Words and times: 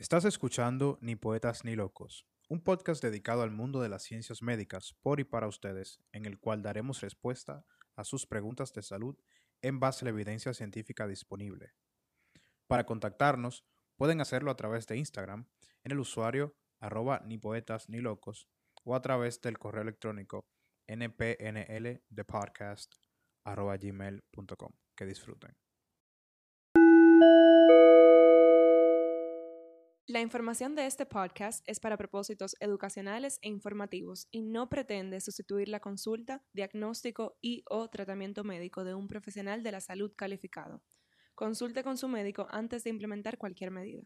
Estás 0.00 0.24
escuchando 0.24 0.98
Ni 1.02 1.14
Poetas 1.14 1.62
ni 1.62 1.76
Locos, 1.76 2.26
un 2.48 2.62
podcast 2.62 3.02
dedicado 3.02 3.42
al 3.42 3.50
mundo 3.50 3.82
de 3.82 3.90
las 3.90 4.02
ciencias 4.02 4.40
médicas 4.40 4.94
por 5.02 5.20
y 5.20 5.24
para 5.24 5.46
ustedes, 5.46 6.00
en 6.12 6.24
el 6.24 6.40
cual 6.40 6.62
daremos 6.62 7.02
respuesta 7.02 7.66
a 7.96 8.04
sus 8.04 8.26
preguntas 8.26 8.72
de 8.72 8.80
salud 8.80 9.18
en 9.60 9.78
base 9.78 10.02
a 10.02 10.06
la 10.06 10.12
evidencia 10.12 10.54
científica 10.54 11.06
disponible. 11.06 11.74
Para 12.66 12.86
contactarnos, 12.86 13.66
pueden 13.98 14.22
hacerlo 14.22 14.50
a 14.50 14.56
través 14.56 14.86
de 14.86 14.96
Instagram 14.96 15.50
en 15.84 15.92
el 15.92 16.00
usuario 16.00 16.56
arroba 16.78 17.20
ni 17.26 17.36
poetas 17.36 17.90
ni 17.90 17.98
locos 17.98 18.48
o 18.84 18.94
a 18.94 19.02
través 19.02 19.42
del 19.42 19.58
correo 19.58 19.82
electrónico 19.82 20.48
npnldepodcast 20.88 22.94
arroba 23.44 23.76
gmail.com. 23.76 24.72
Que 24.96 25.04
disfruten. 25.04 25.54
La 30.10 30.20
información 30.20 30.74
de 30.74 30.86
este 30.86 31.06
podcast 31.06 31.62
es 31.68 31.78
para 31.78 31.96
propósitos 31.96 32.56
educacionales 32.58 33.38
e 33.42 33.48
informativos 33.48 34.26
y 34.32 34.42
no 34.42 34.68
pretende 34.68 35.20
sustituir 35.20 35.68
la 35.68 35.78
consulta, 35.78 36.42
diagnóstico 36.52 37.38
y 37.40 37.62
o 37.70 37.88
tratamiento 37.88 38.42
médico 38.42 38.82
de 38.82 38.92
un 38.92 39.06
profesional 39.06 39.62
de 39.62 39.70
la 39.70 39.80
salud 39.80 40.12
calificado. 40.16 40.82
Consulte 41.36 41.84
con 41.84 41.96
su 41.96 42.08
médico 42.08 42.48
antes 42.50 42.82
de 42.82 42.90
implementar 42.90 43.38
cualquier 43.38 43.70
medida. 43.70 44.02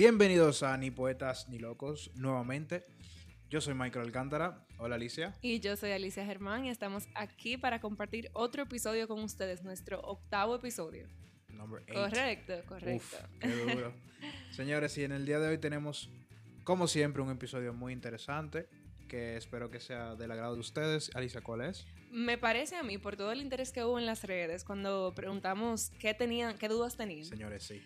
Bienvenidos 0.00 0.62
a 0.62 0.78
Ni 0.78 0.90
Poetas 0.90 1.50
ni 1.50 1.58
Locos 1.58 2.10
nuevamente. 2.14 2.86
Yo 3.50 3.60
soy 3.60 3.74
Michael 3.74 4.06
Alcántara. 4.06 4.66
Hola 4.78 4.94
Alicia. 4.94 5.34
Y 5.42 5.60
yo 5.60 5.76
soy 5.76 5.90
Alicia 5.90 6.24
Germán 6.24 6.64
y 6.64 6.70
estamos 6.70 7.06
aquí 7.14 7.58
para 7.58 7.82
compartir 7.82 8.30
otro 8.32 8.62
episodio 8.62 9.06
con 9.06 9.22
ustedes, 9.22 9.62
nuestro 9.62 10.00
octavo 10.00 10.54
episodio. 10.56 11.06
Number 11.50 11.82
eight. 11.86 11.92
Correcto, 11.92 12.54
correcto. 12.66 12.96
Uf, 12.96 13.14
qué 13.40 13.48
duro. 13.48 13.92
Señores, 14.52 14.96
y 14.96 15.04
en 15.04 15.12
el 15.12 15.26
día 15.26 15.38
de 15.38 15.48
hoy 15.48 15.58
tenemos, 15.58 16.08
como 16.64 16.88
siempre, 16.88 17.20
un 17.20 17.30
episodio 17.30 17.74
muy 17.74 17.92
interesante 17.92 18.70
que 19.06 19.36
espero 19.36 19.68
que 19.68 19.80
sea 19.80 20.14
del 20.14 20.30
agrado 20.30 20.54
de 20.54 20.60
ustedes. 20.60 21.10
Alicia, 21.14 21.42
¿cuál 21.42 21.60
es? 21.60 21.86
Me 22.10 22.38
parece 22.38 22.74
a 22.76 22.82
mí, 22.82 22.96
por 22.96 23.16
todo 23.16 23.32
el 23.32 23.42
interés 23.42 23.70
que 23.70 23.84
hubo 23.84 23.98
en 23.98 24.06
las 24.06 24.24
redes, 24.24 24.64
cuando 24.64 25.12
preguntamos 25.14 25.90
qué 25.98 26.14
tenían, 26.14 26.56
qué 26.56 26.68
dudas 26.68 26.96
tenían, 26.96 27.26
Señores, 27.26 27.64
sí. 27.64 27.82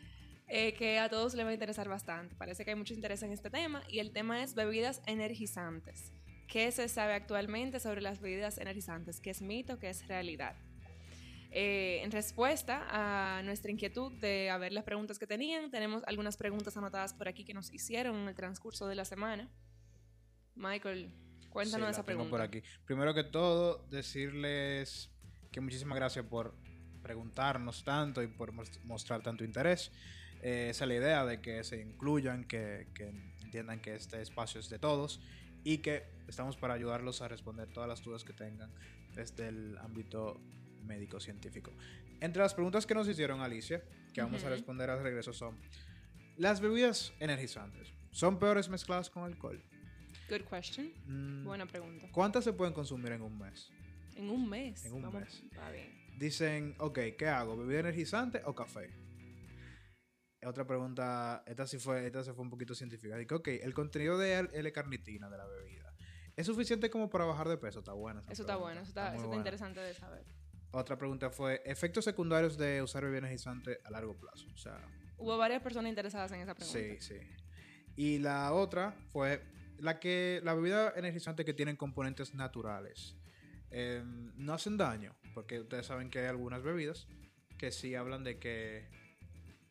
Eh, 0.56 0.72
que 0.74 0.98
a 1.00 1.08
todos 1.08 1.34
les 1.34 1.44
va 1.44 1.50
a 1.50 1.52
interesar 1.52 1.88
bastante. 1.88 2.34
Parece 2.36 2.64
que 2.64 2.70
hay 2.70 2.77
mucho 2.77 2.94
interés 2.94 3.22
en 3.22 3.33
este 3.33 3.50
tema 3.50 3.83
y 3.88 3.98
el 3.98 4.12
tema 4.12 4.42
es 4.42 4.55
bebidas 4.55 5.02
energizantes. 5.06 6.12
¿Qué 6.46 6.70
se 6.70 6.88
sabe 6.88 7.14
actualmente 7.14 7.80
sobre 7.80 8.00
las 8.02 8.20
bebidas 8.20 8.58
energizantes? 8.58 9.20
¿Qué 9.20 9.30
es 9.30 9.42
mito? 9.42 9.78
¿Qué 9.78 9.88
es 9.91 10.06
realidad? 10.06 10.55
Eh, 11.50 12.00
en 12.05 12.11
respuesta 12.11 12.84
a 12.91 13.42
nuestra 13.42 13.70
inquietud 13.70 14.12
de 14.20 14.50
a 14.50 14.58
ver 14.58 14.72
las 14.72 14.84
preguntas 14.84 15.19
que 15.19 15.27
tenían, 15.27 15.70
tenemos 15.70 16.02
algunas 16.06 16.36
preguntas 16.36 16.77
anotadas 16.77 17.14
por 17.14 17.28
aquí 17.28 17.44
que 17.44 17.55
nos 17.55 17.72
hicieron 17.72 18.16
en 18.16 18.28
el 18.28 18.34
transcurso 18.34 18.86
de 18.89 18.94
la 18.96 19.05
semana. 19.05 19.48
Michael, 20.56 21.11
cuéntanos 21.50 21.89
Sí, 21.89 21.92
esa 21.92 22.05
pregunta. 22.05 22.30
por 22.30 22.41
aquí. 22.41 22.62
Primero 22.84 23.12
que 23.14 23.24
todo, 23.24 23.84
decirles 23.91 25.11
que 25.52 25.61
muchísimas 25.61 25.96
gracias 25.96 26.24
por 26.27 26.55
preguntarnos 27.02 27.84
tanto 27.84 28.22
y 28.22 28.27
por 28.28 28.52
mos- 28.52 28.80
mostrar 28.84 29.22
tanto 29.22 29.44
interés. 29.44 29.91
Eh, 30.47 30.69
esa 30.70 30.84
es 30.84 30.89
la 30.89 30.95
idea 30.95 31.25
de 31.25 31.41
que 31.41 31.64
se 31.64 31.81
incluyan, 31.81 32.45
que, 32.45 32.89
que 32.95 33.09
entiendan 33.42 33.81
que 33.81 33.95
este 33.95 34.20
espacio 34.20 34.61
es 34.61 34.69
de 34.69 34.79
todos 34.79 35.20
y 35.64 35.79
que 35.79 36.05
estamos 36.29 36.57
para 36.58 36.74
ayudarlos 36.74 37.23
a 37.23 37.29
responder 37.29 37.68
todas 37.73 37.89
las 37.89 38.02
dudas 38.02 38.24
que 38.24 38.35
tengan 38.35 38.70
desde 39.14 39.48
el 39.48 39.79
ámbito 39.79 40.39
médico-científico. 40.83 41.73
Entre 42.20 42.42
las 42.42 42.52
preguntas 42.55 42.85
que 42.86 42.95
nos 42.95 43.08
hicieron 43.08 43.41
Alicia, 43.41 43.83
que 44.13 44.20
vamos 44.20 44.42
a 44.42 44.46
Ujú. 44.46 44.55
responder 44.55 44.91
al 44.91 45.02
regreso, 45.02 45.33
son: 45.33 45.58
¿Las 46.36 46.61
bebidas 46.61 47.13
energizantes 47.20 47.92
son 48.11 48.39
peores 48.39 48.68
mezcladas 48.68 49.08
con 49.08 49.24
alcohol? 49.24 49.63
Good 50.29 50.42
question. 50.48 50.92
Mm, 51.07 51.45
Buena 51.45 51.67
pregunta. 51.67 52.08
¿Cuántas 52.13 52.45
se 52.45 52.52
pueden 52.52 52.73
consumir 52.74 53.13
en 53.13 53.23
un 53.23 53.39
mes? 53.39 53.70
En 54.14 54.29
un 54.30 54.48
mes. 54.48 54.85
En 54.85 54.92
un 54.92 55.02
Vamos- 55.02 55.20
mes. 55.23 55.42
Va 55.58 55.70
bien. 55.70 56.05
Dicen, 56.18 56.74
ok, 56.79 56.98
¿qué 57.18 57.29
hago? 57.29 57.57
¿Bebida 57.57 57.80
energizante 57.80 58.41
o 58.45 58.55
café? 58.55 58.91
Otra 60.46 60.66
pregunta, 60.66 61.42
esta 61.46 61.66
sí 61.66 61.78
fue, 61.78 62.06
esta 62.06 62.22
se 62.22 62.32
fue 62.32 62.42
un 62.44 62.50
poquito 62.50 62.74
científica. 62.74 63.16
Dice, 63.16 63.34
ok, 63.34 63.48
el 63.48 63.74
contenido 63.74 64.18
de 64.18 64.38
L-carnitina 64.52 65.28
de 65.28 65.38
la 65.38 65.46
bebida, 65.46 65.94
¿es 66.36 66.46
suficiente 66.46 66.90
como 66.90 67.08
para 67.10 67.24
bajar 67.24 67.48
de 67.48 67.56
peso? 67.56 67.80
Está 67.80 67.92
buena. 67.92 68.20
esa 68.20 68.32
Eso 68.32 68.42
está 68.42 68.56
bueno, 68.56 68.80
eso 68.80 68.88
está, 68.88 69.14
eso 69.14 69.34
interesante 69.34 69.80
de 69.80 69.94
saber. 69.94 70.24
Otra 70.72 70.98
pregunta 70.98 71.30
fue, 71.30 71.62
¿efectos 71.64 72.05
secundarios 72.05 72.58
de 72.58 72.82
usar 72.82 73.05
bebida 73.05 73.18
energizante 73.18 73.78
a 73.84 73.90
largo 73.90 74.16
plazo? 74.18 74.46
O 74.52 74.56
sea, 74.56 74.80
Hubo 75.16 75.38
varias 75.38 75.62
personas 75.62 75.88
interesadas 75.88 76.32
en 76.32 76.40
esa 76.40 76.55
pregunta. 76.55 76.78
sí, 76.78 76.96
sí. 77.00 77.14
Y 77.96 78.18
la 78.18 78.52
otra 78.52 78.96
fue 79.12 79.42
la 79.78 80.00
que 80.00 80.40
la 80.42 80.55
bebida 80.55 80.92
energizante 80.96 81.44
que 81.44 81.55
tienen 81.55 81.76
componentes 81.76 82.34
naturales 82.34 83.16
eh, 83.70 84.02
no 84.05 84.55
hacen 84.55 84.76
daño, 84.76 85.14
porque 85.32 85.61
ustedes 85.61 85.86
saben 85.86 86.11
que 86.11 86.20
hay 86.20 86.26
algunas 86.26 86.62
bebidas 86.62 87.06
que 87.58 87.70
sí 87.70 87.94
hablan 87.94 88.24
de 88.24 88.38
que 88.38 88.88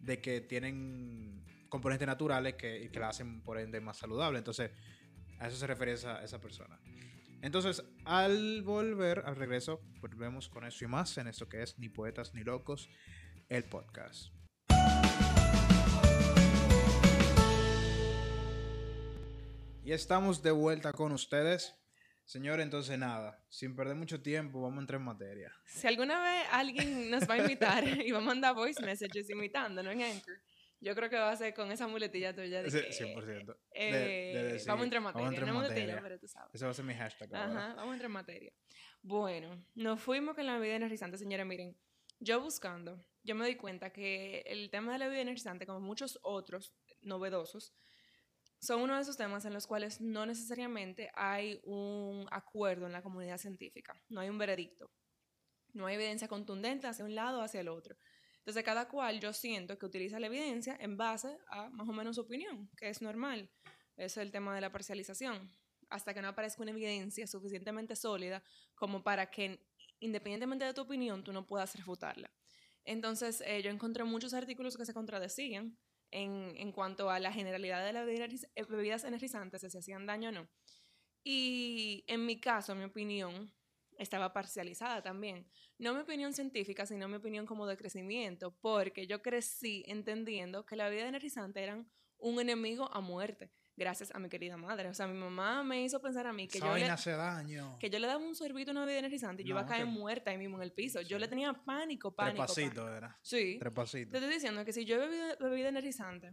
de 0.03 0.21
que 0.21 0.41
tienen 0.41 1.43
componentes 1.69 2.07
naturales 2.07 2.55
que, 2.55 2.89
que 2.91 2.99
la 2.99 3.09
hacen 3.09 3.41
por 3.41 3.57
ende 3.57 3.79
más 3.81 3.97
saludable. 3.97 4.37
Entonces, 4.37 4.71
a 5.39 5.47
eso 5.47 5.57
se 5.57 5.65
refiere 5.65 5.93
esa, 5.93 6.23
esa 6.23 6.39
persona. 6.39 6.79
Entonces, 7.41 7.83
al 8.05 8.61
volver, 8.61 9.23
al 9.25 9.35
regreso, 9.35 9.81
volvemos 9.99 10.49
con 10.49 10.65
eso 10.65 10.85
y 10.85 10.87
más 10.87 11.17
en 11.17 11.27
esto 11.27 11.49
que 11.49 11.63
es 11.63 11.77
Ni 11.79 11.89
Poetas 11.89 12.33
ni 12.33 12.43
Locos, 12.43 12.89
el 13.49 13.63
podcast. 13.63 14.31
Y 19.83 19.91
estamos 19.91 20.41
de 20.41 20.51
vuelta 20.51 20.93
con 20.93 21.11
ustedes. 21.11 21.82
Señor, 22.25 22.61
entonces 22.61 22.97
nada, 22.97 23.43
sin 23.49 23.75
perder 23.75 23.95
mucho 23.95 24.21
tiempo, 24.21 24.61
vamos 24.61 24.77
a 24.77 24.81
entrar 24.81 24.99
en 24.99 25.05
materia. 25.05 25.53
Si 25.65 25.85
alguna 25.87 26.21
vez 26.23 26.45
alguien 26.51 27.09
nos 27.11 27.29
va 27.29 27.33
a 27.35 27.37
invitar 27.39 27.83
y 28.07 28.11
va 28.11 28.19
a 28.19 28.21
mandar 28.21 28.55
voice 28.55 28.81
messages 28.81 29.29
imitándonos 29.29 29.93
en 29.93 30.01
Anchor, 30.03 30.39
yo 30.79 30.95
creo 30.95 31.09
que 31.09 31.17
va 31.17 31.31
a 31.31 31.35
ser 31.35 31.53
con 31.53 31.71
esa 31.71 31.87
muletilla 31.87 32.33
tuya 32.33 32.61
de 32.63 32.69
que, 32.69 32.89
100%. 32.91 33.45
De- 33.45 33.55
eh, 33.73 34.33
de 34.35 34.43
decir, 34.53 34.67
vamos 34.67 34.81
a 34.81 34.85
entrar 34.85 34.99
en 34.99 35.03
materia. 35.03 35.23
vamos 35.23 35.25
a 35.25 35.29
entrar 35.29 35.47
en 35.47 35.53
no 35.53 35.59
muletilla, 35.61 35.81
materia. 35.85 36.01
pero 36.03 36.19
tú 36.19 36.27
sabes. 36.27 36.55
Ese 36.55 36.65
va 36.65 36.71
a 36.71 36.73
ser 36.73 36.85
mi 36.85 36.93
hashtag. 36.93 37.35
ahora. 37.35 37.51
Ajá, 37.51 37.73
vamos 37.75 37.91
a 37.91 37.93
entrar 37.93 38.05
en 38.07 38.11
materia. 38.11 38.53
Bueno, 39.01 39.65
nos 39.75 39.99
fuimos 40.01 40.35
con 40.35 40.45
la 40.45 40.57
bebida 40.57 40.75
energizante, 40.75 41.17
señores. 41.17 41.45
Miren, 41.45 41.77
yo 42.19 42.39
buscando, 42.41 43.05
yo 43.23 43.35
me 43.35 43.43
doy 43.43 43.55
cuenta 43.55 43.91
que 43.91 44.43
el 44.45 44.69
tema 44.71 44.93
de 44.93 44.99
la 44.99 45.05
bebida 45.07 45.21
energizante, 45.21 45.65
como 45.65 45.79
muchos 45.81 46.19
otros 46.23 46.73
novedosos, 47.01 47.73
son 48.63 48.79
uno 48.79 48.95
de 48.95 49.01
esos 49.01 49.17
temas 49.17 49.43
en 49.43 49.53
los 49.53 49.67
cuales 49.67 49.99
no 49.99 50.25
necesariamente 50.25 51.11
hay 51.15 51.59
un 51.63 52.25
acuerdo 52.31 52.85
en 52.85 52.93
la 52.93 53.01
comunidad 53.01 53.37
científica, 53.37 53.93
no 54.07 54.21
hay 54.21 54.29
un 54.29 54.37
veredicto, 54.37 54.89
no 55.73 55.85
hay 55.85 55.95
evidencia 55.95 56.29
contundente 56.29 56.87
hacia 56.87 57.03
un 57.03 57.13
lado 57.13 57.39
o 57.39 57.41
hacia 57.41 57.59
el 57.59 57.67
otro. 57.67 57.97
Entonces, 58.37 58.63
cada 58.63 58.87
cual 58.87 59.19
yo 59.19 59.33
siento 59.33 59.77
que 59.77 59.85
utiliza 59.85 60.17
la 60.17 60.27
evidencia 60.27 60.77
en 60.79 60.95
base 60.95 61.37
a 61.49 61.69
más 61.71 61.89
o 61.89 61.91
menos 61.91 62.15
su 62.15 62.21
opinión, 62.21 62.69
que 62.77 62.87
es 62.87 63.01
normal. 63.01 63.51
Es 63.97 64.15
el 64.15 64.31
tema 64.31 64.55
de 64.55 64.61
la 64.61 64.71
parcialización. 64.71 65.51
Hasta 65.89 66.13
que 66.13 66.21
no 66.21 66.29
aparezca 66.29 66.61
una 66.61 66.71
evidencia 66.71 67.27
suficientemente 67.27 67.97
sólida 67.97 68.43
como 68.75 69.03
para 69.03 69.29
que, 69.29 69.65
independientemente 69.99 70.63
de 70.63 70.73
tu 70.73 70.81
opinión, 70.81 71.23
tú 71.23 71.33
no 71.33 71.45
puedas 71.45 71.75
refutarla. 71.75 72.31
Entonces, 72.85 73.41
eh, 73.45 73.61
yo 73.61 73.69
encontré 73.69 74.05
muchos 74.05 74.33
artículos 74.33 74.77
que 74.77 74.85
se 74.85 74.93
contradecían 74.93 75.77
en, 76.13 76.53
en 76.55 76.71
cuanto 76.71 77.09
a 77.09 77.19
la 77.19 77.33
generalidad 77.33 77.83
de 77.83 77.93
las 77.93 78.05
bebidas 78.05 79.03
eh, 79.03 79.07
energizantes, 79.07 79.61
si 79.69 79.77
hacían 79.77 80.05
daño 80.05 80.29
o 80.29 80.31
no. 80.31 80.49
Y 81.23 82.03
en 82.07 82.25
mi 82.25 82.39
caso, 82.39 82.75
mi 82.75 82.83
opinión 82.83 83.53
estaba 83.97 84.33
parcializada 84.33 85.01
también. 85.01 85.49
No 85.77 85.93
mi 85.93 86.01
opinión 86.01 86.33
científica, 86.33 86.85
sino 86.85 87.07
mi 87.07 87.15
opinión 87.15 87.45
como 87.45 87.65
de 87.65 87.77
crecimiento, 87.77 88.55
porque 88.61 89.07
yo 89.07 89.21
crecí 89.21 89.83
entendiendo 89.87 90.65
que 90.65 90.75
la 90.75 90.89
bebida 90.89 91.07
energizante 91.07 91.63
eran 91.63 91.89
un 92.17 92.39
enemigo 92.39 92.89
a 92.93 93.01
muerte, 93.01 93.51
gracias 93.75 94.13
a 94.13 94.19
mi 94.19 94.29
querida 94.29 94.57
madre. 94.57 94.89
O 94.89 94.93
sea, 94.93 95.07
mi 95.07 95.17
mamá 95.17 95.63
me 95.63 95.83
hizo 95.83 95.99
pensar 96.01 96.27
a 96.27 96.33
mí 96.33 96.47
que 96.47 96.59
yo, 96.59 96.75
le, 96.75 96.85
hace 96.85 97.11
daño. 97.11 97.77
que 97.79 97.89
yo 97.89 97.99
le 97.99 98.07
daba 98.07 98.23
un 98.23 98.35
sorbito 98.35 98.71
una 98.71 98.81
bebida 98.85 98.99
energizante 98.99 99.41
y 99.41 99.45
yo 99.45 99.51
iba 99.51 99.61
a 99.61 99.63
No, 99.63 99.69
caer 99.69 99.85
que- 99.85 99.89
muerta 99.91 100.31
ahí 100.31 100.37
mismo 100.37 100.57
en 100.57 100.63
el 100.63 100.71
piso. 100.73 101.01
Yo 101.01 101.17
Sí. 101.17 101.21
le 101.21 101.27
tenía 101.27 101.53
pánico, 101.53 102.09
Tres 102.11 102.17
pánico. 102.27 102.41
pasitos, 102.45 102.73
pánico. 102.75 102.95
era. 102.95 103.17
Sí. 103.21 103.57
Tres 103.59 103.71
Te 103.71 103.71
pasitos. 103.71 104.13
estoy 104.13 104.33
diciendo 104.33 104.63
que 104.65 104.73
si 104.73 104.85
yo 104.85 104.95
he 104.95 104.99
bebido 105.07 105.25
bebida 105.39 105.69
energizante, 105.69 106.31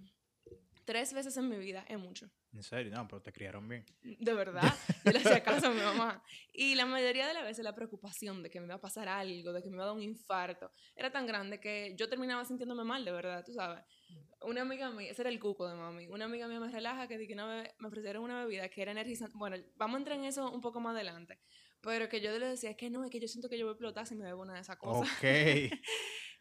tres 0.84 1.12
veces 1.12 1.36
en 1.36 1.48
mi 1.48 1.56
vida 1.58 1.84
es 1.88 1.98
mucho. 1.98 2.28
En 2.52 2.64
serio, 2.64 2.92
no, 2.92 3.06
pero 3.06 3.22
te 3.22 3.32
criaron 3.32 3.68
bien. 3.68 3.86
De 4.02 4.34
verdad, 4.34 4.74
yo 5.04 5.12
le 5.12 5.18
hacía 5.20 5.40
caso 5.42 5.68
a 5.68 5.70
mi 5.70 5.80
mamá. 5.80 6.20
Y 6.52 6.74
la 6.74 6.84
mayoría 6.84 7.28
de 7.28 7.34
las 7.34 7.44
veces 7.44 7.64
la 7.64 7.74
preocupación 7.76 8.42
de 8.42 8.50
que 8.50 8.58
me 8.58 8.66
iba 8.66 8.74
a 8.74 8.80
pasar 8.80 9.06
algo, 9.08 9.52
de 9.52 9.62
que 9.62 9.68
me 9.70 9.76
iba 9.76 9.84
a 9.84 9.86
dar 9.86 9.94
un 9.94 10.02
infarto, 10.02 10.72
era 10.96 11.12
tan 11.12 11.26
grande 11.26 11.60
que 11.60 11.94
yo 11.96 12.08
terminaba 12.08 12.44
sintiéndome 12.44 12.82
mal, 12.82 13.04
de 13.04 13.12
verdad, 13.12 13.44
tú 13.44 13.52
sabes. 13.52 13.84
Una 14.42 14.62
amiga 14.62 14.90
mía, 14.90 15.10
ese 15.10 15.22
era 15.22 15.28
el 15.30 15.38
cuco 15.38 15.68
de 15.68 15.74
mami, 15.74 16.08
una 16.08 16.24
amiga 16.24 16.48
mía 16.48 16.60
me 16.60 16.70
relaja 16.70 17.06
que, 17.06 17.26
que 17.26 17.32
una 17.34 17.62
me 17.78 17.88
ofrecieron 17.88 18.22
una 18.24 18.42
bebida 18.44 18.68
que 18.70 18.80
era 18.82 18.92
energizante. 18.92 19.36
Bueno, 19.36 19.56
vamos 19.76 19.96
a 19.96 19.98
entrar 19.98 20.18
en 20.18 20.24
eso 20.24 20.50
un 20.50 20.60
poco 20.62 20.80
más 20.80 20.94
adelante. 20.94 21.38
Pero 21.82 22.08
que 22.08 22.20
yo 22.20 22.36
le 22.38 22.46
decía, 22.46 22.70
es 22.70 22.76
que 22.76 22.90
no, 22.90 23.04
es 23.04 23.10
que 23.10 23.20
yo 23.20 23.28
siento 23.28 23.48
que 23.48 23.58
yo 23.58 23.64
voy 23.66 23.72
a 23.72 23.74
explotar 23.74 24.06
si 24.06 24.14
me 24.14 24.24
bebo 24.24 24.42
una 24.42 24.54
de 24.54 24.60
esas 24.60 24.76
cosas. 24.76 25.10
Ok. 25.16 25.24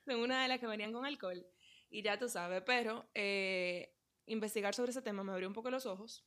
Son 0.06 0.20
una 0.22 0.42
de 0.42 0.48
las 0.48 0.60
que 0.60 0.68
venían 0.68 0.92
con 0.94 1.06
alcohol. 1.06 1.46
Y 1.90 2.04
ya 2.04 2.18
tú 2.20 2.30
sabes, 2.30 2.62
pero 2.66 3.10
eh, 3.14 3.94
investigar 4.28 4.74
sobre 4.76 4.92
ese 4.92 5.02
tema 5.02 5.24
me 5.24 5.32
abrió 5.32 5.48
un 5.48 5.54
poco 5.54 5.70
los 5.72 5.86
ojos 5.86 6.26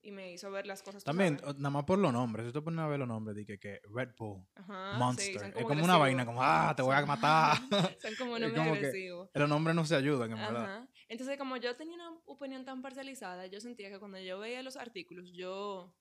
y 0.00 0.10
me 0.12 0.32
hizo 0.32 0.50
ver 0.50 0.66
las 0.66 0.82
cosas. 0.82 1.02
También, 1.04 1.40
nada 1.56 1.70
más 1.70 1.84
por 1.84 1.98
los 1.98 2.12
nombres. 2.12 2.46
Si 2.46 2.52
tú 2.52 2.62
pones 2.64 2.80
a 2.80 2.88
ver 2.88 2.98
los 2.98 3.08
nombres, 3.08 3.36
di 3.36 3.44
que, 3.46 3.80
Red 3.94 4.10
Bull, 4.18 4.44
Ajá, 4.54 4.92
sí, 4.92 4.98
Monster. 4.98 5.52
es 5.56 5.64
como 5.64 5.84
una 5.84 5.96
vaina, 5.96 6.26
como, 6.26 6.42
ah, 6.42 6.72
te 6.76 6.82
voy 6.82 6.94
a 6.94 7.06
matar. 7.06 7.56
Son 8.02 8.14
como 8.16 8.36
Es 8.36 8.42
nombres 8.42 8.54
como 8.54 8.72
que- 8.74 8.78
agresivos. 8.86 9.30
los 9.34 9.48
nombres 9.48 9.76
no 9.76 9.84
se 9.84 9.94
ayudan, 9.96 10.32
en 10.32 10.38
verdad. 10.38 10.88
Entonces, 11.12 11.36
como 11.36 11.58
yo 11.58 11.76
tenía 11.76 11.94
una 11.96 12.10
opinión 12.24 12.64
tan 12.64 12.80
parcializada, 12.80 13.46
yo 13.46 13.60
sentía 13.60 13.90
que 13.90 13.98
cuando 13.98 14.18
yo 14.18 14.38
veía 14.38 14.62
los 14.62 14.78
artículos, 14.78 15.30
yo 15.34 15.94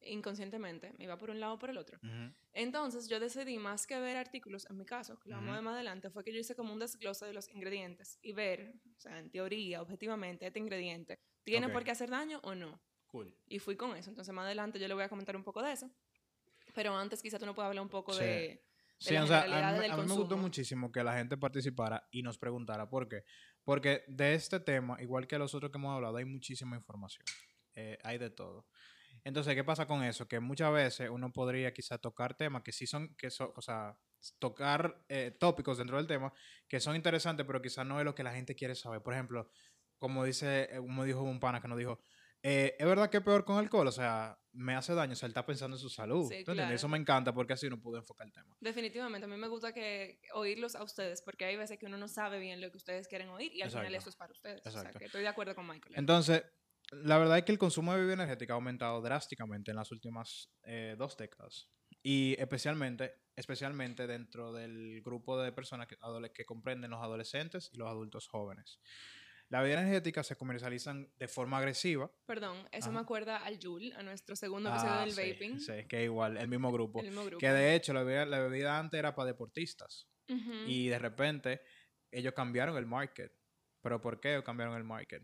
inconscientemente 0.00 0.92
me 0.98 1.04
iba 1.04 1.16
por 1.16 1.30
un 1.30 1.38
lado 1.38 1.54
o 1.54 1.58
por 1.60 1.70
el 1.70 1.78
otro. 1.78 2.00
Ujú. 2.02 2.34
Entonces, 2.52 3.08
yo 3.08 3.20
decidí 3.20 3.56
más 3.58 3.86
que 3.86 4.00
ver 4.00 4.16
artículos, 4.16 4.66
en 4.68 4.78
mi 4.78 4.84
caso, 4.84 5.16
que 5.20 5.28
lo 5.28 5.36
vamos 5.36 5.50
a 5.50 5.52
Ujú. 5.52 5.56
ver 5.58 5.64
más 5.64 5.74
adelante, 5.74 6.10
fue 6.10 6.24
que 6.24 6.32
yo 6.32 6.40
hice 6.40 6.56
como 6.56 6.72
un 6.72 6.80
desglose 6.80 7.24
de 7.24 7.34
los 7.34 7.48
ingredientes 7.50 8.18
y 8.20 8.32
ver, 8.32 8.74
o 8.96 9.00
sea, 9.00 9.16
en 9.20 9.30
teoría, 9.30 9.80
objetivamente, 9.80 10.44
este 10.44 10.58
ingrediente, 10.58 11.20
¿tiene 11.44 11.68
Ok. 11.68 11.72
por 11.72 11.84
qué 11.84 11.92
hacer 11.92 12.10
daño 12.10 12.40
o 12.42 12.56
no? 12.56 12.82
Cool. 13.06 13.32
Y 13.46 13.60
fui 13.60 13.76
con 13.76 13.96
eso. 13.96 14.10
Entonces, 14.10 14.34
más 14.34 14.46
adelante 14.46 14.80
yo 14.80 14.88
le 14.88 14.94
voy 14.94 15.04
a 15.04 15.08
comentar 15.08 15.36
un 15.36 15.44
poco 15.44 15.62
de 15.62 15.70
eso. 15.70 15.88
Pero 16.74 16.96
antes, 16.96 17.22
quizá 17.22 17.38
tú 17.38 17.46
no 17.46 17.54
puedas 17.54 17.68
hablar 17.68 17.84
un 17.84 17.90
poco 17.90 18.12
Sí. 18.12 18.24
de... 18.24 18.64
Sí, 18.98 19.14
o 19.14 19.26
sea, 19.26 19.42
a 19.42 19.72
mí, 19.72 19.86
a 19.90 19.96
mí 19.98 20.06
me 20.08 20.14
gustó 20.14 20.38
muchísimo 20.38 20.90
que 20.90 21.04
la 21.04 21.14
gente 21.18 21.36
participara 21.36 22.08
y 22.10 22.22
nos 22.22 22.38
preguntara 22.38 22.88
por 22.88 23.06
qué. 23.08 23.24
Porque 23.66 24.04
de 24.06 24.34
este 24.34 24.60
tema, 24.60 24.96
igual 25.02 25.26
que 25.26 25.36
los 25.38 25.52
otros 25.52 25.72
que 25.72 25.78
hemos 25.78 25.92
hablado, 25.92 26.18
hay 26.18 26.24
muchísima 26.24 26.76
información. 26.76 27.24
Eh, 27.74 27.98
hay 28.04 28.16
de 28.16 28.30
todo. 28.30 28.68
Entonces, 29.24 29.56
¿qué 29.56 29.64
pasa 29.64 29.88
con 29.88 30.04
eso? 30.04 30.28
Que 30.28 30.38
muchas 30.38 30.72
veces 30.72 31.10
uno 31.10 31.32
podría 31.32 31.74
quizá 31.74 31.98
tocar 31.98 32.36
temas 32.36 32.62
que 32.62 32.70
sí 32.70 32.86
son, 32.86 33.12
que 33.16 33.28
son, 33.28 33.50
o 33.56 33.60
sea, 33.60 33.98
tocar 34.38 35.02
eh, 35.08 35.36
tópicos 35.40 35.78
dentro 35.78 35.96
del 35.96 36.06
tema 36.06 36.32
que 36.68 36.78
son 36.78 36.94
interesantes, 36.94 37.44
pero 37.44 37.60
quizá 37.60 37.82
no 37.82 37.98
es 37.98 38.04
lo 38.04 38.14
que 38.14 38.22
la 38.22 38.32
gente 38.32 38.54
quiere 38.54 38.76
saber. 38.76 39.02
Por 39.02 39.14
ejemplo, 39.14 39.50
como 39.98 40.22
dice, 40.22 40.68
eh, 40.70 40.76
como 40.76 41.02
dijo 41.02 41.22
un 41.22 41.40
pana 41.40 41.60
que 41.60 41.66
nos 41.66 41.76
dijo, 41.76 42.00
eh, 42.48 42.76
es 42.78 42.86
verdad 42.86 43.10
que 43.10 43.16
es 43.16 43.24
peor 43.24 43.44
con 43.44 43.58
alcohol, 43.58 43.88
o 43.88 43.90
sea, 43.90 44.38
me 44.52 44.76
hace 44.76 44.94
daño, 44.94 45.14
o 45.14 45.16
sea, 45.16 45.26
él 45.26 45.30
está 45.30 45.44
pensando 45.44 45.76
en 45.76 45.80
su 45.80 45.90
salud. 45.90 46.30
Sí, 46.30 46.44
claro. 46.44 46.72
Eso 46.72 46.86
me 46.86 46.96
encanta 46.96 47.34
porque 47.34 47.54
así 47.54 47.66
uno 47.66 47.80
pudo 47.80 47.98
enfocar 47.98 48.24
el 48.24 48.32
tema. 48.32 48.56
Definitivamente, 48.60 49.24
a 49.24 49.28
mí 49.28 49.36
me 49.36 49.48
gusta 49.48 49.72
que 49.72 50.20
oírlos 50.32 50.76
a 50.76 50.84
ustedes, 50.84 51.22
porque 51.22 51.44
hay 51.44 51.56
veces 51.56 51.76
que 51.76 51.86
uno 51.86 51.98
no 51.98 52.06
sabe 52.06 52.38
bien 52.38 52.60
lo 52.60 52.70
que 52.70 52.76
ustedes 52.76 53.08
quieren 53.08 53.30
oír 53.30 53.52
y 53.52 53.62
al 53.62 53.70
final 53.70 53.86
Exacto. 53.86 53.98
eso 53.98 54.10
es 54.10 54.16
para 54.16 54.32
ustedes. 54.32 54.60
O 54.64 54.70
sea, 54.70 54.80
Exacto. 54.82 55.00
que 55.00 55.06
estoy 55.06 55.22
de 55.22 55.28
acuerdo 55.28 55.56
con 55.56 55.66
Michael. 55.66 55.96
Entonces, 55.96 56.44
la 56.92 57.18
verdad 57.18 57.38
es 57.38 57.44
que 57.44 57.50
el 57.50 57.58
consumo 57.58 57.92
de 57.92 57.98
bebida 57.98 58.14
energética 58.14 58.52
ha 58.52 58.56
aumentado 58.56 59.02
drásticamente 59.02 59.72
en 59.72 59.78
las 59.78 59.90
últimas 59.90 60.52
eh, 60.62 60.94
dos 60.96 61.16
décadas. 61.16 61.68
Y 62.00 62.36
especialmente, 62.38 63.22
especialmente 63.34 64.06
dentro 64.06 64.52
del 64.52 65.02
grupo 65.02 65.36
de 65.42 65.50
personas 65.50 65.88
que, 65.88 65.96
que 66.32 66.44
comprenden 66.44 66.92
los 66.92 67.02
adolescentes 67.02 67.70
y 67.72 67.76
los 67.76 67.88
adultos 67.88 68.28
jóvenes. 68.28 68.78
Las 69.48 69.62
bebidas 69.62 69.82
energéticas 69.82 70.26
se 70.26 70.36
comercializan 70.36 71.08
de 71.18 71.28
forma 71.28 71.58
agresiva. 71.58 72.10
Perdón, 72.26 72.56
eso 72.72 72.90
me 72.90 72.98
acuerda 72.98 73.36
al 73.36 73.58
Joule, 73.62 73.94
a 73.94 74.02
nuestro 74.02 74.34
segundo 74.34 74.70
episodio 74.70 74.92
Ah, 74.92 75.00
del 75.04 75.12
sí, 75.12 75.32
vaping. 75.32 75.60
Sí, 75.60 75.72
que 75.88 76.02
igual, 76.04 76.36
el 76.36 76.48
mismo 76.48 76.72
grupo. 76.72 76.98
El 77.00 77.06
mismo 77.06 77.24
grupo. 77.24 77.38
Que 77.38 77.50
de 77.50 77.74
hecho 77.76 77.92
la 77.92 78.02
bebida, 78.02 78.26
la 78.26 78.40
bebida 78.40 78.78
antes 78.78 78.98
era 78.98 79.14
para 79.14 79.26
deportistas. 79.28 80.08
Y 80.66 80.88
de 80.88 80.98
repente 80.98 81.60
ellos 82.10 82.34
cambiaron 82.34 82.76
el 82.76 82.86
market. 82.86 83.32
¿Pero 83.80 84.00
por 84.00 84.18
qué 84.18 84.42
cambiaron 84.44 84.76
el 84.76 84.82
market? 84.82 85.22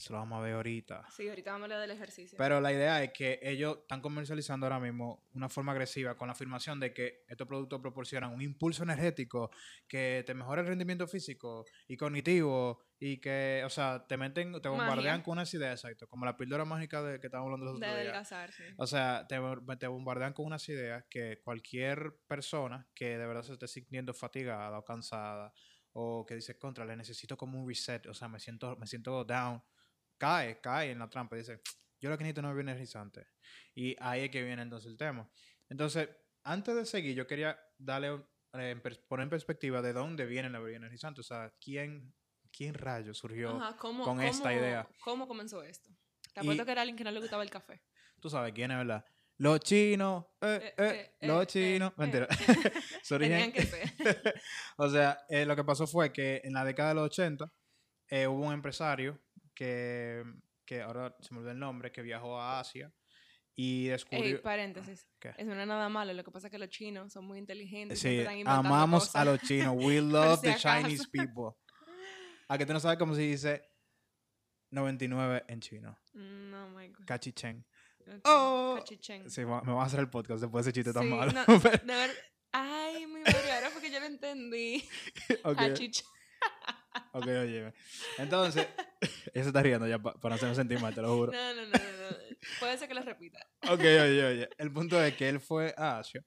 Eso 0.00 0.14
lo 0.14 0.18
vamos 0.20 0.38
a 0.38 0.42
ver 0.42 0.54
ahorita. 0.54 1.04
Sí, 1.10 1.28
ahorita 1.28 1.52
vamos 1.52 1.64
a 1.64 1.64
hablar 1.66 1.80
del 1.82 1.90
ejercicio. 1.90 2.38
Pero 2.38 2.58
la 2.58 2.72
idea 2.72 3.02
es 3.04 3.12
que 3.12 3.38
ellos 3.42 3.80
están 3.82 4.00
comercializando 4.00 4.64
ahora 4.64 4.80
mismo 4.80 5.28
una 5.34 5.50
forma 5.50 5.72
agresiva 5.72 6.16
con 6.16 6.28
la 6.28 6.32
afirmación 6.32 6.80
de 6.80 6.94
que 6.94 7.22
estos 7.28 7.46
productos 7.46 7.82
proporcionan 7.82 8.32
un 8.32 8.40
impulso 8.40 8.82
energético 8.82 9.50
que 9.86 10.24
te 10.24 10.32
mejora 10.32 10.62
el 10.62 10.68
rendimiento 10.68 11.06
físico 11.06 11.66
y 11.86 11.98
cognitivo 11.98 12.82
y 12.98 13.18
que, 13.18 13.60
o 13.66 13.68
sea, 13.68 14.06
te 14.06 14.16
meten, 14.16 14.52
te 14.62 14.70
bombardean 14.70 15.18
Magia. 15.18 15.22
con 15.22 15.32
unas 15.32 15.52
ideas, 15.52 15.84
exacto, 15.84 16.08
como 16.08 16.24
la 16.24 16.38
píldora 16.38 16.64
mágica 16.64 17.02
de 17.02 17.20
que 17.20 17.26
estábamos 17.26 17.52
hablando 17.52 17.72
los 17.72 17.78
de 17.78 17.86
otros 17.86 18.00
días. 18.00 18.08
adelgazar, 18.08 18.52
sí. 18.52 18.64
O 18.78 18.86
sea, 18.86 19.26
te, 19.28 19.38
te 19.78 19.86
bombardean 19.86 20.32
con 20.32 20.46
unas 20.46 20.66
ideas 20.70 21.04
que 21.10 21.42
cualquier 21.42 22.16
persona 22.26 22.88
que 22.94 23.18
de 23.18 23.26
verdad 23.26 23.42
se 23.42 23.52
esté 23.52 23.68
sintiendo 23.68 24.14
fatigada 24.14 24.78
o 24.78 24.82
cansada 24.82 25.52
o 25.92 26.24
que 26.26 26.36
dice 26.36 26.56
contra, 26.58 26.84
le 26.84 26.96
necesito 26.96 27.36
como 27.36 27.60
un 27.60 27.68
reset, 27.68 28.06
o 28.06 28.14
sea, 28.14 28.28
me 28.28 28.38
siento, 28.38 28.76
me 28.76 28.86
siento 28.86 29.24
down, 29.24 29.62
cae, 30.20 30.60
cae 30.60 30.90
en 30.90 30.98
la 30.98 31.08
trampa 31.08 31.34
y 31.36 31.38
dice, 31.40 31.60
yo 31.98 32.10
lo 32.10 32.18
que 32.18 32.24
necesito 32.24 32.42
no 32.42 32.52
es 32.52 32.58
energizante. 32.60 33.26
Y 33.74 33.96
ahí 34.00 34.22
es 34.24 34.30
que 34.30 34.42
viene 34.42 34.62
entonces 34.62 34.90
el 34.90 34.96
tema. 34.98 35.28
Entonces, 35.68 36.08
antes 36.44 36.74
de 36.74 36.84
seguir, 36.86 37.14
yo 37.16 37.26
quería 37.26 37.58
darle, 37.78 38.22
eh, 38.54 38.76
poner 39.08 39.24
en 39.24 39.30
perspectiva 39.30 39.80
de 39.82 39.92
dónde 39.92 40.26
viene 40.26 40.50
la 40.50 40.58
bebida 40.58 40.76
energizante, 40.76 41.20
o 41.20 41.24
sea, 41.24 41.52
quién, 41.60 42.12
quién 42.52 42.74
rayo 42.74 43.14
surgió. 43.14 43.56
Ajá, 43.56 43.76
¿cómo, 43.78 44.04
con 44.04 44.20
esta 44.20 44.50
cómo- 44.50 44.60
idea. 44.60 44.88
¿Cómo 45.02 45.26
comenzó 45.26 45.62
esto? 45.62 45.90
Te 46.34 46.40
Y- 46.40 46.42
apuesto 46.42 46.64
que 46.64 46.72
era 46.72 46.82
alguien 46.82 46.96
que 46.96 47.04
no 47.04 47.10
le 47.10 47.20
gustaba 47.20 47.42
el 47.42 47.50
café. 47.50 47.82
Tú 48.20 48.28
sabes 48.28 48.52
quién 48.52 48.70
es, 48.70 48.76
¿verdad? 48.76 49.04
Los 49.38 49.60
chinos, 49.60 50.26
eh, 50.42 50.60
Eh, 50.62 50.74
eh, 50.76 51.14
eh, 51.20 51.26
los 51.26 51.42
eh, 51.44 51.46
chinos. 51.46 51.90
eh, 51.92 51.94
Mentira. 51.96 52.28
Su 53.02 53.14
origen- 53.14 53.52
que 53.52 53.62
ser. 53.62 53.90
o 54.76 54.88
sea, 54.90 55.18
lo 55.30 55.56
que 55.56 55.64
pasó 55.64 55.86
fue 55.86 56.12
que 56.12 56.42
en 56.44 56.52
la 56.52 56.64
década 56.64 56.90
de 56.90 56.94
los 56.96 57.04
80 57.06 57.50
eh, 58.08 58.26
hubo 58.26 58.44
un 58.46 58.52
empresario 58.52 59.18
que, 59.60 60.24
que 60.64 60.80
ahora 60.80 61.14
se 61.20 61.34
me 61.34 61.40
olvidó 61.40 61.52
el 61.52 61.58
nombre, 61.58 61.92
que 61.92 62.00
viajó 62.00 62.40
a 62.40 62.60
Asia 62.60 62.90
y 63.54 63.82
Ey, 63.84 63.88
descubrió... 63.90 64.40
paréntesis. 64.40 65.06
¿Qué? 65.18 65.34
Eso 65.36 65.54
no 65.54 65.60
es 65.60 65.66
nada 65.68 65.90
malo. 65.90 66.14
Lo 66.14 66.24
que 66.24 66.30
pasa 66.30 66.46
es 66.46 66.50
que 66.50 66.58
los 66.58 66.70
chinos 66.70 67.12
son 67.12 67.26
muy 67.26 67.38
inteligentes. 67.38 67.98
Sí, 68.00 68.24
amamos 68.46 69.04
cosas. 69.08 69.16
a 69.16 69.24
los 69.26 69.38
chinos. 69.42 69.74
We 69.84 70.00
love 70.00 70.36
si 70.36 70.46
the 70.46 70.50
acaso. 70.52 70.82
Chinese 70.86 71.08
people. 71.12 71.50
A 72.48 72.56
que 72.56 72.64
tú 72.64 72.72
no 72.72 72.80
sabes 72.80 72.98
cómo 72.98 73.14
se 73.14 73.20
dice 73.20 73.62
99 74.70 75.44
en 75.48 75.60
chino. 75.60 75.98
No, 76.14 76.70
my 76.70 76.88
God. 76.88 77.04
Cachichen. 77.06 77.66
Ok, 78.06 78.20
Oh. 78.24 78.74
cachichén. 78.78 79.28
Sí, 79.30 79.42
me 79.44 79.72
va 79.74 79.82
a 79.82 79.86
hacer 79.86 80.00
el 80.00 80.08
podcast 80.08 80.40
después 80.40 80.64
de 80.64 80.70
ese 80.70 80.74
chiste 80.78 80.92
tan 80.94 81.02
Sí, 81.04 81.08
malo. 81.10 81.32
no, 81.32 81.44
de 81.58 81.80
ver- 81.84 82.30
Ay, 82.52 83.06
mi 83.06 83.20
madre, 83.20 83.52
ahora 83.52 83.70
porque 83.72 83.90
yo 83.92 84.00
lo 84.00 84.06
entendí. 84.06 84.88
Ok. 85.44 85.56
Cachichén. 85.58 86.06
Ok, 87.12 87.26
oye. 87.26 87.72
Entonces, 88.18 88.66
eso 89.34 89.48
está 89.48 89.62
riendo 89.62 89.86
ya 89.86 89.98
pa- 89.98 90.14
para 90.14 90.30
no 90.30 90.36
hacerme 90.36 90.54
sentir 90.54 90.80
mal, 90.80 90.94
te 90.94 91.02
lo 91.02 91.14
juro. 91.16 91.32
No, 91.36 91.54
no, 91.54 91.62
no, 91.62 91.68
no, 91.72 92.10
no. 92.10 92.16
Puede 92.58 92.78
ser 92.78 92.88
que 92.88 92.94
lo 92.94 93.02
repita. 93.02 93.38
Ok, 93.68 93.80
oye, 93.80 94.24
oye. 94.24 94.48
El 94.58 94.72
punto 94.72 95.02
es 95.02 95.14
que 95.14 95.28
él 95.28 95.40
fue 95.40 95.74
a 95.76 95.98
Asia 95.98 96.24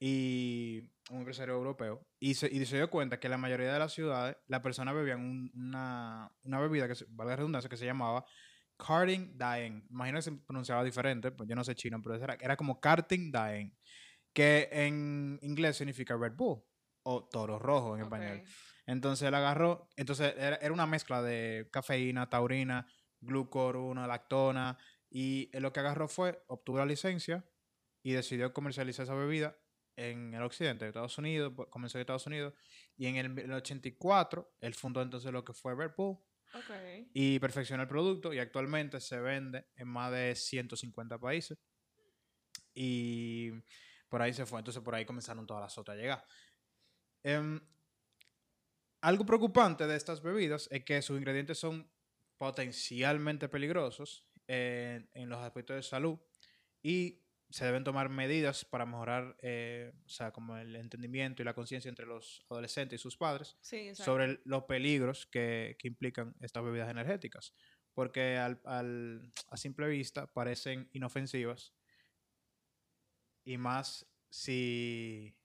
y 0.00 0.80
un 1.10 1.18
empresario 1.18 1.54
europeo 1.54 2.06
y 2.18 2.34
se, 2.34 2.46
y 2.52 2.64
se 2.66 2.76
dio 2.76 2.90
cuenta 2.90 3.18
que 3.20 3.26
en 3.26 3.32
la 3.32 3.38
mayoría 3.38 3.72
de 3.72 3.78
las 3.78 3.92
ciudades 3.92 4.36
las 4.46 4.60
personas 4.60 4.94
bebían 4.94 5.20
un- 5.20 5.50
una, 5.54 6.30
una 6.42 6.60
bebida 6.60 6.88
que, 6.88 6.94
se, 6.94 7.04
valga 7.08 7.32
la 7.32 7.36
redundancia, 7.36 7.68
que 7.70 7.76
se 7.76 7.86
llamaba 7.86 8.24
karting 8.76 9.36
daeng. 9.38 9.86
Imagino 9.90 10.18
que 10.18 10.22
se 10.22 10.32
pronunciaba 10.32 10.82
diferente, 10.82 11.30
pues 11.30 11.48
yo 11.48 11.54
no 11.54 11.62
sé 11.64 11.74
chino, 11.74 12.00
pero 12.02 12.16
era, 12.16 12.36
era 12.40 12.56
como 12.56 12.80
karting 12.80 13.30
daeng, 13.30 13.72
que 14.32 14.68
en 14.72 15.38
inglés 15.42 15.76
significa 15.76 16.16
Red 16.16 16.32
Bull 16.34 16.60
o 17.04 17.28
toro 17.28 17.58
rojo 17.58 17.96
en 17.96 18.02
español. 18.02 18.42
Entonces 18.86 19.28
él 19.28 19.34
agarró, 19.34 19.88
entonces 19.96 20.34
era, 20.36 20.56
era 20.56 20.72
una 20.72 20.86
mezcla 20.86 21.22
de 21.22 21.68
cafeína, 21.72 22.28
taurina, 22.28 22.86
glucoruna, 23.20 24.06
lactona, 24.06 24.78
y 25.10 25.48
él 25.52 25.62
lo 25.62 25.72
que 25.72 25.80
agarró 25.80 26.08
fue, 26.08 26.42
obtuvo 26.48 26.78
la 26.78 26.86
licencia 26.86 27.44
y 28.02 28.12
decidió 28.12 28.52
comercializar 28.52 29.04
esa 29.04 29.14
bebida 29.14 29.56
en 29.96 30.34
el 30.34 30.42
occidente 30.42 30.84
de 30.84 30.90
Estados 30.90 31.16
Unidos, 31.18 31.52
pues, 31.54 31.68
comenzó 31.70 31.98
en 31.98 32.00
Estados 32.00 32.26
Unidos, 32.26 32.54
y 32.96 33.06
en 33.06 33.16
el, 33.16 33.38
el 33.38 33.52
84 33.52 34.56
él 34.60 34.74
fundó 34.74 35.02
entonces 35.02 35.32
lo 35.32 35.44
que 35.44 35.52
fue 35.52 35.74
Ok. 35.74 37.08
y 37.12 37.38
perfeccionó 37.38 37.82
el 37.82 37.88
producto 37.88 38.32
y 38.32 38.38
actualmente 38.38 39.00
se 39.00 39.18
vende 39.20 39.66
en 39.76 39.88
más 39.88 40.12
de 40.12 40.34
150 40.34 41.18
países 41.18 41.58
y 42.74 43.50
por 44.08 44.22
ahí 44.22 44.32
se 44.32 44.46
fue, 44.46 44.58
entonces 44.58 44.82
por 44.82 44.94
ahí 44.94 45.04
comenzaron 45.04 45.46
todas 45.46 45.62
las 45.62 45.78
otras 45.78 45.96
a 45.96 46.00
llegar. 46.00 46.24
Em, 47.22 47.60
algo 49.04 49.24
preocupante 49.26 49.86
de 49.86 49.96
estas 49.96 50.22
bebidas 50.22 50.68
es 50.70 50.84
que 50.84 51.02
sus 51.02 51.18
ingredientes 51.18 51.58
son 51.58 51.90
potencialmente 52.38 53.48
peligrosos 53.48 54.26
en, 54.46 55.08
en 55.14 55.28
los 55.28 55.38
aspectos 55.38 55.76
de 55.76 55.82
salud 55.82 56.18
y 56.82 57.20
se 57.50 57.64
deben 57.66 57.84
tomar 57.84 58.08
medidas 58.08 58.64
para 58.64 58.86
mejorar, 58.86 59.36
eh, 59.40 59.92
o 60.06 60.08
sea, 60.08 60.32
como 60.32 60.56
el 60.56 60.74
entendimiento 60.76 61.42
y 61.42 61.44
la 61.44 61.54
conciencia 61.54 61.88
entre 61.88 62.06
los 62.06 62.44
adolescentes 62.50 63.00
y 63.00 63.02
sus 63.02 63.16
padres 63.16 63.56
Sí, 63.60 63.94
sobre 63.94 64.24
el- 64.24 64.40
los 64.44 64.64
peligros 64.64 65.26
que, 65.26 65.76
que 65.78 65.88
implican 65.88 66.34
estas 66.40 66.64
bebidas 66.64 66.90
energéticas. 66.90 67.52
porque 67.94 68.36
al, 68.38 68.60
al- 68.64 69.32
a 69.50 69.56
simple 69.56 69.86
vista 69.88 70.26
parecen 70.26 70.88
inofensivas 70.92 71.72
y 73.44 73.56
más 73.56 74.04
si 74.30 75.36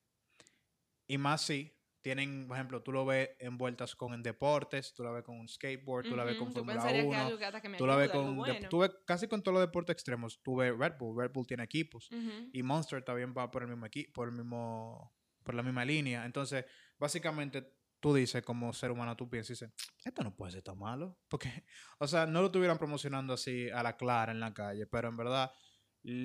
y 1.07 1.17
más 1.17 1.41
si 1.43 1.78
tienen, 2.01 2.47
por 2.47 2.57
ejemplo, 2.57 2.81
tú 2.81 2.91
lo 2.91 3.05
ves 3.05 3.29
envueltas 3.39 3.95
con 3.95 4.13
en 4.13 4.23
deportes, 4.23 4.93
tú 4.93 5.03
la 5.03 5.11
ves 5.11 5.23
con 5.23 5.39
un 5.39 5.47
skateboard, 5.47 6.07
tú 6.07 6.15
la 6.15 6.23
ves 6.23 6.35
con 6.37 6.51
Fórmula 6.51 6.73
pensarías 6.81 7.03
que 7.03 7.07
1, 7.09 7.21
algo 7.25 7.37
que 7.37 7.45
hasta 7.45 7.61
que 7.61 7.69
me 7.69 7.77
tú 7.77 7.85
la 7.87 7.95
ves 7.95 8.09
con 8.11 8.35
de- 8.45 8.53
tú 8.69 8.79
ves 8.79 8.91
casi 9.05 9.27
con 9.27 9.41
todos 9.43 9.53
los 9.53 9.61
deportes 9.67 9.93
extremos, 9.93 10.41
tú 10.41 10.55
ves 10.57 10.77
Red 10.77 10.93
Bull, 10.99 11.17
Red 11.21 11.31
Bull 11.31 11.45
tiene 11.47 11.63
equipos 11.63 12.09
y 12.53 12.63
Monster 12.63 13.03
también 13.03 13.33
va 13.37 13.51
por 13.51 13.63
el 13.63 13.69
mismo 13.69 13.85
equipo, 13.85 14.13
por 14.13 14.29
el 14.29 14.35
mismo 14.35 15.13
por 15.43 15.55
la 15.55 15.63
misma 15.63 15.83
línea. 15.83 16.25
Entonces, 16.25 16.65
básicamente 16.99 17.73
tú 17.99 18.13
dices 18.13 18.43
como 18.43 18.71
ser 18.71 18.91
humano 18.91 19.15
tú 19.17 19.29
piensas 19.29 19.49
y 19.49 19.65
dices, 19.65 19.71
esto 20.05 20.23
no 20.23 20.35
puede 20.35 20.51
ser 20.53 20.61
tan 20.61 20.77
malo, 20.77 21.17
porque 21.27 21.49
o 21.99 22.07
sea, 22.07 22.25
no 22.25 22.39
lo 22.41 22.47
estuvieran 22.47 22.77
promocionando 22.77 23.33
así 23.33 23.69
a 23.69 23.81
la 23.83 23.97
clara 23.97 24.31
en 24.31 24.39
la 24.39 24.53
calle, 24.53 24.85
pero 24.87 25.09
en 25.09 25.17
verdad 25.17 25.51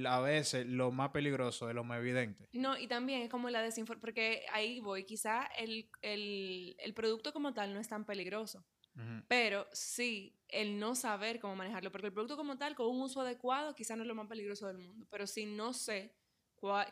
a 0.06 0.20
veces 0.20 0.66
lo 0.66 0.90
más 0.92 1.10
peligroso 1.10 1.68
es 1.68 1.74
lo 1.74 1.84
más 1.84 1.98
evidente. 1.98 2.48
No, 2.52 2.78
y 2.78 2.86
también 2.86 3.22
es 3.22 3.30
como 3.30 3.50
la 3.50 3.62
desinformación, 3.62 4.00
porque 4.00 4.46
ahí 4.52 4.80
voy, 4.80 5.04
quizá 5.04 5.44
el, 5.58 5.88
el, 6.02 6.76
el 6.78 6.94
producto 6.94 7.32
como 7.32 7.52
tal 7.52 7.74
no 7.74 7.80
es 7.80 7.88
tan 7.88 8.04
peligroso, 8.04 8.64
pero 9.26 9.66
sí 9.72 10.36
el 10.48 10.78
no 10.78 10.94
saber 10.94 11.40
cómo 11.40 11.56
manejarlo, 11.56 11.90
porque 11.90 12.06
el 12.06 12.12
producto 12.12 12.36
como 12.36 12.56
tal, 12.56 12.76
con 12.76 12.86
un 12.86 13.02
uso 13.02 13.20
adecuado, 13.20 13.74
quizá 13.74 13.96
no 13.96 14.02
es 14.02 14.08
lo 14.08 14.14
más 14.14 14.28
peligroso 14.28 14.68
del 14.68 14.78
mundo, 14.78 15.06
pero 15.10 15.26
si 15.26 15.46
no 15.46 15.72
sé 15.72 16.14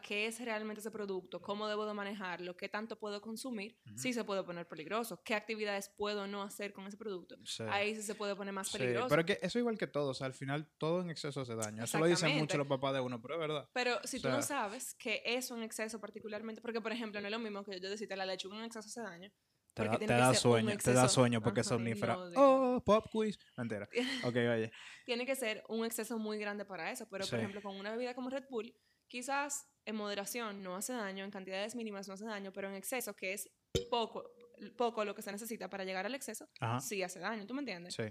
qué 0.02 0.26
es 0.26 0.38
realmente 0.44 0.80
ese 0.80 0.90
producto, 0.90 1.40
cómo 1.40 1.66
debo 1.66 1.86
de 1.86 1.94
manejarlo, 1.94 2.56
qué 2.56 2.68
tanto 2.68 2.98
puedo 2.98 3.20
consumir, 3.20 3.78
Ujú. 3.86 3.98
sí 3.98 4.12
se 4.12 4.22
puede 4.24 4.42
poner 4.44 4.68
peligroso, 4.68 5.22
qué 5.24 5.34
actividades 5.34 5.88
puedo 5.96 6.26
no 6.26 6.42
hacer 6.42 6.72
con 6.72 6.86
ese 6.86 6.96
producto. 6.96 7.36
Sí. 7.44 7.62
Ahí 7.68 7.94
sí 7.94 8.02
se 8.02 8.14
puede 8.14 8.36
poner 8.36 8.52
más 8.52 8.68
Sí, 8.68 8.78
peligroso. 8.78 9.08
pero 9.08 9.20
es 9.22 9.26
que 9.26 9.38
eso 9.46 9.58
igual 9.58 9.78
que 9.78 9.86
todo, 9.86 10.10
o 10.10 10.14
sea, 10.14 10.26
al 10.26 10.34
final 10.34 10.70
todo 10.78 11.00
en 11.00 11.10
exceso 11.10 11.40
hace 11.40 11.54
daño. 11.54 11.84
Eso 11.84 11.98
lo 11.98 12.06
dicen 12.06 12.36
mucho 12.38 12.58
los 12.58 12.66
papás 12.66 12.92
de 12.94 13.00
uno, 13.00 13.20
pero 13.22 13.34
es 13.34 13.40
verdad. 13.40 13.68
Pero 13.72 13.98
si 14.04 14.18
O 14.18 14.22
tú 14.22 14.28
no 14.28 14.42
sea- 14.42 14.62
sabes 14.62 14.94
que 14.94 15.22
eso 15.24 15.56
en 15.56 15.62
exceso 15.62 16.00
particularmente, 16.00 16.60
porque 16.60 16.80
por 16.80 16.92
ejemplo 16.92 17.20
no 17.20 17.26
es 17.28 17.32
lo 17.32 17.38
mismo 17.38 17.64
que 17.64 17.80
yo 17.80 17.88
decirte 17.88 18.14
la 18.16 18.26
lechuga 18.26 18.58
en 18.58 18.64
exceso 18.64 18.88
hace 18.88 19.00
daño. 19.00 19.32
Te 19.74 19.84
da, 19.86 19.98
te 19.98 20.06
da 20.06 20.34
sueño, 20.34 20.76
te 20.76 20.92
da 20.92 21.08
sueño 21.08 21.40
porque 21.40 21.60
es 21.62 21.66
Ajá, 21.68 21.76
somnífera. 21.76 22.14
no, 22.16 22.74
oh, 22.76 22.84
pop 22.84 23.06
quiz. 23.10 23.38
Mentira. 23.56 23.88
Ok, 24.34 24.36
oye. 24.36 24.70
Tiene 25.06 25.24
que 25.24 25.34
ser 25.34 25.64
un 25.68 25.86
exceso 25.86 26.18
muy 26.18 26.36
grande 26.38 26.66
para 26.66 26.90
eso, 26.90 27.08
pero 27.08 27.24
Sí. 27.24 27.30
por 27.30 27.38
ejemplo 27.38 27.62
con 27.62 27.76
una 27.76 27.90
bebida 27.92 28.14
como 28.14 28.28
Red 28.28 28.44
Bull, 28.50 28.76
quizás 29.12 29.68
en 29.84 29.94
moderación 29.96 30.62
no 30.62 30.74
hace 30.74 30.94
daño, 30.94 31.22
en 31.22 31.30
cantidades 31.30 31.74
mínimas 31.74 32.08
no 32.08 32.14
hace 32.14 32.24
daño, 32.24 32.50
pero 32.50 32.70
en 32.70 32.74
exceso, 32.74 33.14
que 33.14 33.34
es 33.34 33.46
poco, 33.90 34.32
poco 34.78 35.04
lo 35.04 35.14
que 35.14 35.20
se 35.20 35.30
necesita 35.30 35.68
para 35.68 35.84
llegar 35.84 36.06
al 36.06 36.14
exceso, 36.14 36.48
Ajá. 36.60 36.80
sí 36.80 37.02
hace 37.02 37.20
daño, 37.20 37.46
¿tú 37.46 37.52
me 37.52 37.60
entiendes? 37.60 37.94
Sí. 37.94 38.04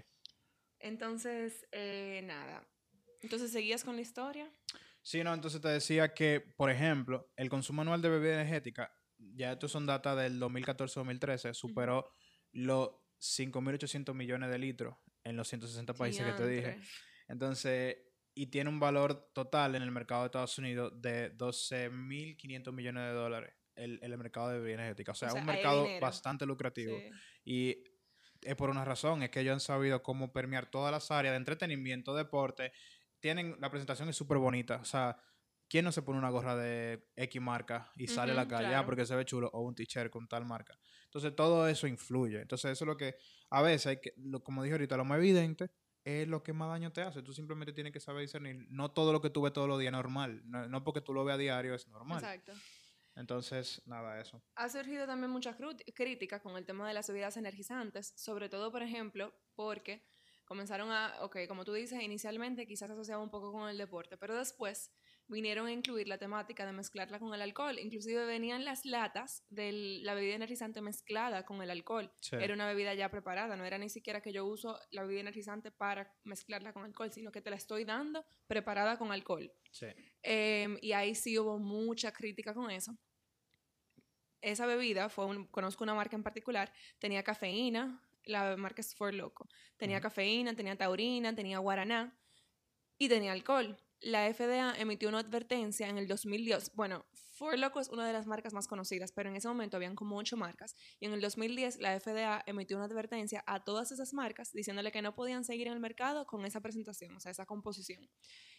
Entonces, 0.78 1.66
eh, 1.72 2.20
nada. 2.22 2.64
Entonces, 3.20 3.50
¿seguías 3.50 3.82
con 3.82 3.96
la 3.96 4.02
historia? 4.02 4.48
Sí, 5.02 5.24
no, 5.24 5.34
entonces 5.34 5.60
te 5.60 5.68
decía 5.68 6.14
que, 6.14 6.40
por 6.40 6.70
ejemplo, 6.70 7.32
el 7.34 7.48
consumo 7.48 7.82
anual 7.82 8.00
de 8.00 8.08
bebida 8.08 8.34
energética, 8.34 8.96
ya 9.18 9.52
estos 9.52 9.72
son 9.72 9.86
datos 9.86 10.16
del 10.16 10.40
2014-2013, 10.40 11.52
superó 11.52 12.08
los 12.52 12.90
5.800 13.18 14.14
millones 14.14 14.50
de 14.50 14.58
litros 14.58 14.96
en 15.24 15.36
los 15.36 15.48
160 15.48 15.94
países 15.94 16.24
que 16.24 16.32
te 16.32 16.46
dije. 16.46 16.80
Entonces, 17.26 17.96
y 18.34 18.46
tiene 18.46 18.70
un 18.70 18.80
valor 18.80 19.30
total 19.34 19.74
en 19.74 19.82
el 19.82 19.90
mercado 19.90 20.22
de 20.22 20.26
Estados 20.26 20.56
Unidos 20.58 20.92
de 21.00 21.36
12.500 21.36 22.72
millones 22.72 23.02
de 23.04 23.12
dólares 23.12 23.54
el, 23.74 23.98
el 24.02 24.18
mercado 24.18 24.48
de 24.50 24.58
bebida 24.58 24.74
energética. 24.74 25.12
O 25.12 25.14
sea, 25.14 25.30
sea, 25.30 25.40
un 25.40 25.46
mercado 25.46 25.82
dinero. 25.84 26.00
bastante 26.00 26.46
lucrativo. 26.46 26.96
Sí. 26.98 27.10
Y 27.44 27.84
es 28.42 28.54
por 28.56 28.70
una 28.70 28.84
razón, 28.84 29.22
es 29.22 29.30
que 29.30 29.40
ellos 29.40 29.54
han 29.54 29.60
sabido 29.60 30.02
cómo 30.02 30.32
permear 30.32 30.70
todas 30.70 30.92
las 30.92 31.10
áreas 31.10 31.32
de 31.32 31.36
entretenimiento, 31.38 32.14
deporte. 32.14 32.72
Tienen, 33.20 33.56
la 33.60 33.70
presentación 33.70 34.08
es 34.08 34.16
súper 34.16 34.38
bonita. 34.38 34.76
O 34.76 34.84
sea, 34.84 35.16
¿quién 35.68 35.84
no 35.84 35.92
se 35.92 36.02
pone 36.02 36.18
una 36.18 36.28
gorra 36.30 36.56
de 36.56 37.06
X 37.16 37.40
marca 37.40 37.90
y 37.96 38.08
sale 38.08 38.32
a 38.32 38.34
la 38.34 38.48
calle? 38.48 38.74
Ah, 38.74 38.84
porque 38.84 39.06
se 39.06 39.14
ve 39.16 39.24
chulo. 39.24 39.48
O 39.52 39.60
un 39.62 39.74
t-shirt 39.74 40.10
con 40.10 40.26
tal 40.28 40.44
marca. 40.44 40.78
Entonces, 41.04 41.34
todo 41.36 41.68
eso 41.68 41.86
influye. 41.86 42.40
Entonces, 42.42 42.72
eso 42.72 42.84
es 42.84 42.88
lo 42.88 42.96
que 42.96 43.14
a 43.50 43.62
veces, 43.62 43.86
hay 43.86 44.00
que, 44.00 44.12
lo- 44.16 44.42
como 44.42 44.62
dije 44.62 44.74
ahorita, 44.74 44.96
lo 44.96 45.04
más 45.04 45.18
evidente 45.18 45.70
es 46.04 46.26
lo 46.28 46.42
que 46.42 46.52
más 46.52 46.68
daño 46.68 46.92
te 46.92 47.02
hace. 47.02 47.22
Tú 47.22 47.32
simplemente 47.32 47.72
tienes 47.72 47.92
que 47.92 48.00
saber 48.00 48.22
discernir. 48.22 48.66
No 48.70 48.90
todo 48.90 49.12
lo 49.12 49.20
que 49.20 49.30
tú 49.30 49.42
ves 49.42 49.52
todos 49.52 49.68
los 49.68 49.78
días 49.78 49.90
es 49.90 49.96
normal. 49.96 50.42
No, 50.44 50.66
no 50.68 50.82
porque 50.84 51.00
tú 51.00 51.12
lo 51.14 51.24
veas 51.24 51.36
a 51.36 51.38
diario 51.38 51.74
es 51.74 51.86
normal. 51.88 52.18
Exacto. 52.18 52.52
Entonces, 53.14 53.82
nada, 53.86 54.20
eso. 54.20 54.42
Ha 54.54 54.68
surgido 54.68 55.06
también 55.06 55.30
mucha 55.30 55.56
cru- 55.56 55.76
crítica 55.94 56.40
con 56.40 56.56
el 56.56 56.64
tema 56.64 56.88
de 56.88 56.94
las 56.94 57.08
bebidas 57.08 57.36
energizantes, 57.36 58.14
sobre 58.16 58.48
todo, 58.48 58.72
por 58.72 58.82
ejemplo, 58.82 59.34
porque 59.54 60.02
comenzaron 60.46 60.90
a, 60.90 61.16
ok, 61.22 61.38
como 61.46 61.64
tú 61.64 61.72
dices, 61.74 62.02
inicialmente 62.02 62.66
quizás 62.66 62.88
se 62.88 62.94
asociaba 62.94 63.22
un 63.22 63.30
poco 63.30 63.52
con 63.52 63.68
el 63.68 63.76
deporte, 63.78 64.16
pero 64.16 64.34
después 64.36 64.90
vinieron 65.32 65.66
a 65.66 65.72
incluir 65.72 66.06
la 66.06 66.18
temática 66.18 66.64
de 66.64 66.72
mezclarla 66.72 67.18
con 67.18 67.34
el 67.34 67.42
alcohol. 67.42 67.78
Inclusive 67.78 68.24
venían 68.26 68.64
las 68.64 68.84
latas 68.84 69.44
de 69.50 69.72
la 70.02 70.14
bebida 70.14 70.34
energizante 70.36 70.80
mezclada 70.80 71.44
con 71.44 71.60
el 71.62 71.70
alcohol. 71.70 72.12
Sí. 72.20 72.36
Era 72.38 72.54
una 72.54 72.66
bebida 72.68 72.94
ya 72.94 73.10
preparada, 73.10 73.56
no 73.56 73.64
era 73.64 73.78
ni 73.78 73.88
siquiera 73.88 74.20
que 74.20 74.32
yo 74.32 74.44
uso 74.46 74.78
la 74.90 75.02
bebida 75.02 75.20
energizante 75.20 75.72
para 75.72 76.14
mezclarla 76.22 76.72
con 76.72 76.84
alcohol, 76.84 77.10
sino 77.12 77.32
que 77.32 77.40
te 77.40 77.50
la 77.50 77.56
estoy 77.56 77.84
dando 77.84 78.24
preparada 78.46 78.96
con 78.98 79.10
alcohol. 79.10 79.52
Sí. 79.72 79.86
Em, 80.22 80.78
y 80.80 80.92
ahí 80.92 81.14
sí 81.16 81.36
hubo 81.38 81.58
mucha 81.58 82.12
crítica 82.12 82.54
con 82.54 82.70
eso. 82.70 82.96
Esa 84.40 84.66
bebida, 84.66 85.08
fue 85.08 85.26
un- 85.26 85.46
conozco 85.46 85.84
una 85.84 85.94
marca 85.94 86.16
en 86.16 86.22
particular, 86.22 86.72
tenía 86.98 87.22
cafeína, 87.22 88.02
la 88.24 88.56
marca 88.56 88.80
es 88.80 88.94
For 88.94 89.12
Loco. 89.14 89.48
Tenía 89.76 90.00
cafeína, 90.00 90.54
tenía 90.54 90.76
taurina, 90.76 91.34
tenía 91.34 91.58
guaraná 91.58 92.16
y 92.98 93.08
tenía 93.08 93.32
alcohol. 93.32 93.76
La 94.02 94.32
FDA 94.34 94.74
emitió 94.78 95.08
una 95.08 95.20
advertencia 95.20 95.88
en 95.88 95.96
el 95.96 96.08
2010. 96.08 96.74
Bueno, 96.74 97.06
For 97.12 97.56
Loco 97.56 97.78
es 97.78 97.88
una 97.88 98.04
de 98.04 98.12
las 98.12 98.26
marcas 98.26 98.52
más 98.52 98.66
conocidas, 98.66 99.12
pero 99.12 99.28
en 99.28 99.36
ese 99.36 99.46
momento 99.46 99.76
habían 99.76 99.94
como 99.94 100.16
ocho 100.16 100.36
marcas. 100.36 100.74
Y 100.98 101.06
en 101.06 101.12
el 101.12 101.20
2010 101.20 101.78
la 101.78 101.98
FDA 102.00 102.42
emitió 102.46 102.76
una 102.76 102.86
advertencia 102.86 103.44
a 103.46 103.62
todas 103.62 103.92
esas 103.92 104.12
marcas 104.12 104.52
diciéndole 104.52 104.90
que 104.90 105.02
no 105.02 105.14
podían 105.14 105.44
seguir 105.44 105.68
en 105.68 105.74
el 105.74 105.78
mercado 105.78 106.26
con 106.26 106.44
esa 106.44 106.60
presentación, 106.60 107.14
o 107.14 107.20
sea, 107.20 107.30
esa 107.30 107.46
composición. 107.46 108.10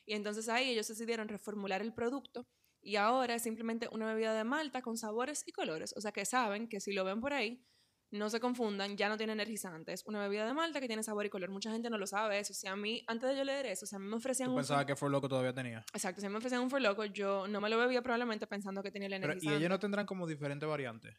Y 0.05 0.13
entonces 0.13 0.47
ahí 0.47 0.69
ellos 0.69 0.87
decidieron 0.87 1.27
reformular 1.27 1.81
el 1.81 1.93
producto 1.93 2.47
y 2.81 2.95
ahora 2.95 3.35
es 3.35 3.43
simplemente 3.43 3.89
una 3.91 4.05
bebida 4.05 4.33
de 4.33 4.45
malta 4.45 4.81
con 4.81 4.97
sabores 4.97 5.43
y 5.45 5.51
colores. 5.51 5.93
O 5.97 6.01
sea 6.01 6.13
que 6.13 6.23
saben 6.23 6.69
que 6.69 6.79
si 6.79 6.93
lo 6.93 7.03
ven 7.03 7.19
por 7.19 7.33
ahí, 7.33 7.65
no 8.13 8.29
se 8.29 8.39
confundan, 8.39 8.95
ya 8.95 9.09
no 9.09 9.17
tiene 9.17 9.33
energizantes. 9.33 10.03
Una 10.05 10.21
bebida 10.21 10.45
de 10.45 10.53
malta 10.53 10.79
que 10.79 10.87
tiene 10.87 11.01
sabor 11.03 11.25
y 11.25 11.29
color. 11.29 11.49
Mucha 11.49 11.71
gente 11.71 11.89
no 11.89 11.97
lo 11.97 12.05
sabe 12.07 12.37
eso. 12.39 12.53
Si 12.53 12.67
a 12.67 12.75
mí, 12.75 13.03
antes 13.07 13.29
de 13.29 13.35
yo 13.35 13.43
leer 13.43 13.65
eso, 13.65 13.85
si 13.85 13.95
a 13.95 13.99
mí 13.99 14.05
me 14.05 14.15
ofrecían 14.15 14.47
Tú 14.49 14.53
un... 14.53 14.57
pensabas 14.59 14.85
que 14.85 14.95
For 14.95 15.09
Loco 15.09 15.27
todavía 15.27 15.53
tenía. 15.53 15.83
Exacto, 15.93 16.21
si 16.21 16.27
a 16.27 16.29
mí 16.29 16.33
me 16.33 16.37
ofrecían 16.37 16.61
un 16.61 16.69
For 16.69 16.79
Loco, 16.81 17.05
yo 17.05 17.47
no 17.47 17.59
me 17.59 17.69
lo 17.69 17.77
bebía 17.77 18.01
probablemente 18.03 18.45
pensando 18.47 18.83
que 18.83 18.91
tenía 18.91 19.07
el 19.07 19.13
Pero, 19.13 19.25
energizante. 19.25 19.55
y 19.55 19.57
ellos 19.57 19.69
no 19.69 19.79
tendrán 19.79 20.05
como 20.05 20.27
diferentes 20.27 20.69
variantes. 20.69 21.15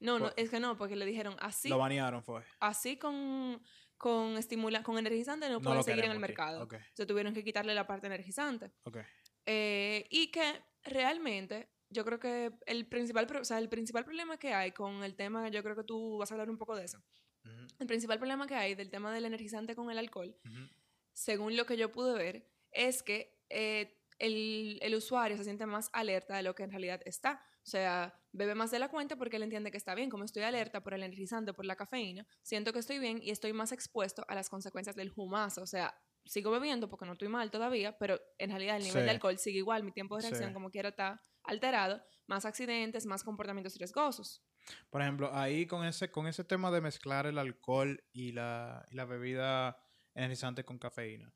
no, 0.00 0.18
no, 0.18 0.32
es 0.36 0.50
que 0.50 0.60
no, 0.60 0.76
porque 0.76 0.96
le 0.96 1.06
dijeron 1.06 1.34
así, 1.40 1.68
Lo 1.70 1.78
banearon, 1.78 2.22
fue. 2.22 2.42
así 2.60 2.98
con, 2.98 3.62
con, 3.96 4.36
estimula 4.36 4.82
con 4.82 4.98
energizante 4.98 5.48
no 5.48 5.54
No 5.54 5.60
puede 5.62 5.82
seguir 5.82 6.04
en 6.04 6.10
el 6.12 6.20
mercado. 6.20 6.62
Ok, 6.64 6.74
Se 6.92 7.06
tuvieron 7.06 7.32
que 7.32 7.42
quitarle 7.42 7.74
la 7.74 7.86
parte 7.86 8.06
energizante. 8.06 8.70
ok. 8.84 8.98
Eh, 9.46 10.06
y 10.10 10.30
que 10.30 10.62
realmente 10.82 11.70
yo 11.94 12.04
creo 12.04 12.18
que 12.18 12.52
el 12.66 12.86
principal, 12.86 13.26
o 13.40 13.44
sea, 13.44 13.58
el 13.58 13.68
principal 13.68 14.04
problema 14.04 14.36
que 14.36 14.52
hay 14.52 14.72
con 14.72 15.02
el 15.04 15.14
tema, 15.14 15.48
yo 15.48 15.62
creo 15.62 15.76
que 15.76 15.84
tú 15.84 16.18
vas 16.18 16.30
a 16.30 16.34
hablar 16.34 16.50
un 16.50 16.58
poco 16.58 16.76
de 16.76 16.84
eso. 16.84 16.98
Ujú, 17.44 17.66
El 17.78 17.86
principal 17.86 18.18
problema 18.18 18.46
que 18.46 18.54
hay 18.54 18.74
del 18.74 18.90
tema 18.90 19.12
del 19.14 19.24
energizante 19.24 19.74
con 19.74 19.90
el 19.90 19.98
alcohol, 19.98 20.36
ujú. 20.44 20.68
según 21.12 21.56
lo 21.56 21.64
que 21.64 21.76
yo 21.76 21.92
pude 21.92 22.14
ver, 22.14 22.50
es 22.70 23.02
que 23.02 23.40
eh, 23.48 23.96
el, 24.18 24.78
el 24.82 24.94
usuario 24.94 25.36
se 25.36 25.44
siente 25.44 25.66
más 25.66 25.90
alerta 25.92 26.36
de 26.36 26.42
lo 26.42 26.54
que 26.54 26.64
en 26.64 26.70
realidad 26.70 27.00
está. 27.04 27.40
O 27.62 27.66
sea, 27.66 28.20
bebe 28.32 28.54
más 28.54 28.70
de 28.70 28.78
la 28.78 28.90
cuenta 28.90 29.16
porque 29.16 29.36
él 29.36 29.42
entiende 29.42 29.70
que 29.70 29.78
está 29.78 29.94
bien. 29.94 30.10
Como 30.10 30.24
estoy 30.24 30.42
alerta 30.42 30.82
por 30.82 30.92
el 30.94 31.02
energizante, 31.02 31.54
por 31.54 31.64
la 31.64 31.76
cafeína, 31.76 32.26
siento 32.42 32.72
que 32.72 32.80
estoy 32.80 32.98
bien 32.98 33.20
y 33.22 33.30
estoy 33.30 33.52
más 33.52 33.72
expuesto 33.72 34.24
a 34.28 34.34
las 34.34 34.50
consecuencias 34.50 34.96
del 34.96 35.12
humazo. 35.16 35.62
O 35.62 35.66
sea, 35.66 35.94
sigo 36.24 36.50
bebiendo 36.50 36.88
porque 36.88 37.04
no 37.06 37.12
estoy 37.12 37.28
mal 37.28 37.50
todavía, 37.50 37.96
pero 37.98 38.20
en 38.38 38.50
realidad 38.50 38.76
el 38.76 38.82
nivel 38.84 39.02
Sí. 39.02 39.04
de 39.04 39.10
alcohol 39.10 39.38
sigue 39.38 39.58
igual. 39.58 39.82
Mi 39.84 39.92
tiempo 39.92 40.16
de 40.16 40.22
reacción, 40.22 40.50
Sí. 40.50 40.54
como 40.54 40.70
quiera, 40.70 40.88
está 40.90 41.20
alterado. 41.42 42.02
Más 42.26 42.44
accidentes, 42.46 43.04
más 43.06 43.22
comportamientos 43.22 43.76
riesgosos. 43.76 44.42
Por 44.88 45.02
ejemplo, 45.02 45.30
ahí 45.34 45.66
con 45.66 45.84
ese, 45.84 46.10
con 46.10 46.26
ese 46.26 46.42
tema 46.44 46.70
de 46.70 46.80
mezclar 46.80 47.26
el 47.26 47.36
alcohol 47.38 48.02
y 48.12 48.32
la, 48.32 48.86
y 48.90 48.94
la 48.94 49.04
bebida 49.04 49.76
energizante 50.14 50.64
con 50.64 50.78
cafeína. 50.78 51.32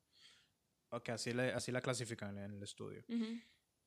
Ok, 0.89 1.09
así, 1.09 1.33
le, 1.33 1.53
así 1.53 1.71
la 1.71 1.81
clasifican 1.81 2.35
en 2.39 2.51
el 2.53 2.63
estudio. 2.63 3.03
Ujú. 3.07 3.39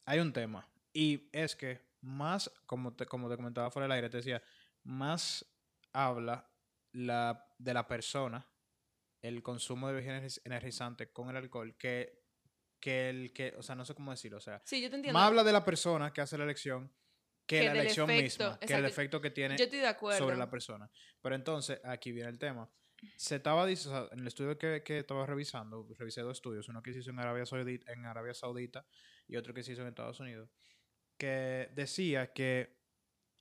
Hay 0.04 0.20
un 0.20 0.32
tema. 0.32 0.68
Y 0.92 1.28
es 1.32 1.56
que 1.56 1.80
más, 2.02 2.48
como 2.66 2.94
te, 2.94 3.06
como 3.06 3.28
te 3.28 3.36
comentaba 3.36 3.70
fuera 3.72 3.84
del 3.86 3.92
aire, 3.92 4.08
te 4.10 4.18
decía, 4.18 4.40
más 4.84 5.44
habla 5.92 6.48
la, 6.92 7.44
de 7.58 7.74
la 7.74 7.88
persona 7.88 8.46
el 9.22 9.42
consumo 9.42 9.88
de 9.88 9.94
bebida 9.94 10.18
energiz- 10.20 10.40
energizante 10.44 11.10
con 11.12 11.30
el 11.30 11.36
alcohol 11.36 11.76
que, 11.78 12.20
que 12.80 13.08
el 13.08 13.32
que, 13.32 13.54
o 13.56 13.62
sea, 13.62 13.74
no 13.74 13.84
sé 13.84 13.94
cómo 13.94 14.10
decirlo, 14.10 14.38
o 14.38 14.40
sea, 14.40 14.60
Sí, 14.64 14.82
yo 14.82 14.90
te 14.90 14.96
entiendo. 14.96 15.18
más 15.18 15.28
habla 15.28 15.44
de 15.44 15.52
la 15.52 15.64
persona 15.64 16.12
que 16.12 16.20
hace 16.20 16.36
la 16.36 16.44
elección 16.44 16.92
que, 17.46 17.60
Que 17.60 17.64
la 17.66 17.72
elección 17.72 18.08
efecto, 18.10 18.44
misma, 18.50 18.58
que 18.60 18.74
el 18.74 18.84
efecto 18.84 19.20
que 19.20 19.30
tiene 19.30 19.56
Yo 19.56 19.64
estoy 19.64 19.80
de 19.80 19.86
acuerdo. 19.88 20.18
sobre 20.18 20.36
la 20.36 20.48
persona. 20.50 20.90
Pero 21.20 21.34
entonces, 21.34 21.80
aquí 21.84 22.12
viene 22.12 22.28
el 22.30 22.38
tema. 22.38 22.70
se 23.16 23.36
estaba 23.36 23.66
diciendo, 23.66 24.08
en 24.12 24.20
el 24.20 24.26
estudio 24.28 24.56
que, 24.58 24.82
que 24.84 24.98
estaba 24.98 25.26
revisando, 25.26 25.86
revisé 25.98 26.20
dos 26.22 26.38
estudios, 26.38 26.68
uno 26.68 26.82
que 26.82 26.92
se 26.92 27.00
hizo 27.00 27.10
en 27.10 27.18
Arabia 27.18 27.44
Saudita, 27.44 27.92
en 27.92 28.06
Arabia 28.06 28.32
Saudita 28.32 28.86
y 29.26 29.36
otro 29.36 29.52
que 29.52 29.62
se 29.64 29.72
hizo 29.72 29.82
en 29.82 29.88
Estados 29.88 30.20
Unidos, 30.20 30.50
que 31.18 31.68
decía 31.74 32.32
que 32.32 32.78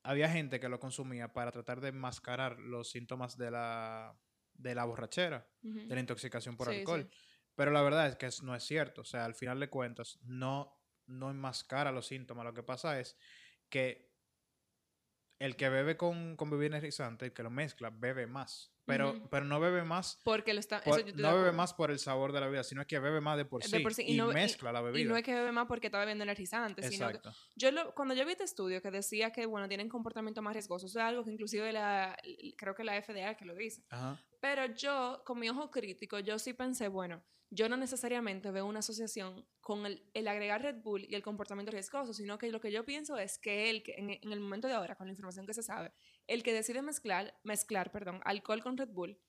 había 0.04 0.30
gente 0.30 0.60
que 0.60 0.68
lo 0.70 0.80
consumía 0.80 1.32
para 1.32 1.52
tratar 1.52 1.80
de 1.80 1.90
enmascarar 1.90 2.58
los 2.60 2.90
síntomas 2.90 3.38
de 3.38 3.52
la, 3.52 4.20
de 4.62 4.76
la 4.76 4.86
borrachera, 4.86 5.50
de 5.62 5.96
la 5.96 6.00
intoxicación 6.02 6.58
por 6.58 6.68
Sí, 6.68 6.74
sí. 6.74 6.80
alcohol. 6.80 7.10
Pero 7.56 7.72
la 7.72 7.82
verdad 7.82 8.08
es 8.08 8.16
que 8.16 8.30
no 8.44 8.56
es 8.56 8.64
cierto. 8.64 9.02
O 9.02 9.06
sea, 9.06 9.26
al 9.26 9.36
final 9.36 9.60
de 9.60 9.70
cuentas, 9.70 10.20
no, 10.24 10.82
no 11.06 11.30
enmascara 11.30 11.92
los 11.92 12.08
síntomas. 12.08 12.46
Lo 12.46 12.54
que 12.54 12.64
pasa 12.64 13.00
es 13.00 13.18
que 13.70 14.11
el 15.42 15.56
que 15.56 15.70
bebe 15.70 15.98
con, 15.98 16.36
con 16.36 16.50
bebida 16.50 16.68
energizante, 16.68 17.26
el 17.26 17.34
que 17.34 17.44
lo 17.44 17.50
mezcla, 17.50 17.90
bebe 17.90 18.28
más. 18.28 18.72
Pero, 18.86 19.14
pero 19.30 19.46
no 19.46 19.60
bebe 19.60 19.84
más. 19.84 20.20
Porque 20.24 20.54
lo 20.54 20.60
está. 20.60 20.82
por- 20.82 20.94
eso 21.00 21.02
yo 21.02 21.08
estoy 21.10 21.22
de 21.24 21.30
no 21.30 21.36
bebe 21.38 21.52
más 21.52 21.74
por 21.74 21.92
el 21.92 22.00
sabor 22.00 22.34
de 22.34 22.40
la 22.42 22.48
bebida, 22.48 22.64
sino 22.64 22.86
que 22.86 23.00
bebe 23.00 23.22
más 23.22 23.38
de 23.38 23.46
por 23.46 23.62
De 23.62 23.70
sí, 23.70 23.80
por 23.80 23.94
sí, 23.94 24.04
y 24.06 24.14
y, 24.16 24.18
no- 24.18 24.32
y- 24.32 24.34
mezcla 24.34 24.72
la 24.72 24.82
bebida. 24.82 25.02
Y 25.02 25.06
no 25.06 25.16
es 25.16 25.24
que 25.24 25.34
bebe 25.34 25.52
más 25.52 25.68
porque 25.68 25.88
está 25.88 26.00
bebiendo 26.00 26.24
energizante, 26.24 26.82
sino 26.84 27.08
que 27.08 27.16
Exacto. 27.18 27.34
Yo 27.56 27.72
lo, 27.72 27.94
cuando 27.96 28.14
yo 28.16 28.26
vi 28.26 28.32
este 28.34 28.44
estudio 28.44 28.82
que 28.82 28.92
decía 28.92 29.32
que, 29.32 29.46
bueno, 29.46 29.68
tienen 29.68 29.88
comportamiento 29.88 30.42
más 30.42 30.54
riesgoso, 30.54 30.88
eso 30.88 31.00
es 31.00 31.06
algo 31.06 31.24
que 31.24 31.32
inclusive 31.32 31.72
la, 31.72 32.18
creo 32.58 32.76
que 32.76 32.84
la 32.84 33.02
FDA 33.02 33.36
que 33.38 33.46
lo 33.46 33.56
dice. 33.56 33.84
Ajá. 33.90 34.20
Pero 34.42 34.66
yo, 34.74 35.22
con 35.26 35.40
mi 35.40 35.50
ojo 35.50 35.70
crítico, 35.72 36.20
yo 36.20 36.38
sí 36.40 36.54
pensé, 36.54 36.88
bueno, 36.88 37.24
yo 37.54 37.68
no 37.70 37.78
necesariamente 37.78 38.50
veo 38.50 38.66
una 38.66 38.80
asociación 38.80 39.46
con 39.60 39.86
el, 39.86 40.04
el 40.14 40.28
agregar 40.28 40.62
Red 40.62 40.78
Bull 40.82 41.06
y 41.08 41.16
el 41.16 41.22
comportamiento 41.22 41.72
riesgoso, 41.72 42.14
sino 42.14 42.38
que 42.38 42.50
lo 42.50 42.60
que 42.62 42.72
yo 42.72 42.86
pienso 42.86 43.18
es 43.18 43.38
que 43.38 43.70
él, 43.70 43.84
que 43.84 43.94
en, 43.98 44.10
en 44.10 44.32
el 44.32 44.40
momento 44.40 44.68
de 44.68 44.74
ahora, 44.74 44.96
con 44.96 45.06
la 45.08 45.12
información 45.12 45.46
que 45.46 45.54
se 45.54 45.62
sabe, 45.62 45.92
el 46.28 46.44
que 46.44 46.54
decide 46.54 46.82
mezclar, 46.82 47.38
mezclar 47.44 47.92
perdón, 47.92 48.22
alcohol 48.24 48.64
con 48.64 48.78
Red 48.78 48.90
Bull, 48.90 49.20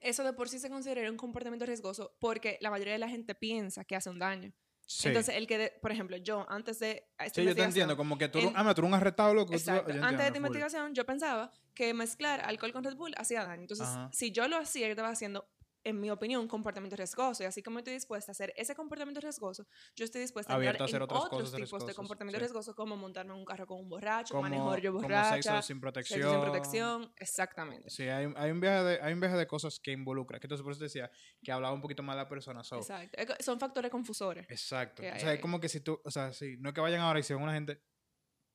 eso 0.00 0.24
de 0.24 0.32
por 0.32 0.48
sí 0.48 0.58
se 0.58 0.70
considera 0.70 1.10
un 1.10 1.16
comportamiento 1.16 1.66
riesgoso 1.66 2.16
porque 2.20 2.58
la 2.60 2.70
mayoría 2.70 2.94
de 2.94 2.98
la 2.98 3.08
gente 3.08 3.34
piensa 3.34 3.84
que 3.84 3.96
hace 3.96 4.10
un 4.10 4.18
daño. 4.18 4.52
Sí. 4.86 5.06
Entonces, 5.06 5.36
el 5.36 5.46
que, 5.46 5.56
de- 5.58 5.70
por 5.80 5.92
ejemplo, 5.92 6.16
yo 6.16 6.44
antes 6.48 6.80
de... 6.80 7.06
esta 7.16 7.40
Sí, 7.40 7.46
yo 7.46 7.54
te 7.54 7.62
entiendo. 7.62 7.96
Como 7.96 8.18
que 8.18 8.28
tú, 8.28 8.40
en- 8.40 8.52
ah, 8.56 8.62
mira, 8.64 8.74
tú 8.74 8.84
un 8.84 8.92
arrestado, 8.94 9.32
loco. 9.34 9.52
tú- 9.52 9.56
Exacto. 9.58 9.92
yo 9.92 10.02
Antes 10.02 10.18
de 10.18 10.26
esta 10.26 10.36
investigación, 10.38 10.94
yo 10.94 11.06
pensaba 11.06 11.52
que 11.74 11.94
mezclar 11.94 12.40
alcohol 12.40 12.72
con 12.72 12.82
Red 12.82 12.96
Bull 12.96 13.14
hacía 13.16 13.44
daño. 13.44 13.60
Entonces, 13.62 13.86
Ajá. 13.86 14.10
si 14.12 14.32
yo 14.32 14.48
lo 14.48 14.56
hacía, 14.56 14.86
yo 14.88 14.90
estaba 14.92 15.10
haciendo, 15.10 15.48
en 15.84 16.00
mi 16.00 16.10
opinión, 16.10 16.42
un 16.42 16.48
comportamiento 16.48 16.96
riesgoso. 16.96 17.42
Y 17.42 17.46
así 17.46 17.62
como 17.62 17.78
estoy 17.78 17.94
dispuesta 17.94 18.30
a 18.30 18.32
hacer 18.32 18.52
ese 18.56 18.74
comportamiento 18.74 19.20
riesgoso, 19.20 19.66
yo 19.96 20.04
estoy 20.04 20.20
dispuesta 20.20 20.54
a 20.54 20.56
entrar 20.56 20.82
a 20.82 20.84
hacer 20.84 20.96
en 20.96 21.02
otros 21.02 21.24
tipos 21.24 21.52
de 21.52 21.58
riesgosas, 21.58 21.94
comportamiento 21.94 22.38
sí. 22.38 22.40
riesgoso, 22.40 22.74
como 22.74 22.96
montarme 22.96 23.32
en 23.32 23.38
un 23.38 23.44
carro 23.44 23.66
con 23.66 23.80
un 23.80 23.88
borracho, 23.88 24.34
Como, 24.34 24.42
manejar 24.42 24.80
yo 24.80 24.92
como 24.92 25.02
borracha, 25.02 25.42
sexo 25.42 25.62
sin 25.62 25.80
protección. 25.80 26.20
sexo 26.20 26.32
sin 26.32 26.40
protección. 26.40 27.12
Exactamente. 27.16 27.90
Sí, 27.90 28.04
hay, 28.04 28.32
hay, 28.36 28.50
un 28.50 28.60
viaje 28.60 28.84
de, 28.84 29.00
hay 29.02 29.12
un 29.12 29.20
viaje 29.20 29.36
de 29.36 29.46
cosas 29.46 29.78
que 29.80 29.92
involucra. 29.92 30.38
Que 30.38 30.46
entonces 30.46 30.62
por 30.62 30.72
eso 30.72 30.82
decía 30.82 31.10
que 31.42 31.52
hablaba 31.52 31.74
un 31.74 31.80
poquito 31.80 32.02
más 32.02 32.16
de 32.16 32.22
la 32.22 32.28
persona. 32.28 32.62
so, 32.62 32.76
Exacto. 32.76 33.18
Son 33.40 33.58
factores 33.58 33.90
confusores. 33.90 34.46
Exacto. 34.48 35.02
O 35.02 35.18
sea, 35.18 35.34
es 35.34 35.40
como 35.40 35.60
que 35.60 35.68
si 35.68 35.80
tú, 35.80 36.00
o 36.04 36.10
sea, 36.10 36.32
sí, 36.32 36.56
no 36.58 36.70
es 36.70 36.74
que 36.74 36.80
vayan 36.80 37.00
ahora 37.00 37.20
y 37.20 37.22
se 37.22 37.34
ven 37.34 37.42
una 37.42 37.52
gente 37.52 37.82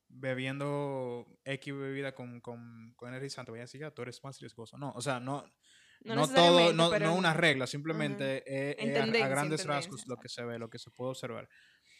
bebiendo 0.07 1.25
X 1.43 1.73
bebida 1.73 2.13
con, 2.13 2.39
con, 2.41 2.93
con 2.95 3.09
energizante, 3.09 3.51
vayan 3.51 3.63
a 3.63 3.65
decir, 3.65 3.81
ya, 3.81 3.91
tú 3.91 4.01
eres 4.01 4.23
más 4.23 4.39
riesgoso. 4.39 4.77
No, 4.77 4.91
o 4.95 5.01
sea, 5.01 5.19
no, 5.19 5.43
No, 6.03 6.15
no, 6.15 6.27
todo, 6.27 6.73
no, 6.73 6.89
pero 6.89 7.07
no 7.07 7.15
una 7.15 7.33
regla, 7.33 7.65
simplemente 7.67 8.37
es, 8.45 8.77
En 8.79 8.89
es 8.89 8.97
a- 8.97 9.03
a, 9.03 9.05
en 9.05 9.29
grandes 9.29 9.65
rasgos 9.65 10.07
lo 10.07 10.17
que 10.17 10.29
se 10.29 10.43
ve, 10.43 10.59
lo 10.59 10.69
que 10.69 10.77
se 10.79 10.91
puede 10.91 11.11
observar. 11.11 11.49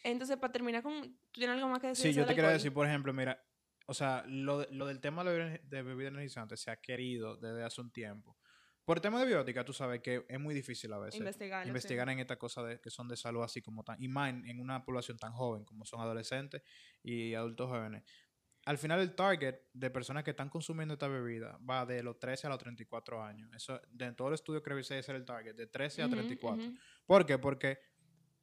Entonces, 0.04 0.38
para 0.38 0.54
terminar 0.54 0.84
con... 0.84 1.02
¿Tú 1.32 1.40
tienes 1.40 1.56
algo 1.56 1.70
más 1.70 1.80
que 1.80 1.88
decir? 1.88 2.12
Sí, 2.12 2.14
yo 2.14 2.26
te 2.26 2.34
alcohol? 2.34 2.54
decir, 2.54 2.72
por 2.72 2.86
ejemplo, 2.86 3.12
mira, 3.12 3.44
o 3.88 3.94
sea, 3.94 4.24
lo, 4.28 4.66
lo 4.72 4.86
del 4.86 5.00
tema 5.00 5.24
de 5.24 5.62
bebida, 5.84 6.10
energizante 6.10 6.58
se 6.58 6.70
ha 6.70 6.78
querido 6.78 7.38
desde 7.38 7.64
hace 7.64 7.82
un 7.82 7.92
tiempo. 7.92 8.38
Por 8.84 8.98
el 8.98 9.02
tema 9.02 9.20
de 9.20 9.26
biótica, 9.26 9.66
tú 9.66 9.74
sabes 9.74 10.00
que 10.02 10.24
es 10.30 10.40
muy 10.40 10.54
difícil 10.54 10.94
a 10.94 11.00
veces 11.00 11.20
Investigarlo, 11.20 11.64
sí. 11.64 11.70
investigar 11.70 12.08
en 12.08 12.20
estas 12.20 12.38
cosas 12.38 12.80
que 12.80 12.92
son 12.92 13.08
de 13.08 13.18
salud 13.18 13.42
así 13.42 13.60
como 13.64 13.84
tan, 13.84 14.00
y 14.00 14.08
más 14.08 14.30
en, 14.30 14.46
en 14.46 14.60
una 14.60 14.86
población 14.86 15.18
tan 15.18 15.34
joven 15.34 15.66
como 15.66 15.86
son 15.86 16.02
adolescentes 16.02 16.62
y 17.02 17.34
adultos 17.34 17.68
jóvenes. 17.68 18.04
Al 18.66 18.78
final 18.80 19.00
el 19.00 19.14
target 19.16 19.60
de 19.74 19.90
personas 19.92 20.24
que 20.24 20.32
están 20.32 20.50
consumiendo 20.50 20.96
esta 20.96 21.08
bebida 21.08 21.58
va 21.70 21.86
de 21.86 22.02
los 22.02 22.20
13 22.20 22.48
a 22.48 22.50
los 22.50 22.58
34 22.58 23.24
años. 23.24 23.50
Eso, 23.54 23.80
de 23.90 24.12
todo 24.14 24.30
el 24.30 24.34
estudio 24.34 24.62
que 24.64 24.72
revisé, 24.72 24.98
ese 24.98 25.12
era 25.12 25.20
el 25.20 25.26
target, 25.26 25.56
de 25.56 25.68
13 25.68 26.02
a 26.02 26.06
Ujú, 26.08 26.16
34. 26.16 26.66
ujú. 26.66 26.76
¿Por 27.06 27.26
qué? 27.28 27.38
Porque 27.38 27.80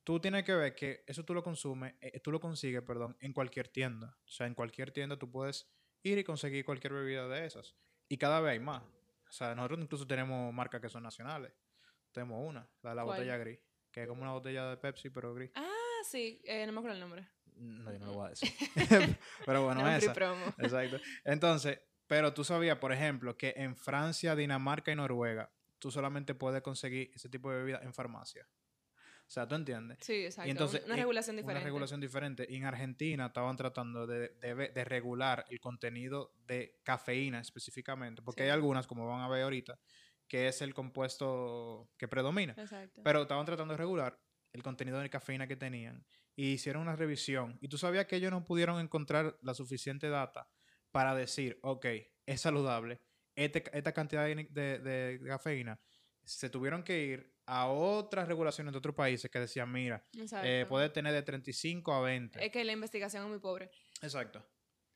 tú 0.05 0.21
tienes 0.21 0.45
que 0.45 0.55
ver 0.55 0.75
que 0.77 1.03
eso 1.09 1.25
tú 1.25 1.35
lo 1.35 1.43
consumes, 1.43 1.95
eh, 2.01 2.21
tú 2.21 2.31
lo 2.31 2.39
consigues, 2.39 2.83
perdón, 2.83 3.17
en 3.21 3.33
cualquier 3.33 3.69
tienda. 3.69 4.17
O 4.25 4.31
sea, 4.31 4.47
en 4.47 4.55
cualquier 4.55 4.93
tienda 4.93 5.19
tú 5.19 5.29
puedes 5.29 5.69
ir 6.05 6.19
y 6.19 6.25
conseguir 6.25 6.65
cualquier 6.65 6.93
bebida 6.93 7.27
de 7.27 7.45
esas. 7.45 7.75
Y 8.09 8.17
cada 8.17 8.41
vez 8.41 8.53
hay 8.53 8.61
más. 8.61 8.83
O 9.29 9.33
sea, 9.33 9.57
nosotros 9.57 9.81
incluso 9.81 10.07
tenemos 10.07 10.53
marcas 10.55 10.81
que 10.81 10.89
son 10.89 11.03
nacionales. 11.03 11.53
Tenemos 12.13 12.47
una, 12.49 12.71
la 12.83 12.91
de 12.91 12.97
la 12.97 13.03
¿Cuál? 13.05 13.17
botella 13.17 13.37
gris, 13.39 13.59
que 13.91 14.03
es 14.03 14.09
como 14.09 14.23
una 14.23 14.33
botella 14.33 14.69
de 14.71 14.77
Pepsi, 14.77 15.11
pero 15.11 15.35
gris. 15.35 15.51
Ah, 15.57 15.71
sí. 16.05 16.41
eh, 16.45 16.65
no 16.67 16.73
me 16.73 16.79
acuerdo 16.79 16.95
el 16.95 17.01
nombre. 17.01 17.27
No, 17.57 17.93
yo 17.93 17.99
no 17.99 18.07
lo 18.07 18.13
voy 18.15 18.27
a 18.27 18.31
decir. 18.31 18.51
pero 19.47 19.65
bueno, 19.65 19.83
No, 19.83 19.89
esa. 19.97 20.13
promo. 20.13 20.45
Exacto. 20.59 20.99
Entonces, 21.25 21.81
pero 22.07 22.33
tú 22.35 22.45
sabías, 22.45 22.79
por 22.79 22.93
ejemplo, 22.93 23.37
que 23.37 23.55
en 23.57 23.77
Francia, 23.77 24.35
Dinamarca 24.37 24.93
y 24.93 24.97
Noruega, 24.97 25.51
tú 25.79 25.91
solamente 25.91 26.35
puedes 26.35 26.63
conseguir 26.63 27.11
ese 27.15 27.29
tipo 27.29 27.51
de 27.51 27.59
bebida 27.59 27.81
en 27.83 27.93
farmacia. 27.95 28.47
O 29.25 29.31
sea, 29.33 29.49
¿tú 29.49 29.55
entiendes? 29.55 29.99
Sí, 30.03 30.27
exacto. 30.27 30.49
Y 30.49 30.51
entonces, 30.51 30.83
una 30.85 30.97
regulación 30.97 31.37
diferente. 31.37 31.59
Una 31.61 31.65
regulación 31.65 32.01
diferente. 32.01 32.47
Y 32.51 32.57
en 32.57 32.65
Argentina 32.67 33.27
estaban 33.27 33.57
tratando 33.57 34.07
de, 34.07 34.29
de 34.29 34.85
regular 34.85 35.47
el 35.49 35.59
contenido 35.59 36.35
de 36.47 36.79
cafeína 36.83 37.41
específicamente, 37.41 38.21
porque 38.21 38.43
Sí. 38.43 38.45
hay 38.45 38.51
algunas, 38.51 38.87
como 38.87 39.07
van 39.09 39.23
a 39.23 39.29
ver 39.29 39.45
ahorita, 39.45 39.79
que 40.29 40.49
es 40.49 40.61
el 40.61 40.75
compuesto 40.75 41.91
que 41.97 42.09
predomina. 42.09 42.55
Exacto. 42.59 43.01
Pero 43.03 43.23
estaban 43.23 43.47
tratando 43.47 43.73
de 43.73 43.79
regular 43.79 44.21
el 44.53 44.63
contenido 44.63 44.99
de 44.99 45.09
cafeína 45.09 45.47
que 45.47 45.57
tenían 45.57 46.05
y 46.37 46.53
hicieron 46.53 46.83
una 46.83 46.97
revisión. 46.97 47.59
Y 47.61 47.69
tú 47.69 47.79
sabías 47.79 48.07
que 48.07 48.17
ellos 48.17 48.31
no 48.31 48.45
pudieron 48.45 48.81
encontrar 48.81 49.37
la 49.43 49.55
suficiente 49.55 50.09
data 50.09 50.49
para 50.91 51.15
decir, 51.15 51.59
ok, 51.63 51.87
es 52.27 52.41
saludable, 52.41 53.01
este- 53.35 53.65
esta 53.77 53.93
cantidad 53.93 54.25
de, 54.27 54.45
de- 54.51 54.79
de 54.79 55.21
cafeína. 55.27 55.81
Se 56.25 56.49
tuvieron 56.51 56.83
que 56.85 57.03
ir 57.05 57.33
a 57.47 57.67
otras 57.67 58.29
regulaciones 58.29 58.73
de 58.73 58.79
otros 58.79 58.95
países 58.95 59.31
que 59.31 59.41
decían, 59.41 59.71
mira, 59.73 60.07
eh, 60.45 60.67
puede 60.69 60.89
tener 60.91 61.13
de 61.13 61.23
35 61.23 61.93
a 61.93 62.01
20. 62.03 62.45
Es 62.45 62.53
que 62.53 62.63
la 62.65 62.73
investigación 62.73 63.25
es 63.25 63.29
muy 63.31 63.39
pobre. 63.41 63.71
Exacto. 64.01 64.45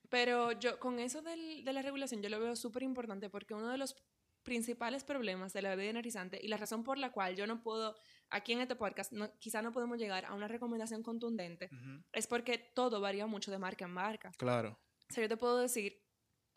Pero 0.08 0.52
yo, 0.52 0.78
con 0.78 1.00
eso 1.00 1.20
del- 1.22 1.64
de 1.64 1.72
la 1.72 1.82
regulación, 1.82 2.22
yo 2.22 2.28
lo 2.28 2.38
veo 2.38 2.54
súper 2.54 2.82
importante 2.84 3.28
porque 3.28 3.54
uno 3.54 3.68
de 3.70 3.78
los 3.78 3.96
principales 4.44 5.02
problemas 5.02 5.52
de 5.52 5.62
la 5.62 5.70
bebida 5.70 5.90
energizante 5.90 6.38
y 6.40 6.46
la 6.46 6.56
razón 6.56 6.84
por 6.84 6.98
la 6.98 7.10
cual 7.10 7.34
yo 7.34 7.48
no 7.48 7.60
puedo, 7.60 7.96
aquí 8.30 8.52
en 8.52 8.60
este 8.60 8.76
podcast, 8.76 9.12
no, 9.12 9.30
quizá 9.38 9.62
no 9.62 9.72
podemos 9.72 9.98
llegar 9.98 10.24
a 10.24 10.34
una 10.34 10.48
recomendación 10.48 11.02
contundente, 11.02 11.70
es 12.12 12.26
porque 12.26 12.58
todo 12.58 13.00
varía 13.00 13.26
mucho 13.26 13.50
de 13.50 13.58
marca 13.58 13.84
en 13.84 13.92
marca. 13.92 14.32
Claro. 14.38 14.78
O 15.08 15.12
sea, 15.12 15.22
yo 15.22 15.28
te 15.28 15.36
puedo 15.36 15.58
decir 15.58 16.02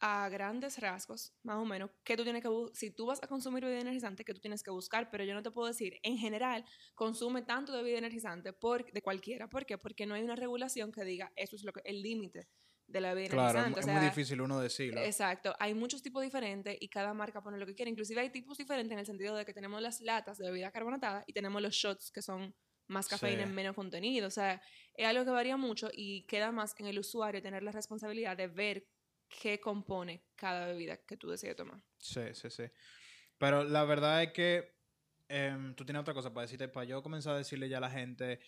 a 0.01 0.29
grandes 0.29 0.79
rasgos, 0.79 1.33
más 1.43 1.57
o 1.57 1.65
menos, 1.65 1.91
que 2.03 2.15
tú 2.15 2.23
tienes 2.23 2.41
que 2.41 2.49
si 2.73 2.91
tú 2.91 3.05
vas 3.07 3.21
a 3.21 3.27
consumir 3.27 3.63
bebida 3.63 3.81
energizante, 3.81 4.23
que 4.23 4.33
tú 4.33 4.39
tienes 4.39 4.63
que 4.63 4.71
buscar, 4.71 5.09
pero 5.11 5.23
yo 5.23 5.33
no 5.33 5.43
te 5.43 5.51
puedo 5.51 5.67
decir, 5.67 5.99
en 6.03 6.17
general, 6.17 6.65
consume 6.95 7.41
tanto 7.41 7.73
de 7.73 7.83
bebida 7.83 7.97
energizante 7.97 8.53
por, 8.53 8.89
de 8.91 9.01
cualquiera. 9.01 9.49
¿Por 9.49 9.65
qué? 9.65 9.77
Porque 9.77 10.05
no 10.05 10.15
hay 10.15 10.23
una 10.23 10.35
regulación 10.35 10.91
que 10.91 11.03
diga, 11.03 11.31
eso 11.35 11.55
es 11.55 11.63
lo 11.63 11.73
que, 11.73 11.81
el 11.83 12.01
límite 12.01 12.47
de 12.89 13.01
la 13.01 13.13
bebida 13.13 13.31
Claro, 13.31 13.59
es, 13.59 13.65
energizante. 13.65 13.79
es 13.79 13.85
o 13.85 13.89
muy 13.89 13.99
sea, 13.99 14.09
difícil 14.09 14.41
uno 14.41 14.59
decirlo. 14.59 15.01
Exacto, 15.01 15.55
hay 15.59 15.73
muchos 15.73 16.01
tipos 16.01 16.23
diferentes 16.23 16.77
y 16.79 16.89
cada 16.89 17.13
marca 17.13 17.41
pone 17.41 17.57
lo 17.57 17.65
que 17.65 17.75
quiere. 17.75 17.91
Inclusive 17.91 18.21
hay 18.21 18.29
tipos 18.31 18.57
diferentes 18.57 18.91
en 18.93 18.99
el 18.99 19.05
sentido 19.05 19.35
de 19.35 19.45
que 19.45 19.53
tenemos 19.53 19.81
las 19.81 20.01
latas 20.01 20.37
de 20.37 20.47
bebida 20.47 20.71
carbonatada 20.71 21.23
y 21.27 21.33
tenemos 21.33 21.61
los 21.61 21.73
shots 21.73 22.11
que 22.11 22.21
son 22.21 22.55
más 22.87 23.07
cafeína 23.07 23.43
Sí. 23.43 23.49
en 23.49 23.55
menos 23.55 23.75
contenido. 23.75 24.27
O 24.27 24.31
sea, 24.31 24.61
es 24.95 25.05
algo 25.05 25.23
que 25.23 25.29
varía 25.31 25.57
mucho 25.57 25.89
y 25.93 26.25
queda 26.25 26.51
más 26.51 26.73
en 26.79 26.87
el 26.87 26.97
usuario 26.97 27.41
tener 27.41 27.61
la 27.61 27.71
responsabilidad 27.71 28.35
de 28.35 28.47
ver 28.47 28.87
qué 29.27 29.59
compone 29.59 30.25
cada 30.35 30.65
bebida 30.65 30.97
que 30.97 31.15
tú 31.15 31.29
decides 31.29 31.55
tomar. 31.55 31.79
Sí, 31.99 32.21
sí, 32.33 32.49
sí. 32.49 32.63
Pero 33.37 33.63
la 33.63 33.83
verdad 33.85 34.23
es 34.23 34.31
que 34.33 34.73
em, 35.27 35.75
tú 35.75 35.85
tienes 35.85 36.01
otra 36.01 36.15
cosa 36.15 36.33
para 36.33 36.45
decirte, 36.47 36.67
para 36.67 36.85
yo 36.85 37.03
comenzar 37.03 37.35
a 37.35 37.37
decirle 37.37 37.69
ya 37.69 37.77
a 37.77 37.81
la 37.81 37.91
gente, 37.91 38.39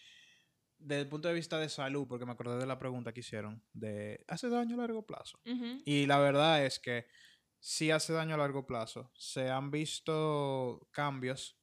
desde 0.82 1.02
el 1.04 1.10
punto 1.10 1.28
de 1.28 1.34
vista 1.34 1.60
de 1.60 1.70
salud, 1.70 2.08
porque 2.08 2.26
me 2.26 2.32
acordé 2.34 2.58
de 2.58 2.66
la 2.66 2.80
pregunta 2.80 3.14
que 3.14 3.22
hicieron, 3.22 3.64
de 3.74 4.24
¿hace 4.28 4.50
daño 4.50 4.76
a 4.76 4.80
largo 4.80 5.06
plazo? 5.06 5.40
Y 5.86 6.06
la 6.06 6.20
verdad 6.20 6.66
es 6.66 6.80
que 6.80 7.08
sí 7.60 7.92
hace 7.92 8.14
daño 8.14 8.36
a 8.36 8.38
largo 8.38 8.66
plazo. 8.66 9.12
Se 9.16 9.50
han 9.50 9.72
visto 9.72 10.88
cambios 10.92 11.60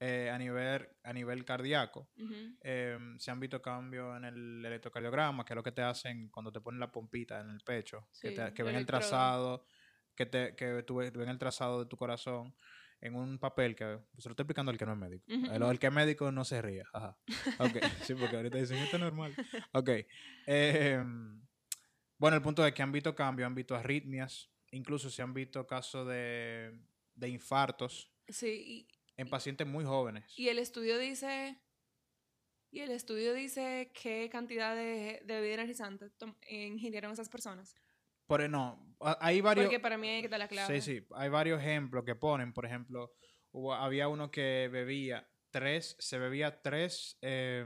eh, 0.00 0.30
a, 0.30 0.38
nivel, 0.38 0.88
a 1.04 1.12
nivel 1.12 1.44
cardíaco. 1.44 2.10
Em, 2.60 3.18
se 3.18 3.30
han 3.30 3.38
visto 3.40 3.62
cambios 3.62 4.16
en 4.16 4.24
el 4.24 4.64
electrocardiograma, 4.66 5.44
que 5.44 5.52
es 5.52 5.56
lo 5.56 5.62
que 5.62 5.72
te 5.72 5.82
hacen 5.82 6.28
cuando 6.30 6.50
te 6.52 6.60
ponen 6.60 6.80
la 6.80 6.90
pompita 6.90 7.40
en 7.40 7.50
el 7.50 7.60
pecho, 7.60 8.08
que, 8.20 8.30
te- 8.32 8.54
que 8.54 8.62
ven 8.62 8.74
el 8.76 8.86
trazado, 8.86 9.66
que, 10.14 10.26
te, 10.26 10.56
que 10.56 10.82
tú 10.82 10.96
ves- 10.96 11.12
ven 11.12 11.28
el 11.28 11.38
trazado 11.38 11.78
de 11.80 11.86
tu 11.86 11.96
corazón 11.96 12.54
en 13.00 13.14
un 13.14 13.38
papel 13.38 13.76
que 13.76 13.84
se 14.18 14.28
lo 14.28 14.32
estoy 14.32 14.42
explicando 14.44 14.70
al 14.72 14.78
que 14.78 14.86
no 14.86 14.92
es 14.92 14.98
médico. 14.98 15.24
Ujú, 15.28 15.52
El, 15.52 15.62
el 15.62 15.78
que 15.78 15.86
es 15.88 15.92
médico 15.92 16.32
no 16.32 16.44
se 16.44 16.60
ría. 16.62 16.84
Ajá. 16.92 17.18
Ok, 17.58 17.76
sí, 18.10 18.14
porque 18.14 18.36
ahorita 18.36 18.58
dicen 18.58 18.78
esto 18.78 18.96
es 18.96 19.00
normal. 19.02 19.34
Ok. 19.72 19.90
em, 20.46 21.42
bueno, 22.18 22.36
el 22.36 22.42
punto 22.42 22.66
es 22.66 22.72
que 22.72 22.82
han 22.82 22.92
visto 22.92 23.14
cambios, 23.14 23.46
han 23.46 23.54
visto 23.54 23.74
arritmias, 23.76 24.50
incluso 24.70 25.10
se 25.10 25.22
han 25.22 25.34
visto 25.34 25.66
casos 25.66 26.06
de, 26.08 26.78
de 27.14 27.28
infartos 27.28 28.10
Sí, 28.28 28.88
en 29.16 29.28
pacientes 29.28 29.66
muy 29.66 29.84
jóvenes. 29.84 30.32
y 30.36 30.48
el 30.48 30.58
estudio 30.58 30.98
dice... 30.98 31.60
Y 32.72 32.80
el 32.80 32.90
estudio 32.90 33.32
dice 33.32 33.90
qué 33.94 34.28
cantidad 34.30 34.74
de, 34.74 35.22
de 35.24 35.34
bebida 35.40 35.54
energizante 35.54 36.10
ingirieron 36.50 37.12
esas 37.12 37.28
personas. 37.30 37.74
Pero 38.26 38.48
no, 38.48 38.64
a- 38.66 38.85
hay 39.00 39.40
varios... 39.40 39.66
Porque 39.66 39.80
para 39.80 39.96
mí 39.98 40.08
hay 40.08 40.22
que 40.22 40.28
dar 40.28 40.38
la 40.40 40.48
clave. 40.48 40.80
Sí, 40.80 41.00
sí, 41.00 41.06
hay 41.14 41.28
varios 41.28 41.60
ejemplos 41.60 42.04
que 42.04 42.14
ponen. 42.14 42.52
Por 42.52 42.64
ejemplo, 42.66 43.12
hubo- 43.52 43.74
había 43.74 44.08
uno 44.08 44.30
que 44.30 44.68
bebía 44.72 45.28
tres, 45.50 45.96
se 45.98 46.18
bebía 46.18 46.60
tres 46.62 47.16
eh, 47.22 47.64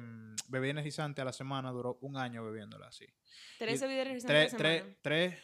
bebidas 0.48 0.70
energizantes 0.72 1.22
a 1.22 1.24
la 1.24 1.32
semana, 1.32 1.70
duró 1.70 1.98
un 2.02 2.16
año 2.16 2.44
bebiéndola 2.44 2.86
así. 2.88 3.06
Tres 3.58 3.80
bebidas 3.80 4.06
energizantes 4.06 4.50
Tres, 4.50 4.54
a 4.54 4.56
la 4.56 4.58
tres, 4.58 4.78
semana. 4.80 4.98
tres, 5.02 5.42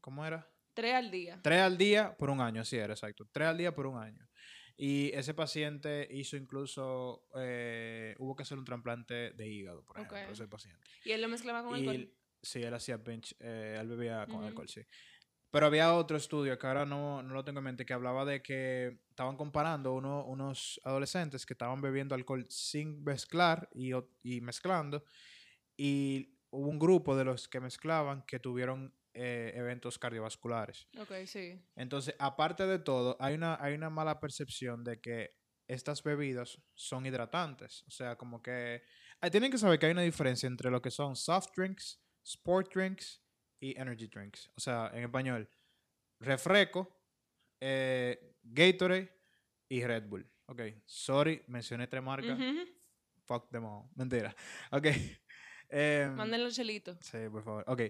¿cómo 0.00 0.26
era? 0.26 0.50
Tres 0.74 0.94
al 0.94 1.10
día. 1.10 1.40
Tres 1.42 1.60
al 1.60 1.76
día 1.78 2.16
por 2.16 2.30
un 2.30 2.40
año, 2.40 2.60
así 2.60 2.76
era, 2.76 2.92
exacto. 2.92 3.26
Tres 3.32 3.48
al 3.48 3.58
día 3.58 3.74
por 3.74 3.86
un 3.86 3.98
año. 3.98 4.28
Y 4.76 5.10
ese 5.14 5.34
paciente 5.34 6.06
hizo 6.10 6.36
incluso, 6.36 7.26
eh, 7.36 8.14
hubo 8.18 8.36
que 8.36 8.44
hacer 8.44 8.58
un 8.58 8.64
trasplante 8.64 9.32
de 9.32 9.48
hígado, 9.48 9.82
por 9.84 9.96
ejemplo, 9.96 10.18
ese 10.32 10.46
paciente. 10.46 10.86
Y 11.04 11.10
él 11.10 11.20
lo 11.20 11.28
mezclaba 11.28 11.64
con 11.64 11.76
Y 11.76 11.80
alcohol. 11.80 12.12
sí, 12.40 12.62
él 12.62 12.72
hacía 12.74 12.96
bench, 12.98 13.34
eh, 13.40 13.76
él 13.80 13.88
bebía 13.88 14.24
con 14.26 14.36
Ujú. 14.36 14.46
alcohol, 14.46 14.68
sí. 14.68 14.82
Pero 15.50 15.66
había 15.66 15.94
otro 15.94 16.16
estudio 16.16 16.58
que 16.58 16.66
ahora 16.66 16.84
no, 16.84 17.22
no 17.22 17.32
lo 17.34 17.44
tengo 17.44 17.58
en 17.60 17.64
mente, 17.64 17.86
que 17.86 17.94
hablaba 17.94 18.24
de 18.26 18.42
que 18.42 19.00
estaban 19.08 19.36
comparando 19.36 19.94
uno- 19.94 20.24
unos 20.26 20.78
adolescentes 20.84 21.46
que 21.46 21.54
estaban 21.54 21.80
bebiendo 21.80 22.14
alcohol 22.14 22.44
sin 22.50 23.02
mezclar 23.02 23.68
y, 23.72 23.92
y 24.22 24.40
mezclando. 24.42 25.04
Y 25.76 26.38
hubo 26.50 26.68
un 26.68 26.78
grupo 26.78 27.16
de 27.16 27.24
los 27.24 27.48
que 27.48 27.60
mezclaban 27.60 28.24
que 28.26 28.38
tuvieron 28.40 28.94
eh, 29.14 29.52
eventos 29.54 29.98
cardiovasculares. 29.98 30.86
Ok, 30.98 31.12
sí. 31.26 31.60
Entonces, 31.76 32.14
aparte 32.18 32.66
de 32.66 32.78
todo, 32.78 33.16
hay 33.18 33.34
una, 33.34 33.56
hay 33.60 33.74
una 33.74 33.90
mala 33.90 34.20
percepción 34.20 34.84
de 34.84 35.00
que 35.00 35.30
estas 35.66 36.02
bebidas 36.02 36.60
son 36.74 37.04
hidratantes. 37.06 37.84
O 37.86 37.90
sea, 37.90 38.16
como 38.16 38.42
que 38.42 38.82
eh, 39.20 39.30
tienen 39.30 39.50
que 39.50 39.58
saber 39.58 39.78
que 39.78 39.86
hay 39.86 39.92
una 39.92 40.02
diferencia 40.02 40.46
entre 40.46 40.70
lo 40.70 40.80
que 40.80 40.90
son 40.90 41.16
soft 41.16 41.48
drinks, 41.56 42.00
sport 42.22 42.72
drinks 42.74 43.22
y 43.60 43.78
energy 43.78 44.06
drinks. 44.06 44.50
O 44.56 44.60
sea, 44.60 44.90
en 44.94 45.04
español, 45.04 45.48
refresco, 46.20 46.88
eh, 47.60 48.36
Gatorade 48.42 49.12
y 49.68 49.84
Red 49.84 50.04
Bull. 50.08 50.28
Ok, 50.46 50.62
sorry, 50.84 51.42
mencioné 51.48 51.86
tres 51.86 52.02
marcas. 52.02 52.38
Fuck 53.26 53.50
them 53.50 53.64
all. 53.64 53.84
Mentira. 53.96 54.34
Ok. 54.70 54.86
Em, 55.70 56.14
Mándenle 56.14 56.46
el 56.46 56.52
chelito. 56.52 56.96
Sí, 57.02 57.18
por 57.30 57.44
favor. 57.44 57.62
Ok. 57.66 57.82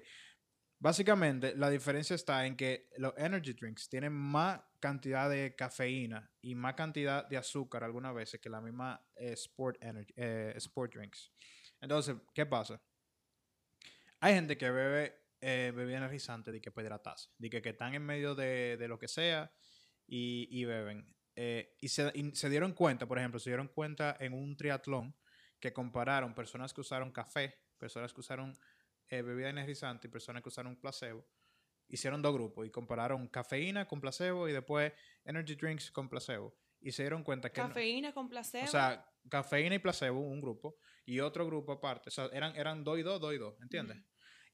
Básicamente, 0.81 1.55
la 1.57 1.71
diferencia 1.71 2.15
está 2.15 2.45
en 2.45 2.57
que 2.57 2.89
los 2.99 3.13
energy 3.17 3.53
drinks 3.53 3.89
tienen 3.89 4.13
más 4.13 4.61
cantidad 4.81 5.31
de 5.31 5.55
cafeína 5.55 6.29
y 6.41 6.57
más 6.57 6.75
cantidad 6.75 7.29
de 7.29 7.37
azúcar 7.37 7.85
algunas 7.85 8.15
veces 8.15 8.41
que 8.41 8.49
la 8.49 8.61
misma 8.61 9.01
eh, 9.15 9.33
sport, 9.33 9.77
energy, 9.81 10.13
eh, 10.17 10.55
sport 10.57 10.95
drinks. 10.95 11.33
Entonces, 11.81 12.17
¿qué 12.35 12.47
pasa? 12.47 12.81
Hay 14.21 14.35
gente 14.35 14.57
que 14.57 14.71
bebe 14.71 15.28
eh, 15.41 15.73
bebida 15.75 15.99
energizante 15.99 16.51
de 16.53 16.61
que 16.61 16.71
para 16.71 16.87
hidratarse, 16.87 17.31
de 17.39 17.51
que, 17.51 17.63
que 17.63 17.71
están 17.71 17.95
en 17.95 18.03
medio 18.05 18.35
de, 18.35 18.77
de 18.77 18.89
lo 18.89 18.99
que 18.99 19.09
sea 19.09 19.53
y, 20.07 20.49
y 20.51 20.65
beben. 20.65 21.15
Eh, 21.37 21.77
y, 21.81 21.89
se, 21.89 22.11
y 22.15 22.35
se 22.35 22.51
dieron 22.51 22.73
cuenta, 22.73 23.07
por 23.07 23.19
ejemplo, 23.19 23.39
se 23.39 23.51
dieron 23.51 23.69
cuenta 23.69 24.17
en 24.19 24.33
un 24.33 24.57
triatlón 24.57 25.15
que 25.61 25.73
compararon 25.73 26.35
personas 26.35 26.73
que 26.75 26.81
usaron 26.81 27.13
café, 27.13 27.55
personas 27.79 28.13
que 28.13 28.21
usaron 28.21 28.57
eh, 29.09 29.23
bebida 29.23 29.49
energizante 29.51 30.09
y 30.09 30.11
personas 30.11 30.43
que 30.43 30.49
usaron 30.49 30.77
placebo. 30.81 31.27
Hicieron 31.89 32.21
dos 32.21 32.35
grupos 32.35 32.67
y 32.67 32.71
compararon 32.71 33.29
cafeína 33.29 33.87
con 33.89 34.01
placebo 34.01 34.49
y 34.49 34.53
después 34.53 34.93
energy 35.25 35.55
drinks 35.55 35.91
con 35.91 36.09
placebo. 36.09 36.55
Y 36.81 36.93
se 36.93 37.03
dieron 37.03 37.23
cuenta 37.25 37.51
que... 37.51 37.61
no- 37.61 37.69
Cafeína 37.69 38.13
con 38.13 38.29
placebo. 38.29 38.65
o 38.65 38.69
sea, 38.69 39.05
cafeína 39.29 39.77
y 39.77 39.79
placebo, 39.79 40.21
un 40.21 40.41
grupo, 40.41 40.79
y 41.07 41.21
otro 41.21 41.47
grupo 41.47 41.73
aparte. 41.73 42.09
O 42.09 42.13
sea, 42.13 42.27
eran, 42.33 42.55
eran 42.57 42.85
dos 42.85 42.99
y 42.99 43.03
dos, 43.03 43.21
dos 43.21 43.33
y 43.35 43.39
dos, 43.39 43.55
¿entiendes? 43.63 43.97
Ujú. 43.97 44.07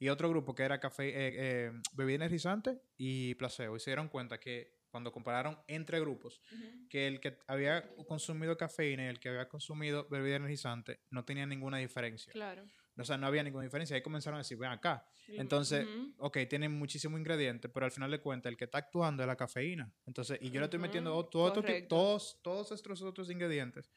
Y 0.05 0.11
otro 0.11 0.29
grupo 0.29 0.55
que 0.55 0.65
era 0.65 0.79
café, 0.81 1.09
eh, 1.09 1.33
eh, 1.35 1.73
bebida 1.95 2.17
energizante 2.17 2.79
y 2.99 3.35
placebo. 3.37 3.77
Y 3.77 3.81
se 3.81 3.89
dieron 3.89 4.09
cuenta 4.11 4.39
que 4.39 4.85
cuando 4.91 5.11
compararon 5.11 5.59
entre 5.67 5.99
grupos, 5.99 6.43
que 6.91 7.07
el 7.07 7.21
que 7.21 7.39
había 7.47 7.89
consumido 8.07 8.55
cafeína 8.59 9.05
y 9.05 9.07
el 9.07 9.19
que 9.19 9.31
había 9.31 9.49
consumido 9.49 10.07
bebida 10.11 10.37
energizante 10.37 11.01
no 11.09 11.25
tenía 11.25 11.47
ninguna 11.47 11.79
diferencia. 11.79 12.31
Claro. 12.35 12.67
O 12.99 13.05
sea, 13.05 13.17
no 13.17 13.27
había 13.27 13.43
ninguna 13.43 13.65
diferencia. 13.65 13.97
Ahí 13.97 14.03
comenzaron 14.03 14.37
a 14.37 14.43
decir, 14.43 14.59
ven 14.59 14.73
acá. 14.73 15.07
Entonces, 15.27 15.87
Ujú. 15.87 16.15
ok, 16.19 16.39
tienen 16.51 16.73
muchísimos 16.73 17.19
ingredientes, 17.19 17.71
pero 17.73 17.87
al 17.87 17.91
final 17.91 18.11
de 18.11 18.21
cuentas 18.21 18.51
el 18.51 18.59
que 18.59 18.67
está 18.67 18.77
actuando 18.77 19.23
es 19.23 19.27
la 19.27 19.37
cafeína. 19.37 19.91
Entonces, 20.05 20.39
y 20.43 20.51
yo 20.51 20.61
le 20.61 20.67
estoy 20.67 20.81
metiendo 20.81 21.13
todo 21.29 21.63
todos, 21.89 22.43
todos 22.43 22.73
estos 22.73 23.01
otros 23.01 23.31
ingredientes 23.31 23.91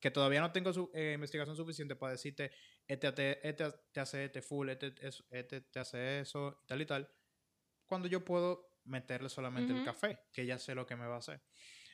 que 0.00 0.10
todavía 0.10 0.40
no 0.40 0.52
tengo 0.52 0.72
su, 0.72 0.90
eh, 0.94 1.12
investigación 1.14 1.56
suficiente 1.56 1.96
para 1.96 2.12
decirte, 2.12 2.50
este, 2.86 3.12
te- 3.12 3.48
este 3.48 3.64
te 3.92 4.00
hace 4.00 4.24
este 4.26 4.42
full, 4.42 4.68
este, 4.70 4.94
es- 5.00 5.24
este 5.30 5.60
te 5.62 5.80
hace 5.80 6.20
eso, 6.20 6.60
y 6.62 6.66
tal 6.66 6.82
y 6.82 6.86
tal, 6.86 7.10
cuando 7.86 8.08
yo 8.08 8.24
puedo 8.24 8.66
meterle 8.84 9.28
solamente 9.28 9.72
el 9.72 9.78
Ujú. 9.78 9.86
café, 9.86 10.18
que 10.32 10.46
ya 10.46 10.58
sé 10.58 10.74
lo 10.74 10.86
que 10.86 10.96
me 10.96 11.06
va 11.06 11.16
a 11.16 11.18
hacer. 11.18 11.42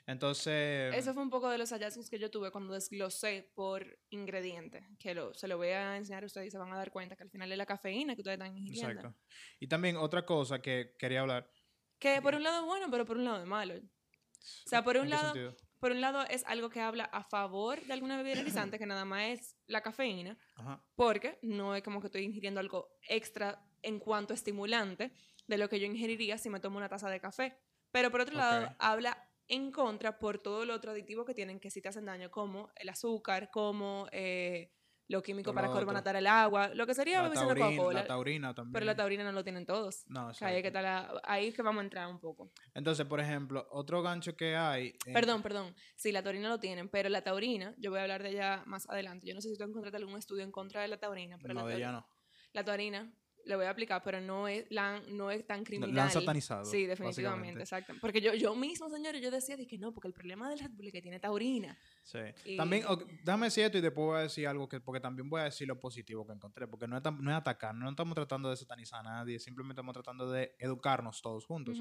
Entonces, 0.07 0.95
Eso 0.95 1.15
fue 1.15 1.23
un 1.23 1.31
poco 1.31 1.49
de 1.49 1.57
los 1.59 1.71
hallazgos 1.71 2.11
que 2.11 2.19
yo 2.19 2.31
tuve 2.31 2.51
cuando 2.51 2.75
desglosé 2.75 3.51
por 3.55 3.99
ingrediente, 4.11 4.87
que 4.99 5.15
lo, 5.15 5.33
se 5.35 5.49
lo 5.49 5.57
voy 5.57 5.69
a 5.69 5.97
enseñar 5.97 6.23
a 6.23 6.27
ustedes 6.27 6.49
y 6.49 6.51
se 6.51 6.59
van 6.59 6.73
a 6.73 6.77
dar 6.77 6.91
cuenta 6.93 7.17
que 7.17 7.23
al 7.23 7.31
final 7.31 7.51
es 7.51 7.59
la 7.59 7.67
cafeína 7.67 8.15
que 8.15 8.21
ustedes 8.21 8.39
están 8.39 8.57
ingiriendo. 8.57 9.01
exacto. 9.01 9.19
Y 9.61 9.67
también 9.69 9.97
otra 9.97 10.25
cosa 10.27 10.61
que 10.61 10.95
quería 10.99 11.21
hablar. 11.23 11.51
Que 11.99 12.21
por 12.21 12.35
un 12.35 12.43
lado 12.43 12.61
es 12.61 12.67
bueno, 12.67 12.87
pero 12.91 13.05
por 13.07 13.17
un 13.17 13.25
lado 13.25 13.41
es 13.41 13.47
malo. 13.47 13.75
O 13.77 14.69
sea, 14.69 14.85
por 14.85 14.97
¿en 14.97 15.03
un 15.03 15.11
lado, 15.11 15.33
sentido? 15.33 15.57
Por 15.85 15.93
un 15.93 16.01
lado 16.01 16.25
es 16.31 16.47
algo 16.47 16.71
que 16.71 16.81
habla 16.81 17.05
a 17.05 17.23
favor 17.25 17.79
de 17.85 17.93
alguna 17.93 18.17
bebida 18.17 18.33
energizante, 18.41 18.79
que 18.79 18.87
nada 18.87 19.05
más 19.05 19.25
es 19.25 19.57
la 19.67 19.83
cafeína, 19.83 20.39
Ajá. 20.57 20.83
porque 20.95 21.39
no 21.43 21.77
es 21.77 21.83
como 21.83 22.01
que 22.01 22.07
estoy 22.07 22.23
ingiriendo 22.23 22.59
algo 22.59 22.89
extra 23.07 23.63
en 23.83 23.99
cuanto 23.99 24.33
a 24.33 24.35
estimulante 24.35 25.13
de 25.47 25.59
lo 25.59 25.69
que 25.69 25.79
yo 25.79 25.85
ingeriría 25.85 26.39
si 26.39 26.49
me 26.49 26.59
tomo 26.59 26.79
una 26.79 26.89
taza 26.89 27.11
de 27.11 27.21
café. 27.21 27.59
Pero 27.91 28.11
por 28.11 28.23
otro 28.23 28.35
lado, 28.35 28.75
habla 28.79 29.29
en 29.47 29.71
contra 29.71 30.19
por 30.19 30.39
todo 30.39 30.65
lo 30.65 30.73
otro 30.73 30.93
aditivo 30.93 31.27
que 31.27 31.35
tienen 31.35 31.61
que 31.61 31.71
sí 31.71 31.83
te 31.83 31.91
hacen 31.91 32.07
daño, 32.07 32.31
como 32.31 32.71
el 32.77 32.89
azúcar, 32.89 33.51
como 33.51 34.07
eh, 34.11 34.73
lo 35.09 35.23
químico 35.23 35.53
para 35.53 35.71
carbonatar 35.71 36.17
el 36.17 36.27
agua, 36.27 36.69
lo 36.75 36.87
que 36.87 36.95
sería 36.95 37.23
La 37.23 37.31
taurina, 37.33 37.93
la 37.93 38.07
taurina 38.07 38.55
también. 38.55 38.73
Pero 38.73 38.87
la 38.87 38.97
taurina 38.97 39.25
no 39.25 39.33
lo 39.33 39.45
tienen 39.45 39.67
todos. 39.67 40.05
No, 40.09 40.33
sea, 40.33 40.49
ahí, 40.49 40.57
es 40.57 40.63
que 40.63 40.69
exacto. 40.69 40.89
está 40.89 41.13
la- 41.15 41.21
ahí 41.25 41.49
es 41.49 41.55
que 41.55 41.63
vamos 41.63 41.81
a 41.83 41.85
entrar 41.85 42.09
un 42.09 42.19
poco. 42.21 42.51
Entonces, 42.73 43.05
por 43.07 43.21
ejemplo, 43.21 43.67
otro 43.71 44.03
gancho 44.03 44.35
que 44.37 44.57
hay. 44.57 44.97
en- 45.05 45.13
Perdón, 45.13 45.43
perdón. 45.43 45.75
Sí, 45.97 46.11
la 46.13 46.23
taurina 46.23 46.49
lo 46.49 46.59
tienen, 46.59 46.89
pero 46.89 47.09
la 47.11 47.23
taurina, 47.23 47.75
yo 47.79 47.91
voy 47.91 48.01
a 48.01 48.03
hablar 48.03 48.23
de 48.23 48.31
ella 48.31 48.63
más 48.67 48.89
adelante. 48.89 49.27
Yo 49.27 49.35
no 49.35 49.41
sé 49.41 49.51
si 49.51 49.57
tú 49.59 49.65
encontraste 49.65 49.97
algún 49.99 50.17
estudio 50.19 50.43
en 50.43 50.51
contra 50.53 50.81
de 50.83 50.89
la 50.89 50.99
taurina, 50.99 51.37
pero 51.41 51.53
No, 51.55 51.61
la, 51.63 51.67
de 51.69 51.75
ella 51.77 51.87
taurina, 51.93 52.01
no. 52.01 52.07
la 52.53 52.65
taurina 52.65 53.13
le 53.47 53.57
voy 53.57 53.67
a 53.67 53.71
aplicar, 53.71 54.03
pero 54.03 54.21
no 54.21 54.49
es, 54.49 54.65
la, 54.71 55.01
no 55.09 55.31
es 55.31 55.47
tan 55.47 55.65
criminal. 55.65 55.95
La 55.95 56.05
han 56.05 56.11
satanizado. 56.11 56.65
Sí, 56.65 56.87
definitivamente, 56.87 57.61
exacto. 57.61 57.95
Porque 58.01 58.21
yo, 58.21 58.35
yo 58.35 58.55
mismo, 58.55 58.89
señores, 58.89 59.21
yo 59.23 59.31
decía 59.31 59.57
de 59.57 59.67
que 59.67 59.79
no, 59.79 59.93
porque 59.93 60.09
el 60.09 60.15
problema 60.15 60.49
del 60.49 60.59
Red 60.59 60.71
Bull 60.73 60.87
es 60.87 60.93
que 60.93 61.03
tiene 61.03 61.21
taurina. 61.21 61.77
Sí. 62.03 62.19
Y- 62.45 62.57
También, 62.57 62.85
ok, 62.87 63.05
déjame 63.23 63.47
decir 63.47 63.65
esto 63.65 63.79
y 63.79 63.81
después 63.81 64.05
voy 64.07 64.19
a 64.19 64.23
decir 64.23 64.47
algo 64.49 64.69
que, 64.69 64.81
porque 64.81 65.01
también 65.01 65.29
voy 65.29 65.41
a 65.41 65.45
decir 65.45 65.69
lo 65.69 65.79
positivo 65.79 66.27
que 66.27 66.33
encontré, 66.33 66.67
porque 66.67 66.87
no 66.87 66.97
es, 66.97 67.03
no 67.21 67.31
es 67.31 67.37
atacar, 67.37 67.75
no 67.75 67.89
estamos 67.89 68.15
tratando 68.15 68.51
de 68.51 68.57
satanizar 68.57 69.01
a 69.01 69.03
nadie, 69.03 69.39
simplemente 69.39 69.75
estamos 69.81 69.93
tratando 69.95 70.31
de 70.31 70.55
educarnos 70.59 71.21
todos 71.23 71.45
juntos. 71.47 71.79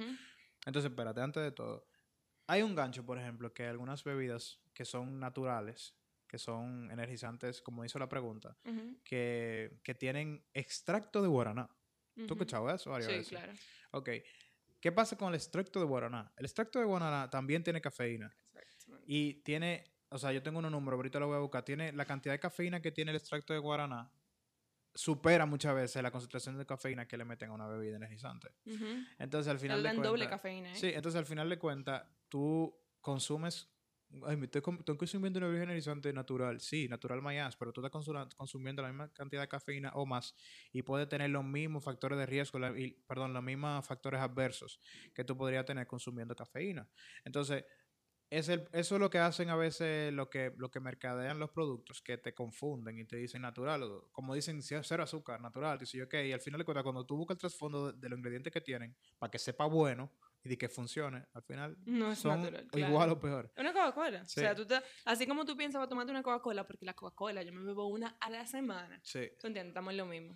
Entonces, 0.65 0.89
espérate, 0.91 1.21
antes 1.21 1.43
de 1.43 1.51
todo, 1.51 1.87
hay 2.47 2.61
un 2.61 2.75
gancho, 2.75 3.05
por 3.05 3.17
ejemplo, 3.17 3.53
que 3.53 3.65
algunas 3.65 4.03
bebidas 4.03 4.59
que 4.73 4.85
son 4.85 5.19
naturales, 5.19 5.95
que 6.33 6.39
son 6.39 6.89
energizantes, 6.89 7.61
como 7.61 7.85
hizo 7.85 7.99
la 7.99 8.09
pregunta, 8.09 8.57
que, 9.03 9.79
que 9.83 9.93
tienen 9.93 10.43
extracto 10.51 11.21
de 11.21 11.27
guaraná. 11.27 11.67
¿Tú 11.67 12.23
has 12.23 12.25
ujú. 12.25 12.33
escuchado 12.33 12.69
eso 12.73 12.89
varias 12.89 13.11
Sí, 13.11 13.17
veces? 13.17 13.29
claro. 13.29 13.53
Ok. 13.91 14.09
¿Qué 14.81 14.91
pasa 14.91 15.15
con 15.15 15.27
el 15.29 15.35
extracto 15.35 15.79
de 15.79 15.85
guaraná? 15.85 16.33
El 16.35 16.45
extracto 16.45 16.79
de 16.79 16.85
guaraná 16.85 17.29
también 17.29 17.63
tiene 17.63 17.81
cafeína. 17.81 18.35
Y 19.05 19.43
tiene, 19.43 19.83
o 20.09 20.17
sea, 20.17 20.31
yo 20.31 20.41
tengo 20.41 20.57
unos 20.57 20.71
números, 20.71 20.97
ahorita 20.97 21.19
lo 21.19 21.27
voy 21.27 21.35
a 21.35 21.39
buscar. 21.39 21.63
Tiene 21.63 21.91
la 21.93 22.05
cantidad 22.05 22.33
de 22.33 22.39
cafeína 22.39 22.81
que 22.81 22.91
tiene 22.91 23.11
el 23.11 23.17
extracto 23.17 23.53
de 23.53 23.59
guaraná 23.59 24.11
supera 24.95 25.45
muchas 25.45 25.75
veces 25.75 26.01
la 26.01 26.09
concentración 26.09 26.57
de 26.57 26.65
cafeína 26.65 27.07
que 27.07 27.15
le 27.15 27.25
meten 27.25 27.51
a 27.51 27.53
una 27.53 27.67
bebida 27.67 27.95
energizante. 27.97 28.49
Ujú. 28.65 29.05
Entonces, 29.19 29.51
al 29.51 29.59
final 29.59 29.83
Le 29.83 29.89
de 29.89 29.95
dan 29.95 30.03
doble 30.03 30.27
cafeína, 30.27 30.71
¿eh? 30.71 30.75
sí, 30.75 30.87
entonces 30.95 31.19
al 31.19 31.25
final 31.27 31.47
de 31.47 31.59
cuentas, 31.59 32.03
tú 32.27 32.75
consumes 33.01 33.72
Ay, 34.27 34.37
me 34.37 34.45
estoy, 34.45 34.61
consumiendo 34.61 35.39
una 35.39 35.47
energizante 35.63 36.13
natural. 36.13 36.59
Sí, 36.59 36.87
natural 36.87 37.21
más, 37.21 37.55
pero 37.57 37.73
tú 37.73 37.81
estás 37.83 37.91
consumiendo 38.35 38.81
la 38.83 38.89
misma 38.89 39.11
cantidad 39.11 39.41
de 39.41 39.47
cafeína 39.47 39.91
o 39.95 40.05
más 40.05 40.35
y 40.71 40.83
puede 40.83 41.07
tener 41.07 41.31
los 41.31 41.43
mismos 41.43 41.83
factores 41.83 42.19
de 42.19 42.25
riesgo, 42.27 42.59
perdón, 43.07 43.33
los 43.33 43.41
mismos 43.43 43.85
factores 43.87 44.21
adversos 44.21 44.79
que 45.15 45.23
tú 45.23 45.35
podrías 45.35 45.65
tener 45.65 45.87
consumiendo 45.87 46.35
cafeína. 46.35 46.87
Entonces, 47.23 47.65
es 48.29 48.49
eso 48.49 48.95
es 48.95 49.01
lo 49.01 49.09
que 49.11 49.19
hacen 49.19 49.49
a 49.49 49.55
veces 49.57 50.13
lo 50.13 50.29
que, 50.29 50.53
lo 50.57 50.71
que 50.71 50.79
mercadean 50.81 51.39
los 51.39 51.51
productos, 51.51 52.01
que 52.01 52.17
te 52.17 52.33
confunden 52.35 52.99
y 52.99 53.05
te 53.05 53.17
dicen 53.17 53.41
natural, 53.43 53.83
como 54.11 54.35
dicen 54.35 54.61
"Sí, 54.63 54.75
cero 54.83 55.03
azúcar, 55.03 55.41
natural, 55.41 55.79
y, 55.93 56.01
ok, 56.01 56.13
y 56.25 56.33
al 56.33 56.41
final 56.41 56.59
de 56.59 56.65
cuentas, 56.65 56.83
cuando 56.83 57.05
tú 57.05 57.17
buscas 57.17 57.35
el 57.35 57.39
trasfondo 57.41 57.91
de, 57.93 57.99
de 57.99 58.09
los 58.09 58.19
ingredientes 58.19 58.53
que 58.53 58.61
tienen, 58.61 58.97
para 59.19 59.31
que 59.31 59.39
sepa 59.39 59.65
bueno, 59.67 60.13
y 60.43 60.49
de 60.49 60.57
que 60.57 60.67
funcione, 60.69 61.25
al 61.33 61.41
final 61.43 61.77
No 61.85 62.11
es 62.11 62.19
son 62.19 62.41
natural, 62.41 62.67
igual 62.73 62.91
claro. 62.91 63.11
o 63.13 63.19
peor. 63.19 63.53
Una 63.57 63.71
Coca-Cola. 63.73 64.25
Sí. 64.27 64.39
O 64.39 64.43
sea, 64.43 64.53
tú 64.55 64.65
te- 64.65 64.81
así 65.05 65.25
como 65.25 65.45
tú 65.45 65.55
piensas, 65.55 65.79
va 65.79 65.85
a 65.85 65.89
tomarte 65.89 66.11
una 66.11 66.21
Coca-Cola, 66.23 66.65
porque 66.67 66.85
la 66.85 66.93
Coca-Cola 66.93 67.43
yo 67.43 67.53
me 67.53 67.63
bebo 67.63 67.87
una 67.87 68.17
a 68.19 68.29
la 68.29 68.45
semana. 68.45 68.99
Sí. 69.03 69.29
¿Tú 69.39 69.47
entiendes? 69.47 69.71
Estamos 69.71 69.91
en 69.91 69.97
lo 69.97 70.05
mismo. 70.05 70.35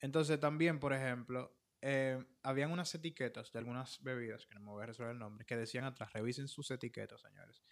Entonces 0.00 0.40
también, 0.40 0.80
por 0.80 0.92
ejemplo, 0.92 1.56
eh, 1.82 2.24
habían 2.42 2.70
unas 2.72 2.94
etiquetas 2.94 3.52
de 3.52 3.58
algunas 3.58 4.02
bebidas, 4.02 4.46
que 4.46 4.54
no 4.54 4.60
me 4.60 4.70
voy 4.70 4.82
a 4.84 4.86
resolver 4.86 5.12
el 5.12 5.18
nombre, 5.18 5.44
que 5.44 5.56
decían 5.56 5.84
atrás, 5.84 6.12
revisen 6.12 6.48
sus 6.48 6.70
etiquetas, 6.70 7.20
señores. 7.20 7.62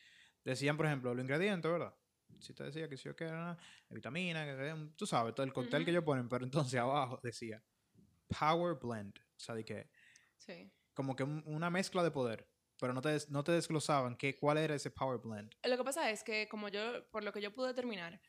Decían, 0.45 0.77
por 0.77 0.87
ejemplo, 0.87 1.15
los 1.15 1.23
ingredientes, 1.23 1.71
¿verdad? 1.71 1.95
Si 2.39 2.55
te 2.55 2.65
decía 2.65 2.89
que 2.89 2.97
sí 2.97 3.09
o 3.09 3.17
que 3.17 3.25
era 3.25 3.57
vitamina, 3.89 4.45
que 4.45 4.51
era- 4.51 4.77
tú 4.97 5.07
sabes, 5.07 5.35
todo 5.35 5.45
el 5.45 5.53
cóctel 5.53 5.85
que 5.85 5.91
ellos 5.91 6.05
ponen, 6.05 6.29
pero 6.29 6.45
entonces 6.45 6.79
abajo 6.81 7.21
decía 7.23 7.63
Power 8.39 8.77
Blend. 8.81 9.19
O 9.19 9.39
sea, 9.39 9.55
de 9.55 9.65
que 9.65 9.91
Sí. 10.37 10.73
Como 11.01 11.17
que 11.17 11.23
un- 11.25 11.43
una 11.47 11.71
mezcla 11.71 12.03
de 12.03 12.11
poder, 12.11 12.47
pero 12.79 12.93
no 12.93 13.01
te, 13.01 13.09
des- 13.11 13.31
no 13.31 13.43
te 13.43 13.53
desglosaban 13.53 14.17
que, 14.17 14.37
cuál 14.39 14.59
era 14.59 14.75
ese 14.75 14.91
Power 14.91 15.19
Blend. 15.19 15.55
Lo 15.65 15.77
que 15.79 15.85
pasa 15.85 16.11
es 16.11 16.23
que, 16.23 16.47
como 16.49 16.69
yo, 16.69 17.09
por 17.11 17.25
lo 17.25 17.33
que 17.33 17.41
yo 17.41 17.55
pude 17.55 17.69
determinar, 17.69 18.21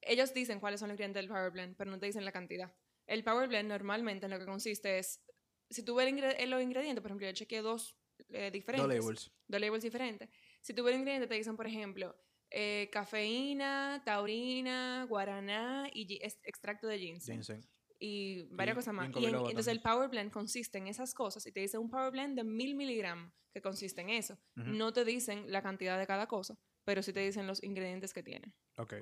ellos 0.00 0.32
dicen 0.32 0.60
cuáles 0.60 0.80
son 0.80 0.88
los 0.88 0.94
ingredientes 0.94 1.22
del 1.22 1.28
Power 1.28 1.50
Blend, 1.50 1.76
pero 1.76 1.90
no 1.90 1.98
te 1.98 2.06
dicen 2.06 2.24
la 2.24 2.32
cantidad. 2.32 2.74
El 3.06 3.22
Power 3.22 3.48
Blend 3.48 3.68
normalmente 3.68 4.24
en 4.26 4.32
lo 4.32 4.38
que 4.38 4.46
consiste 4.46 4.98
es, 4.98 5.22
si 5.70 5.82
tú 5.84 5.94
ves 5.94 6.06
el 6.08 6.14
ingre- 6.16 6.46
los 6.46 6.62
ingredientes, 6.62 7.02
por 7.02 7.10
ejemplo, 7.10 7.26
yo 7.26 7.32
chequeé 7.34 7.60
dos 7.62 7.98
eh, 8.30 8.50
diferentes. 8.50 8.88
Dos 8.88 9.04
labels. 9.04 9.32
dos 9.46 9.60
labels 9.60 9.82
diferentes. 9.84 10.28
Si 10.62 10.72
tú 10.72 10.82
ves 10.84 10.94
el 10.94 11.00
ingrediente, 11.00 11.26
te 11.28 11.34
dicen, 11.34 11.54
por 11.56 11.66
ejemplo, 11.66 12.16
eh, 12.50 12.88
cafeína, 12.92 14.02
taurina, 14.04 15.04
guaraná 15.08 15.88
y 15.92 16.18
extracto 16.22 16.86
de 16.86 16.98
ginseng. 16.98 17.36
Ginseng. 17.42 17.62
Y 17.98 18.42
varias 18.50 18.74
Y- 18.74 18.76
cosas 18.76 18.92
y 18.92 18.96
más. 18.96 19.08
Y 19.16 19.24
en- 19.26 19.34
entonces 19.34 19.66
el. 19.68 19.80
Power 19.80 20.08
Blend 20.10 20.30
consiste 20.30 20.78
en 20.78 20.86
esas 20.86 21.14
cosas 21.14 21.46
y 21.46 21.52
te 21.52 21.60
dice 21.60 21.78
un 21.78 21.88
Power 21.90 22.10
Blend 22.10 22.36
de 22.36 22.44
mil 22.44 22.74
miligramos 22.74 23.32
que 23.52 23.62
consiste 23.62 24.00
en 24.02 24.10
eso. 24.10 24.38
No 24.54 24.92
te 24.92 25.04
dicen 25.04 25.50
la 25.50 25.62
cantidad 25.62 25.98
de 25.98 26.06
cada 26.06 26.26
cosa, 26.26 26.58
pero 26.84 27.02
sí 27.02 27.12
te 27.12 27.20
dicen 27.20 27.46
los 27.46 27.62
ingredientes 27.62 28.12
que 28.12 28.22
tiene. 28.22 28.52
Ok. 28.76 28.94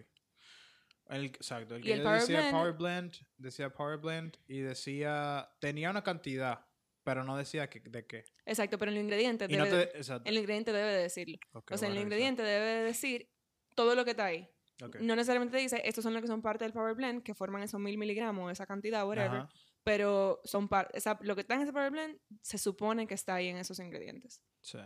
El, 1.08 1.24
exacto. 1.26 1.74
El 1.74 1.80
Y 1.82 1.84
que 1.84 1.92
el 1.94 1.98
yo 1.98 2.04
Power 2.04 2.20
decía 2.20 2.40
Blend- 2.40 2.50
Power 2.52 2.72
Blend, 2.74 3.14
decía 3.36 3.70
Power 3.74 3.98
Blend 3.98 4.36
y 4.46 4.60
decía, 4.60 5.50
tenía 5.60 5.90
una 5.90 6.02
cantidad, 6.02 6.66
pero 7.02 7.24
no 7.24 7.36
decía 7.36 7.68
que, 7.68 7.80
de 7.80 8.06
qué. 8.06 8.24
Exacto, 8.46 8.78
pero 8.78 8.90
el 8.90 8.96
ingrediente 8.98 9.46
Y 9.48 9.56
no 9.56 9.64
debe, 9.66 9.86
te, 9.86 9.98
el 10.24 10.38
ingrediente 10.38 10.72
debe 10.72 10.92
de 10.92 11.02
decirlo. 11.02 11.38
O 11.52 11.76
sea, 11.76 11.88
voy 11.88 11.98
el 11.98 12.02
ingrediente 12.04 12.42
debe 12.42 12.64
de 12.64 12.84
decir 12.84 13.28
todo 13.74 13.94
lo 13.94 14.04
que 14.04 14.12
está 14.12 14.26
ahí. 14.26 14.48
Ok. 14.82 14.96
No 15.00 15.14
necesariamente 15.16 15.56
te 15.56 15.62
dice, 15.62 15.80
estos 15.84 16.02
son 16.02 16.12
los 16.14 16.22
que 16.22 16.28
son 16.28 16.42
parte 16.42 16.64
del 16.64 16.72
Power 16.72 16.94
Blend, 16.94 17.22
que 17.22 17.34
forman 17.34 17.62
esos 17.62 17.78
mil 17.80 17.96
miligramos, 17.98 18.50
esa 18.50 18.66
cantidad, 18.66 19.06
whatever. 19.06 19.40
Ajá. 19.42 19.48
pero 19.84 20.40
son 20.44 20.66
par 20.66 20.88
esa- 20.94 21.18
lo 21.20 21.34
que 21.34 21.42
está 21.42 21.54
en 21.56 21.60
ese 21.62 21.72
Power 21.72 21.90
Blend 21.90 22.18
se 22.40 22.56
supone 22.56 23.06
que 23.06 23.12
está 23.12 23.34
ahí 23.34 23.48
en 23.48 23.58
esos 23.58 23.78
ingredientes. 23.80 24.40
Sí. 24.62 24.78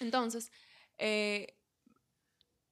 Entonces, 0.00 0.50
eh, 0.98 1.56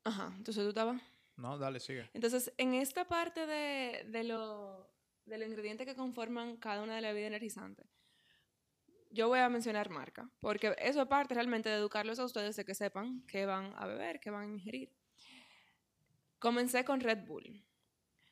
ajá, 0.05 0.33
entonces 0.37 0.63
tú 0.65 0.69
estabas. 0.71 1.01
No, 1.37 1.57
dale, 1.59 1.79
sigue. 1.81 2.11
Entonces, 2.15 2.53
en 2.59 2.75
esta 2.75 3.07
parte 3.07 3.47
de, 3.47 4.05
de, 4.09 4.25
lo, 4.25 4.93
de 5.25 5.39
los 5.39 5.49
ingredientes 5.49 5.87
que 5.87 5.95
conforman 5.95 6.57
cada 6.57 6.83
una 6.83 6.97
de 6.97 7.01
las 7.01 7.13
bebidas 7.13 7.29
energizantes, 7.29 7.87
yo 9.11 9.29
voy 9.29 9.39
a 9.39 9.49
mencionar 9.49 9.89
marca, 9.91 10.29
porque 10.41 10.75
eso 10.79 11.03
es 11.03 11.09
parte 11.09 11.35
realmente 11.35 11.69
de 11.69 11.77
educarlos 11.77 12.19
a 12.19 12.25
ustedes 12.25 12.57
de 12.57 12.65
que 12.65 12.75
sepan 12.75 13.23
qué 13.27 13.47
van 13.47 13.73
a 13.77 13.87
beber, 13.87 14.19
qué 14.21 14.31
van 14.31 14.43
a 14.51 14.55
ingerir. 14.55 14.91
Comencé 16.43 16.85
con 16.85 17.01
Red 17.01 17.25
Bull. 17.27 17.65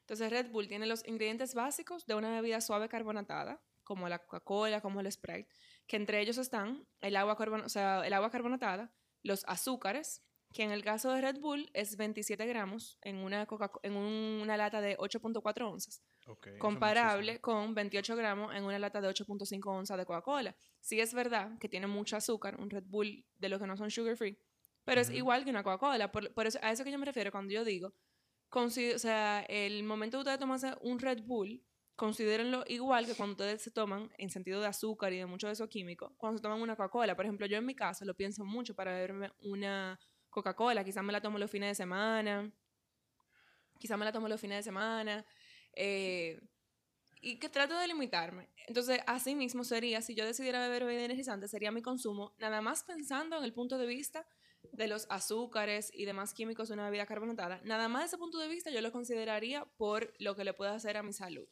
Entonces, 0.00 0.30
Red 0.30 0.50
Bull 0.50 0.66
tiene 0.66 0.86
los 0.86 1.06
ingredientes 1.06 1.54
básicos 1.54 2.04
de 2.06 2.16
una 2.16 2.32
bebida 2.32 2.60
suave 2.60 2.88
carbonatada, 2.88 3.62
como 3.84 4.08
la 4.08 4.18
Coca-Cola, 4.18 4.80
como 4.80 4.98
el 5.00 5.10
Sprite, 5.12 5.48
que 5.86 5.96
entre 5.96 6.20
ellos 6.20 6.36
están 6.36 6.84
el 7.00 7.14
agua, 7.16 7.36
carbon- 7.36 7.64
o 7.64 7.68
sea, 7.68 8.04
el 8.04 8.12
agua 8.12 8.30
carbonatada, 8.30 8.92
los 9.22 9.44
azúcares, 9.46 10.22
que 10.52 10.64
en 10.64 10.72
el 10.72 10.82
caso 10.82 11.12
de 11.12 11.20
Red 11.20 11.38
Bull 11.38 11.70
es 11.74 11.96
27 11.96 12.44
gramos 12.46 12.98
en 13.02 13.18
una, 13.18 13.46
Coca 13.46 13.70
en 13.84 13.94
una 13.94 14.56
lata 14.56 14.80
de 14.80 14.96
8.4 14.98 15.70
onzas, 15.70 16.02
Ok, 16.26 16.46
eso 16.48 16.54
es 16.56 16.60
comparable 16.60 17.40
con 17.40 17.74
28 17.74 18.16
gramos 18.16 18.52
en 18.56 18.64
una 18.64 18.80
lata 18.80 19.00
de 19.00 19.08
8.5 19.08 19.70
onzas 19.70 19.96
de 19.96 20.04
Coca-Cola. 20.04 20.56
Sí 20.80 20.98
es 21.00 21.14
verdad 21.14 21.56
que 21.60 21.68
tiene 21.68 21.86
mucho 21.86 22.16
azúcar, 22.16 22.58
un 22.60 22.68
Red 22.68 22.84
Bull 22.86 23.24
de 23.38 23.48
los 23.48 23.60
que 23.60 23.66
no 23.68 23.76
son 23.76 23.92
sugar 23.92 24.16
free, 24.16 24.36
pero 24.84 25.00
es 25.00 25.08
Ujú. 25.08 25.18
igual 25.18 25.44
que 25.44 25.50
una 25.50 25.62
Coca-Cola. 25.62 26.10
Por, 26.12 26.32
por 26.32 26.46
eso, 26.46 26.58
a 26.62 26.70
eso 26.72 26.84
que 26.84 26.90
yo 26.90 26.98
me 26.98 27.06
refiero 27.06 27.30
cuando 27.30 27.52
yo 27.52 27.64
digo, 27.64 27.94
o 28.52 28.70
sea, 28.98 29.40
el 29.48 29.84
momento 29.84 30.16
de 30.16 30.22
ustedes 30.22 30.38
tomarse 30.38 30.74
un 30.80 30.98
Red 30.98 31.22
Bull, 31.22 31.62
considérenlo 31.94 32.64
igual 32.66 33.06
que 33.06 33.14
cuando 33.14 33.32
ustedes 33.32 33.62
se 33.62 33.70
toman, 33.70 34.10
en 34.18 34.30
sentido 34.30 34.60
de 34.60 34.66
azúcar 34.66 35.12
y 35.12 35.18
de 35.18 35.26
mucho 35.26 35.46
de 35.46 35.52
eso 35.52 35.68
químico, 35.68 36.14
cuando 36.16 36.38
se 36.38 36.42
toman 36.42 36.60
una 36.60 36.74
Coca-Cola. 36.74 37.14
Por 37.14 37.26
ejemplo, 37.26 37.46
yo 37.46 37.58
en 37.58 37.66
mi 37.66 37.74
caso 37.74 38.04
lo 38.04 38.14
pienso 38.14 38.44
mucho 38.44 38.74
para 38.74 38.92
beberme 38.92 39.30
una 39.40 40.00
Coca-Cola, 40.30 40.84
quizás 40.84 41.04
me 41.04 41.12
la 41.12 41.20
tomo 41.20 41.38
los 41.38 41.50
fines 41.50 41.68
de 41.70 41.74
semana, 41.74 42.50
quizás 43.78 43.98
me 43.98 44.04
la 44.04 44.12
tomo 44.12 44.28
los 44.28 44.40
fines 44.40 44.58
de 44.58 44.62
semana, 44.62 45.24
eh, 45.74 46.40
y 47.20 47.38
que 47.38 47.48
trato 47.48 47.78
de 47.78 47.86
limitarme. 47.86 48.48
Entonces, 48.66 49.00
así 49.06 49.34
mismo 49.34 49.62
sería, 49.62 50.00
si 50.00 50.14
yo 50.14 50.24
decidiera 50.24 50.60
beber 50.60 50.84
bebida 50.84 51.04
energizante, 51.04 51.48
sería 51.48 51.70
mi 51.70 51.82
consumo, 51.82 52.34
nada 52.38 52.62
más 52.62 52.82
pensando 52.82 53.36
en 53.36 53.44
el 53.44 53.52
punto 53.52 53.76
de 53.76 53.86
vista 53.86 54.26
de 54.72 54.86
los 54.86 55.06
azúcares 55.10 55.90
y 55.94 56.04
demás 56.04 56.34
químicos 56.34 56.68
de 56.68 56.74
una 56.74 56.84
bebida 56.84 57.06
carbonatada, 57.06 57.60
nada 57.64 57.88
más 57.88 58.02
desde 58.02 58.16
ese 58.16 58.18
punto 58.18 58.38
de 58.38 58.48
vista 58.48 58.70
yo 58.70 58.80
lo 58.80 58.92
consideraría 58.92 59.64
por 59.76 60.12
lo 60.18 60.36
que 60.36 60.44
le 60.44 60.54
puede 60.54 60.70
hacer 60.70 60.96
a 60.96 61.02
mi 61.02 61.12
salud. 61.12 61.48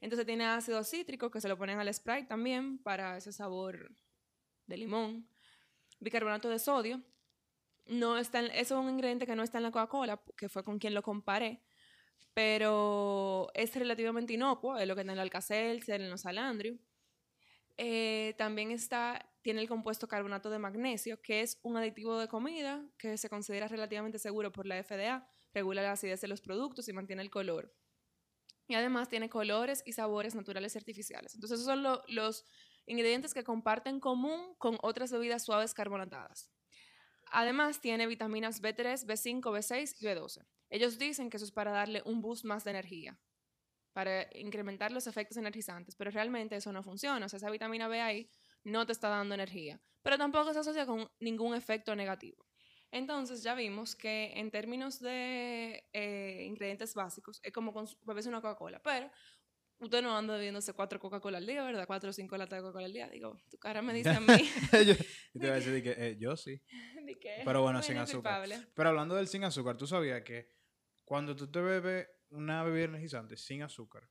Entonces 0.00 0.26
tiene 0.26 0.44
ácido 0.44 0.84
cítrico 0.84 1.30
que 1.30 1.40
se 1.40 1.48
lo 1.48 1.56
ponen 1.56 1.78
al 1.78 1.92
Sprite 1.92 2.26
también 2.26 2.78
para 2.78 3.16
ese 3.16 3.32
sabor 3.32 3.90
de 4.66 4.76
limón. 4.76 5.28
Bicarbonato 6.00 6.48
de 6.50 6.58
sodio. 6.58 7.02
No 7.86 8.18
está 8.18 8.40
eso 8.40 8.78
es 8.78 8.84
un 8.84 8.90
ingrediente 8.90 9.26
que 9.26 9.36
no 9.36 9.42
está 9.42 9.58
en 9.58 9.64
la 9.64 9.70
Coca-Cola, 9.70 10.20
que 10.36 10.48
fue 10.48 10.64
con 10.64 10.78
quien 10.78 10.92
lo 10.92 11.02
comparé, 11.02 11.62
pero 12.34 13.48
es 13.54 13.74
relativamente 13.76 14.32
inocuo, 14.32 14.76
es 14.76 14.88
lo 14.88 14.94
que 14.94 15.02
está 15.02 15.12
en 15.12 15.18
el 15.18 15.22
Alka-Seltzer, 15.22 16.00
en 16.00 16.10
los 16.10 16.22
Salandrio. 16.22 16.76
Eh, 17.76 18.34
también 18.38 18.70
está, 18.72 19.30
tiene 19.46 19.60
el 19.60 19.68
compuesto 19.68 20.08
carbonato 20.08 20.50
de 20.50 20.58
magnesio, 20.58 21.22
que 21.22 21.40
es 21.40 21.60
un 21.62 21.76
aditivo 21.76 22.18
de 22.18 22.26
comida 22.26 22.84
que 22.98 23.16
se 23.16 23.28
considera 23.30 23.68
relativamente 23.68 24.18
seguro 24.18 24.50
por 24.50 24.66
la 24.66 24.76
FDA, 24.76 25.24
regula 25.54 25.82
la 25.82 25.92
acidez 25.92 26.20
de 26.20 26.26
los 26.26 26.40
productos 26.40 26.88
y 26.88 26.92
mantiene 26.92 27.22
el 27.22 27.30
color. 27.30 27.72
Y 28.66 28.74
además 28.74 29.08
tiene 29.08 29.30
colores 29.30 29.84
y 29.86 29.92
sabores 29.92 30.34
naturales 30.34 30.74
y 30.74 30.78
artificiales. 30.78 31.36
Entonces 31.36 31.60
esos 31.60 31.66
son 31.72 31.84
lo- 31.84 32.02
los 32.08 32.44
ingredientes 32.86 33.34
que 33.34 33.44
comparten 33.44 33.94
en 33.94 34.00
común 34.00 34.56
con 34.58 34.78
otras 34.82 35.12
bebidas 35.12 35.44
suaves 35.44 35.74
carbonatadas. 35.74 36.50
Además 37.30 37.80
tiene 37.80 38.08
vitaminas 38.08 38.60
B3, 38.60 39.06
B5, 39.06 39.52
B6 39.52 39.94
y 40.00 40.06
B12. 40.06 40.44
Ellos 40.70 40.98
dicen 40.98 41.30
que 41.30 41.36
eso 41.36 41.46
es 41.46 41.52
para 41.52 41.70
darle 41.70 42.02
un 42.04 42.20
boost 42.20 42.44
más 42.44 42.64
de 42.64 42.72
energía, 42.72 43.16
para 43.92 44.26
incrementar 44.36 44.90
los 44.90 45.06
efectos 45.06 45.36
energizantes, 45.36 45.94
pero 45.94 46.10
realmente 46.10 46.56
eso 46.56 46.72
no 46.72 46.82
funciona. 46.82 47.26
O 47.26 47.28
sea, 47.28 47.36
esa 47.36 47.48
vitamina 47.50 47.86
B 47.86 48.00
ahí 48.00 48.28
no 48.66 48.84
te 48.84 48.92
está 48.92 49.08
dando 49.08 49.34
energía, 49.34 49.80
pero 50.02 50.18
tampoco 50.18 50.52
se 50.52 50.58
asocia 50.58 50.86
con 50.86 51.08
ningún 51.20 51.54
efecto 51.54 51.94
negativo. 51.94 52.44
Entonces 52.90 53.42
ya 53.42 53.54
vimos 53.54 53.94
que 53.94 54.32
en 54.34 54.50
términos 54.50 55.00
de 55.00 55.84
eh, 55.92 56.44
ingredientes 56.44 56.94
básicos 56.94 57.40
es 57.42 57.52
como 57.52 57.72
beberse 58.02 58.28
una 58.28 58.40
Coca-Cola, 58.40 58.80
pero 58.82 59.10
usted 59.78 60.02
no 60.02 60.16
anda 60.16 60.34
bebiéndose 60.34 60.72
cuatro 60.72 60.98
Coca-Cola 60.98 61.38
al 61.38 61.46
día, 61.46 61.62
¿verdad? 61.62 61.86
Cuatro 61.86 62.10
o 62.10 62.12
cinco 62.12 62.36
latas 62.36 62.58
de 62.58 62.62
Coca-Cola 62.62 62.86
al 62.86 62.92
día. 62.92 63.08
Digo, 63.08 63.40
tu 63.50 63.58
cara 63.58 63.82
me 63.82 63.94
dice 63.94 64.10
a 64.10 64.20
mí 64.20 64.26
yo, 64.86 64.94
te 64.96 65.46
iba 65.46 65.52
a 65.52 65.56
decir 65.56 65.72
de 65.72 65.82
que 65.82 65.90
eh, 65.96 66.16
yo 66.18 66.36
sí. 66.36 66.60
que 67.20 67.42
Pero 67.44 67.62
bueno, 67.62 67.82
sin 67.82 67.98
azúcar. 67.98 68.40
culpable. 68.40 68.66
Pero 68.74 68.88
hablando 68.88 69.14
del 69.14 69.28
sin 69.28 69.44
azúcar, 69.44 69.76
¿tú 69.76 69.86
sabías 69.86 70.22
que 70.22 70.48
cuando 71.04 71.36
tú 71.36 71.50
te 71.50 71.60
bebes 71.60 72.08
una 72.30 72.64
bebida 72.64 72.84
energizante 72.86 73.36
sin 73.36 73.62
azúcar, 73.62 74.08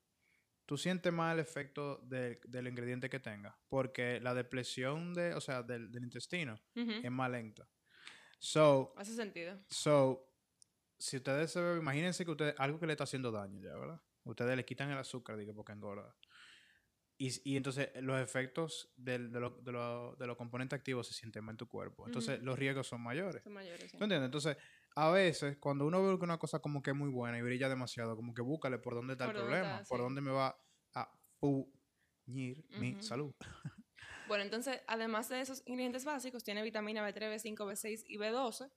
tú 0.66 0.78
sientes 0.78 1.12
más 1.14 1.34
el 1.34 1.40
efecto 1.40 1.98
del- 2.04 2.40
del 2.46 2.68
ingrediente 2.68 3.10
que 3.10 3.20
tenga? 3.20 3.58
Porque 3.70 4.20
la 4.20 4.34
depresión 4.34 5.14
de, 5.14 5.34
o 5.34 5.42
sea, 5.42 5.64
del, 5.64 5.92
del 5.92 6.04
intestino 6.04 6.60
es 6.74 7.12
más 7.12 7.30
lenta. 7.32 7.68
So, 8.40 8.94
Hace 8.98 9.14
sentido. 9.16 9.60
so, 9.70 10.30
si 10.98 11.18
ustedes 11.18 11.52
se 11.52 11.62
beben, 11.62 11.80
imagínense 11.80 12.26
que 12.26 12.32
ustedes, 12.32 12.56
algo 12.58 12.80
que 12.80 12.88
le 12.88 12.94
está 12.94 13.04
haciendo 13.06 13.32
daño 13.32 13.60
ya, 13.62 13.76
¿verdad? 13.76 14.02
Ustedes 14.24 14.56
le 14.58 14.66
quitan 14.66 14.90
el 14.92 14.98
azúcar, 14.98 15.38
digo, 15.38 15.54
porque 15.54 15.72
engorda. 15.74 16.16
Y, 17.18 17.50
y 17.50 17.56
entonces 17.56 17.90
los 18.02 18.20
efectos 18.22 18.92
del- 18.98 19.32
de, 19.32 19.40
los- 19.40 19.64
de 19.64 19.72
los- 19.72 20.18
de 20.18 20.28
los 20.28 20.36
componentes 20.36 20.78
activos 20.78 21.08
se 21.08 21.14
sienten 21.14 21.44
más 21.46 21.54
en 21.54 21.58
tu 21.58 21.68
cuerpo. 21.70 22.06
Entonces 22.08 22.42
los 22.42 22.60
riesgos 22.60 22.88
son 22.88 23.02
mayores. 23.02 23.42
Son 23.44 23.54
mayores. 23.54 23.90
sí. 23.90 23.98
¿Tú 23.98 24.04
entiendes? 24.04 24.26
Entonces, 24.28 24.58
a 24.96 25.10
veces, 25.12 25.58
cuando 25.58 25.86
uno 25.86 26.02
ve 26.02 26.18
que 26.18 26.24
una 26.24 26.38
cosa 26.38 26.60
como 26.60 26.82
que 26.82 26.92
es 26.92 26.96
muy 26.96 27.10
buena 27.10 27.38
y 27.38 27.42
brilla 27.42 27.68
demasiado, 27.70 28.16
como 28.16 28.34
que 28.34 28.42
búscale 28.42 28.80
por 28.80 28.96
dónde 28.96 29.14
está 29.14 29.26
Por 29.26 29.36
el 29.36 29.42
problema, 29.42 29.76
está, 29.78 29.90
por 29.90 30.00
dónde 30.00 30.22
me 30.22 30.32
va 30.32 30.58
a 30.94 31.10
puñir 31.40 32.66
mi 32.80 33.02
salud. 33.02 33.34
Bueno, 34.28 34.44
entonces, 34.44 34.82
además 34.88 35.30
de 35.30 35.42
esos 35.42 35.62
ingredientes 35.66 36.04
básicos, 36.06 36.44
tiene 36.44 36.64
vitamina 36.64 37.08
B3, 37.08 37.30
B5, 37.36 37.56
B6 37.58 38.04
y 38.08 38.18
B12, 38.18 38.72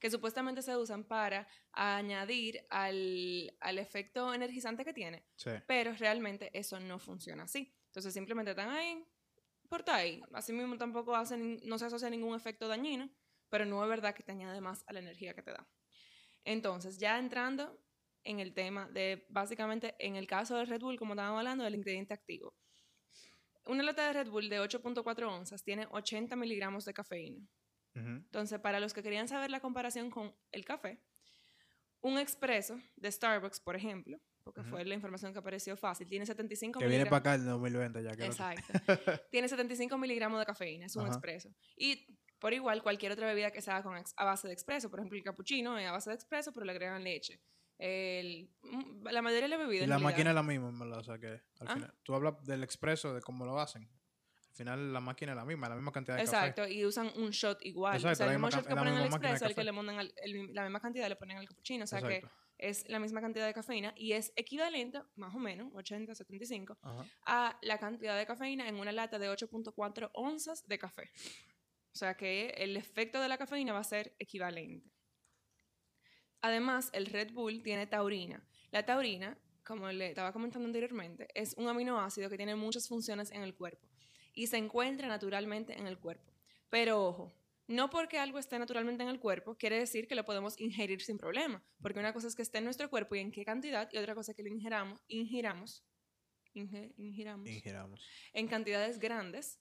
que 0.00 0.10
supuestamente 0.10 0.62
se 0.62 0.76
usan 0.76 1.04
para 1.04 1.46
añadir 1.72 2.66
al, 2.68 3.54
al 3.60 3.78
efecto 3.78 4.34
energizante 4.34 4.84
que 4.84 4.92
tiene, 4.92 5.24
Sí. 5.36 5.50
pero 5.68 5.92
realmente 5.92 6.50
eso 6.58 6.80
no 6.80 6.98
funciona 6.98 7.44
así. 7.44 7.72
Entonces, 7.86 8.12
simplemente 8.12 8.50
están 8.52 8.70
ahí 8.70 9.06
por 9.68 9.88
ahí. 9.90 10.20
Asimismo, 10.32 10.76
tampoco 10.76 11.14
hace, 11.14 11.36
no 11.38 11.78
se 11.78 11.86
asocia 11.86 12.10
ningún 12.10 12.34
efecto 12.34 12.68
dañino, 12.68 13.08
pero 13.52 13.66
no 13.66 13.82
es 13.82 13.88
verdad 13.90 14.14
que 14.14 14.22
te 14.22 14.32
añade 14.32 14.62
más 14.62 14.82
a 14.86 14.94
la 14.94 15.00
energía 15.00 15.34
que 15.34 15.42
te 15.42 15.50
da. 15.50 15.68
Entonces, 16.42 16.96
ya 16.96 17.18
entrando 17.18 17.78
en 18.24 18.40
el 18.40 18.54
tema 18.54 18.88
de, 18.88 19.26
básicamente, 19.28 19.94
en 19.98 20.16
el 20.16 20.26
caso 20.26 20.56
del 20.56 20.68
Red 20.68 20.80
Bull, 20.80 20.98
como 20.98 21.12
estábamos 21.12 21.40
hablando, 21.40 21.62
del 21.62 21.74
ingrediente 21.74 22.14
activo. 22.14 22.54
Una 23.66 23.82
lata 23.82 24.06
de 24.06 24.14
Red 24.14 24.30
Bull 24.30 24.48
de 24.48 24.58
8.4 24.58 25.28
onzas 25.28 25.62
tiene 25.62 25.86
80 25.90 26.34
miligramos 26.34 26.86
de 26.86 26.94
cafeína. 26.94 27.46
Entonces, 27.94 28.58
para 28.58 28.80
los 28.80 28.94
que 28.94 29.02
querían 29.02 29.28
saber 29.28 29.50
la 29.50 29.60
comparación 29.60 30.10
con 30.10 30.34
el 30.50 30.64
café, 30.64 30.98
un 32.00 32.18
expreso 32.18 32.80
de 32.96 33.12
Starbucks, 33.12 33.60
por 33.60 33.76
ejemplo, 33.76 34.18
porque 34.44 34.62
fue 34.62 34.82
la 34.86 34.94
información 34.94 35.34
que 35.34 35.40
apareció 35.40 35.76
fácil, 35.76 36.08
tiene 36.08 36.24
75 36.24 36.80
que 36.80 36.86
viene 36.86 37.04
para 37.04 37.18
acá 37.18 37.34
en 37.34 37.44
2020 37.44 38.02
ya. 38.02 38.12
Que 38.12 38.24
Exacto. 38.24 38.72
tiene 39.30 39.46
75 39.46 39.98
miligramos 39.98 40.40
de 40.40 40.46
cafeína, 40.46 40.86
es 40.86 40.96
un 40.96 41.06
expreso. 41.06 41.54
Y 41.76 42.18
por 42.42 42.52
igual, 42.52 42.82
cualquier 42.82 43.12
otra 43.12 43.28
bebida 43.28 43.52
que 43.52 43.62
se 43.62 43.70
haga 43.70 43.84
con 43.84 43.94
a 43.94 44.24
base 44.24 44.48
de 44.48 44.52
expreso, 44.52 44.90
por 44.90 44.98
ejemplo, 44.98 45.16
el 45.16 45.22
cappuccino 45.22 45.78
es 45.78 45.86
a 45.86 45.92
base 45.92 46.10
de 46.10 46.16
expreso, 46.16 46.52
pero 46.52 46.66
le 46.66 46.72
agregan 46.72 47.04
leche. 47.04 47.40
El, 47.78 48.50
mm, 48.64 49.06
la 49.06 49.22
mayoría 49.22 49.44
de 49.44 49.48
las 49.48 49.58
bebidas. 49.60 49.88
la 49.88 50.00
máquina 50.00 50.30
es 50.30 50.34
la 50.34 50.42
misma, 50.42 50.98
O 50.98 51.04
sea 51.04 51.20
que 51.20 51.28
al 51.28 51.68
¿Ah? 51.68 51.74
final. 51.74 51.94
Tú 52.02 52.16
hablas 52.16 52.44
del 52.44 52.64
expreso, 52.64 53.14
de 53.14 53.20
cómo 53.20 53.46
lo 53.46 53.60
hacen. 53.60 53.84
Al 53.84 54.56
final 54.56 54.92
la 54.92 54.98
máquina 54.98 55.32
es 55.32 55.36
la 55.36 55.44
misma, 55.44 55.68
la 55.68 55.76
misma 55.76 55.92
cantidad 55.92 56.16
de 56.16 56.22
Exacto, 56.22 56.66
y 56.66 56.84
usan 56.84 57.12
un 57.14 57.30
shot 57.30 57.64
igual. 57.64 57.94
Exacto, 57.94 58.12
o 58.12 58.16
sea, 58.16 58.26
el 58.26 58.32
mismo 58.32 58.50
shot 58.50 58.66
que 58.66 58.74
ponen 58.74 58.94
al 58.94 59.06
expreso, 59.06 59.46
el 59.46 59.54
que 59.54 59.62
le 59.62 59.72
montan 59.72 59.96
la 60.52 60.62
misma 60.64 60.80
cantidad 60.80 61.08
le 61.08 61.16
ponen 61.16 61.38
al 61.38 61.46
cappuccino. 61.46 61.84
O 61.84 61.86
sea 61.86 62.02
que 62.02 62.24
es 62.58 62.88
la 62.88 62.98
misma 62.98 63.20
cantidad 63.20 63.46
de 63.46 63.54
cafeína 63.54 63.94
y 63.96 64.14
es 64.14 64.32
equivalente, 64.34 65.00
más 65.14 65.32
o 65.32 65.38
menos, 65.38 65.72
80, 65.74 66.16
75, 66.16 66.76
a 67.24 67.56
la 67.62 67.78
cantidad 67.78 68.16
de 68.16 68.26
cafeína 68.26 68.68
en 68.68 68.80
una 68.80 68.90
lata 68.90 69.20
de 69.20 69.30
8.4 69.30 70.10
onzas 70.14 70.66
de 70.66 70.78
café. 70.78 71.10
O 71.94 71.96
sea 71.96 72.16
que 72.16 72.48
el 72.56 72.76
efecto 72.76 73.20
de 73.20 73.28
la 73.28 73.38
cafeína 73.38 73.72
va 73.72 73.80
a 73.80 73.84
ser 73.84 74.14
equivalente. 74.18 74.90
Además, 76.40 76.90
el 76.92 77.06
Red 77.06 77.32
Bull 77.32 77.62
tiene 77.62 77.86
taurina. 77.86 78.44
La 78.70 78.84
taurina, 78.84 79.38
como 79.64 79.88
le 79.92 80.08
estaba 80.08 80.32
comentando 80.32 80.66
anteriormente, 80.66 81.28
es 81.34 81.54
un 81.56 81.68
aminoácido 81.68 82.30
que 82.30 82.36
tiene 82.36 82.56
muchas 82.56 82.88
funciones 82.88 83.30
en 83.30 83.42
el 83.42 83.54
cuerpo 83.54 83.86
y 84.34 84.46
se 84.46 84.56
encuentra 84.56 85.08
naturalmente 85.08 85.78
en 85.78 85.86
el 85.86 85.98
cuerpo. 85.98 86.32
Pero 86.70 87.04
ojo, 87.04 87.34
no 87.68 87.90
porque 87.90 88.18
algo 88.18 88.38
esté 88.38 88.58
naturalmente 88.58 89.02
en 89.02 89.08
el 89.08 89.20
cuerpo 89.20 89.56
quiere 89.56 89.78
decir 89.78 90.08
que 90.08 90.14
lo 90.14 90.24
podemos 90.24 90.58
ingerir 90.58 91.00
sin 91.02 91.18
problema, 91.18 91.62
porque 91.80 92.00
una 92.00 92.12
cosa 92.12 92.28
es 92.28 92.34
que 92.34 92.42
esté 92.42 92.58
en 92.58 92.64
nuestro 92.64 92.90
cuerpo 92.90 93.14
y 93.14 93.20
en 93.20 93.30
qué 93.30 93.44
cantidad, 93.44 93.88
y 93.92 93.98
otra 93.98 94.14
cosa 94.14 94.32
es 94.32 94.36
que 94.36 94.42
lo 94.42 94.48
ingiramos, 94.48 95.00
ingiramos, 95.08 95.84
ingiramos, 96.54 97.48
en 98.32 98.48
cantidades 98.48 98.98
grandes 98.98 99.60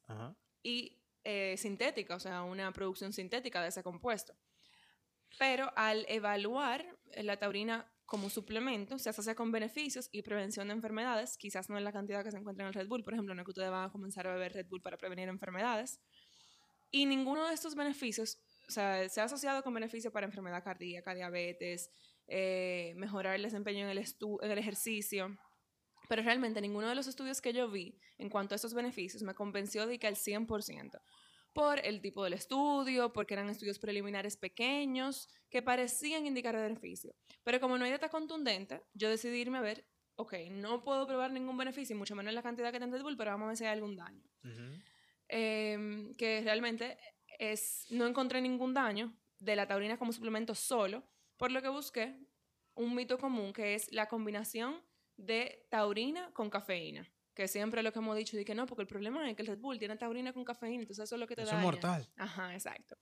y 0.63 1.00
eh, 1.23 1.55
sintética, 1.57 2.15
o 2.15 2.19
sea, 2.19 2.43
una 2.43 2.71
producción 2.71 3.13
sintética 3.13 3.61
de 3.61 3.69
ese 3.69 3.83
compuesto. 3.83 4.33
Pero 5.37 5.71
al 5.75 6.05
evaluar 6.09 6.85
la 7.15 7.37
taurina 7.37 7.89
como 8.05 8.29
suplemento, 8.29 8.99
se 8.99 9.09
asocia 9.09 9.35
con 9.35 9.53
beneficios 9.53 10.09
y 10.11 10.21
prevención 10.21 10.67
de 10.67 10.73
enfermedades, 10.73 11.37
quizás 11.37 11.69
no 11.69 11.77
en 11.77 11.85
la 11.85 11.93
cantidad 11.93 12.25
que 12.25 12.31
se 12.31 12.37
encuentra 12.37 12.65
en 12.65 12.67
el 12.67 12.73
Red 12.73 12.87
Bull, 12.87 13.05
por 13.05 13.13
ejemplo, 13.13 13.33
no 13.33 13.45
que 13.45 13.51
ustedes 13.51 13.71
van 13.71 13.85
a 13.85 13.89
comenzar 13.89 14.27
a 14.27 14.33
beber 14.33 14.51
Red 14.51 14.67
Bull 14.67 14.81
para 14.81 14.97
prevenir 14.97 15.29
enfermedades. 15.29 16.01
Y 16.91 17.05
ninguno 17.05 17.47
de 17.47 17.53
estos 17.53 17.73
beneficios, 17.73 18.37
o 18.67 18.71
sea, 18.71 19.07
se 19.07 19.21
ha 19.21 19.23
asociado 19.23 19.63
con 19.63 19.73
beneficios 19.73 20.11
para 20.11 20.25
enfermedad 20.25 20.61
cardíaca, 20.61 21.13
diabetes, 21.13 21.89
eh, 22.27 22.93
mejorar 22.97 23.35
el 23.35 23.43
desempeño 23.43 23.89
en 23.89 23.97
el, 23.97 23.97
en 23.97 24.51
el 24.51 24.57
ejercicio. 24.57 25.37
Pero 26.11 26.23
realmente 26.23 26.59
ninguno 26.59 26.89
de 26.89 26.95
los 26.95 27.07
estudios 27.07 27.39
que 27.39 27.53
yo 27.53 27.71
vi 27.71 27.97
en 28.17 28.29
cuanto 28.29 28.53
a 28.53 28.57
estos 28.57 28.73
beneficios 28.73 29.23
me 29.23 29.33
convenció 29.33 29.87
de 29.87 29.97
que 29.97 30.07
al 30.07 30.17
100% 30.17 31.01
por 31.53 31.79
el 31.79 32.01
tipo 32.01 32.25
del 32.25 32.33
estudio, 32.33 33.13
porque 33.13 33.33
eran 33.33 33.49
estudios 33.49 33.79
preliminares 33.79 34.35
pequeños 34.35 35.29
que 35.49 35.61
parecían 35.61 36.25
indicar 36.25 36.53
beneficio. 36.53 37.15
Pero 37.45 37.61
como 37.61 37.77
no 37.77 37.85
hay 37.85 37.91
data 37.91 38.09
contundente, 38.09 38.83
yo 38.93 39.09
decidí 39.09 39.39
irme 39.39 39.59
a 39.59 39.61
ver, 39.61 39.87
ok, 40.15 40.33
no 40.49 40.83
puedo 40.83 41.07
probar 41.07 41.31
ningún 41.31 41.55
beneficio, 41.55 41.95
mucho 41.95 42.13
menos 42.13 42.33
la 42.33 42.43
cantidad 42.43 42.73
que 42.73 42.79
tiene 42.79 42.91
Red 42.91 43.03
Bull, 43.03 43.15
pero 43.15 43.31
vamos 43.31 43.45
a 43.45 43.47
ver 43.47 43.57
si 43.57 43.63
hay 43.63 43.71
algún 43.71 43.95
daño. 43.95 44.21
Em, 45.29 46.13
que 46.15 46.41
realmente 46.43 46.97
es, 47.39 47.85
no 47.89 48.05
encontré 48.05 48.41
ningún 48.41 48.73
daño 48.73 49.17
de 49.39 49.55
la 49.55 49.65
taurina 49.65 49.97
como 49.97 50.11
suplemento 50.11 50.55
solo, 50.55 51.07
por 51.37 51.53
lo 51.53 51.61
que 51.61 51.69
busqué 51.69 52.19
un 52.75 52.95
mito 52.95 53.17
común 53.17 53.53
que 53.53 53.75
es 53.75 53.89
la 53.93 54.07
combinación 54.09 54.90
de 55.25 55.67
taurina 55.69 56.31
con 56.33 56.49
cafeína 56.49 57.09
que 57.33 57.47
siempre 57.47 57.81
lo 57.81 57.91
que 57.93 57.99
hemos 57.99 58.17
dicho, 58.17 58.37
y 58.37 58.45
que 58.45 58.55
no, 58.55 58.65
porque 58.65 58.81
el 58.81 58.87
problema 58.87 59.29
es 59.29 59.35
que 59.35 59.41
el 59.41 59.47
Red 59.47 59.59
Bull 59.59 59.79
tiene 59.79 59.95
taurina 59.97 60.33
con 60.33 60.43
cafeína, 60.43 60.81
entonces 60.81 61.05
eso 61.05 61.15
es 61.15 61.19
lo 61.19 61.27
que 61.27 61.35
te 61.35 61.45
da. 61.45 61.57
Es 61.57 61.61
mortal. 61.61 62.07
Ajá, 62.17 62.53
exacto. 62.53 62.97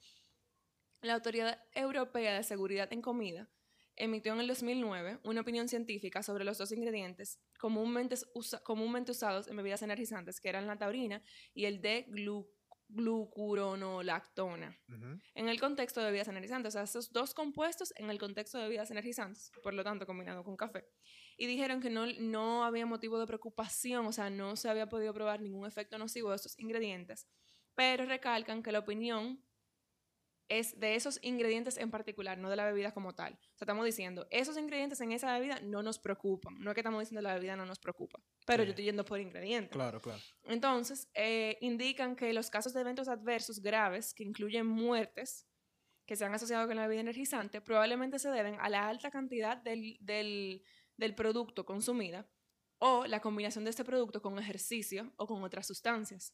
La 1.01 1.15
Autoridad 1.15 1.61
Europea 1.73 2.35
de 2.35 2.43
Seguridad 2.43 2.91
en 2.93 3.01
Comida 3.01 3.49
emitió 3.95 4.33
en 4.33 4.39
el 4.39 4.47
2009 4.47 5.19
una 5.23 5.41
opinión 5.41 5.67
científica 5.67 6.23
sobre 6.23 6.45
los 6.45 6.57
dos 6.57 6.71
ingredientes 6.71 7.39
comúnmente, 7.57 8.15
comúnmente 8.63 9.11
usados 9.11 9.47
en 9.47 9.57
bebidas 9.57 9.81
energizantes, 9.81 10.39
que 10.39 10.49
eran 10.49 10.67
la 10.67 10.77
taurina 10.77 11.21
y 11.53 11.65
el 11.65 11.81
de 11.81 12.05
glucógeno 12.07 12.59
glucuronolactona. 12.89 14.77
En 15.35 15.47
el 15.47 15.59
contexto 15.59 15.99
de 15.99 16.07
bebidas 16.07 16.27
energizantes, 16.27 16.71
o 16.71 16.73
sea, 16.73 16.83
esos 16.83 17.11
dos 17.11 17.33
compuestos 17.33 17.93
en 17.97 18.09
el 18.09 18.17
contexto 18.17 18.57
de 18.57 18.63
bebidas 18.63 18.89
energizantes, 18.91 19.51
por 19.61 19.73
lo 19.73 19.83
tanto, 19.83 20.05
combinado 20.05 20.43
con 20.43 20.57
café. 20.57 20.85
Y 21.41 21.47
dijeron 21.47 21.79
que 21.79 21.89
no, 21.89 22.05
no 22.05 22.65
había 22.65 22.85
motivo 22.85 23.17
de 23.17 23.25
preocupación, 23.25 24.05
o 24.05 24.11
sea, 24.11 24.29
no 24.29 24.57
se 24.57 24.69
había 24.69 24.89
podido 24.89 25.13
probar 25.13 25.39
ningún 25.39 25.65
efecto 25.65 25.97
nocivo 25.97 26.31
de 26.31 26.35
estos 26.35 26.59
ingredientes, 26.59 27.29
pero 27.75 28.05
recalcan 28.05 28.61
que 28.61 28.73
la 28.73 28.79
opinión 28.79 29.41
es 30.49 30.77
de 30.77 30.95
esos 30.95 31.17
ingredientes 31.21 31.77
en 31.77 31.91
particular, 31.91 32.37
no 32.37 32.49
de 32.49 32.57
la 32.57 32.65
bebida 32.65 32.91
como 32.93 33.15
tal. 33.15 33.35
O 33.35 33.57
sea, 33.57 33.65
estamos 33.65 33.85
diciendo, 33.85 34.27
esos 34.31 34.57
ingredientes 34.57 34.99
en 34.99 35.13
esa 35.13 35.31
bebida 35.39 35.61
no 35.61 35.81
nos 35.81 35.97
preocupan. 35.97 36.59
No 36.59 36.71
es 36.71 36.75
que 36.75 36.81
estamos 36.81 36.99
diciendo 36.99 37.21
la 37.21 37.35
bebida 37.35 37.55
no 37.55 37.65
nos 37.65 37.79
preocupa, 37.79 38.19
pero 38.45 38.63
yo 38.63 38.71
estoy 38.71 38.83
yendo 38.83 39.05
por 39.05 39.21
ingredientes. 39.21 39.71
Claro, 39.71 40.01
claro. 40.01 40.19
Entonces, 40.43 41.07
eh, 41.13 41.57
indican 41.61 42.17
que 42.17 42.33
los 42.33 42.49
casos 42.49 42.73
de 42.73 42.81
eventos 42.81 43.07
adversos 43.07 43.61
graves, 43.61 44.13
que 44.13 44.25
incluyen 44.25 44.67
muertes, 44.67 45.47
que 46.05 46.15
se 46.15 46.25
han 46.25 46.33
asociado 46.33 46.67
con 46.67 46.75
la 46.75 46.87
bebida 46.87 47.01
energizante, 47.01 47.61
probablemente 47.61 48.17
se 48.17 48.29
deben 48.29 48.57
a 48.59 48.67
la 48.67 48.89
alta 48.89 49.11
cantidad 49.11 49.57
del, 49.57 49.95
del, 50.01 50.63
del 50.99 51.15
producto 51.15 51.65
consumida 51.65 52.29
o 52.79 53.05
la 53.05 53.21
combinación 53.21 53.63
de 53.63 53.71
este 53.71 53.83
producto 53.83 54.21
con 54.21 54.37
ejercicio 54.37 55.13
o 55.17 55.25
con 55.25 55.43
otras 55.43 55.65
sustancias. 55.65 56.33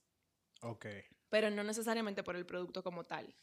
Ok. 0.62 0.88
Pero 1.30 1.50
no 1.50 1.64
necesariamente 1.64 2.24
por 2.24 2.36
el 2.36 2.46
producto 2.46 2.84
como 2.84 3.04
tal. 3.04 3.36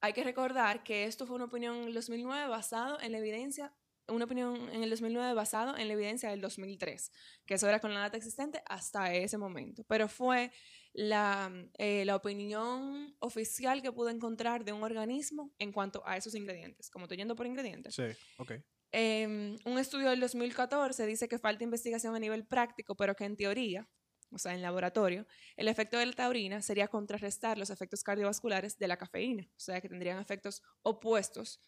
Hay 0.00 0.12
que 0.12 0.24
recordar 0.24 0.82
que 0.82 1.04
esto 1.04 1.26
fue 1.26 1.36
una 1.36 1.44
opinión 1.46 1.76
en 1.76 1.84
el 1.84 1.94
2009 1.94 2.48
basado 2.48 3.00
en 3.00 3.12
la 3.12 3.18
evidencia, 3.18 3.72
una 4.08 4.24
opinión 4.24 4.68
en 4.70 4.82
el 4.82 4.90
2009 4.90 5.32
basado 5.34 5.76
en 5.76 5.86
la 5.86 5.94
evidencia 5.94 6.30
del 6.30 6.40
2003, 6.40 7.12
que 7.46 7.54
eso 7.54 7.68
era 7.68 7.78
con 7.80 7.94
la 7.94 8.00
data 8.00 8.16
existente 8.16 8.62
hasta 8.66 9.14
ese 9.14 9.38
momento. 9.38 9.84
Pero 9.84 10.08
fue 10.08 10.50
la, 10.92 11.52
eh, 11.78 12.04
la 12.04 12.16
opinión 12.16 13.14
oficial 13.20 13.80
que 13.80 13.92
pude 13.92 14.10
encontrar 14.10 14.64
de 14.64 14.72
un 14.72 14.82
organismo 14.82 15.54
en 15.58 15.72
cuanto 15.72 16.02
a 16.04 16.16
esos 16.16 16.34
ingredientes, 16.34 16.90
como 16.90 17.04
estoy 17.04 17.18
yendo 17.18 17.36
por 17.36 17.46
ingredientes. 17.46 17.94
Sí, 17.94 18.04
ok. 18.38 18.52
Em, 18.92 19.56
un 19.64 19.78
estudio 19.78 20.10
del 20.10 20.20
2014 20.20 21.06
dice 21.06 21.28
que 21.28 21.38
falta 21.38 21.64
investigación 21.64 22.14
a 22.14 22.18
nivel 22.18 22.44
práctico, 22.44 22.94
pero 22.94 23.16
que 23.16 23.24
en 23.24 23.36
teoría 23.36 23.88
o 24.32 24.38
sea, 24.38 24.54
en 24.54 24.62
laboratorio, 24.62 25.26
el 25.56 25.68
efecto 25.68 25.98
de 25.98 26.06
la 26.06 26.12
taurina 26.12 26.62
sería 26.62 26.88
contrarrestar 26.88 27.58
los 27.58 27.70
efectos 27.70 28.02
cardiovasculares 28.02 28.78
de 28.78 28.88
la 28.88 28.96
cafeína, 28.96 29.44
o 29.44 29.60
sea, 29.60 29.80
que 29.80 29.88
tendrían 29.88 30.18
efectos 30.18 30.62
opuestos 30.82 31.60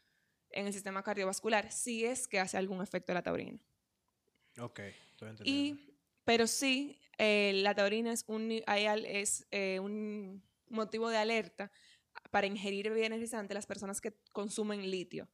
en 0.50 0.66
el 0.66 0.72
sistema 0.72 1.02
cardiovascular 1.02 1.70
si 1.70 2.04
es 2.04 2.26
que 2.26 2.40
hace 2.40 2.56
algún 2.56 2.82
efecto 2.82 3.12
la 3.12 3.22
taurina. 3.22 3.58
Ok, 4.58 4.78
estoy 4.78 5.30
entendiendo. 5.30 5.44
Y, 5.44 5.98
pero 6.24 6.46
sí, 6.46 6.98
eh, 7.18 7.52
la 7.56 7.74
taurina 7.74 8.12
es, 8.12 8.24
un, 8.28 8.50
es 8.50 9.46
eh, 9.50 9.78
un 9.80 10.42
motivo 10.68 11.10
de 11.10 11.18
alerta 11.18 11.70
para 12.30 12.46
ingerir 12.46 12.88
bebida 12.88 13.06
energizante 13.06 13.52
las 13.52 13.66
personas 13.66 14.00
que 14.00 14.14
consumen 14.32 14.90
litio. 14.90 15.28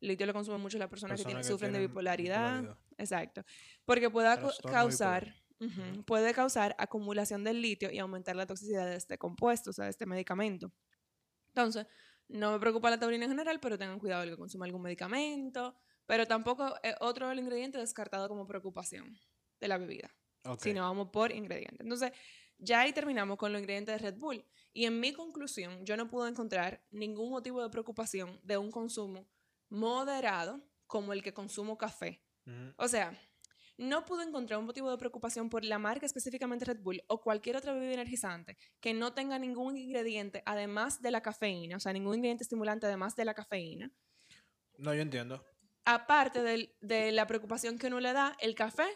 Litio 0.00 0.26
lo 0.26 0.32
consumen 0.32 0.60
mucho 0.60 0.78
las 0.78 0.88
personas 0.88 1.22
que, 1.22 1.44
sufren 1.44 1.72
de 1.72 1.80
bipolaridad. 1.80 2.76
Exacto. 2.98 3.44
Porque 3.84 4.10
pueda 4.10 4.38
causar 4.70 5.34
Puede 6.06 6.34
causar 6.34 6.74
acumulación 6.78 7.44
del 7.44 7.62
litio 7.62 7.90
y 7.90 7.98
aumentar 7.98 8.36
la 8.36 8.46
toxicidad 8.46 8.86
de 8.86 8.96
este 8.96 9.18
compuesto, 9.18 9.70
o 9.70 9.72
sea, 9.72 9.84
de 9.84 9.90
este 9.90 10.06
medicamento. 10.06 10.72
Entonces, 11.48 11.86
no 12.28 12.52
me 12.52 12.58
preocupa 12.58 12.90
la 12.90 12.98
taurina 12.98 13.24
en 13.24 13.30
general, 13.30 13.60
pero 13.60 13.78
tengan 13.78 13.98
cuidado 13.98 14.22
de 14.22 14.30
que 14.30 14.36
consuma 14.36 14.66
algún 14.66 14.82
medicamento. 14.82 15.74
Pero 16.06 16.26
tampoco 16.26 16.74
es 16.82 16.94
otro 17.00 17.28
del 17.28 17.38
ingrediente 17.38 17.78
descartado 17.78 18.28
como 18.28 18.46
preocupación 18.46 19.18
de 19.60 19.68
la 19.68 19.78
bebida. 19.78 20.14
Si 20.58 20.74
no 20.74 20.82
vamos 20.82 21.08
por 21.10 21.32
ingrediente. 21.32 21.82
Entonces, 21.82 22.12
ya 22.58 22.80
ahí 22.80 22.92
terminamos 22.92 23.38
con 23.38 23.52
los 23.52 23.60
ingredientes 23.60 23.94
de 23.94 24.10
Red 24.10 24.18
Bull. 24.18 24.44
Y 24.74 24.84
en 24.84 25.00
mi 25.00 25.14
conclusión, 25.14 25.84
yo 25.86 25.96
no 25.96 26.10
pude 26.10 26.28
encontrar 26.28 26.84
ningún 26.90 27.30
motivo 27.30 27.62
de 27.62 27.70
preocupación 27.70 28.38
de 28.42 28.58
un 28.58 28.70
consumo 28.70 29.26
moderado 29.68 30.62
como 30.86 31.12
el 31.12 31.22
que 31.22 31.32
consumo 31.34 31.76
café. 31.78 32.22
O 32.76 32.88
sea, 32.88 33.18
no 33.78 34.04
pudo 34.04 34.22
encontrar 34.22 34.60
un 34.60 34.66
motivo 34.66 34.90
de 34.90 34.98
preocupación 34.98 35.48
por 35.48 35.64
la 35.64 35.78
marca 35.78 36.04
específicamente 36.06 36.64
Red 36.64 36.80
Bull 36.80 37.02
o 37.08 37.20
cualquier 37.22 37.56
otra 37.56 37.72
bebida 37.72 37.94
energizante 37.94 38.56
que 38.80 38.92
no 38.94 39.14
tenga 39.14 39.38
ningún 39.38 39.76
ingrediente 39.76 40.42
además 40.46 41.00
de 41.02 41.10
la 41.10 41.22
cafeína, 41.22 41.76
o 41.78 41.80
sea, 41.80 41.92
ningún 41.92 42.16
ingrediente 42.16 42.44
estimulante 42.44 42.86
además 42.86 43.16
de 43.16 43.24
la 43.24 43.34
cafeína. 43.34 43.90
No, 44.78 44.94
yo 44.94 45.00
entiendo. 45.02 45.44
Aparte 45.86 46.42
del- 46.42 46.74
de 46.80 47.10
la 47.12 47.26
preocupación 47.26 47.78
que 47.78 47.88
uno 47.88 47.98
le 48.00 48.12
da 48.12 48.36
el 48.40 48.54
café 48.54 48.86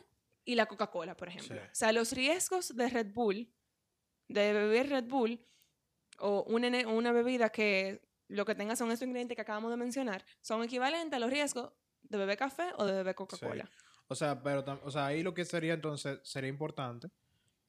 y 0.44 0.54
la 0.54 0.66
Coca-Cola, 0.66 1.16
por 1.16 1.28
ejemplo. 1.28 1.56
Sí. 1.56 1.62
O 1.72 1.74
sea, 1.74 1.92
los 1.92 2.12
riesgos 2.12 2.76
de 2.76 2.88
Red 2.88 3.12
Bull, 3.12 3.52
de 4.28 4.52
beber 4.52 4.88
Red 4.90 5.04
Bull 5.04 5.44
o 6.18 6.44
una 6.44 7.12
bebida 7.12 7.50
que 7.50 8.00
lo 8.28 8.44
que 8.44 8.54
tenga 8.54 8.76
son 8.76 8.90
estos 8.90 9.06
ingredientes 9.06 9.36
que 9.36 9.42
acabamos 9.42 9.70
de 9.70 9.76
mencionar, 9.76 10.24
son 10.40 10.62
equivalentes 10.62 11.16
a 11.16 11.18
los 11.18 11.30
riesgos 11.30 11.72
de 12.02 12.18
beber 12.18 12.36
café 12.36 12.70
o 12.76 12.86
de 12.86 12.92
beber 12.92 13.14
Coca-Cola. 13.14 13.68
O 14.06 14.14
sea, 14.14 14.42
pero 14.42 14.64
o 14.84 14.90
sea, 14.90 15.06
ahí 15.06 15.22
lo 15.22 15.34
que 15.34 15.44
sería 15.44 15.74
entonces, 15.74 16.20
sería 16.22 16.48
importante, 16.48 17.08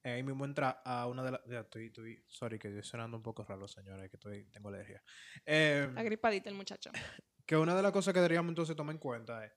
eh, 0.02 0.12
ahí 0.12 0.22
mismo 0.22 0.44
entrar 0.44 0.80
a 0.84 1.06
una 1.06 1.22
de 1.22 1.32
las... 1.32 1.44
Ya, 1.44 1.60
estoy, 1.60 1.86
estoy, 1.86 2.24
sorry 2.26 2.58
que 2.58 2.68
estoy 2.68 2.82
sonando 2.82 3.18
un 3.18 3.22
poco 3.22 3.44
raro, 3.44 3.68
señores, 3.68 4.08
que 4.08 4.16
estoy, 4.16 4.44
tengo 4.46 4.68
alergia. 4.68 5.02
Eh, 5.44 5.92
Agripadita 5.96 6.48
el 6.48 6.56
muchacho. 6.56 6.90
que 7.46 7.56
una 7.56 7.74
de 7.74 7.82
las 7.82 7.92
cosas 7.92 8.14
que 8.14 8.20
deberíamos 8.20 8.50
entonces 8.50 8.76
tomar 8.76 8.94
en 8.94 9.00
cuenta 9.00 9.44
es, 9.44 9.52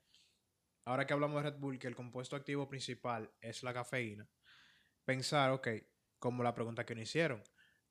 ahora 0.85 1.07
que 1.07 1.13
hablamos 1.13 1.41
de 1.41 1.49
Red 1.49 1.59
Bull, 1.59 1.79
que 1.79 1.87
el 1.87 1.95
compuesto 1.95 2.35
activo 2.35 2.67
principal 2.67 3.31
es 3.39 3.63
la 3.63 3.73
cafeína, 3.73 4.27
pensar, 5.05 5.51
ok, 5.51 5.69
como 6.19 6.43
la 6.43 6.53
pregunta 6.53 6.85
que 6.85 6.95
nos 6.95 7.03
hicieron, 7.03 7.41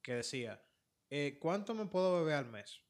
que 0.03 0.17
decía, 0.17 0.63
eh, 1.09 1.39
¿cuánto 1.41 1.75
me 1.75 1.87
puedo 1.87 2.19
beber 2.19 2.35
al 2.35 2.51
mes? 2.51 2.83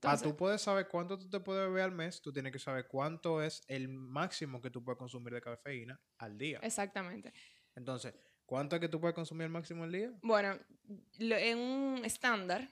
Para 0.00 0.20
tú 0.20 0.36
puedes 0.36 0.62
saber 0.62 0.88
cuánto 0.88 1.18
tú 1.18 1.28
te 1.28 1.40
puedes 1.40 1.66
beber 1.68 1.82
al 1.84 1.92
mes, 1.92 2.20
tú 2.22 2.32
tienes 2.32 2.52
que 2.52 2.58
saber 2.58 2.86
cuánto 2.88 3.42
es 3.42 3.62
el 3.68 3.88
máximo 3.88 4.60
que 4.60 4.70
tú 4.70 4.82
puedes 4.82 4.98
consumir 4.98 5.34
de 5.34 5.40
cafeína 5.40 6.00
al 6.18 6.38
día. 6.38 6.58
exactamente. 6.62 7.32
Entonces, 7.74 8.14
¿cuánto 8.44 8.76
es 8.76 8.80
que 8.80 8.88
tú 8.88 9.00
puedes 9.00 9.14
consumir 9.14 9.44
al 9.44 9.50
máximo 9.50 9.84
al 9.84 9.92
día? 9.92 10.12
Bueno, 10.22 10.58
lo- 11.18 11.36
en 11.36 11.58
un 11.58 12.04
estándar, 12.04 12.68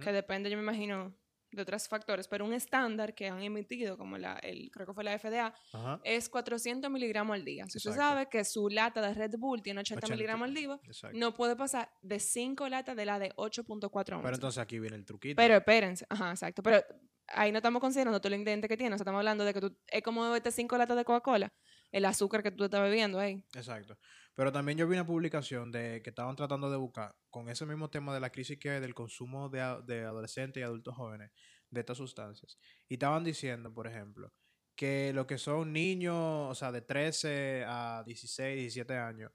que 0.00 0.12
depende, 0.12 0.50
yo 0.50 0.56
me 0.56 0.62
imagino, 0.62 1.14
de 1.50 1.62
otros 1.62 1.88
factores, 1.88 2.28
pero 2.28 2.44
un 2.44 2.52
estándar 2.52 3.14
que 3.14 3.28
han 3.28 3.42
emitido, 3.42 3.96
como 3.96 4.18
la, 4.18 4.38
el, 4.38 4.70
creo 4.70 4.86
que 4.86 4.92
fue 4.92 5.04
la 5.04 5.18
FDA, 5.18 5.54
Ajá. 5.72 6.00
es 6.04 6.28
400 6.28 6.90
miligramos 6.90 7.34
al 7.34 7.44
día. 7.44 7.64
Si 7.68 7.78
usted 7.78 7.92
sabe 7.92 8.28
que 8.28 8.44
su 8.44 8.68
lata 8.68 9.00
de 9.00 9.14
Red 9.14 9.34
Bull 9.38 9.62
tiene 9.62 9.80
80, 9.80 10.06
80, 10.06 10.14
miligramos 10.14 10.48
al 10.48 10.54
día, 10.54 10.78
Exacto. 10.84 11.18
no 11.18 11.34
puede 11.34 11.56
pasar 11.56 11.90
de 12.02 12.20
5 12.20 12.68
latas 12.68 12.96
de 12.96 13.04
la 13.04 13.18
de 13.18 13.32
8.4 13.36 13.94
onzas. 13.94 14.22
Pero 14.22 14.34
entonces 14.34 14.58
aquí 14.58 14.78
viene 14.78 14.96
el 14.96 15.04
truquito. 15.04 15.36
Pero 15.36 15.56
espérense, 15.56 16.06
ajá, 16.08 16.30
exacto. 16.30 16.62
Pero 16.62 16.82
ahí 17.28 17.52
no 17.52 17.58
estamos 17.58 17.80
considerando 17.80 18.20
todo 18.20 18.28
el 18.28 18.40
ingrediente 18.40 18.68
que 18.68 18.76
tiene. 18.76 18.94
O 18.94 18.98
sea, 18.98 19.02
estamos 19.02 19.18
hablando 19.18 19.44
de 19.44 19.54
que 19.54 19.60
tú, 19.60 19.76
es 19.86 20.02
como 20.02 20.22
beberte 20.22 20.50
5 20.50 20.76
latas 20.76 20.96
de 20.96 21.04
Coca-Cola, 21.04 21.52
el 21.92 22.04
azúcar 22.04 22.42
que 22.42 22.50
tú 22.50 22.64
estás 22.64 22.82
bebiendo 22.82 23.18
ahí. 23.18 23.42
Exacto. 23.54 23.98
Pero 24.38 24.52
también 24.52 24.78
yo 24.78 24.86
vi 24.86 24.94
una 24.94 25.04
publicación 25.04 25.72
de 25.72 26.00
que 26.00 26.10
estaban 26.10 26.36
tratando 26.36 26.70
de 26.70 26.76
buscar 26.76 27.12
con 27.28 27.48
ese 27.48 27.66
mismo 27.66 27.90
tema 27.90 28.14
de 28.14 28.20
la 28.20 28.30
crisis 28.30 28.56
que 28.56 28.70
hay 28.70 28.80
del 28.80 28.94
consumo 28.94 29.48
de, 29.48 29.58
de 29.84 30.04
adolescentes 30.04 30.60
y 30.60 30.62
adultos 30.62 30.94
jóvenes 30.94 31.32
de 31.70 31.80
estas 31.80 31.98
sustancias. 31.98 32.56
Y 32.88 32.94
estaban 32.94 33.24
diciendo, 33.24 33.74
por 33.74 33.88
ejemplo, 33.88 34.32
que 34.76 35.12
lo 35.12 35.26
que 35.26 35.38
son 35.38 35.72
niños, 35.72 36.14
o 36.16 36.54
sea, 36.54 36.70
de 36.70 36.82
13 36.82 37.64
a 37.66 38.04
16, 38.06 38.60
17 38.60 38.96
años, 38.96 39.32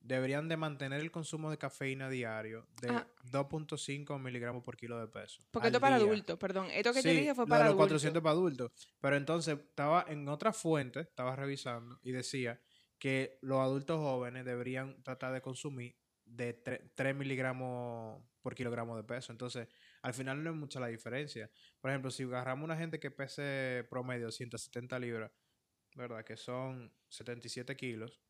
deberían 0.00 0.48
de 0.48 0.58
mantener 0.58 1.00
el 1.00 1.10
consumo 1.10 1.50
de 1.50 1.56
cafeína 1.56 2.10
diario 2.10 2.68
de 2.82 2.90
Ajá. 2.90 3.08
2.5 3.24 4.20
miligramos 4.20 4.62
por 4.62 4.76
kilo 4.76 5.00
de 5.00 5.08
peso. 5.08 5.46
Porque 5.50 5.68
esto 5.68 5.78
es 5.78 5.80
para 5.80 5.96
adultos, 5.96 6.38
perdón. 6.38 6.68
Esto 6.72 6.92
que 6.92 7.00
Sí, 7.00 7.08
te 7.08 7.14
dije 7.14 7.34
fue 7.34 7.46
para 7.46 7.64
de 7.64 7.70
los 7.70 7.78
adultos. 7.78 8.02
400 8.02 8.22
para 8.22 8.32
adultos. 8.32 8.70
Pero 9.00 9.16
entonces 9.16 9.58
estaba 9.58 10.04
en 10.08 10.28
otra 10.28 10.52
fuente, 10.52 11.00
estaba 11.00 11.34
revisando 11.34 11.98
y 12.02 12.12
decía 12.12 12.60
que 12.98 13.38
los 13.42 13.60
adultos 13.60 13.98
jóvenes 13.98 14.44
deberían 14.44 15.02
tratar 15.02 15.32
de 15.32 15.42
consumir 15.42 15.96
de 16.24 16.54
3, 16.94 17.14
miligramos 17.14 18.22
por 18.40 18.54
kilogramo 18.54 18.96
de 18.96 19.04
peso. 19.04 19.32
Entonces, 19.32 19.68
al 20.02 20.14
final 20.14 20.42
no 20.42 20.50
es 20.50 20.56
mucha 20.56 20.80
la 20.80 20.88
diferencia. 20.88 21.50
Por 21.80 21.90
ejemplo, 21.90 22.10
si 22.10 22.24
agarramos 22.24 22.64
una 22.64 22.76
gente 22.76 22.98
que 22.98 23.10
pese 23.10 23.86
promedio 23.88 24.30
170 24.30 24.98
libras, 24.98 25.30
¿verdad? 25.94 26.24
Que 26.24 26.36
son 26.36 26.92
77 27.08 27.76
kilos. 27.76 28.20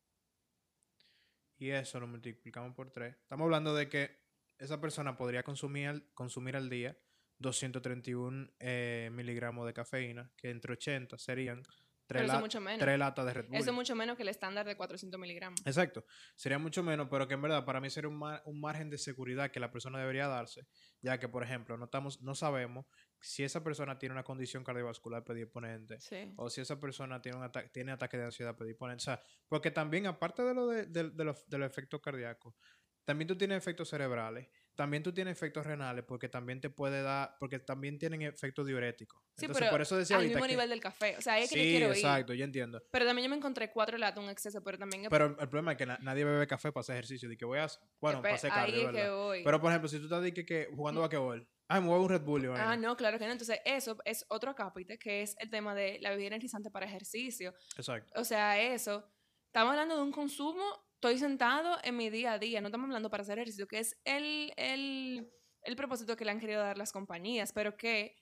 Y 1.57 1.69
eso 1.69 1.99
lo 1.99 2.07
multiplicamos 2.07 2.75
por 2.75 2.91
3. 2.91 3.15
Estamos 3.15 3.45
hablando 3.45 3.73
de 3.73 3.89
que 3.89 4.27
esa 4.59 4.79
persona 4.79 5.17
podría 5.17 5.43
consumir 5.43 5.87
al, 5.87 6.13
consumir 6.13 6.55
al 6.55 6.69
día 6.69 6.97
231 7.39 8.51
eh, 8.59 9.09
miligramos 9.11 9.65
de 9.65 9.73
cafeína, 9.73 10.31
que 10.37 10.49
entre 10.49 10.73
80 10.73 11.17
serían 11.17 11.63
Pero 12.07 12.19
3, 12.19 12.29
eso 12.29 12.35
es 12.37 12.41
mucho 12.41 12.61
menos. 12.61 12.97
latas 12.99 13.25
de 13.25 13.33
Red 13.33 13.45
Bull. 13.47 13.55
Eso 13.57 13.69
es 13.71 13.75
mucho 13.75 13.95
menos 13.95 14.15
que 14.15 14.23
el 14.23 14.29
estándar 14.29 14.65
de 14.65 14.77
400 14.77 15.19
miligramos. 15.19 15.59
Exacto. 15.65 16.05
Sería 16.35 16.57
mucho 16.57 16.81
menos, 16.83 17.07
pero 17.11 17.27
que 17.27 17.33
en 17.33 17.41
verdad 17.41 17.65
para 17.65 17.81
mí 17.81 17.89
sería 17.89 18.07
un, 18.09 18.17
mar- 18.17 18.41
un 18.45 18.61
margen 18.61 18.89
de 18.89 18.97
seguridad 18.97 19.51
que 19.51 19.59
la 19.59 19.71
persona 19.71 19.99
debería 19.99 20.27
darse, 20.27 20.67
ya 21.01 21.19
que, 21.19 21.27
por 21.27 21.43
ejemplo, 21.43 21.77
no, 21.77 21.85
estamos, 21.85 22.21
no 22.21 22.33
sabemos 22.33 22.85
si 23.19 23.43
esa 23.43 23.63
persona 23.63 23.97
tiene 23.99 24.13
una 24.13 24.23
condición 24.23 24.63
cardiovascular 24.63 25.23
predisponente 25.23 25.99
Sí. 25.99 26.33
o 26.37 26.49
si 26.49 26.61
esa 26.61 26.79
persona 26.79 27.21
tiene 27.21 27.37
un 27.39 27.43
ataque, 27.43 27.69
tiene 27.69 27.91
ataque 27.91 28.17
de 28.17 28.25
ansiedad 28.25 28.55
predisponente. 28.55 29.01
O 29.01 29.05
sea, 29.05 29.21
porque 29.49 29.71
también, 29.71 30.05
aparte 30.07 30.43
de, 30.43 30.53
lo 30.53 30.67
de, 30.67 30.85
de- 30.85 31.09
de 31.09 31.23
los, 31.25 31.47
de 31.49 31.57
los 31.57 31.69
efectos 31.69 31.99
cardíacos, 32.01 32.55
también 33.03 33.27
tú 33.27 33.37
tienes 33.37 33.57
efectos 33.57 33.89
cerebrales, 33.89 34.47
también 34.77 35.03
tú 35.03 35.11
tienes 35.11 35.33
efectos 35.33 35.65
renales, 35.65 36.05
porque 36.07 36.29
también 36.29 36.61
te 36.61 36.69
puede 36.69 37.01
dar, 37.01 37.35
porque 37.39 37.59
también 37.59 37.99
tienen 37.99 38.21
efectos 38.21 38.65
diuréticos. 38.65 39.21
Sí, 39.35 39.45
Entonces, 39.45 39.59
pero 39.65 39.71
por 39.71 39.81
eso 39.81 39.97
decía 39.97 40.15
al 40.15 40.21
ahorita 40.21 40.35
mismo 40.37 40.45
que- 40.47 40.53
nivel 40.53 40.69
del 40.69 40.79
café. 40.79 41.17
O 41.17 41.21
sea, 41.21 41.33
ahí 41.33 41.43
es 41.43 41.49
que 41.49 41.55
sí, 41.55 41.65
yo 41.65 41.77
quiero 41.79 41.91
ir. 41.91 41.97
exacto, 41.97 42.33
yo 42.33 42.45
entiendo. 42.45 42.81
Pero 42.91 43.05
también 43.05 43.25
yo 43.25 43.29
me 43.31 43.35
encontré 43.35 43.71
cuatro 43.71 43.97
latas, 43.97 44.23
un 44.23 44.29
exceso, 44.29 44.63
pero 44.63 44.77
también... 44.77 45.07
Pero 45.09 45.25
el 45.25 45.49
problema 45.49 45.73
es 45.73 45.77
que 45.77 45.85
na- 45.85 45.97
nadie 46.01 46.23
bebe 46.23 46.47
café 46.47 46.71
para 46.71 46.81
hacer 46.81 46.95
ejercicio. 46.95 47.27
De 47.27 47.35
que 47.35 47.43
voy 47.45 47.59
a. 47.59 47.67
Bueno, 47.99 48.21
para 48.21 48.35
hacer 48.35 48.51
ahí 48.53 48.71
cardio, 48.71 48.89
es 48.91 48.95
que 48.95 49.09
voy. 49.09 49.43
Pero 49.43 49.59
por 49.59 49.71
ejemplo, 49.71 49.89
si 49.89 49.97
tú 49.97 50.03
estás 50.05 50.21
de 50.23 50.33
que, 50.33 50.45
que 50.45 50.69
jugando 50.73 51.01
basquetbol, 51.01 51.47
ah, 51.67 51.81
me 51.81 51.87
voy 51.87 51.97
a 51.97 51.99
un 52.01 52.09
Red 52.09 52.21
Bull. 52.21 52.45
y. 52.45 52.47
Ah, 52.55 52.77
no, 52.77 52.95
claro 52.95 53.17
que 53.19 53.25
no. 53.25 53.31
Entonces, 53.31 53.59
eso 53.65 53.97
es 54.05 54.25
otro 54.29 54.53
capítulo, 54.55 54.97
que 54.99 55.23
es 55.23 55.35
el 55.39 55.49
tema 55.49 55.73
de 55.73 55.97
la 56.01 56.11
bebida 56.11 56.27
energizante 56.27 56.69
para 56.69 56.85
ejercicio. 56.85 57.53
Exacto. 57.75 58.13
O 58.19 58.23
sea, 58.23 58.61
eso. 58.61 59.03
Estamos 59.47 59.71
hablando 59.71 59.95
de 59.95 60.03
un 60.03 60.11
consumo, 60.11 60.61
estoy 60.97 61.19
sentado 61.19 61.77
en 61.83 61.95
mi 61.95 62.09
día 62.09 62.33
a 62.33 62.39
día, 62.39 62.59
no 62.59 62.67
estamos 62.69 62.85
hablando 62.85 63.09
para 63.09 63.21
hacer 63.21 63.37
ejercicio, 63.37 63.67
que 63.67 63.79
es 63.79 63.95
el, 64.03 64.51
el, 64.57 65.31
el 65.61 65.75
propósito 65.75 66.15
que 66.15 66.25
le 66.25 66.31
han 66.31 66.39
querido 66.39 66.61
dar 66.61 66.77
las 66.77 66.91
compañías, 66.91 67.53
pero 67.53 67.77
que 67.77 68.15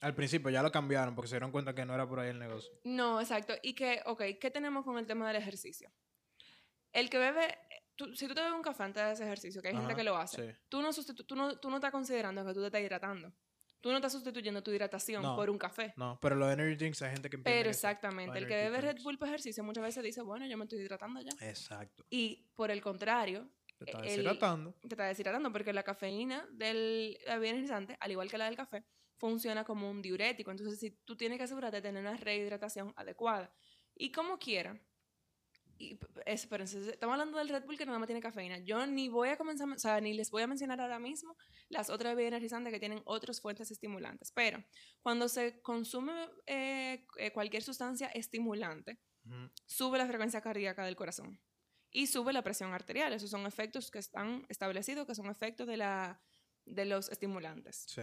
Al 0.00 0.14
principio 0.14 0.48
ya 0.50 0.62
lo 0.62 0.70
cambiaron 0.70 1.14
porque 1.14 1.28
se 1.28 1.34
dieron 1.34 1.50
cuenta 1.50 1.74
que 1.74 1.84
no 1.84 1.92
era 1.94 2.08
por 2.08 2.20
ahí 2.20 2.30
el 2.30 2.38
negocio. 2.38 2.70
No, 2.84 3.20
exacto. 3.20 3.54
Y 3.62 3.74
que, 3.74 4.00
ok, 4.06 4.22
¿qué 4.40 4.50
tenemos 4.52 4.84
con 4.84 4.96
el 4.96 5.06
tema 5.06 5.26
del 5.26 5.36
ejercicio? 5.42 5.92
El 6.92 7.10
que 7.10 7.18
bebe, 7.18 7.58
tú- 7.96 8.14
si 8.14 8.28
tú 8.28 8.34
te 8.34 8.40
bebes 8.42 8.54
un 8.56 8.62
café 8.62 8.84
antes 8.84 9.02
de 9.04 9.12
ese 9.12 9.24
ejercicio, 9.24 9.60
que 9.60 9.68
hay 9.68 9.74
gente 9.74 9.96
que 9.96 10.04
lo 10.04 10.16
hace, 10.16 10.52
sí. 10.52 10.58
tú, 10.68 10.82
no 10.82 10.90
tú, 11.26 11.34
no, 11.34 11.58
tú 11.58 11.68
no 11.68 11.76
estás 11.76 11.90
considerando 11.90 12.46
que 12.46 12.54
tú 12.54 12.60
te 12.60 12.66
estás 12.66 12.80
hidratando. 12.80 13.32
Tú 13.80 13.90
no 13.90 13.96
estás 13.96 14.12
sustituyendo 14.12 14.62
tu 14.62 14.70
hidratación 14.70 15.22
No. 15.22 15.36
por 15.36 15.48
un 15.50 15.56
café. 15.58 15.94
No, 15.96 16.18
pero 16.20 16.36
los 16.36 16.52
energy 16.52 16.76
drinks 16.76 17.00
hay 17.02 17.12
gente 17.12 17.30
que 17.30 17.36
empieza. 17.36 17.56
Pero 17.58 17.70
exactamente, 17.70 18.38
el 18.38 18.46
que 18.46 18.54
bebe 18.54 18.80
Red. 18.80 19.00
Bull 19.02 19.16
para 19.18 19.30
ejercicio 19.30 19.64
muchas 19.64 19.82
veces 19.84 20.02
dice, 20.04 20.20
bueno, 20.22 20.46
yo 20.46 20.56
me 20.58 20.64
estoy 20.64 20.80
hidratando 20.80 21.20
ya. 21.20 21.32
Exacto. 21.48 22.04
Y 22.10 22.50
por 22.54 22.70
el 22.70 22.82
contrario, 22.82 23.48
Te 23.78 23.84
está 23.86 23.98
el- 24.00 24.04
deshidratando. 24.04 24.74
te 24.82 24.88
está 24.88 25.06
deshidratando 25.06 25.50
porque 25.50 25.72
la 25.72 25.82
cafeína 25.82 26.46
del 26.52 27.18
bebida 27.26 27.50
energizante, 27.50 27.96
al 28.00 28.10
igual 28.10 28.30
que 28.30 28.36
la 28.38 28.44
del 28.46 28.56
café, 28.56 28.84
funciona 29.16 29.64
como 29.64 29.90
un 29.90 30.02
diurético. 30.02 30.50
Entonces, 30.50 30.78
si 30.78 30.90
tú 31.04 31.16
tienes 31.16 31.38
que 31.38 31.44
asegurarte 31.44 31.76
de 31.76 31.82
tener 31.82 32.02
una 32.02 32.16
rehidratación 32.16 32.92
adecuada. 32.96 33.50
Y 33.94 34.12
como 34.12 34.38
quiera, 34.38 34.78
y, 35.80 35.94
p- 35.94 36.06
p- 36.06 36.22
espérense, 36.26 36.90
estamos 36.90 37.14
hablando 37.14 37.38
del 37.38 37.48
Red 37.48 37.64
Bull 37.64 37.78
que 37.78 37.86
nada 37.86 37.98
más 37.98 38.06
tiene 38.06 38.20
cafeína. 38.20 38.58
Yo 38.58 38.86
ni 38.86 39.08
voy 39.08 39.30
a 39.30 39.36
comenzar, 39.36 39.68
o 39.68 39.78
sea, 39.78 40.00
ni 40.00 40.12
les 40.12 40.30
voy 40.30 40.42
a 40.42 40.46
mencionar 40.46 40.80
ahora 40.80 40.98
mismo 40.98 41.36
las 41.68 41.88
otras 41.88 42.14
bebidas 42.14 42.32
energizantes 42.32 42.72
que 42.72 42.78
tienen 42.78 43.00
otras 43.06 43.40
fuentes 43.40 43.70
estimulantes. 43.70 44.30
Pero 44.32 44.62
cuando 45.02 45.28
se 45.28 45.60
consume 45.62 46.12
eh, 46.46 47.06
eh, 47.16 47.32
cualquier 47.32 47.62
sustancia 47.62 48.08
estimulante, 48.08 49.00
sube 49.66 49.98
la 49.98 50.06
frecuencia 50.06 50.40
cardíaca 50.40 50.84
del 50.84 50.96
corazón 50.96 51.40
y 51.90 52.06
sube 52.06 52.32
la 52.32 52.42
presión 52.42 52.72
arterial. 52.72 53.12
Esos 53.12 53.30
son 53.30 53.46
efectos 53.46 53.90
que 53.90 53.98
están 53.98 54.44
establecidos, 54.48 55.06
que 55.06 55.14
son 55.14 55.26
efectos 55.26 55.66
de, 55.66 55.76
la, 55.76 56.20
de 56.64 56.84
los 56.84 57.08
estimulantes. 57.10 57.84
Sí. 57.88 58.02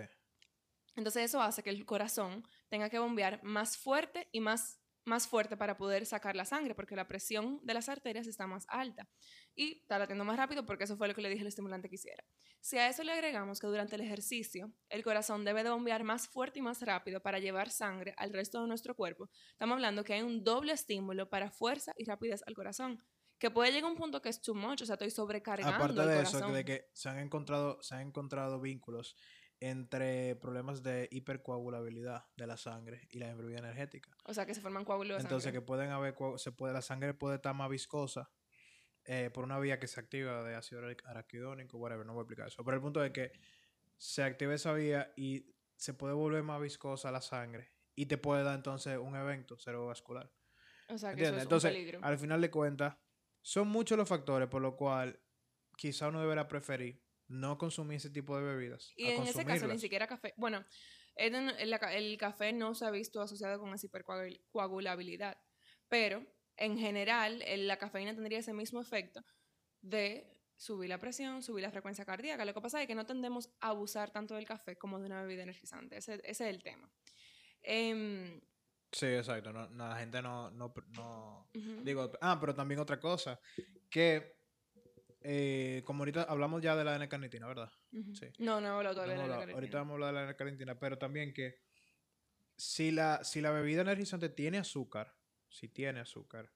Entonces 0.95 1.25
eso 1.25 1.41
hace 1.41 1.61
que 1.61 1.69
el 1.69 1.85
corazón 1.85 2.47
tenga 2.69 2.89
que 2.89 2.97
bombear 2.97 3.43
más 3.43 3.77
fuerte 3.77 4.29
y 4.31 4.39
más, 4.39 4.76
más 5.07 5.27
fuerte 5.27 5.57
para 5.57 5.77
poder 5.77 6.05
sacar 6.05 6.35
la 6.35 6.45
sangre, 6.45 6.75
porque 6.75 6.95
la 6.95 7.07
presión 7.07 7.59
de 7.63 7.73
las 7.73 7.89
arterias 7.89 8.27
está 8.27 8.45
más 8.45 8.65
alta. 8.69 9.07
Y 9.55 9.79
está 9.79 9.97
latiendo 9.97 10.23
más 10.25 10.37
rápido 10.37 10.65
porque 10.65 10.83
eso 10.83 10.97
fue 10.97 11.07
lo 11.07 11.15
que 11.15 11.21
le 11.21 11.29
dije 11.29 11.41
al 11.41 11.47
estimulante 11.47 11.89
que 11.89 11.95
hiciera. 11.95 12.23
Si 12.59 12.77
a 12.77 12.87
eso 12.89 13.03
le 13.03 13.13
agregamos 13.13 13.59
que 13.59 13.67
durante 13.67 13.95
el 13.95 14.01
ejercicio 14.01 14.71
el 14.89 15.03
corazón 15.03 15.45
debe 15.45 15.63
de 15.63 15.69
bombear 15.69 16.03
más 16.03 16.27
fuerte 16.27 16.59
y 16.59 16.61
más 16.61 16.81
rápido 16.81 17.21
para 17.21 17.39
llevar 17.39 17.69
sangre 17.69 18.13
al 18.17 18.33
resto 18.33 18.61
de 18.61 18.67
nuestro 18.67 18.95
cuerpo, 18.95 19.29
estamos 19.51 19.75
hablando 19.75 20.03
que 20.03 20.13
hay 20.13 20.21
un 20.21 20.43
doble 20.43 20.73
estímulo 20.73 21.29
para 21.29 21.49
fuerza 21.49 21.93
y 21.97 22.05
rapidez 22.05 22.43
al 22.45 22.53
corazón. 22.53 23.01
Que 23.39 23.51
puede 23.51 23.71
llegar 23.71 23.89
a 23.89 23.93
un 23.93 23.97
punto 23.97 24.21
que 24.21 24.29
es 24.29 24.41
too 24.41 24.55
much, 24.55 24.81
o 24.81 24.85
sea, 24.85 24.95
estoy 24.95 25.11
sobrecargando 25.11 25.75
Aparte 25.75 26.01
el 26.01 26.07
de 26.07 26.21
eso, 26.21 26.31
corazón. 26.33 26.53
de 26.53 26.65
que 26.65 26.89
se 26.93 27.07
han 27.07 27.19
encontrado, 27.19 27.81
se 27.83 27.95
han 27.95 28.01
encontrado 28.01 28.59
vínculos 28.59 29.15
entre 29.59 30.35
problemas 30.35 30.83
de 30.83 31.07
hipercoagulabilidad 31.11 32.25
de 32.35 32.47
la 32.47 32.57
sangre 32.57 33.07
y 33.11 33.19
la 33.19 33.33
bebida 33.33 33.59
energética. 33.59 34.11
O 34.25 34.33
sea, 34.33 34.45
que 34.45 34.53
se 34.53 34.61
forman 34.61 34.85
coágulos 34.85 35.19
Entonces, 35.21 35.45
sangre. 35.45 35.59
que 35.61 35.65
pueden 35.65 35.89
haber, 35.89 36.15
se 36.37 36.51
puede, 36.51 36.73
la 36.73 36.81
sangre 36.81 37.13
puede 37.13 37.35
estar 37.37 37.53
más 37.55 37.69
viscosa 37.69 38.29
eh, 39.05 39.31
por 39.33 39.43
una 39.43 39.57
vía 39.59 39.79
que 39.79 39.87
se 39.87 39.99
activa 39.99 40.43
de 40.43 40.55
ácido 40.55 40.81
ara- 40.85 40.95
araquidónico, 41.05 41.77
whatever, 41.77 42.05
no 42.05 42.13
voy 42.13 42.21
a 42.21 42.23
explicar 42.23 42.47
eso. 42.47 42.63
Pero 42.63 42.75
el 42.75 42.81
punto 42.81 43.03
es 43.03 43.11
que 43.11 43.31
se 43.97 44.21
activa 44.23 44.53
esa 44.53 44.73
vía 44.73 45.11
y 45.15 45.55
se 45.75 45.93
puede 45.93 46.13
volver 46.13 46.43
más 46.43 46.61
viscosa 46.61 47.11
la 47.11 47.21
sangre 47.21 47.71
y 47.95 48.05
te 48.07 48.17
puede 48.17 48.43
dar 48.43 48.55
entonces 48.55 48.97
un 48.97 49.15
evento 49.15 49.57
cerebrovascular. 49.57 50.31
O 50.89 50.97
sea, 50.97 51.15
que 51.15 51.23
eso 51.23 51.35
es 51.35 51.43
Entonces, 51.43 51.71
un 51.71 51.75
peligro. 51.75 51.99
al 52.03 52.17
final 52.17 52.41
de 52.41 52.51
cuentas, 52.51 52.95
son 53.41 53.67
muchos 53.69 53.97
los 53.97 54.07
factores 54.07 54.47
por 54.49 54.61
lo 54.61 54.75
cual 54.75 55.19
quizá 55.75 56.09
uno 56.09 56.19
deberá 56.21 56.47
preferir 56.47 57.01
no 57.27 57.57
consumir 57.57 57.97
ese 57.97 58.09
tipo 58.09 58.37
de 58.37 58.43
bebidas. 58.43 58.93
Y 58.95 59.05
a 59.07 59.15
en 59.15 59.23
ese 59.23 59.45
caso 59.45 59.67
ni 59.73 59.79
siquiera 59.79 60.07
café. 60.07 60.33
Bueno, 60.37 60.65
el, 61.15 61.33
el- 61.35 61.73
el 61.73 62.17
café 62.17 62.53
no 62.53 62.73
se 62.75 62.85
ha 62.85 62.91
visto 62.91 63.21
asociado 63.21 63.59
con 63.59 63.73
esa 63.73 63.85
hipercoagulabilidad, 63.87 65.37
pero 65.87 66.25
en 66.55 66.77
general 66.77 67.41
el- 67.43 67.67
la 67.67 67.77
cafeína 67.77 68.13
tendría 68.13 68.39
ese 68.39 68.53
mismo 68.53 68.81
efecto 68.81 69.23
de 69.81 70.33
subir 70.55 70.89
la 70.89 70.99
presión, 70.99 71.43
subir 71.43 71.63
la 71.63 71.71
frecuencia 71.71 72.03
cardíaca. 72.05 72.43
Lo 72.45 72.53
que 72.53 72.61
pasa 72.61 72.81
es 72.81 72.87
que 72.87 72.95
no 72.95 73.05
tendemos 73.05 73.49
a 73.59 73.69
abusar 73.69 74.11
tanto 74.11 74.33
del 74.35 74.45
café 74.45 74.75
como 74.75 74.99
de 74.99 75.05
una 75.05 75.21
bebida 75.21 75.43
energizante. 75.43 75.97
Ese, 75.97 76.15
ese 76.15 76.29
es 76.29 76.41
el 76.55 76.63
tema. 76.63 76.91
Em, 77.61 78.41
Sí, 78.89 79.05
exacto. 79.05 79.51
No, 79.51 79.67
no, 79.69 79.89
la 79.89 79.97
gente 79.99 80.21
no, 80.21 80.49
no, 80.51 80.73
no. 80.95 81.49
Digo, 81.83 82.09
ah, 82.21 82.37
pero 82.39 82.55
también 82.55 82.79
otra 82.79 82.99
cosa, 83.01 83.37
que 83.89 84.36
eh, 85.29 85.83
como 85.85 86.03
ahorita 86.03 86.23
hablamos 86.23 86.61
ya 86.61 86.75
de 86.77 86.85
la 86.85 86.95
N-carnitina, 86.95 87.47
¿verdad? 87.47 87.69
Sí. 88.13 88.27
No, 88.39 88.61
no 88.61 88.67
he 88.67 88.69
hablado 88.71 88.95
todavía 88.95 89.15
hemos 89.15 89.25
de 89.25 89.29
la 89.29 89.35
hablado- 89.35 89.39
carnitina. 89.41 89.55
ahorita 89.57 89.77
vamos 89.79 89.91
a 89.91 89.93
hablar 89.95 90.13
de 90.13 90.19
la 90.21 90.23
N-carnitina, 90.29 90.79
pero 90.79 90.97
también 90.97 91.33
que 91.33 91.59
si 92.55 92.91
la, 92.91 93.23
si 93.23 93.41
la 93.41 93.51
bebida 93.51 93.81
energizante 93.81 94.29
tiene 94.29 94.57
azúcar, 94.57 95.13
si 95.49 95.67
tiene 95.69 95.99
azúcar, 95.99 96.51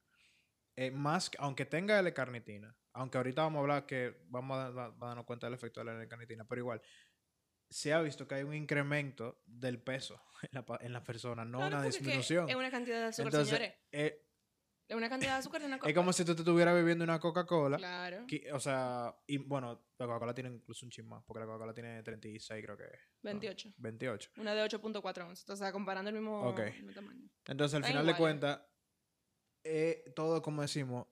eh, 0.75 0.89
más, 0.91 1.29
que- 1.29 1.37
aunque 1.41 1.65
tenga 1.65 1.99
L-carnitina, 1.99 2.75
aunque 2.93 3.17
ahorita 3.17 3.43
vamos 3.43 3.57
a 3.57 3.61
hablar 3.61 3.85
que 3.85 4.15
vamos 4.29 4.57
a, 4.57 4.71
da- 4.71 4.85
a 4.85 4.91
darnos 5.07 5.25
cuenta 5.25 5.47
del 5.47 5.53
efecto 5.55 5.81
de 5.81 5.85
la 5.87 6.01
L-carnitina, 6.01 6.45
pero 6.47 6.61
igual, 6.61 6.81
se 7.69 7.93
ha 7.93 8.01
visto 8.01 8.27
que 8.27 8.35
hay 8.35 8.43
un 8.43 8.53
incremento 8.55 9.41
del 9.45 9.81
peso 9.81 10.21
en 10.43 10.49
la, 10.53 10.65
en 10.81 10.93
la 10.93 11.03
persona, 11.03 11.45
no 11.45 11.57
Claro, 11.59 11.77
una 11.77 11.85
disminución. 11.85 12.49
Es 12.49 12.55
una 12.55 12.71
cantidad 12.71 12.99
de 12.99 13.05
azúcar, 13.05 13.25
Entonces, 13.27 13.57
señores. 13.57 13.75
eh, 13.91 14.27
una 14.89 15.09
cantidad 15.09 15.33
de 15.33 15.39
azúcar 15.39 15.61
de 15.61 15.67
una 15.67 15.77
es 15.85 15.93
como 15.95 16.11
si 16.13 16.25
tú 16.25 16.35
te 16.35 16.41
estuvieras 16.41 16.73
bebiendo 16.73 17.03
una 17.03 17.19
Coca-Cola. 17.19 17.77
Claro. 17.77 18.25
que- 18.27 18.51
o 18.51 18.59
sea, 18.59 19.15
y 19.27 19.37
bueno, 19.37 19.85
la 19.97 20.05
Coca-Cola 20.05 20.33
tiene 20.33 20.49
incluso 20.49 20.85
un 20.85 20.89
chin 20.91 21.07
más, 21.07 21.23
porque 21.25 21.39
la 21.39 21.45
Coca-Cola 21.45 21.73
tiene 21.73 22.03
36, 22.03 22.63
creo 22.63 22.75
que 22.77 22.83
es. 22.83 22.99
¿no? 23.23 23.29
28. 23.31 23.69
28. 23.77 24.31
Una 24.37 24.53
de 24.53 24.63
8.4 24.63 25.25
onzas. 25.27 25.49
O 25.49 25.55
sea, 25.55 25.71
comparando 25.71 26.09
el 26.09 26.15
mismo, 26.15 26.41
Ok. 26.49 26.59
el 26.59 26.73
mismo 26.73 26.91
tamaño. 26.93 27.29
Entonces, 27.47 27.75
al 27.77 27.83
final 27.85 28.05
de 28.05 28.11
iguales. 28.11 28.17
cuentas, 28.39 28.61
eh, 29.63 30.03
todo, 30.15 30.41
como 30.41 30.61
decimos, 30.61 31.07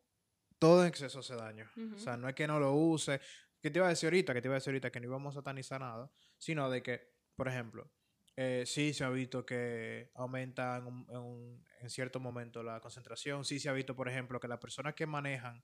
todo 0.57 0.81
en 0.81 0.89
exceso 0.89 1.19
hace 1.19 1.35
daño. 1.35 1.69
O 1.95 1.97
sea, 1.99 2.17
no 2.17 2.27
es 2.27 2.35
que 2.35 2.47
no 2.47 2.59
lo 2.59 2.73
use. 2.73 3.21
¿Qué 3.61 3.69
te 3.69 3.79
iba 3.79 3.85
a 3.87 3.89
decir 3.89 4.07
ahorita? 4.07 4.33
Que 4.33 4.41
te 4.41 4.47
iba 4.47 4.55
a 4.55 4.59
decir 4.59 4.71
ahorita 4.71 4.91
que 4.91 4.99
no 4.99 5.05
íbamos 5.07 5.35
a 5.35 5.39
satanizar 5.39 5.79
nada, 5.81 6.11
sino 6.37 6.69
de 6.69 6.81
que, 6.83 7.13
por 7.35 7.47
ejemplo, 7.47 7.91
eh, 8.35 8.63
sí 8.65 8.93
se 8.93 9.03
ha 9.03 9.09
visto 9.09 9.45
que 9.45 10.11
aumenta 10.15 10.77
en, 10.77 11.05
en 11.09 11.63
en 11.79 11.89
cierto 11.89 12.19
momento 12.19 12.63
la 12.63 12.79
concentración. 12.79 13.45
Sí 13.45 13.59
se 13.59 13.69
ha 13.69 13.73
visto, 13.73 13.95
por 13.95 14.09
ejemplo, 14.09 14.39
que 14.39 14.47
las 14.47 14.59
personas 14.59 14.93
que 14.93 15.05
manejan 15.05 15.63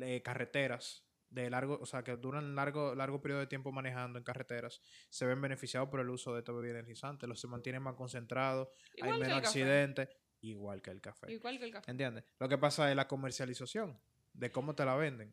eh, 0.00 0.22
carreteras 0.22 1.04
de 1.30 1.50
largo, 1.50 1.78
o 1.80 1.86
sea, 1.86 2.02
que 2.02 2.16
duran 2.16 2.54
largo, 2.54 2.94
largo 2.94 3.20
periodo 3.20 3.40
de 3.40 3.46
tiempo 3.46 3.72
manejando 3.72 4.18
en 4.18 4.24
carreteras, 4.24 4.80
se 5.10 5.26
ven 5.26 5.40
beneficiados 5.40 5.88
por 5.88 6.00
el 6.00 6.08
uso 6.08 6.32
de 6.32 6.40
esta 6.40 6.52
bebida 6.52 6.72
energizante. 6.72 7.26
Los 7.26 7.40
se 7.40 7.48
mantienen 7.48 7.82
más 7.82 7.94
concentrados, 7.94 8.68
Igual 8.94 9.14
hay 9.14 9.20
menos 9.20 9.38
el 9.38 9.44
accidentes, 9.44 10.08
igual 10.40 10.80
que 10.80 10.90
el 10.90 11.00
café. 11.00 11.30
Igual 11.30 11.58
que 11.58 11.64
el 11.64 11.72
café. 11.72 11.90
¿Entiendes? 11.90 12.24
Lo 12.38 12.48
que 12.48 12.58
pasa 12.58 12.88
es 12.90 12.96
la 12.96 13.08
comercialización, 13.08 13.98
de 14.32 14.50
cómo 14.50 14.74
te 14.74 14.84
la 14.84 14.96
venden. 14.96 15.32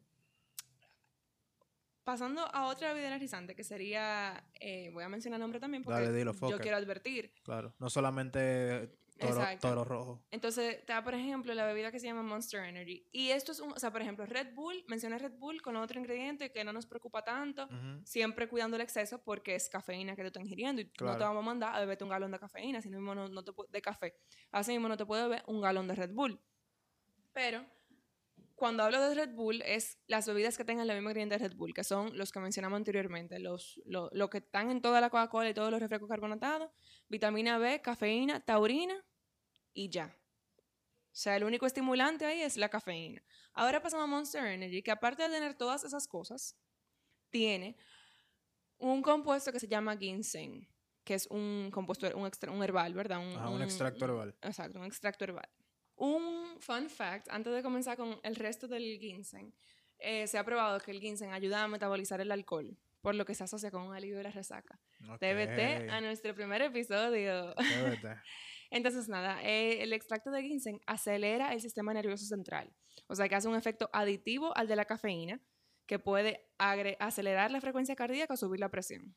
Pasando 2.04 2.46
a 2.54 2.68
otra 2.68 2.90
bebida 2.94 3.08
energizante 3.08 3.56
que 3.56 3.64
sería, 3.64 4.44
eh, 4.60 4.92
voy 4.94 5.04
a 5.04 5.10
mencionar 5.10 5.40
nombre 5.40 5.60
también 5.60 5.82
porque 5.82 6.02
Dale, 6.02 6.16
dilo, 6.16 6.34
yo 6.34 6.60
quiero 6.60 6.78
advertir. 6.78 7.34
Claro. 7.44 7.74
No 7.80 7.90
solamente 7.90 8.96
toro, 9.18 9.42
toro 9.60 9.84
rojo. 9.84 10.26
Entonces, 10.32 10.78
está, 10.80 11.04
por 11.04 11.14
ejemplo, 11.14 11.54
la 11.54 11.66
bebida 11.66 11.92
que 11.92 12.00
se 12.00 12.08
llama 12.08 12.24
Monster 12.24 12.64
Energy. 12.64 13.08
Y 13.12 13.30
esto 13.30 13.52
es 13.52 13.60
un, 13.60 13.72
o 13.72 13.80
sea, 13.80 13.92
por 13.92 14.02
ejemplo, 14.02 14.26
Red 14.26 14.54
Bull, 14.54 14.84
mencioné 14.88 15.18
Red 15.18 15.34
Bull 15.38 15.62
con 15.62 15.76
otro 15.76 16.00
ingrediente 16.00 16.52
que 16.52 16.64
no 16.64 16.74
nos 16.74 16.86
preocupa 16.86 17.24
tanto, 17.24 17.68
siempre 18.04 18.48
cuidando 18.48 18.76
el 18.76 18.82
exceso 18.82 19.22
porque 19.24 19.56
es 19.56 19.70
cafeína 19.70 20.16
que 20.16 20.22
tú 20.22 20.28
estás 20.28 20.44
ingiriendo 20.44 20.82
y 20.82 20.92
no 21.02 21.18
te 21.18 21.24
vamos 21.24 21.42
a 21.42 21.46
mandar 21.46 21.76
a 21.76 21.80
beberte 21.80 22.04
un 22.04 22.10
galón 22.10 22.32
de 22.32 22.40
cafeína, 22.40 22.80
así 22.80 22.90
mismo 22.90 23.16
no, 23.16 23.28
no 23.28 23.44
te 23.44 23.52
de 23.70 23.82
café. 23.82 24.16
Así 24.52 24.72
mismo 24.72 24.88
no 24.88 24.98
te 24.98 25.06
puedes 25.06 25.26
beber 25.26 25.44
un 25.48 25.62
galón 25.62 25.88
de 25.88 25.96
Red 25.96 26.12
Bull. 26.12 26.40
Pero 27.34 27.66
cuando 28.56 28.84
hablo 28.84 29.02
de 29.02 29.14
Red 29.16 29.34
Bull 29.36 29.62
es 29.64 30.00
las 30.08 30.26
bebidas 30.28 30.58
que 30.58 30.64
tengan 30.64 30.90
el 30.90 30.96
mismo 30.96 31.10
ingrediente 31.10 31.38
de 31.38 31.48
Red 31.48 31.58
Bull, 31.58 31.74
que 31.74 31.84
son 31.84 32.18
los 32.18 32.32
que 32.32 32.40
mencionamos 32.40 32.78
anteriormente, 32.78 33.38
los, 33.40 33.82
lo, 33.86 34.10
lo 34.14 34.30
que 34.30 34.38
están 34.40 34.72
en 34.72 34.82
toda 34.82 35.02
la 35.02 35.10
Coca-Cola 35.10 35.50
y 35.50 35.54
todos 35.54 35.72
los 35.72 35.80
refrescos 35.82 36.08
carbonatados, 36.10 36.72
vitamina 37.10 37.58
B, 37.58 37.82
cafeína, 37.82 38.40
taurina 38.40 38.96
y 39.74 39.90
ya. 39.90 40.18
O 40.58 41.18
sea, 41.18 41.36
el 41.38 41.44
único 41.44 41.66
estimulante 41.66 42.26
ahí 42.26 42.42
es 42.42 42.58
la 42.58 42.70
cafeína. 42.70 43.22
Ahora 43.54 43.82
pasamos 43.82 44.04
a 44.04 44.08
Monster 44.08 44.46
Energy, 44.46 44.82
que 44.84 44.92
aparte 44.92 45.24
de 45.24 45.30
tener 45.30 45.56
todas 45.56 45.84
esas 45.84 46.08
cosas, 46.08 46.58
tiene 47.30 47.78
un 48.78 49.02
compuesto 49.02 49.52
que 49.52 49.60
se 49.60 49.68
llama 49.68 49.96
ginseng, 49.98 50.68
que 51.06 51.14
es 51.14 51.28
un 51.28 51.70
compuesto, 51.74 52.08
un, 52.18 52.26
extra- 52.28 52.52
un 52.52 52.62
herbal, 52.64 52.94
¿verdad? 52.94 53.20
Un, 53.20 53.34
Ajá, 53.36 53.50
un 53.50 53.62
extracto 53.62 54.06
herbal. 54.06 54.36
Exacto, 54.42 54.80
un 54.80 54.86
extracto 54.86 55.24
herbal. 55.24 55.50
Un 55.98 56.35
fun 56.60 56.90
fact, 56.90 57.28
antes 57.30 57.54
de 57.54 57.62
comenzar 57.64 57.98
con 57.98 58.20
el 58.24 58.36
resto 58.36 58.68
del 58.68 58.98
ginseng, 59.00 59.54
eh, 60.00 60.28
se 60.28 60.38
ha 60.38 60.44
probado 60.44 60.80
que 60.80 60.92
el 60.92 61.00
ginseng 61.00 61.32
ayuda 61.32 61.64
a 61.64 61.68
metabolizar 61.68 62.20
el 62.22 62.32
alcohol, 62.32 62.78
por 63.02 63.16
lo 63.16 63.26
que 63.26 63.34
se 63.34 63.44
asocia 63.44 63.72
con 63.72 63.84
un 63.84 63.94
alivio 63.94 64.18
de 64.18 64.24
la 64.24 64.32
resaca. 64.32 64.80
Ok. 65.10 65.20
TBT 65.20 65.90
a 65.90 66.02
nuestro 66.02 66.34
primer 66.36 66.62
episodio. 66.62 67.54
TBT. 67.56 68.06
Entonces, 68.72 69.08
nada, 69.08 69.42
eh, 69.44 69.84
el 69.84 69.94
extracto 69.94 70.32
de 70.32 70.42
ginseng 70.42 70.82
acelera 70.86 71.54
el 71.54 71.62
sistema 71.62 71.94
nervioso 71.94 72.26
central. 72.26 72.74
O 73.08 73.16
sea, 73.16 73.30
que 73.30 73.36
hace 73.36 73.48
un 73.48 73.56
efecto 73.56 73.90
aditivo 73.94 74.56
al 74.58 74.68
de 74.68 74.76
la 74.76 74.86
cafeína, 74.86 75.40
que 75.86 76.00
puede 76.00 76.48
acelerar 76.58 77.52
la 77.52 77.62
frecuencia 77.62 77.96
cardíaca 77.96 78.34
o 78.34 78.38
subir 78.38 78.60
la 78.60 78.70
presión. 78.70 79.16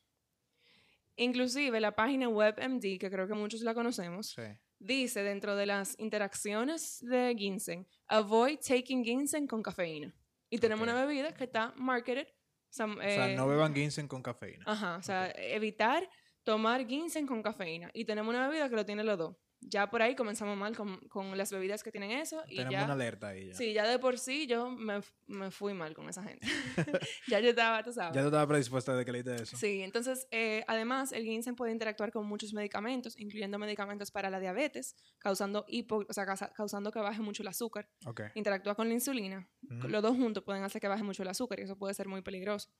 Inclusive 1.16 1.80
la 1.80 1.93
página 1.97 2.28
WebMD, 2.28 2.99
que 3.01 3.11
creo 3.11 3.26
que 3.26 3.34
muchos 3.34 3.62
la 3.62 3.74
conocemos, 3.74 4.28
Sí. 4.28 4.43
Dice 4.78 5.22
dentro 5.22 5.56
de 5.56 5.66
las 5.66 5.98
interacciones 5.98 7.00
de 7.00 7.34
ginseng, 7.36 7.86
avoid 8.06 8.58
taking 8.60 9.04
ginseng 9.04 9.46
con 9.46 9.62
cafeína. 9.62 10.14
Y 10.50 10.58
tenemos 10.58 10.82
una 10.82 11.04
bebida 11.04 11.34
que 11.34 11.44
está 11.44 11.74
marketed. 11.76 12.26
O 12.26 12.72
sea, 12.72 12.86
O 12.86 12.94
sea, 12.96 13.30
eh, 13.30 13.36
no 13.36 13.46
beban 13.46 13.74
ginseng 13.74 14.08
con 14.08 14.22
cafeína. 14.22 14.64
Ajá, 14.66 14.96
o 14.96 15.02
sea, 15.02 15.30
evitar 15.36 16.08
tomar 16.42 16.86
ginseng 16.86 17.26
con 17.26 17.42
cafeína. 17.42 17.90
Y 17.92 18.04
tenemos 18.04 18.34
una 18.34 18.48
bebida 18.48 18.68
que 18.68 18.76
lo 18.76 18.86
tiene 18.86 19.04
los 19.04 19.18
dos. 19.18 19.36
Ya 19.61 19.90
por 19.90 20.02
ahí 20.02 20.14
comenzamos 20.14 20.56
mal 20.56 20.76
con, 20.76 20.98
con 21.09 21.36
las 21.36 21.50
bebidas 21.50 21.82
que 21.82 21.90
tienen 21.90 22.12
eso. 22.12 22.42
Y 22.46 22.56
Tenemos 22.56 22.72
ya, 22.72 22.84
una 22.84 22.92
alerta 22.94 23.28
ahí 23.28 23.48
ya. 23.48 23.54
Sí, 23.54 23.72
ya 23.72 23.86
de 23.88 23.98
por 23.98 24.18
sí 24.18 24.46
yo 24.46 24.70
me, 24.70 25.00
me 25.26 25.50
fui 25.50 25.74
mal 25.74 25.94
con 25.94 26.09
esa 26.09 26.22
gente. 26.22 26.46
ya 27.28 27.40
yo 27.40 27.50
estaba, 27.50 27.82
tú 27.82 27.92
sabes. 27.92 28.14
Ya 28.14 28.20
tú 28.22 28.28
estabas 28.28 28.46
predispuesta 28.46 28.94
de 28.96 29.04
que 29.04 29.11
leíste 29.12 29.34
eso. 29.34 29.56
Sí, 29.56 29.82
entonces, 29.82 30.28
eh, 30.30 30.64
además, 30.68 31.11
el 31.12 31.24
ginseng 31.24 31.56
puede 31.56 31.72
interactuar 31.72 32.12
con 32.12 32.24
muchos 32.26 32.52
medicamentos, 32.54 33.18
incluyendo 33.18 33.59
medicamentos 33.59 34.11
para 34.12 34.30
la 34.30 34.38
diabetes, 34.38 34.94
causando, 35.18 35.64
hipo, 35.68 36.04
o 36.09 36.12
sea, 36.12 36.24
causa- 36.24 36.52
causando 36.54 36.92
que 36.92 37.00
baje 37.00 37.20
mucho 37.20 37.42
el 37.42 37.48
azúcar. 37.48 37.90
Ok. 38.06 38.22
Interactúa 38.36 38.76
con 38.76 38.86
la 38.88 38.94
insulina. 38.94 39.48
Los 39.62 40.02
dos 40.02 40.16
juntos 40.16 40.44
pueden 40.44 40.62
hacer 40.62 40.80
que 40.80 40.88
baje 40.88 41.02
mucho 41.02 41.22
el 41.24 41.28
azúcar 41.28 41.59
y 41.59 41.64
eso 41.64 41.76
puede 41.76 41.94
ser 41.94 42.06
muy 42.06 42.22
peligroso. 42.22 42.70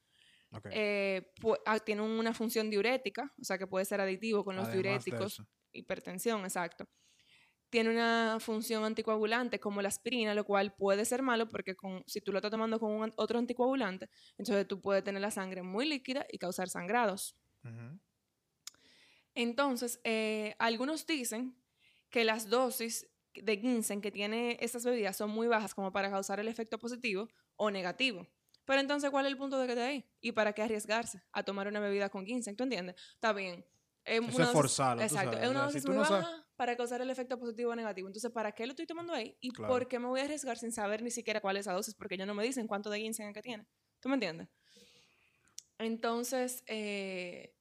ok. 0.53 0.69
Eh, 0.71 1.33
ah, 1.67 1.79
tiene 1.81 2.03
una 2.03 2.33
función 2.33 2.71
diurética, 2.71 3.35
o 3.41 3.45
sea 3.45 3.59
que 3.59 3.67
puede 3.67 3.85
ser 3.85 4.01
aditivo 4.01 4.45
con 4.45 4.55
los 4.57 4.69
Además 4.69 5.05
de 5.05 5.11
diuréticos. 5.11 5.43
Hipertensión, 5.73 6.43
exacto. 6.43 6.89
Tiene 7.71 7.91
una 7.91 8.39
función 8.41 8.85
anticoagulante 8.85 9.61
como 9.61 9.83
la 9.83 9.89
aspirina, 9.89 10.35
lo 10.35 10.45
cual 10.45 10.75
puede 10.75 11.05
ser 11.05 11.23
malo 11.23 11.49
porque 11.49 11.77
con, 11.77 12.03
si 12.07 12.21
tú 12.21 12.33
lo 12.33 12.39
estás 12.39 12.51
tomando 12.51 12.81
con 12.81 12.93
un 12.93 13.13
otro 13.17 13.39
anticoagulante, 13.39 14.09
entonces 14.39 14.67
tú 14.67 14.81
puedes 14.81 15.05
tener 15.05 15.21
la 15.21 15.31
sangre 15.31 15.63
muy 15.63 15.87
líquida 15.87 16.27
y 16.31 16.39
causar 16.39 16.69
sangrados. 16.69 17.37
Entonces, 19.35 20.01
eh, 20.05 20.55
algunos 20.59 21.07
dicen 21.07 21.55
que 22.11 22.25
las 22.25 22.49
dosis 22.49 23.07
de 23.35 23.59
ginseng 23.59 24.01
que 24.01 24.11
tiene 24.11 24.57
estas 24.61 24.85
bebidas 24.85 25.17
son 25.17 25.31
muy 25.31 25.47
bajas 25.47 25.75
como 25.75 25.93
para 25.93 26.11
causar 26.11 26.41
el 26.41 26.49
efecto 26.49 26.79
positivo 26.79 27.29
o 27.57 27.71
negativo. 27.71 28.27
Pero 28.65 28.81
entonces, 28.81 29.11
¿cuál 29.11 29.27
es 29.27 29.33
el 29.33 29.39
punto 29.39 29.59
de 29.59 29.67
que 29.67 29.75
te 29.75 29.83
ahí? 29.83 30.05
¿Y 30.21 30.33
para 30.33 30.53
qué 30.53 30.63
arriesgarse 30.63 31.23
a 31.33 31.43
tomar 31.43 31.69
una 31.69 31.81
bebida 31.81 32.09
con 32.09 32.27
ginseng? 32.27 32.57
¿Tú 32.57 32.65
entiendes? 32.65 32.97
Está 33.15 33.33
bien. 33.33 33.65
Es 34.09 34.21
Eso 34.29 34.37
una 34.37 34.45
es 34.47 34.53
tú 34.53 34.59
Exacto. 34.61 35.33
sabes, 35.33 35.43
Es 35.43 35.49
una 35.51 35.61
si 35.61 35.67
dosis 35.67 35.87
muy 35.87 35.95
no 35.97 36.01
baja 36.03 36.23
sabes- 36.23 36.45
para 36.57 36.77
causar 36.77 37.01
el 37.03 37.11
efecto 37.11 37.39
positivo 37.39 37.71
o 37.73 37.77
negativo. 37.77 38.09
Entonces, 38.09 38.31
¿para 38.33 38.53
qué 38.53 38.67
lo 38.67 38.73
estoy 38.73 38.87
tomando 38.87 39.13
ahí? 39.13 39.37
¿Y 39.41 39.51
Claro. 39.51 39.73
por 39.73 39.87
qué 39.89 39.99
me 39.99 40.07
voy 40.09 40.21
a 40.21 40.25
arriesgar 40.25 40.57
sin 40.59 40.73
saber 40.73 41.03
ni 41.03 41.11
siquiera 41.11 41.41
cuál 41.41 41.57
es 41.57 41.61
esa 41.63 41.73
dosis? 41.73 41.95
Porque 41.95 42.15
ellos 42.17 42.27
no 42.27 42.35
me 42.35 42.43
dicen 42.43 42.67
cuánto 42.67 42.91
de 42.91 43.01
ginseng 43.01 43.33
que 43.33 43.43
tiene. 43.43 43.67
¿Tú 44.01 44.09
me 44.09 44.15
entiendes? 44.15 44.49
Entonces, 45.79 46.63
eh, 46.67 47.55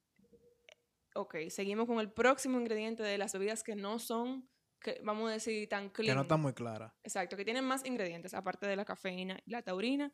ok, 1.14 1.36
seguimos 1.50 1.86
con 1.86 2.00
el 2.00 2.10
próximo 2.12 2.58
ingrediente 2.58 3.02
de 3.02 3.18
las 3.18 3.32
bebidas 3.32 3.62
que 3.62 3.76
no 3.76 3.98
son, 3.98 4.48
que 4.80 5.00
vamos 5.04 5.28
a 5.30 5.32
decir, 5.34 5.68
tan 5.68 5.90
clean. 5.90 6.12
Que 6.12 6.14
no 6.16 6.22
está 6.22 6.36
muy 6.36 6.52
clara. 6.52 6.96
Exacto, 7.02 7.36
que 7.36 7.44
tienen 7.44 7.64
más 7.64 7.84
ingredientes, 7.86 8.34
aparte 8.34 8.66
de 8.66 8.76
la 8.76 8.84
cafeína, 8.84 9.38
la 9.46 9.62
taurina, 9.62 10.12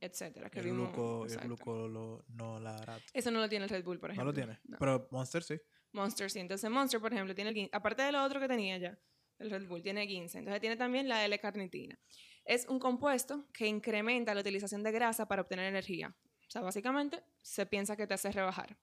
etcétera. 0.00 0.50
Que 0.50 0.60
el 0.60 0.66
vimos- 0.66 0.88
gluco, 0.92 1.26
el 1.26 1.36
gluco 1.38 1.88
lo- 1.88 2.24
no 2.28 2.58
la 2.60 3.00
Eso 3.12 3.30
no 3.30 3.40
lo 3.40 3.48
tiene 3.48 3.64
el 3.64 3.70
Red 3.70 3.84
Bull, 3.84 3.98
por 3.98 4.10
No 4.10 4.14
ejemplo. 4.14 4.32
lo 4.32 4.34
tiene. 4.34 4.58
No. 4.64 4.78
Pero 4.78 5.08
Monster 5.10 5.42
sí. 5.42 5.60
Monster 5.92 6.30
sí. 6.30 6.38
Entonces 6.40 6.70
Monster, 6.70 7.00
por 7.00 7.12
ejemplo, 7.12 7.34
tiene 7.34 7.50
el 7.50 7.56
gin- 7.56 7.68
aparte 7.72 8.02
de 8.02 8.12
lo 8.12 8.22
otro 8.22 8.38
que 8.40 8.48
tenía 8.48 8.76
ya, 8.78 8.98
el 9.38 9.50
Red 9.50 9.66
Bull, 9.66 9.82
tiene 9.82 10.06
15. 10.06 10.38
Entonces 10.38 10.60
tiene 10.60 10.76
también 10.76 11.08
la 11.08 11.24
L-carnitina. 11.24 11.98
Es 12.44 12.66
un 12.66 12.78
compuesto 12.78 13.46
que 13.52 13.66
incrementa 13.66 14.34
la 14.34 14.40
utilización 14.40 14.82
de 14.82 14.92
grasa 14.92 15.26
para 15.26 15.42
obtener 15.42 15.66
energía. 15.66 16.14
O 16.46 16.50
sea, 16.50 16.62
básicamente 16.62 17.22
se 17.42 17.66
piensa 17.66 17.96
que 17.96 18.06
te 18.06 18.14
hace 18.14 18.30
rebajar. 18.30 18.78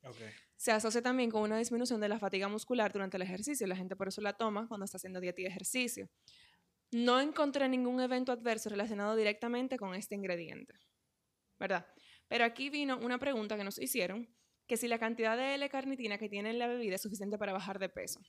Se 0.57 0.71
asocia 0.73 1.01
también 1.01 1.31
con 1.31 1.41
una 1.43 1.57
disminución 1.57 2.01
de 2.01 2.09
la 2.09 2.19
fatiga 2.19 2.49
muscular 2.49 2.91
durante 2.91 3.15
el 3.15 3.23
ejercicio. 3.23 3.65
La 3.67 3.75
gente 3.77 3.95
por 3.95 4.09
eso 4.09 4.19
la 4.21 4.33
toma 4.33 4.67
cuando 4.67 4.83
está 4.83 4.97
haciendo 4.97 5.21
dieta 5.21 5.41
y 5.41 5.45
ejercicio. 5.45 6.09
No 6.91 7.19
encontré 7.21 7.67
ningún 7.69 8.01
evento 8.01 8.31
adverso 8.31 8.69
relacionado 8.69 9.15
directamente 9.15 9.77
con 9.77 9.95
este 9.95 10.13
ingrediente. 10.13 10.73
¿Verdad? 11.63 11.87
Pero 12.27 12.43
aquí 12.43 12.69
vino 12.69 12.97
una 12.97 13.17
pregunta 13.17 13.55
que 13.55 13.63
nos 13.63 13.79
hicieron, 13.79 14.27
que 14.67 14.75
si 14.75 14.89
la 14.89 14.99
cantidad 14.99 15.37
de 15.37 15.55
L-carnitina 15.55 16.17
que 16.17 16.27
tiene 16.27 16.49
en 16.49 16.59
la 16.59 16.67
bebida 16.67 16.95
es 16.95 17.01
suficiente 17.01 17.37
para 17.37 17.53
bajar 17.53 17.79
de 17.79 17.87
peso. 17.87 18.19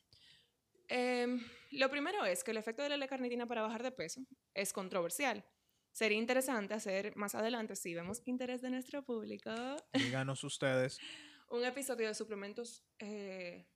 Em, 0.87 1.41
lo 1.73 1.91
primero 1.91 2.25
es 2.25 2.45
que 2.45 2.53
el 2.53 2.59
efecto 2.59 2.85
de 2.85 2.91
la 2.91 2.95
L-carnitina 2.95 3.45
para 3.47 3.63
bajar 3.63 3.83
de 3.83 3.91
peso 3.91 4.21
es 4.55 4.73
controversial. 4.73 5.45
Sería 5.91 6.17
interesante 6.17 6.75
hacer 6.75 7.17
más 7.17 7.35
adelante, 7.35 7.75
si 7.75 7.93
vemos 7.93 8.23
interés 8.25 8.63
de 8.63 8.71
nuestro 8.71 9.03
público, 9.05 9.51
Díganos 10.23 10.45
ustedes. 10.45 10.99
un 11.51 11.65
episodio 11.65 12.07
de 12.07 12.15
suplementos 12.15 12.85
eh, 13.01 13.67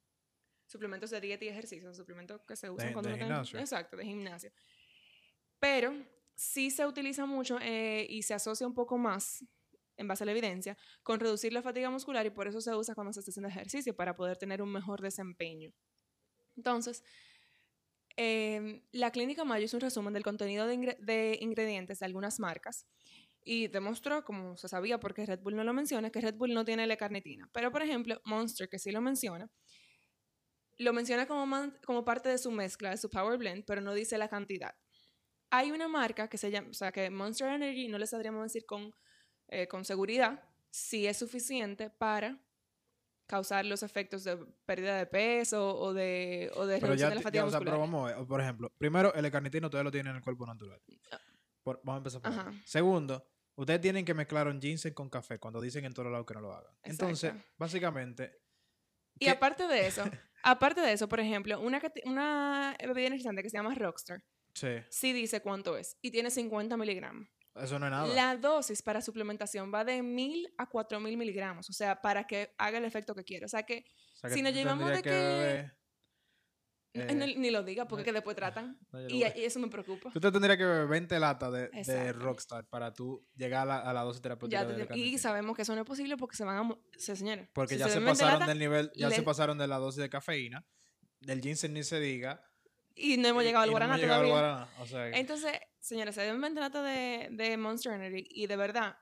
suplementos 0.66 1.10
de 1.10 1.20
dieta 1.20 1.44
y 1.46 1.48
ejercicio, 1.48 1.92
suplementos 1.94 2.42
que 2.46 2.54
se 2.54 2.70
usan 2.70 2.88
De- 2.88 2.92
cuando 2.92 3.08
de 3.10 3.16
uno 3.16 3.24
gimnasio. 3.24 3.58
Exacto, 3.58 3.96
de 3.96 4.04
gimnasio. 4.04 4.52
Pero 5.58 5.94
sí 6.38 6.70
se 6.70 6.86
utiliza 6.86 7.26
mucho 7.26 7.58
eh, 7.60 8.06
y 8.08 8.22
se 8.22 8.32
asocia 8.34 8.66
un 8.66 8.74
poco 8.74 8.96
más, 8.96 9.44
en 9.96 10.06
base 10.06 10.22
a 10.22 10.26
la 10.26 10.32
evidencia, 10.32 10.78
con 11.02 11.18
reducir 11.18 11.52
la 11.52 11.62
fatiga 11.62 11.90
muscular 11.90 12.24
y 12.24 12.30
por 12.30 12.46
eso 12.46 12.60
se 12.60 12.72
usa 12.74 12.94
cuando 12.94 13.12
se 13.12 13.20
está 13.20 13.32
haciendo 13.32 13.48
ejercicio, 13.48 13.96
para 13.96 14.14
poder 14.14 14.38
tener 14.38 14.62
un 14.62 14.72
mejor 14.72 15.02
desempeño. 15.02 15.72
Entonces, 16.56 17.02
eh, 18.16 18.82
la 18.92 19.10
clínica 19.10 19.44
Mayo 19.44 19.64
hizo 19.64 19.76
un 19.76 19.80
resumen 19.80 20.12
del 20.12 20.22
contenido 20.24 20.66
de, 20.66 20.74
ingre- 20.74 20.98
de 21.00 21.38
ingredientes 21.40 21.98
de 22.00 22.06
algunas 22.06 22.40
marcas 22.40 22.86
y 23.44 23.68
demostró, 23.68 24.24
como 24.24 24.56
se 24.56 24.68
sabía 24.68 25.00
porque 25.00 25.26
Red 25.26 25.40
Bull 25.40 25.56
no 25.56 25.64
lo 25.64 25.72
menciona, 25.72 26.10
que 26.10 26.20
Red 26.20 26.34
Bull 26.36 26.54
no 26.54 26.64
tiene 26.64 26.84
L-carnitina. 26.84 27.48
Pero, 27.52 27.70
por 27.72 27.82
ejemplo, 27.82 28.20
Monster, 28.24 28.68
que 28.68 28.78
sí 28.78 28.90
lo 28.92 29.00
menciona, 29.00 29.50
lo 30.78 30.92
menciona 30.92 31.26
como, 31.26 31.72
como 31.84 32.04
parte 32.04 32.28
de 32.28 32.38
su 32.38 32.50
mezcla, 32.50 32.90
de 32.90 32.96
su 32.96 33.10
Power 33.10 33.38
Blend, 33.38 33.64
pero 33.66 33.80
no 33.80 33.92
dice 33.94 34.16
la 34.18 34.28
cantidad. 34.28 34.74
Hay 35.50 35.70
una 35.72 35.88
marca 35.88 36.28
que 36.28 36.38
se 36.38 36.50
llama, 36.50 36.68
o 36.70 36.74
sea, 36.74 36.92
que 36.92 37.08
Monster 37.10 37.48
Energy 37.48 37.88
no 37.88 37.98
les 37.98 38.10
sabríamos 38.10 38.42
decir 38.42 38.66
con, 38.66 38.94
eh, 39.48 39.66
con 39.68 39.84
seguridad 39.84 40.42
si 40.70 41.06
es 41.06 41.16
suficiente 41.16 41.88
para 41.90 42.38
causar 43.26 43.64
los 43.64 43.82
efectos 43.82 44.24
de 44.24 44.36
pérdida 44.66 44.96
de 44.96 45.06
peso 45.06 45.76
o 45.78 45.92
de, 45.94 46.50
o 46.54 46.66
de 46.66 46.80
reducción 46.80 46.98
ya, 46.98 47.08
de 47.10 47.14
la 47.16 47.20
ti- 47.20 47.24
fatiga 47.24 47.42
ya, 47.44 47.46
o 47.46 47.50
sea, 47.50 47.58
pero 47.60 47.72
muscular. 47.78 47.90
vamos 47.92 48.12
a 48.12 48.16
ver. 48.18 48.26
Por 48.26 48.40
ejemplo, 48.40 48.72
primero, 48.78 49.12
el 49.14 49.30
carnitino 49.30 49.66
ustedes 49.68 49.84
lo 49.84 49.90
tienen 49.90 50.10
en 50.10 50.16
el 50.16 50.22
cuerpo 50.22 50.46
natural. 50.46 50.80
Por- 51.62 51.80
vamos 51.84 51.94
a 51.94 51.98
empezar 51.98 52.22
por 52.22 52.32
ahí. 52.32 52.38
Ajá. 52.38 52.52
Segundo, 52.64 53.26
ustedes 53.56 53.80
tienen 53.80 54.04
que 54.04 54.14
mezclar 54.14 54.48
un 54.48 54.60
ginseng 54.60 54.94
con 54.94 55.10
café 55.10 55.38
cuando 55.38 55.60
dicen 55.60 55.84
en 55.84 55.92
todos 55.92 56.10
lados 56.10 56.26
que 56.26 56.34
no 56.34 56.40
lo 56.40 56.52
hagan. 56.54 56.72
Entonces, 56.82 57.32
básicamente, 57.58 58.40
Y 59.20 59.24
¿Qué? 59.26 59.30
aparte 59.30 59.66
de 59.66 59.86
eso, 59.86 60.04
aparte 60.42 60.80
de 60.80 60.92
eso, 60.92 61.08
por 61.08 61.20
ejemplo, 61.20 61.58
una, 61.60 61.80
una 62.04 62.76
bebida 62.80 63.08
energizante 63.08 63.42
que 63.42 63.50
se 63.50 63.56
llama 63.58 63.74
Rockstar, 63.74 64.22
sí, 64.58 64.68
sí 64.90 65.12
dice 65.12 65.40
cuánto 65.40 65.76
es 65.76 65.96
y 66.02 66.10
tiene 66.10 66.30
50 66.30 66.76
miligramos. 66.76 67.28
eso 67.54 67.78
no 67.78 67.86
es 67.86 67.90
nada. 67.92 68.06
La 68.14 68.36
dosis 68.36 68.82
para 68.82 69.00
suplementación 69.00 69.72
va 69.72 69.84
de 69.84 70.02
1000 70.02 70.52
a 70.58 70.66
4000 70.66 71.16
miligramos, 71.16 71.68
o 71.70 71.72
sea, 71.72 72.00
para 72.00 72.26
que 72.26 72.54
haga 72.58 72.78
el 72.78 72.84
efecto 72.84 73.14
que 73.14 73.24
quiere. 73.24 73.46
O 73.46 73.48
sea, 73.48 73.62
que 73.64 73.84
O 74.14 74.16
sea, 74.16 74.30
que 74.30 74.34
si 74.34 74.42
nos 74.42 74.52
llevamos 74.52 74.90
de 74.90 75.02
que- 75.02 75.78
Eh, 76.94 77.14
ni, 77.14 77.34
ni 77.36 77.50
lo 77.50 77.62
diga 77.62 77.86
porque 77.86 78.00
no- 78.00 78.04
que 78.06 78.12
después 78.12 78.34
tratan. 78.34 78.78
no, 78.90 79.08
Y, 79.08 79.22
eso 79.22 79.60
me 79.60 79.68
preocupa. 79.68 80.10
Tú 80.10 80.20
te 80.20 80.32
tendrías 80.32 80.56
que 80.56 80.64
beber 80.64 80.88
20 80.88 81.18
latas 81.20 81.52
de, 81.52 81.68
de. 81.68 82.12
Rockstar 82.12 82.66
para 82.66 82.92
tú 82.92 83.24
llegar 83.36 83.62
a 83.62 83.64
la, 83.66 83.78
a 83.78 83.92
la 83.92 84.02
dosis 84.02 84.22
terapéutica 84.22 84.62
Ya 84.62 84.66
de 84.66 84.98
y 84.98 85.18
sabemos 85.18 85.54
que 85.54 85.62
eso 85.62 85.74
no 85.74 85.82
es 85.82 85.86
posible 85.86 86.16
porque 86.16 86.36
se 86.36 86.44
van 86.44 86.56
a... 86.56 86.78
Se, 86.96 87.14
señores. 87.14 87.48
Porque 87.52 87.74
si 87.74 87.80
ya 87.80 87.88
se 87.88 88.00
pasaron 88.00 88.40
lata 88.40 88.46
del 88.46 88.58
nivel, 88.58 88.90
ya 88.96 89.10
se 89.10 89.22
pasaron 89.22 89.58
de 89.58 89.68
la 89.68 89.76
dosis 89.76 90.00
de 90.00 90.08
cafeína, 90.08 90.66
del 91.20 91.40
ginseng 91.40 91.74
ni 91.74 91.84
se 91.84 92.00
diga. 92.00 92.42
Y 92.98 93.16
no 93.16 93.28
hemos 93.28 93.44
llegado 93.44 93.62
al 93.62 93.68
no 93.68 93.72
guaraná 93.72 93.94
al 93.94 94.00
todavía. 94.00 94.32
guaraná, 94.32 94.68
o 94.80 94.86
sea, 94.86 95.10
que- 95.10 95.18
Entonces, 95.18 95.52
señores, 95.78 96.14
se 96.14 96.22
deben 96.22 96.54
lata 96.54 96.82
de, 96.82 97.28
de 97.30 97.56
Monster 97.56 97.92
Energy 97.92 98.26
y 98.30 98.46
de 98.46 98.56
verdad 98.56 98.96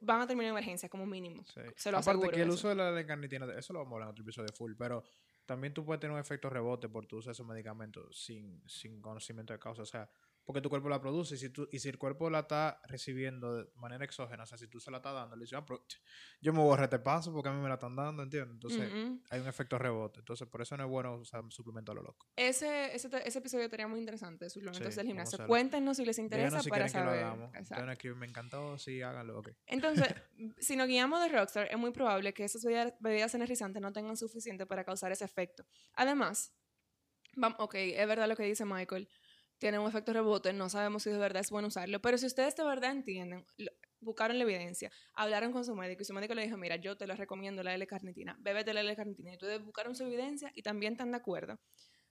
van 0.00 0.20
a 0.22 0.26
terminar 0.26 0.46
en 0.50 0.56
emergencia 0.56 0.88
como 0.88 1.06
mínimo. 1.06 1.44
Sí. 1.44 1.60
Se 1.76 1.90
lo 1.92 1.98
Aparte 1.98 2.10
aseguro. 2.10 2.30
que 2.30 2.42
el 2.42 2.48
eso. 2.48 2.54
uso 2.54 2.68
de 2.70 2.74
la 2.74 2.88
L-carnitina, 2.90 3.46
eso 3.56 3.72
lo 3.72 3.78
vamos 3.80 3.92
a 3.92 3.94
hablar 3.94 4.08
en 4.08 4.10
otro 4.12 4.22
episodio 4.24 4.52
full, 4.52 4.72
pero 4.76 5.04
también 5.46 5.72
tú 5.72 5.84
puedes 5.84 6.00
tener 6.00 6.12
un 6.14 6.20
efecto 6.20 6.50
rebote 6.50 6.88
por 6.88 7.06
tu 7.06 7.18
uso 7.18 7.28
de 7.28 7.32
esos 7.32 7.46
medicamentos 7.46 8.20
sin, 8.20 8.62
sin 8.68 9.00
conocimiento 9.00 9.52
de 9.52 9.58
causa. 9.60 9.82
O 9.82 9.86
sea, 9.86 10.08
porque 10.44 10.60
tu 10.60 10.68
cuerpo 10.68 10.88
la 10.88 11.00
produce 11.00 11.34
y 11.34 11.38
si, 11.38 11.50
tú, 11.50 11.68
y 11.70 11.78
si 11.78 11.88
el 11.88 11.98
cuerpo 11.98 12.28
la 12.30 12.40
está 12.40 12.80
recibiendo 12.88 13.54
de 13.56 13.70
manera 13.76 14.04
exógena, 14.04 14.42
o 14.42 14.46
sea, 14.46 14.58
si 14.58 14.66
tú 14.68 14.80
se 14.80 14.90
la 14.90 14.98
estás 14.98 15.14
dando, 15.14 15.36
le 15.36 15.42
dices, 15.42 15.58
ah, 15.58 15.64
pero 15.64 15.84
yo 16.40 16.52
me 16.52 16.58
borré 16.60 16.84
este 16.84 16.98
paso 16.98 17.32
porque 17.32 17.48
a 17.48 17.52
mí 17.52 17.60
me 17.62 17.68
la 17.68 17.74
están 17.74 17.94
dando, 17.96 18.22
¿entiendes? 18.22 18.54
Entonces, 18.54 18.90
Ujú. 18.92 19.20
hay 19.30 19.40
un 19.40 19.46
efecto 19.48 19.78
rebote. 19.78 20.20
Entonces, 20.20 20.48
por 20.48 20.60
eso 20.62 20.76
no 20.76 20.84
es 20.84 20.90
bueno 20.90 21.16
usar 21.16 21.42
suplemento 21.50 21.92
a 21.92 21.94
lo 21.94 22.02
loco. 22.02 22.28
ese, 22.36 22.94
ese, 22.94 23.08
ese 23.24 23.38
episodio 23.38 23.64
estaría 23.64 23.86
muy 23.88 24.00
interesante, 24.00 24.50
suplementos 24.50 24.92
Sí, 24.94 24.96
del 24.96 25.06
vamos 25.08 25.28
gimnasio. 25.30 25.46
Cuéntenos 25.46 25.96
si 25.96 26.04
les 26.04 26.18
interesa 26.18 26.62
si 26.62 26.68
para 26.70 26.86
quieren 26.86 26.92
que 26.92 27.10
saber. 27.10 27.20
lo 27.22 27.26
hagamos. 27.26 27.68
Pueden 27.68 27.90
escribir, 27.90 28.16
me 28.18 28.26
encantó, 28.26 28.78
sí, 28.78 29.00
háganlo, 29.02 29.38
ok. 29.38 29.50
Entonces, 29.66 30.08
si 30.58 30.76
nos 30.76 30.88
guiamos 30.88 31.22
de 31.22 31.28
Rockstar, 31.28 31.68
es 31.70 31.78
muy 31.78 31.92
probable 31.92 32.34
que 32.34 32.44
esas 32.44 32.64
bebidas, 32.64 32.94
bebidas 33.00 33.34
energizantes 33.34 33.80
no 33.80 33.92
tengan 33.92 34.16
suficiente 34.16 34.66
para 34.66 34.84
causar 34.84 35.12
ese 35.12 35.24
efecto. 35.24 35.64
Además, 35.94 36.52
vam- 37.36 37.56
ok, 37.58 37.74
es 37.76 38.06
verdad 38.06 38.28
lo 38.28 38.36
que 38.36 38.42
dice 38.44 38.64
Michael, 38.64 39.08
tiene 39.62 39.78
un 39.78 39.86
efecto 39.88 40.12
rebote, 40.12 40.52
no 40.52 40.68
sabemos 40.68 41.04
si 41.04 41.10
de 41.10 41.18
verdad 41.18 41.40
es 41.40 41.50
bueno 41.50 41.68
usarlo, 41.68 42.02
pero 42.02 42.18
si 42.18 42.26
ustedes 42.26 42.56
de 42.56 42.64
verdad 42.64 42.90
entienden, 42.90 43.46
lo- 43.58 43.70
buscaron 44.00 44.36
la 44.36 44.42
evidencia, 44.42 44.90
hablaron 45.14 45.52
con 45.52 45.64
su 45.64 45.72
médico 45.76 46.02
y 46.02 46.04
su 46.04 46.12
médico 46.12 46.34
le 46.34 46.42
dijo, 46.42 46.56
mira, 46.56 46.74
yo 46.74 46.96
te 46.96 47.06
lo 47.06 47.14
recomiendo 47.14 47.62
la 47.62 47.72
L-carnitina, 47.76 48.36
bébete 48.40 48.74
la 48.74 48.80
L-carnitina, 48.80 49.30
y 49.30 49.34
ustedes 49.34 49.64
buscaron 49.64 49.94
su 49.94 50.02
evidencia 50.02 50.50
y 50.56 50.62
también 50.62 50.94
están 50.94 51.12
de 51.12 51.18
acuerdo. 51.18 51.60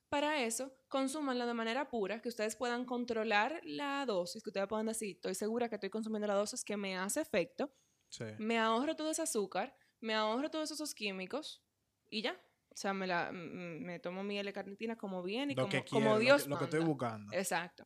Para 0.08 0.42
eso, 0.42 0.74
consúmanla 0.88 1.46
de 1.46 1.54
manera 1.54 1.90
pura, 1.90 2.22
que 2.22 2.30
ustedes 2.30 2.56
puedan 2.56 2.86
controlar 2.86 3.60
la 3.66 4.06
dosis, 4.06 4.42
que 4.42 4.50
ustedes 4.50 4.68
puedan 4.70 4.86
decir, 4.86 5.18
estoy 5.18 5.36
segura 5.36 5.68
que 5.68 5.76
estoy 5.76 5.90
consumiendo 5.90 6.28
la 6.28 6.36
dosis 6.36 6.64
que 6.64 6.78
me 6.78 6.98
hace 6.98 7.20
efecto, 7.20 7.74
Sí. 8.08 8.24
me 8.38 8.58
ahorro 8.60 8.96
todo 8.96 9.12
ese 9.12 9.24
azúcar, 9.24 9.76
me 10.00 10.14
ahorro 10.14 10.50
todos 10.50 10.72
esos 10.72 10.96
químicos 10.96 11.62
y 12.10 12.22
ya. 12.22 12.42
O 12.72 12.78
sea, 12.78 12.94
me, 12.94 13.06
la, 13.06 13.32
me 13.34 14.00
tomo 14.00 14.24
mi 14.24 14.40
L-carnitina 14.40 14.96
como 14.96 15.22
bien 15.22 15.52
y 15.52 15.56
como, 15.56 15.68
como 15.68 15.84
quiero, 15.84 16.10
lo 16.14 16.20
Dios 16.20 16.44
que, 16.44 16.50
lo 16.50 16.58
que 16.58 16.64
estoy 16.64 16.80
buscando. 16.80 17.34
Exacto. 17.34 17.86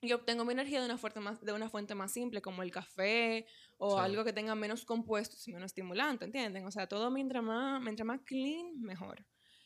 Y 0.00 0.12
obtengo 0.12 0.44
mi 0.44 0.52
energía 0.52 0.80
de 0.80 0.86
una, 0.86 0.98
fuente 0.98 1.20
más, 1.20 1.40
de 1.40 1.52
una 1.52 1.70
fuente 1.70 1.94
más 1.94 2.12
simple, 2.12 2.42
como 2.42 2.64
el 2.64 2.72
café 2.72 3.46
o 3.78 3.98
Sí. 3.98 4.04
algo 4.04 4.24
que 4.24 4.32
tenga 4.32 4.56
menos 4.56 4.84
compuestos 4.84 5.46
y 5.46 5.52
menos 5.52 5.66
estimulante, 5.66 6.24
¿entienden? 6.24 6.66
O 6.66 6.72
sea, 6.72 6.88
todo 6.88 7.10
mientras 7.12 7.44
más, 7.44 7.80
mientras 7.80 8.04
más 8.04 8.20
clean, 8.24 8.80
mejor. 8.80 9.24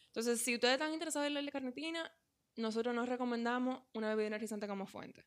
Entonces, 0.09 0.43
si 0.43 0.55
ustedes 0.55 0.74
están 0.74 0.93
interesados 0.93 1.26
en 1.26 1.34
la 1.34 1.41
L-carnitina, 1.41 2.11
nosotros 2.57 2.95
nos 2.95 3.09
recomendamos 3.09 3.84
una 3.95 4.11
bebida 4.11 4.26
energizante 4.28 4.68
como 4.68 4.87
fuente. 4.87 5.24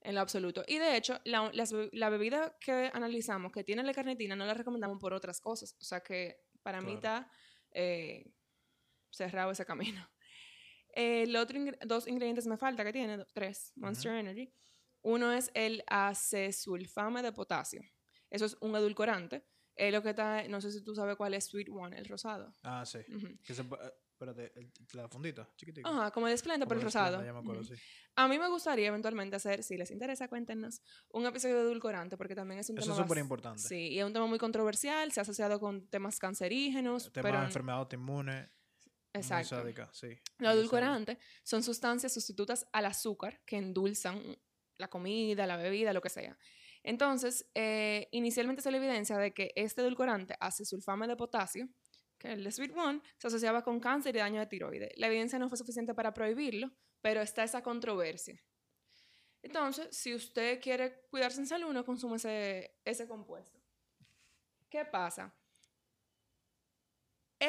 En 0.00 0.14
lo 0.14 0.20
absoluto. 0.22 0.62
Y 0.66 0.78
de 0.78 0.96
hecho, 0.96 1.20
la, 1.24 1.50
las 1.52 1.74
la 1.92 2.08
bebida 2.10 2.56
que 2.60 2.90
analizamos 2.94 3.52
que 3.52 3.64
tiene 3.64 3.82
la 3.82 3.92
carnitina 3.92 4.36
no 4.36 4.46
la 4.46 4.54
recomendamos 4.54 4.98
por 4.98 5.12
otras 5.12 5.40
cosas. 5.40 5.74
O 5.80 5.84
sea 5.84 6.00
que 6.00 6.36
para 6.62 6.80
mí 6.80 6.94
está 6.94 7.28
eh, 7.72 8.24
cerrado 9.10 9.50
ese 9.50 9.64
camino. 9.64 10.08
El 10.92 11.36
otro 11.36 11.58
ingre- 11.58 11.78
dos 11.86 12.06
ingredientes 12.08 12.46
me 12.46 12.56
falta 12.56 12.82
que 12.84 12.92
tiene, 12.92 13.24
tres, 13.34 13.72
Monster 13.76 14.12
Energy. 14.14 14.50
Uno 15.02 15.30
es 15.32 15.50
el 15.54 15.84
acesulfame 15.86 17.22
de 17.22 17.32
potasio. 17.32 17.82
Eso 18.30 18.46
es 18.46 18.56
un 18.60 18.74
edulcorante. 18.74 19.44
Es 19.74 19.92
lo 19.92 20.02
que 20.02 20.10
está, 20.10 20.48
no 20.48 20.60
sé 20.60 20.72
si 20.72 20.82
tú 20.82 20.94
sabes 20.94 21.16
cuál 21.16 21.34
es 21.34 21.44
Sweet 21.44 21.68
One, 21.70 21.96
el 21.98 22.06
rosado. 22.06 22.52
Ah, 22.62 22.84
sí. 22.86 22.98
Ujú. 23.14 23.28
Que 23.44 23.54
se, 23.54 23.62
espérate, 23.62 24.52
la 24.94 25.06
fundita, 25.08 25.46
chiquitita. 25.54 25.86
Ajá, 25.88 26.10
como 26.10 26.26
el 26.28 26.32
esplenda, 26.32 26.64
Como 26.64 26.70
pero 26.70 26.80
el 26.80 26.84
rosado. 26.86 27.22
ya 27.22 27.32
me 27.34 27.40
acuerdo, 27.40 27.60
Ujú. 27.60 27.74
sí. 27.76 27.82
A 28.16 28.26
mí 28.26 28.38
me 28.38 28.48
gustaría 28.48 28.88
eventualmente 28.88 29.36
hacer, 29.36 29.62
si 29.62 29.76
les 29.76 29.90
interesa, 29.90 30.28
cuéntenos, 30.28 30.80
un 31.10 31.26
episodio 31.26 31.56
de 31.56 31.62
edulcorante, 31.64 32.16
porque 32.16 32.34
también 32.34 32.60
es 32.60 32.70
un 32.70 32.78
Eso 32.78 32.86
tema 32.86 32.96
es 33.02 33.06
súper 33.06 33.18
importante. 33.18 33.60
Sí, 33.62 33.88
y 33.90 33.98
es 33.98 34.04
un 34.06 34.14
tema 34.14 34.26
muy 34.26 34.38
controversial, 34.38 35.12
se 35.12 35.20
ha 35.20 35.22
asociado 35.22 35.60
con 35.60 35.86
temas 35.88 36.18
cancerígenos, 36.18 37.12
Tema 37.12 37.28
pero... 37.28 37.38
de 37.40 37.44
enfermedad 37.44 37.78
autoinmune. 37.80 38.48
Exacto. 39.16 39.56
sádica, 39.56 39.90
sí. 39.92 40.08
Los 40.38 40.54
edulcorantes 40.54 41.18
son 41.42 41.62
sustancias 41.62 42.12
sustitutas 42.12 42.66
al 42.72 42.86
azúcar 42.86 43.40
que 43.44 43.56
endulzan 43.56 44.36
la 44.78 44.88
comida, 44.88 45.46
la 45.46 45.56
bebida, 45.56 45.92
lo 45.92 46.00
que 46.00 46.10
sea. 46.10 46.38
Entonces, 46.82 47.50
eh, 47.54 48.08
inicialmente 48.12 48.62
se 48.62 48.70
la 48.70 48.76
evidencia 48.76 49.18
de 49.18 49.32
que 49.32 49.52
este 49.56 49.82
edulcorante, 49.82 50.36
acesulfame 50.38 51.08
de 51.08 51.16
potasio, 51.16 51.68
que 52.18 52.32
el 52.32 52.50
Sweet 52.52 52.76
One, 52.76 53.02
se 53.18 53.26
asociaba 53.26 53.62
con 53.62 53.80
cáncer 53.80 54.14
y 54.14 54.20
daño 54.20 54.40
de 54.40 54.46
tiroides. 54.46 54.92
La 54.96 55.08
evidencia 55.08 55.38
no 55.38 55.48
fue 55.48 55.58
suficiente 55.58 55.94
para 55.94 56.14
prohibirlo, 56.14 56.70
pero 57.00 57.20
está 57.20 57.42
esa 57.42 57.62
controversia. 57.62 58.40
Entonces, 59.42 59.88
si 59.96 60.14
usted 60.14 60.60
quiere 60.60 61.06
cuidarse 61.10 61.40
en 61.40 61.46
salud, 61.46 61.72
no 61.72 61.84
consume 61.84 62.16
ese, 62.16 62.78
ese 62.84 63.06
compuesto. 63.06 63.60
¿Qué 64.68 64.84
pasa? 64.84 65.34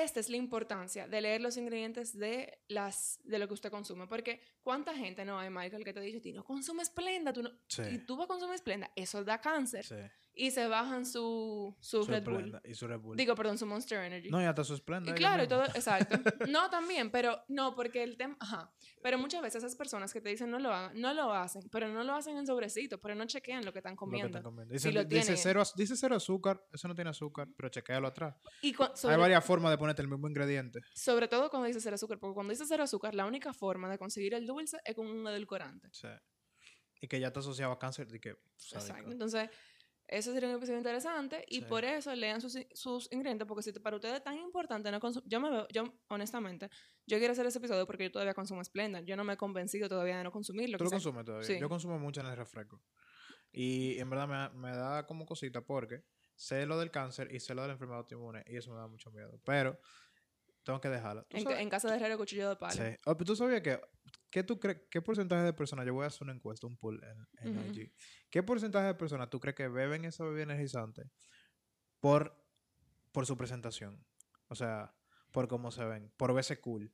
Esta 0.03 0.19
es 0.19 0.29
la 0.29 0.37
importancia 0.37 1.07
de 1.07 1.21
leer 1.21 1.41
los 1.41 1.57
ingredientes 1.57 2.17
de, 2.17 2.59
las, 2.67 3.19
de 3.23 3.39
lo 3.39 3.47
que 3.47 3.53
usted 3.55 3.71
consume. 3.71 4.05
Porque 4.07 4.41
¿cuánta 4.61 4.95
gente 4.95 5.25
no 5.25 5.39
hay, 5.39 5.49
Michael, 5.49 5.83
que 5.83 5.93
te 5.93 6.01
dice, 6.01 6.19
ti 6.21 6.33
no 6.33 6.43
consumes 6.43 6.87
Splenda, 6.87 7.33
tú 7.33 7.41
no, 7.41 7.51
Sí. 7.67 7.81
y 7.91 7.97
tú 7.99 8.15
vas 8.15 8.25
a 8.25 8.27
consumir 8.27 8.57
Splenda? 8.59 8.91
Eso 8.95 9.23
da 9.23 9.39
cáncer. 9.41 9.83
Sí. 9.85 9.95
Y 10.39 10.51
se 10.51 10.67
bajan 10.67 11.03
su, 11.05 11.75
su, 11.81 12.03
Su 12.03 12.11
Red 12.11 12.23
Bull. 12.23 12.61
Y 12.63 12.75
su 12.75 12.88
Red 12.88 12.99
Bull. 12.99 13.17
Digo, 13.17 13.33
perdón, 13.33 13.57
su 13.57 13.65
Monster 13.65 14.03
Energy. 14.03 14.29
no, 14.29 14.39
y 14.39 14.45
hasta 14.45 14.63
su 14.63 14.77
Splenda. 14.77 15.09
Y 15.11 15.15
claro, 15.15 15.43
y 15.43 15.47
todo, 15.47 15.63
exacto. 15.65 16.15
No, 16.47 16.69
también, 16.69 17.09
pero 17.09 17.43
no, 17.47 17.73
porque 17.73 18.03
el 18.03 18.17
tema, 18.17 18.38
ajá. 18.39 18.71
Pero 19.01 19.17
muchas 19.17 19.41
veces 19.41 19.63
esas 19.63 19.75
personas 19.75 20.13
que 20.13 20.21
te 20.21 20.29
dicen 20.29 20.51
no 20.51 20.59
lo 20.59 20.71
hagan, 20.71 20.99
no 20.99 21.13
lo 21.13 21.33
hacen, 21.33 21.63
pero 21.71 21.88
no 21.88 22.03
lo 22.03 22.13
hacen 22.13 22.38
en 22.38 22.45
sobrecito, 22.45 22.99
pero 22.99 23.15
no 23.15 23.25
chequean 23.25 23.65
lo 23.65 23.73
que 23.73 23.79
están 23.79 23.93
Lo 23.93 23.95
que 23.95 23.99
comiendo. 23.99 24.27
están 24.27 24.43
comiendo. 24.43 24.71
Si 24.77 24.89
Dice, 24.89 24.91
lo 24.91 25.38
cero, 25.38 25.63
dice 25.75 25.95
cero 25.95 26.15
azúcar, 26.15 26.63
eso 26.71 26.88
no 26.88 26.93
tiene 26.93 27.09
azúcar, 27.09 27.47
pero 27.57 27.69
chequéalo 27.69 28.07
atrás. 28.07 28.35
Y 28.61 28.73
cua- 28.75 28.95
sobre, 28.95 29.15
Hay 29.15 29.21
varias 29.21 29.43
formas 29.43 29.71
de 29.71 29.77
ponerte 29.79 30.01
el 30.03 30.07
mismo 30.07 30.27
ingrediente. 30.27 30.81
sobre 30.93 31.27
todo 31.27 31.49
cuando 31.49 31.65
dice 31.67 31.81
cero 31.81 31.95
azúcar, 31.95 32.19
porque 32.19 32.35
cuando 32.35 32.51
dice 32.51 32.65
cero 32.67 32.83
azúcar, 32.83 33.15
la 33.15 33.25
única 33.25 33.53
forma 33.53 33.89
de 33.89 33.97
conseguir 33.97 34.35
el 34.35 34.45
dulce 34.45 34.77
es 34.85 34.93
con 34.95 35.07
un 35.07 35.27
edulcorante. 35.27 35.88
Sí. 35.91 36.07
Y 37.01 37.07
que 37.07 37.19
ya 37.19 37.31
te 37.31 37.39
asociaba 37.39 37.75
a 37.75 37.79
cáncer 37.79 38.07
y 38.13 38.19
que... 38.19 38.35
sádico. 38.57 38.88
Exacto. 38.91 39.11
Entonces, 39.11 39.49
eso 40.07 40.31
sería 40.33 40.49
un 40.49 40.55
episodio 40.55 40.77
interesante 40.77 41.43
y 41.47 41.59
Sí. 41.59 41.61
por 41.65 41.83
eso 41.83 42.13
lean 42.15 42.41
sus, 42.41 42.57
sus 42.73 43.11
ingredientes, 43.11 43.47
porque 43.47 43.63
si 43.63 43.71
para 43.73 43.95
ustedes 43.95 44.15
es 44.15 44.23
tan 44.23 44.37
importante 44.37 44.89
no 44.91 44.99
yo 45.25 45.39
me 45.39 45.49
veo, 45.49 45.67
yo 45.69 45.83
honestamente, 46.07 46.69
yo 47.05 47.17
quiero 47.17 47.33
hacer 47.33 47.45
ese 47.45 47.57
episodio 47.59 47.85
porque 47.85 48.05
yo 48.05 48.11
todavía 48.11 48.33
consumo 48.33 48.63
Splenda, 48.63 49.01
yo 49.01 49.15
no 49.15 49.23
me 49.23 49.33
he 49.33 49.37
convencido 49.37 49.89
todavía 49.89 50.17
de 50.17 50.23
no 50.23 50.31
consumirlo. 50.31 50.77
¿Tú 50.77 50.85
lo 50.85 50.89
consumes 50.91 51.25
todavía? 51.25 51.47
Sí. 51.47 51.59
Yo 51.59 51.69
consumo 51.69 51.99
mucho 51.99 52.21
en 52.21 52.27
el 52.27 52.37
refresco. 52.37 52.81
Y 53.51 53.97
en 53.99 54.09
verdad 54.09 54.51
me, 54.53 54.59
me 54.59 54.75
da 54.75 55.05
como 55.05 55.25
cosita 55.25 55.61
porque 55.65 56.03
sé 56.35 56.65
lo 56.65 56.77
del 56.77 56.91
cáncer 56.91 57.33
y 57.33 57.39
sé 57.39 57.55
lo 57.55 57.61
de 57.63 57.69
la 57.69 57.73
enfermedad 57.73 57.99
autoinmune 57.99 58.43
y 58.47 58.57
eso 58.57 58.71
me 58.71 58.77
da 58.77 58.87
mucho 58.87 59.11
miedo. 59.11 59.41
Pero 59.45 59.79
tengo 60.68 60.82
que 60.82 60.89
dejarla. 60.89 61.24
¿Tú 61.24 61.38
En, 61.38 61.49
en 61.49 61.70
casa 61.70 61.89
de 61.89 61.95
herrero, 61.95 62.18
cuchillo 62.18 62.49
de 62.49 62.55
palo. 62.57 62.74
Sí. 62.74 62.97
Oh, 63.05 63.15
¿Tú 63.15 63.36
sabías 63.38 63.61
que... 63.61 63.80
¿Qué, 64.30 64.43
tú 64.43 64.59
crees, 64.59 64.82
¿Qué 64.91 65.01
porcentaje 65.01 65.41
de 65.43 65.53
personas... 65.53 65.86
Yo 65.86 65.93
voy 65.93 66.03
a 66.03 66.07
hacer 66.07 66.24
una 66.24 66.34
encuesta, 66.34 66.68
un 66.68 66.76
poll 66.76 67.01
en, 67.41 67.55
en. 67.55 67.74
IG. 67.74 67.93
¿Qué 68.30 68.43
porcentaje 68.43 68.88
de 68.88 68.93
personas 68.95 69.30
tú 69.30 69.39
crees 69.39 69.55
que 69.55 69.70
beben 69.70 70.03
esa 70.03 70.26
bebida 70.26 70.43
energizante 70.43 71.09
por, 72.01 72.38
por 73.13 73.26
su 73.26 73.38
presentación? 73.38 74.05
O 74.49 74.55
sea, 74.55 74.93
por 75.32 75.47
cómo 75.47 75.72
se 75.72 75.86
ven, 75.86 76.11
por 76.18 76.34
verse 76.34 76.59
cool. 76.59 76.93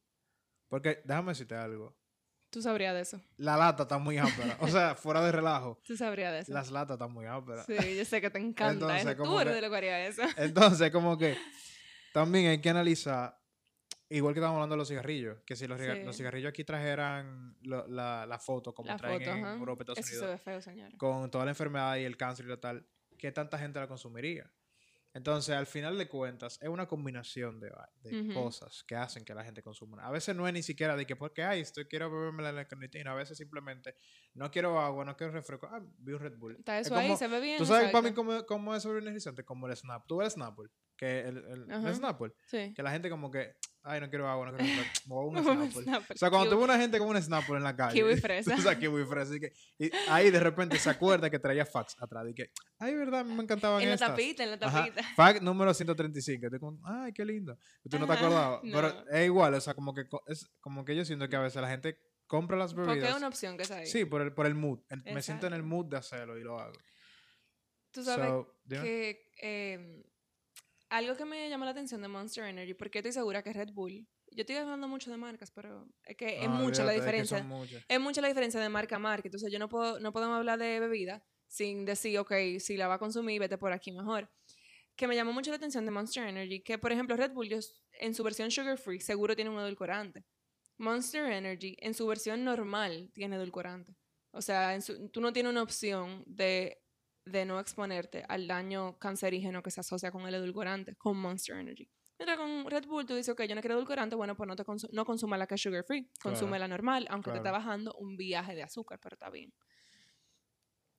Porque, 0.67 1.01
déjame 1.05 1.31
decirte 1.31 1.55
algo. 1.55 1.97
Tú 2.51 2.61
sabrías 2.61 2.93
de 2.93 3.01
eso. 3.01 3.19
La 3.37 3.57
lata 3.57 3.81
está 3.83 3.97
muy 3.97 4.19
áspera. 4.19 4.55
o 4.59 4.67
sea, 4.67 4.93
fuera 4.93 5.25
de 5.25 5.31
relajo. 5.31 5.81
Tú 5.85 5.97
sabrías 5.97 6.31
de 6.31 6.39
eso. 6.41 6.53
Las 6.53 6.69
latas 6.69 6.95
están 6.95 7.11
muy 7.11 7.25
ásperas. 7.25 7.65
Sí, 7.65 7.97
yo 7.97 8.05
sé 8.05 8.21
que 8.21 8.29
te 8.29 8.37
encanta 8.37 8.73
Entonces, 8.99 9.07
eso. 9.07 9.23
Tú 9.23 9.39
eres 9.39 9.51
que- 9.53 9.55
de 9.55 9.61
lo 9.61 9.71
que 9.71 9.77
haría 9.77 10.05
eso. 10.05 10.21
Entonces, 10.37 10.91
como 10.91 11.17
que 11.17 11.35
también 12.13 12.45
hay 12.45 12.61
que 12.61 12.69
analizar, 12.69 13.35
igual 14.17 14.33
que 14.33 14.39
estábamos 14.39 14.57
hablando 14.57 14.73
de 14.75 14.79
los 14.79 14.87
cigarrillos, 14.87 15.39
que 15.45 15.55
si 15.55 15.67
los, 15.67 15.79
Sí. 15.79 15.87
los 16.03 16.15
cigarrillos 16.17 16.49
aquí 16.49 16.63
trajeran 16.63 17.57
lo- 17.61 17.87
la, 17.87 18.25
la 18.25 18.39
foto, 18.39 18.73
como 18.73 18.87
La 18.89 18.97
traen 18.97 19.19
foto, 19.19 19.31
en. 19.31 19.45
Europa 19.45 19.81
y 19.81 19.83
Estados 19.83 19.99
Eso 19.99 20.07
se 20.09 20.17
Unidos, 20.19 20.31
ve 20.31 20.37
feo, 20.43 20.61
señora. 20.61 20.97
con 20.97 21.29
toda 21.31 21.45
la 21.45 21.51
enfermedad 21.51 21.95
y 21.97 22.03
el 22.03 22.17
cáncer 22.17 22.45
y 22.45 22.49
lo 22.49 22.59
tal, 22.59 22.87
¿qué 23.17 23.31
tanta 23.31 23.57
gente 23.57 23.79
la 23.79 23.87
consumiría? 23.87 24.51
Entonces, 25.15 25.53
al 25.53 25.67
final 25.67 25.95
de 25.99 26.07
cuentas, 26.07 26.57
es 26.59 26.69
una 26.69 26.87
combinación 26.87 27.59
de, 27.59 27.71
de 28.01 28.21
Ujú. 28.21 28.33
cosas 28.33 28.83
que 28.83 28.95
hacen 28.95 29.23
que 29.23 29.35
la 29.35 29.43
gente 29.43 29.61
consuma. 29.61 30.03
A 30.03 30.09
veces 30.09 30.35
no 30.35 30.47
es 30.47 30.53
ni 30.55 30.63
siquiera 30.63 30.95
de 30.95 31.05
que, 31.05 31.15
porque, 31.15 31.43
ay, 31.43 31.61
estoy, 31.61 31.85
quiero 31.85 32.09
beberme 32.09 32.51
la 32.51 32.67
carnitina. 32.67 33.11
A 33.11 33.13
veces 33.13 33.37
simplemente, 33.37 33.95
no 34.33 34.49
quiero 34.49 34.79
agua, 34.79 35.05
no 35.05 35.15
quiero 35.15 35.31
refresco. 35.31 35.67
Ah, 35.71 35.81
vi 35.99 36.13
un 36.13 36.19
Red 36.19 36.37
Bull. 36.39 36.55
Está 36.57 36.79
Es 36.79 36.87
eso 36.87 36.95
ahí, 36.95 37.09
como- 37.09 37.17
se 37.19 37.27
ve 37.27 37.39
bien. 37.41 37.59
¿Tú 37.59 37.65
sabes 37.67 37.91
para 37.91 38.01
mí 38.09 38.15
cómo, 38.15 38.43
cómo 38.47 38.73
es 38.75 38.81
sobre 38.81 39.01
energizante? 39.01 39.45
Como 39.45 39.67
el 39.67 39.77
Snap. 39.77 40.03
¿Tú 40.07 40.17
ves 40.17 40.29
el 40.29 40.31
Snapple? 40.31 40.69
Que 40.97 41.19
el, 41.19 41.37
el, 41.37 41.71
el. 41.71 41.93
Snapple. 41.95 42.33
Sí. 42.47 42.73
Que 42.75 42.81
la 42.81 42.89
gente 42.91 43.11
como 43.11 43.29
que, 43.29 43.55
ay, 43.83 44.01
no 44.01 44.09
quiero 44.09 44.27
agua, 44.27 44.51
no 44.51 44.57
quiero 44.57 44.73
refresco. 44.75 45.01
Me 45.09 45.13
voy 45.15 45.23
a 45.25 45.39
un 45.39 45.43
Snapple. 45.71 45.83
Snapple. 45.83 46.15
O 46.15 46.17
sea, 46.17 46.29
cuando 46.29 46.55
ves 46.55 46.63
una 46.65 46.77
gente 46.77 46.97
con 46.99 47.07
un 47.09 47.21
Snapple 47.21 47.57
en 47.57 47.63
la 47.63 47.75
calle. 47.75 47.93
Kiwi 47.93 48.15
fresa. 48.21 48.55
O 48.55 48.57
sea, 48.61 48.77
kiwi 48.79 49.05
fresa. 49.05 49.35
Y, 49.35 49.39
que, 49.39 49.53
y 49.77 49.91
ahí 50.09 50.31
de 50.31 50.39
repente 50.39 50.77
se 50.79 50.89
acuerda 50.89 51.29
que 51.29 51.39
traía 51.39 51.65
fax 51.65 51.95
atrás. 52.01 52.25
Y 52.29 52.33
que, 52.33 52.51
ay, 52.79 52.95
verdad, 52.95 53.21
a 53.21 53.23
mí 53.23 53.33
me 53.33 53.43
encantaban 53.43 53.81
En 53.81 53.89
la 53.89 53.97
tapita, 53.97 54.43
en 54.43 54.51
la 54.51 54.57
Ajá, 54.67 54.85
tapita. 54.85 55.03
Fax 55.15 55.41
número 55.41 55.73
135. 55.73 56.47
Y 56.47 56.49
tú 56.49 56.59
como, 56.59 56.79
ay, 56.87 57.11
qué 57.13 57.25
lindo. 57.25 57.57
Y 57.83 57.89
tú 57.89 57.99
no 57.99 58.07
te 58.07 58.13
Ajá, 58.13 58.21
acordabas. 58.25 58.63
no. 58.63 58.71
Pero 58.75 59.05
es 59.11 59.25
igual, 59.25 59.53
o 59.53 59.61
sea, 59.61 59.73
como 59.73 59.93
que, 59.93 60.05
es 60.27 60.49
como 60.59 60.83
que 60.85 60.95
yo 60.95 61.03
siento 61.05 61.27
que 61.29 61.35
a 61.35 61.41
veces 61.41 61.61
la 61.61 61.69
gente 61.69 61.97
compra 62.25 62.57
las 62.57 62.73
Porque 62.73 62.89
bebidas. 62.91 63.11
es 63.11 63.17
una 63.17 63.27
opción 63.27 63.57
que 63.57 63.71
ahí. 63.73 63.85
Sí, 63.85 64.05
por 64.05 64.21
el, 64.21 64.33
por 64.33 64.45
el 64.45 64.55
mood. 64.55 64.79
El- 64.89 65.03
me 65.13 65.21
siento 65.21 65.45
en 65.47 65.53
el 65.53 65.63
mood 65.63 65.85
de 65.87 65.97
hacerlo 65.97 66.37
y 66.37 66.43
lo 66.43 66.59
hago. 66.59 66.73
Tú 67.91 68.03
sabes 68.03 68.27
So, 68.27 68.55
que 68.67 69.29
eh, 69.39 70.03
algo 70.97 71.15
que 71.15 71.25
me 71.25 71.49
llama 71.49 71.65
la 71.65 71.71
atención 71.71 72.01
de 72.01 72.07
Monster 72.07 72.45
Energy, 72.45 72.73
porque 72.73 72.99
estoy 72.99 73.11
segura 73.11 73.41
que 73.43 73.51
Red 73.53 73.71
Bull, 73.73 74.07
yo 74.31 74.41
estoy 74.41 74.55
hablando 74.57 74.87
mucho 74.87 75.09
de 75.11 75.17
marcas, 75.17 75.51
pero 75.51 75.87
es 76.03 76.15
que 76.15 76.39
es 76.41 76.47
Ah, 76.47 76.49
mucha 76.49 76.83
la 76.83 76.91
olvídate, 76.91 76.97
es 76.97 77.01
que 77.01 77.21
diferencia. 77.21 77.37
Es 77.87 77.99
mucha 77.99 78.21
la 78.21 78.27
diferencia 78.27 78.59
de 78.59 78.69
marca 78.69 78.95
a 78.95 78.99
marca. 78.99 79.27
Entonces 79.27 79.51
yo 79.51 79.59
no 79.59 79.69
puedo, 79.69 79.99
no 79.99 80.11
podemos 80.13 80.37
hablar 80.37 80.59
de 80.59 80.79
bebida 80.79 81.23
sin 81.47 81.85
decir, 81.85 82.17
ok, 82.19 82.31
si 82.59 82.77
la 82.77 82.87
va 82.87 82.95
a 82.95 82.99
consumir, 82.99 83.39
vete 83.39 83.57
por 83.57 83.71
aquí 83.73 83.91
mejor. 83.91 84.29
Que 84.95 85.07
me 85.07 85.15
llamó 85.15 85.33
mucho 85.33 85.49
la 85.51 85.57
atención 85.57 85.85
de 85.85 85.91
Monster 85.91 86.27
Energy, 86.27 86.61
que 86.61 86.77
por 86.77 86.91
ejemplo 86.91 87.15
Red 87.17 87.31
Bull 87.31 87.49
yo 87.49 87.57
en 87.99 88.13
su 88.13 88.23
versión 88.23 88.49
sugar 88.51 88.77
free 88.77 88.99
seguro 88.99 89.35
tiene 89.35 89.49
un 89.49 89.59
edulcorante. 89.59 90.23
Monster 90.77 91.31
Energy 91.31 91.75
en 91.79 91.93
su 91.93 92.05
versión 92.07 92.43
normal 92.43 93.09
tiene 93.13 93.35
edulcorante. 93.37 93.95
O 94.31 94.41
sea, 94.41 94.73
en 94.75 94.81
su- 94.81 95.09
tú 95.09 95.21
no 95.21 95.31
tienes 95.33 95.51
una 95.51 95.61
opción 95.63 96.23
de, 96.25 96.82
de 97.25 97.45
no 97.45 97.59
exponerte 97.59 98.23
al 98.27 98.47
daño 98.47 98.97
cancerígeno 98.99 99.63
que 99.63 99.71
se 99.71 99.79
asocia 99.81 100.11
con 100.11 100.27
el 100.27 100.33
edulcorante, 100.35 100.95
con 100.95 101.17
Monster 101.17 101.57
Energy. 101.57 101.89
Mientras 102.19 102.37
con 102.37 102.69
Red 102.69 102.85
Bull 102.85 103.05
tú 103.05 103.15
dices, 103.15 103.29
ok, 103.33 103.43
yo 103.43 103.55
no 103.55 103.61
quiero 103.61 103.75
edulcorante, 103.75 104.15
bueno, 104.15 104.35
pues 104.35 104.47
no, 104.47 104.55
te 104.55 104.63
consu- 104.63 104.89
no 104.91 105.03
consuma 105.05 105.37
la 105.37 105.47
que 105.47 105.55
es 105.55 105.61
sugar 105.61 105.83
free, 105.83 106.09
consume 106.21 106.51
Claro, 106.51 106.61
la 106.61 106.67
normal, 106.67 107.07
aunque 107.09 107.31
te 107.31 107.37
está 107.37 107.51
bajando 107.51 107.93
un 107.95 108.15
viaje 108.17 108.55
de 108.55 108.63
azúcar, 108.63 108.99
pero 109.01 109.15
está 109.15 109.29
bien. 109.29 109.53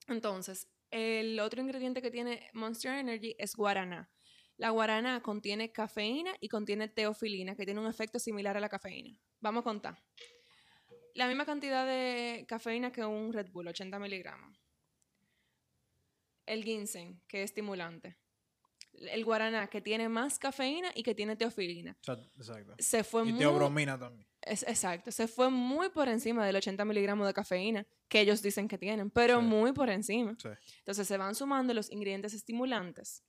Entonces, 0.08 0.68
el 0.90 1.38
otro 1.40 1.60
ingrediente 1.62 2.02
que 2.02 2.10
tiene 2.10 2.50
Monster 2.52 2.92
Energy 2.98 3.34
es 3.38 3.54
guaraná. 3.54 4.10
La 4.56 4.70
guaraná 4.70 5.20
contiene 5.22 5.72
cafeína 5.72 6.32
y 6.40 6.48
contiene 6.48 6.88
teofilina, 6.88 7.56
que 7.56 7.64
tiene 7.64 7.80
un 7.80 7.86
efecto 7.86 8.18
similar 8.18 8.56
a 8.56 8.60
la 8.60 8.68
cafeína. 8.68 9.18
Vamos 9.40 9.62
a 9.62 9.64
contar. 9.64 10.02
La 11.14 11.26
misma 11.26 11.44
cantidad 11.46 11.86
de 11.86 12.44
cafeína 12.48 12.92
que 12.92 13.04
un 13.04 13.32
Red 13.32 13.50
Bull, 13.50 13.68
80 13.68 13.98
miligramos. 13.98 14.63
El 16.46 16.64
ginseng, 16.64 17.20
que 17.26 17.42
es 17.42 17.50
estimulante. 17.50 18.16
El 18.92 19.24
guaraná, 19.24 19.66
que 19.66 19.80
tiene 19.80 20.08
más 20.08 20.38
cafeína 20.38 20.90
y 20.94 21.02
que 21.02 21.14
tiene 21.16 21.34
teofilina. 21.34 21.96
Exacto. 22.00 22.74
Se 22.78 23.02
fue 23.02 23.22
Y 23.26 23.32
muy... 23.32 23.38
teobromina 23.40 23.98
también. 23.98 24.28
Es, 24.40 24.62
exacto, 24.62 25.10
se 25.10 25.26
fue 25.26 25.48
muy 25.50 25.88
por 25.88 26.06
encima 26.08 26.44
del 26.46 26.54
80 26.56 26.84
miligramos 26.84 27.26
de 27.26 27.32
cafeína 27.34 27.86
que 28.08 28.20
ellos 28.20 28.42
dicen 28.42 28.68
que 28.68 28.76
tienen, 28.78 29.10
pero 29.10 29.40
Sí. 29.40 29.46
muy 29.46 29.72
por 29.72 29.88
encima. 29.88 30.36
Sí. 30.40 30.48
Entonces 30.78 31.08
se 31.08 31.16
van 31.16 31.34
sumando 31.34 31.72
los 31.74 31.90
ingredientes 31.90 32.34
estimulantes. 32.34 33.24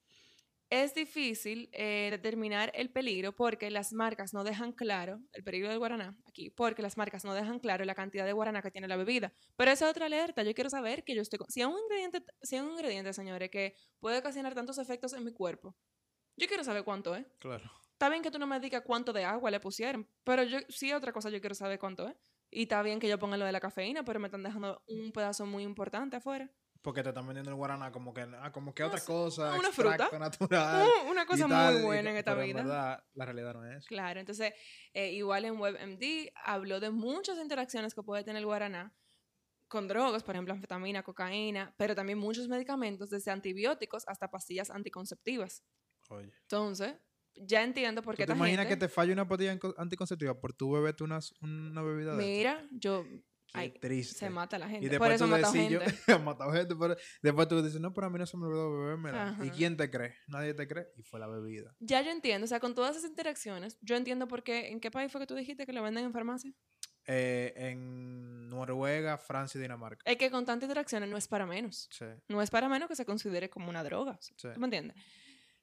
Es 0.70 0.96
difícil 0.96 1.70
eh, 1.74 2.08
determinar 2.12 2.72
el 2.74 2.90
peligro 2.90 3.36
porque 3.36 3.70
las 3.70 3.94
marcas 3.94 4.34
no 4.34 4.44
dejan 4.44 4.72
claro, 4.72 5.22
el 5.34 5.44
peligro 5.44 5.70
del 5.70 5.78
guaraná 5.78 6.18
aquí, 6.26 6.50
porque 6.50 6.82
las 6.82 6.98
marcas 6.98 7.24
no 7.24 7.34
dejan 7.36 7.60
claro 7.60 7.86
la 7.86 7.94
cantidad 7.94 8.26
de 8.26 8.34
guaraná 8.34 8.62
que 8.64 8.72
tiene 8.72 8.88
la 8.88 8.96
bebida. 8.98 9.32
Pero 9.56 9.70
esa 9.72 9.86
es 9.86 9.92
otra 9.92 10.08
alerta, 10.08 10.42
yo 10.44 10.54
quiero 10.56 10.70
saber 10.72 11.04
que 11.04 11.14
yo 11.16 11.22
estoy... 11.22 11.38
con- 11.38 11.50
Si 11.50 11.62
hay 11.62 11.68
un 11.68 11.78
ingrediente, 11.80 12.24
si 12.42 12.56
hay 12.56 12.62
un 12.64 12.72
ingrediente, 12.72 13.14
señores, 13.14 13.50
que 13.52 13.76
puede 14.00 14.18
ocasionar 14.18 14.56
tantos 14.56 14.78
efectos 14.80 15.14
en 15.14 15.24
mi 15.24 15.32
cuerpo, 15.34 15.76
yo 16.36 16.48
quiero 16.48 16.64
saber 16.64 16.84
cuánto 16.84 17.16
es. 17.16 17.26
Claro. 17.40 17.72
Está 17.92 18.10
bien 18.10 18.22
que 18.24 18.32
tú 18.32 18.40
no 18.40 18.48
me 18.48 18.60
digas 18.60 18.82
cuánto 18.86 19.14
de 19.14 19.24
agua 19.24 19.52
le 19.52 19.60
pusieron, 19.60 20.10
pero 20.24 20.44
yo 20.44 20.58
sí 20.68 20.92
otra 20.92 21.14
cosa 21.14 21.30
yo 21.30 21.40
quiero 21.40 21.56
saber 21.56 21.80
cuánto 21.80 22.08
es. 22.10 22.16
Y 22.52 22.64
está 22.64 22.82
bien 22.82 23.00
que 23.00 23.08
yo 23.08 23.18
ponga 23.20 23.38
lo 23.38 23.46
de 23.46 23.52
la 23.52 23.60
cafeína, 23.60 24.04
pero 24.04 24.20
me 24.20 24.28
están 24.28 24.44
dejando 24.44 24.82
un 24.88 25.12
pedazo 25.12 25.46
muy 25.46 25.64
importante 25.64 26.18
afuera. 26.18 26.50
Porque 26.86 27.02
te 27.02 27.10
están 27.10 27.26
vendiendo 27.26 27.50
el 27.50 27.58
guaraná 27.58 27.92
como 27.92 28.14
que, 28.14 28.22
ah, 28.22 28.52
como 28.52 28.72
que 28.76 28.84
No 28.84 28.88
otra 28.90 29.00
sé, 29.00 29.08
cosa, 29.08 29.56
una 29.58 29.72
fruta. 29.72 30.08
natural. 30.20 30.88
Una 31.10 31.26
cosa 31.26 31.48
tal, 31.48 31.74
muy 31.74 31.82
y 31.82 31.86
buena 31.86 32.12
en 32.12 32.18
esta 32.18 32.34
pero 32.36 32.46
vida. 32.46 32.62
verdad, 32.62 33.04
la 33.16 33.26
realidad 33.26 33.54
no 33.56 33.66
es. 33.66 33.88
Claro, 33.88 34.20
entonces, 34.20 34.54
eh, 34.94 35.12
igual 35.14 35.46
en 35.46 35.60
WebMD 35.60 36.30
habló 36.46 36.80
de 36.80 36.92
muchas 36.92 37.40
interacciones 37.40 37.96
que 37.96 38.04
puede 38.04 38.24
tener 38.24 38.40
el 38.42 38.46
guaraná 38.46 38.94
con 39.68 39.88
drogas, 39.88 40.22
por 40.24 40.36
ejemplo, 40.36 40.54
anfetamina, 40.54 41.02
cocaína, 41.02 41.74
pero 41.76 41.96
también 41.96 42.20
muchos 42.20 42.48
medicamentos, 42.48 43.10
desde 43.10 43.32
antibióticos 43.32 44.04
hasta 44.08 44.30
pastillas 44.30 44.70
anticonceptivas. 44.70 45.64
Oye. 46.10 46.32
Entonces, 46.42 46.94
ya 47.34 47.64
entiendo 47.64 48.04
por 48.04 48.14
¿Tú 48.14 48.18
qué 48.20 48.28
te 48.28 48.34
esta 48.34 48.38
imaginas 48.38 48.68
gente... 48.68 48.86
que 48.86 48.88
te 48.88 48.94
falle 48.94 49.12
una 49.12 49.28
pastilla 49.28 49.58
anticonceptiva 49.78 50.40
por 50.40 50.54
tu 50.54 50.72
beberte 50.72 51.04
una, 51.04 51.18
una 51.42 51.82
bebida 51.82 52.16
de? 52.16 52.24
Mira, 52.24 52.64
yo 52.70 53.06
Qué 53.56 53.62
Ay, 53.62 53.72
triste. 53.80 54.16
se 54.20 54.30
mata 54.30 54.60
la 54.60 54.68
Y 54.68 54.72
gente. 54.72 54.98
Por 55.00 55.10
después 55.10 55.16
eso 55.16 55.26
tú 55.26 55.32
matado 55.32 55.54
decís, 55.54 55.70
yo- 55.72 55.80
gente. 55.82 56.12
ha 56.14 56.18
matado 56.20 56.52
gente, 56.52 56.76
pero 56.76 56.96
después 57.22 57.48
tú 57.48 57.64
dices, 57.64 57.82
no, 57.82 57.94
pero 57.94 58.08
a 58.08 58.10
mí 58.10 58.20
no 58.20 58.26
se 58.26 58.38
me 58.38 58.46
olvidó 58.46 58.72
bebérmela. 58.80 59.38
¿Y 59.44 59.50
quién 59.50 59.76
te 59.78 59.90
cree? 59.90 60.16
Nadie 60.28 60.54
te 60.54 60.68
cree. 60.68 60.88
Y 60.98 61.04
fue 61.04 61.20
la 61.20 61.28
bebida. 61.28 61.76
Ya 61.80 62.02
yo 62.02 62.12
entiendo, 62.12 62.46
o 62.46 62.48
sea, 62.48 62.60
con 62.60 62.76
todas 62.76 62.96
esas 62.96 63.10
interacciones, 63.10 63.78
yo 63.82 63.96
entiendo 63.96 64.28
por 64.28 64.44
qué, 64.44 64.70
¿en 64.70 64.80
qué 64.80 64.92
país 64.92 65.12
fue 65.12 65.22
que 65.22 65.28
tú 65.28 65.36
dijiste 65.36 65.66
que 65.66 65.74
lo 65.74 65.82
venden 65.84 66.06
en 66.06 66.14
farmacia? 66.14 66.52
Eh, 67.08 67.54
en 67.56 68.48
Noruega, 68.50 69.18
Francia 69.20 69.60
y 69.60 69.62
Dinamarca. 69.62 70.02
Es 70.10 70.18
que 70.18 70.32
con 70.32 70.44
tantas 70.46 70.68
interacciones 70.68 71.08
no 71.08 71.18
es 71.18 71.28
para 71.28 71.46
menos. 71.46 71.88
Sí, 71.92 72.06
No 72.28 72.42
es 72.42 72.50
para 72.50 72.68
menos 72.68 72.88
que 72.90 72.96
se 72.96 73.06
considere 73.06 73.50
como 73.50 73.70
una 73.70 73.84
droga. 73.84 74.18
sí. 74.22 74.34
¿Tú 74.54 74.60
me 74.60 74.66
entiendes? 74.66 74.98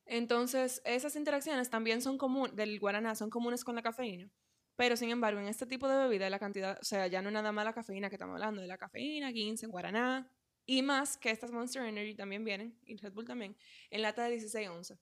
Entonces, 0.04 0.82
esas 0.84 1.16
interacciones 1.16 1.70
también 1.70 2.02
son 2.02 2.18
comunes, 2.18 2.54
del 2.56 2.78
guaraná, 2.80 3.14
son 3.14 3.30
comunes 3.30 3.64
con 3.64 3.74
la 3.76 3.82
cafeína. 3.82 4.28
Pero, 4.76 4.96
sin 4.96 5.10
embargo, 5.10 5.38
en 5.40 5.48
este 5.48 5.66
tipo 5.66 5.88
de 5.88 5.96
bebida, 5.96 6.28
la 6.30 6.38
cantidad, 6.38 6.78
o 6.80 6.84
sea, 6.84 7.06
ya 7.06 7.20
no 7.22 7.28
es 7.28 7.32
nada 7.34 7.52
más 7.52 7.64
la 7.64 7.72
cafeína 7.72 8.08
que 8.08 8.16
estamos 8.16 8.34
hablando, 8.34 8.60
de 8.62 8.66
la 8.68 8.78
cafeína, 8.78 9.30
ginseng, 9.32 9.70
guaraná, 9.70 10.30
y 10.64 10.82
más 10.82 11.16
que 11.18 11.30
estas 11.30 11.50
Monster 11.50 11.82
Energy 11.84 12.14
también 12.14 12.44
vienen, 12.44 12.78
y 12.84 12.96
Red 12.96 13.12
Bull 13.12 13.26
también, 13.26 13.56
en 13.90 14.02
lata 14.02 14.24
de 14.24 14.30
16 14.30 14.68
onzas. 14.68 14.98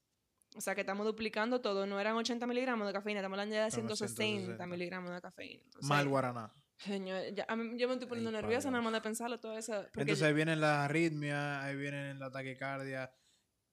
O 0.57 0.61
sea, 0.61 0.75
que 0.75 0.81
estamos 0.81 1.07
duplicando 1.07 1.61
todo. 1.61 1.87
No 1.87 2.01
eran 2.01 2.17
80 2.17 2.45
miligramos 2.49 2.85
de 2.89 2.93
cafeína, 2.93 3.21
estamos 3.21 3.37
hablando 3.37 3.55
ya 3.55 3.63
de 3.63 3.69
Estamos 3.69 3.97
160 3.99 4.23
160. 4.25 4.67
miligramos 4.67 5.11
de 5.13 5.21
cafeína. 5.21 5.63
Entonces, 5.65 5.89
Mal 5.89 6.09
guaraná. 6.09 6.53
Señor, 6.79 7.23
ya, 7.35 7.47
mí- 7.55 7.79
yo 7.79 7.87
me 7.87 7.95
estoy 7.95 8.09
poniendo 8.09 8.31
Ay, 8.31 8.37
nerviosa 8.43 8.65
padre. 8.69 8.71
nada 8.73 8.83
más 8.83 8.93
de 8.95 9.01
pensarlo 9.01 9.39
todo 9.39 9.57
eso. 9.57 9.85
Entonces 9.85 10.19
yo- 10.19 10.27
ahí 10.27 10.33
vienen 10.33 10.61
las 10.61 10.79
arritmias, 10.79 11.63
ahí 11.63 11.77
vienen 11.77 12.19
la 12.19 12.31
taquicardia. 12.33 13.13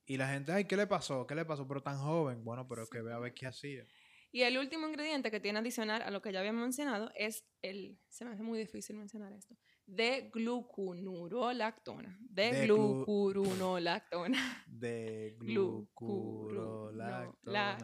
Y 0.05 0.17
la 0.17 0.27
gente, 0.29 0.51
ay, 0.51 0.65
¿qué 0.65 0.77
le 0.77 0.85
pasó? 0.87 1.25
¿Qué 1.25 1.33
le 1.33 1.45
pasó? 1.45 1.67
Pero 1.67 1.81
tan 1.81 1.97
joven. 1.97 2.43
Bueno, 2.43 2.67
pero 2.67 2.85
que 2.87 3.01
vea 3.01 3.15
a 3.15 3.19
ver 3.19 3.33
qué 3.33 3.47
hacía. 3.47 3.83
Y 4.31 4.41
el 4.43 4.57
último 4.57 4.87
ingrediente 4.87 5.29
que 5.31 5.39
tiene 5.39 5.59
adicional 5.59 6.01
a 6.01 6.09
lo 6.11 6.21
que 6.21 6.31
ya 6.33 6.39
había 6.39 6.51
mencionado 6.53 7.11
es 7.15 7.45
el, 7.61 7.97
se 8.09 8.25
me 8.25 8.31
hace 8.31 8.43
muy 8.43 8.57
difícil 8.59 8.95
mencionar 8.97 9.31
esto, 9.33 9.55
de 9.85 10.29
glucunurolactona. 10.33 12.17
De, 12.21 12.51
De 12.51 12.67
glu- 12.67 13.05
glucurunolactona. 13.05 14.63
De 14.67 15.35
glucurolactona. 15.39 17.77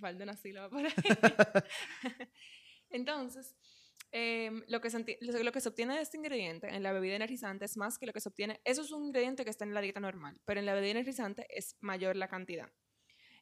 Falta 0.00 0.24
una 0.24 0.36
sílaba 0.36 0.68
por 0.70 0.84
ahí. 0.84 0.92
Entonces, 2.90 3.56
em, 4.12 4.62
lo, 4.68 4.80
que 4.80 4.90
se, 4.90 5.18
lo 5.20 5.52
que 5.52 5.60
se 5.60 5.68
obtiene 5.68 5.96
de 5.96 6.02
este 6.02 6.16
ingrediente 6.18 6.68
en 6.68 6.82
la 6.82 6.92
bebida 6.92 7.16
energizante 7.16 7.64
es 7.64 7.76
más 7.76 7.98
que 7.98 8.06
lo 8.06 8.12
que 8.12 8.20
se 8.20 8.28
obtiene. 8.28 8.60
Eso 8.64 8.82
es 8.82 8.92
un 8.92 9.04
ingrediente 9.06 9.44
que 9.44 9.50
está 9.50 9.64
en 9.64 9.74
la 9.74 9.80
dieta 9.80 9.98
normal, 10.00 10.40
pero 10.44 10.60
en 10.60 10.66
la 10.66 10.74
bebida 10.74 10.92
energizante 10.92 11.46
es 11.50 11.76
mayor 11.80 12.14
la 12.16 12.28
cantidad. 12.28 12.70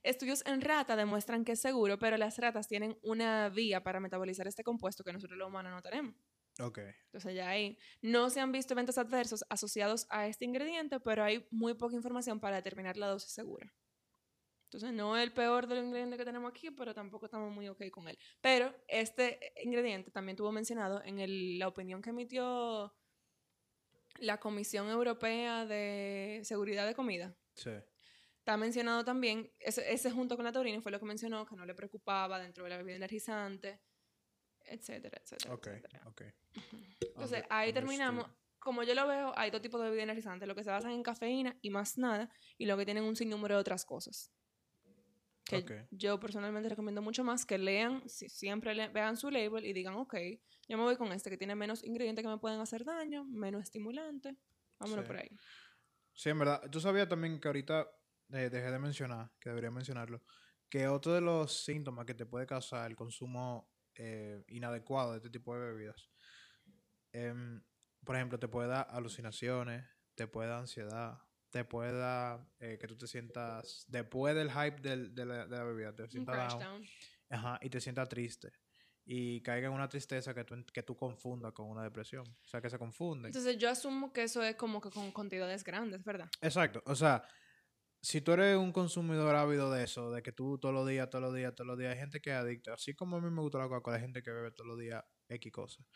Estudios 0.04 0.44
en 0.46 0.60
rata 0.60 0.94
demuestran 0.96 1.44
que 1.44 1.52
es 1.52 1.60
seguro, 1.60 1.98
pero 1.98 2.16
las 2.16 2.38
ratas 2.38 2.68
tienen 2.68 2.96
una 3.02 3.48
vía 3.48 3.82
para 3.82 4.00
metabolizar 4.00 4.46
este 4.46 4.62
compuesto 4.62 5.02
que 5.02 5.12
nosotros 5.12 5.38
los 5.38 5.48
humanos 5.48 5.72
no 5.72 5.82
tenemos. 5.82 6.14
Ok. 6.60 6.78
Entonces 7.06 7.34
ya 7.34 7.48
ahí 7.48 7.76
no 8.02 8.30
se 8.30 8.38
han 8.40 8.52
visto 8.52 8.74
eventos 8.74 8.98
adversos 8.98 9.44
asociados 9.48 10.06
a 10.10 10.28
este 10.28 10.44
ingrediente, 10.44 11.00
pero 11.00 11.24
hay 11.24 11.48
muy 11.50 11.74
poca 11.74 11.96
información 11.96 12.38
para 12.38 12.56
determinar 12.56 12.96
la 12.96 13.08
dosis 13.08 13.32
segura. 13.32 13.74
Entonces 14.64 14.92
no 14.92 15.16
es 15.16 15.22
el 15.22 15.32
peor 15.32 15.66
del 15.66 15.84
ingrediente 15.84 16.16
que 16.16 16.24
tenemos 16.24 16.50
aquí, 16.50 16.70
pero 16.70 16.94
tampoco 16.94 17.24
estamos 17.26 17.52
muy 17.52 17.68
ok 17.68 17.90
con 17.90 18.06
él. 18.08 18.18
Pero 18.40 18.74
este 18.88 19.52
ingrediente 19.62 20.10
también 20.10 20.36
tuvo 20.36 20.52
mencionado 20.52 21.02
en 21.04 21.18
el- 21.18 21.58
la 21.58 21.68
opinión 21.68 22.02
que 22.02 22.10
emitió 22.10 22.94
la 24.18 24.38
Comisión 24.38 24.88
Europea 24.90 25.64
de 25.66 26.40
Seguridad 26.44 26.86
de 26.86 26.94
Comida. 26.94 27.34
Sí. 27.54 27.70
Está 28.44 28.58
mencionado 28.58 29.06
también, 29.06 29.50
ese, 29.58 29.90
ese 29.90 30.10
junto 30.10 30.36
con 30.36 30.44
la 30.44 30.52
taurina 30.52 30.78
fue 30.82 30.92
lo 30.92 31.00
que 31.00 31.06
mencionó, 31.06 31.46
que 31.46 31.56
no 31.56 31.64
le 31.64 31.74
preocupaba 31.74 32.38
dentro 32.38 32.64
de 32.64 32.68
la 32.68 32.76
bebida 32.76 32.96
energizante, 32.96 33.80
etcétera, 34.66 35.18
etcétera. 35.22 35.54
Ok, 35.54 35.66
etcétera. 35.68 36.02
ok. 36.04 36.22
Entonces, 37.00 37.38
Under- 37.38 37.46
ahí 37.48 37.70
understood. 37.70 37.72
terminamos. 37.72 38.26
Como 38.58 38.82
yo 38.82 38.94
lo 38.94 39.06
veo, 39.06 39.32
hay 39.38 39.50
dos 39.50 39.62
tipos 39.62 39.80
de 39.80 39.86
bebidas 39.86 40.04
energizantes, 40.04 40.46
lo 40.46 40.54
que 40.54 40.62
se 40.62 40.68
basan 40.68 40.90
en 40.90 41.02
cafeína 41.02 41.56
y 41.62 41.70
más 41.70 41.96
nada, 41.96 42.28
y 42.58 42.66
lo 42.66 42.76
que 42.76 42.84
tienen 42.84 43.04
un 43.04 43.16
sinnúmero 43.16 43.54
de 43.54 43.60
otras 43.62 43.86
cosas. 43.86 44.30
Que 45.46 45.56
Ok. 45.56 45.72
yo 45.90 46.20
personalmente 46.20 46.68
recomiendo 46.68 47.00
mucho 47.00 47.24
más 47.24 47.46
que 47.46 47.56
lean, 47.56 48.06
si- 48.10 48.28
siempre 48.28 48.74
le- 48.74 48.88
vean 48.88 49.16
su 49.16 49.30
label 49.30 49.64
y 49.64 49.72
digan, 49.72 49.94
ok, 49.94 50.16
yo 50.68 50.76
me 50.76 50.82
voy 50.84 50.96
con 50.98 51.12
este 51.12 51.30
que 51.30 51.38
tiene 51.38 51.54
menos 51.54 51.82
ingredientes 51.82 52.22
que 52.22 52.28
me 52.28 52.36
pueden 52.36 52.60
hacer 52.60 52.84
daño, 52.84 53.24
menos 53.24 53.62
estimulante, 53.62 54.36
vámonos 54.78 55.04
Sí. 55.04 55.06
por 55.06 55.16
ahí. 55.16 55.30
Sí, 56.12 56.28
en 56.28 56.38
verdad. 56.38 56.60
Tú 56.70 56.78
sabías 56.80 57.08
también 57.08 57.40
que 57.40 57.48
ahorita 57.48 57.86
eh, 58.32 58.48
dejé 58.50 58.70
de 58.70 58.78
mencionar, 58.78 59.30
que 59.40 59.50
debería 59.50 59.70
mencionarlo, 59.70 60.22
que 60.68 60.88
otro 60.88 61.12
de 61.12 61.20
los 61.20 61.64
síntomas 61.64 62.04
que 62.06 62.14
te 62.14 62.26
puede 62.26 62.46
causar 62.46 62.90
el 62.90 62.96
consumo 62.96 63.70
eh, 63.94 64.42
inadecuado 64.48 65.12
de 65.12 65.18
este 65.18 65.30
tipo 65.30 65.54
de 65.56 65.66
bebidas, 65.72 66.10
em, 67.12 67.62
por 68.04 68.16
ejemplo, 68.16 68.38
te 68.38 68.48
puede 68.48 68.68
dar 68.68 68.86
alucinaciones, 68.90 69.84
te 70.14 70.26
puede 70.26 70.48
dar 70.48 70.60
ansiedad, 70.60 71.18
te 71.50 71.64
puede 71.64 71.92
dar 71.96 72.46
eh, 72.58 72.78
que 72.80 72.86
tú 72.88 72.96
te 72.96 73.06
sientas, 73.06 73.84
después 73.88 74.34
del 74.34 74.50
hype 74.50 74.80
del- 74.80 75.14
de, 75.14 75.24
la, 75.24 75.46
de 75.46 75.56
la 75.56 75.64
bebida, 75.64 75.94
te 75.94 76.08
sientas 76.08 76.58
down. 76.58 76.82
ajá, 77.30 77.58
y 77.62 77.70
te 77.70 77.80
sientas 77.80 78.08
triste. 78.08 78.52
Y 79.06 79.42
caiga 79.42 79.68
en 79.68 79.74
una 79.74 79.88
tristeza 79.88 80.34
que 80.34 80.44
tú, 80.44 80.64
que 80.72 80.82
tú 80.82 80.96
confundas 80.96 81.52
con 81.52 81.68
una 81.68 81.82
depresión. 81.82 82.26
O 82.26 82.46
sea, 82.48 82.60
que 82.62 82.70
se 82.70 82.78
confunde. 82.78 83.28
Entonces 83.28 83.58
yo 83.58 83.68
asumo 83.68 84.12
que 84.14 84.22
eso 84.22 84.42
es 84.42 84.56
como 84.56 84.80
que 84.80 84.88
con 84.90 85.12
cantidades 85.12 85.62
grandes, 85.62 86.02
¿verdad? 86.04 86.30
Exacto. 86.40 86.82
O 86.86 86.94
sea, 86.96 87.22
si 88.04 88.20
tú 88.22 88.32
eres 88.32 88.56
un 88.58 88.72
consumidor 88.72 89.34
ávido 89.36 89.70
de 89.72 89.84
eso, 89.84 90.12
de 90.12 90.22
que 90.22 90.32
tú 90.32 90.58
todos 90.58 90.74
los 90.74 90.88
días, 90.88 91.10
todos 91.10 91.22
los 91.24 91.34
días, 91.34 91.54
todos 91.54 91.68
los 91.68 91.78
días, 91.78 91.94
hay 91.94 92.00
gente 92.00 92.20
que 92.20 92.30
es 92.30 92.36
adicta. 92.36 92.74
Así 92.74 92.94
como 92.94 93.16
a 93.16 93.20
mí 93.20 93.30
me 93.30 93.40
gusta 93.42 93.58
la 93.58 93.64
Coca-Cola, 93.68 93.96
hay 93.96 94.02
gente 94.02 94.22
que 94.22 94.30
bebe 94.32 94.52
todos 94.52 94.68
los 94.68 94.78
días 94.78 95.04
X 95.28 95.52
cosas. 95.52 95.86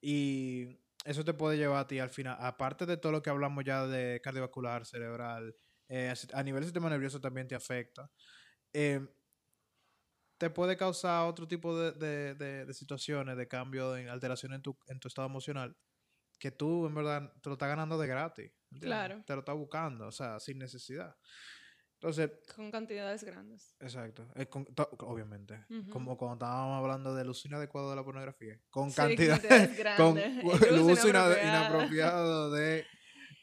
Y 0.00 0.78
eso 1.04 1.24
te 1.24 1.34
puede 1.34 1.56
llevar 1.58 1.78
a 1.78 1.86
ti 1.88 1.98
al 1.98 2.10
final, 2.10 2.36
aparte 2.40 2.86
de 2.86 2.96
todo 2.98 3.12
lo 3.12 3.22
que 3.22 3.30
hablamos 3.30 3.64
ya 3.64 3.86
de 3.86 4.20
cardiovascular, 4.22 4.86
cerebral, 4.86 5.54
eh, 5.88 6.12
a 6.34 6.42
nivel 6.42 6.60
del 6.60 6.68
sistema 6.68 6.90
nervioso 6.90 7.20
también 7.20 7.48
te 7.48 7.54
afecta. 7.54 8.10
eh, 8.74 9.00
te 10.38 10.50
puede 10.50 10.76
causar 10.76 11.26
otro 11.26 11.48
tipo 11.48 11.76
de- 11.78 12.34
de 12.34 12.74
situaciones, 12.74 13.36
de 13.36 13.48
cambio, 13.48 13.92
de 13.92 14.08
alteración 14.08 14.52
en 14.54 14.62
tu, 14.62 14.78
en 14.86 15.00
tu 15.00 15.08
estado 15.08 15.26
emocional, 15.28 15.76
que 16.40 16.52
tú 16.52 16.86
en 16.86 16.94
verdad 16.94 17.32
te 17.42 17.50
lo 17.50 17.54
estás 17.54 17.70
ganando 17.70 17.98
de 17.98 18.08
gratis. 18.08 18.52
¿Entiendes? 18.70 18.86
Claro. 18.86 19.22
Te 19.26 19.32
lo 19.34 19.38
estás 19.40 19.56
buscando, 19.56 20.06
o 20.06 20.12
sea, 20.12 20.38
sin 20.40 20.58
necesidad. 20.58 21.16
Entonces, 21.94 22.30
Con 22.54 22.70
cantidades 22.70 23.24
grandes. 23.24 23.74
exacto, 23.80 24.28
con- 24.50 24.66
to- 24.66 24.88
obviamente, 25.00 25.64
como 25.90 26.16
cuando 26.16 26.34
estábamos 26.46 26.78
hablando 26.80 27.12
del 27.14 27.28
uso 27.28 27.48
inadecuado 27.48 27.90
de 27.90 27.96
la 27.96 28.04
pornografía, 28.04 28.60
con 28.70 28.90
Sí, 28.90 28.96
cantidades 28.96 29.68
con 29.96 30.14
grandes. 30.14 30.44
u- 30.44 30.64
El 30.64 30.74
uso 30.80 30.92
uso 30.92 31.08
ina- 31.08 31.42
inapropiado. 31.42 32.52
de, 32.52 32.86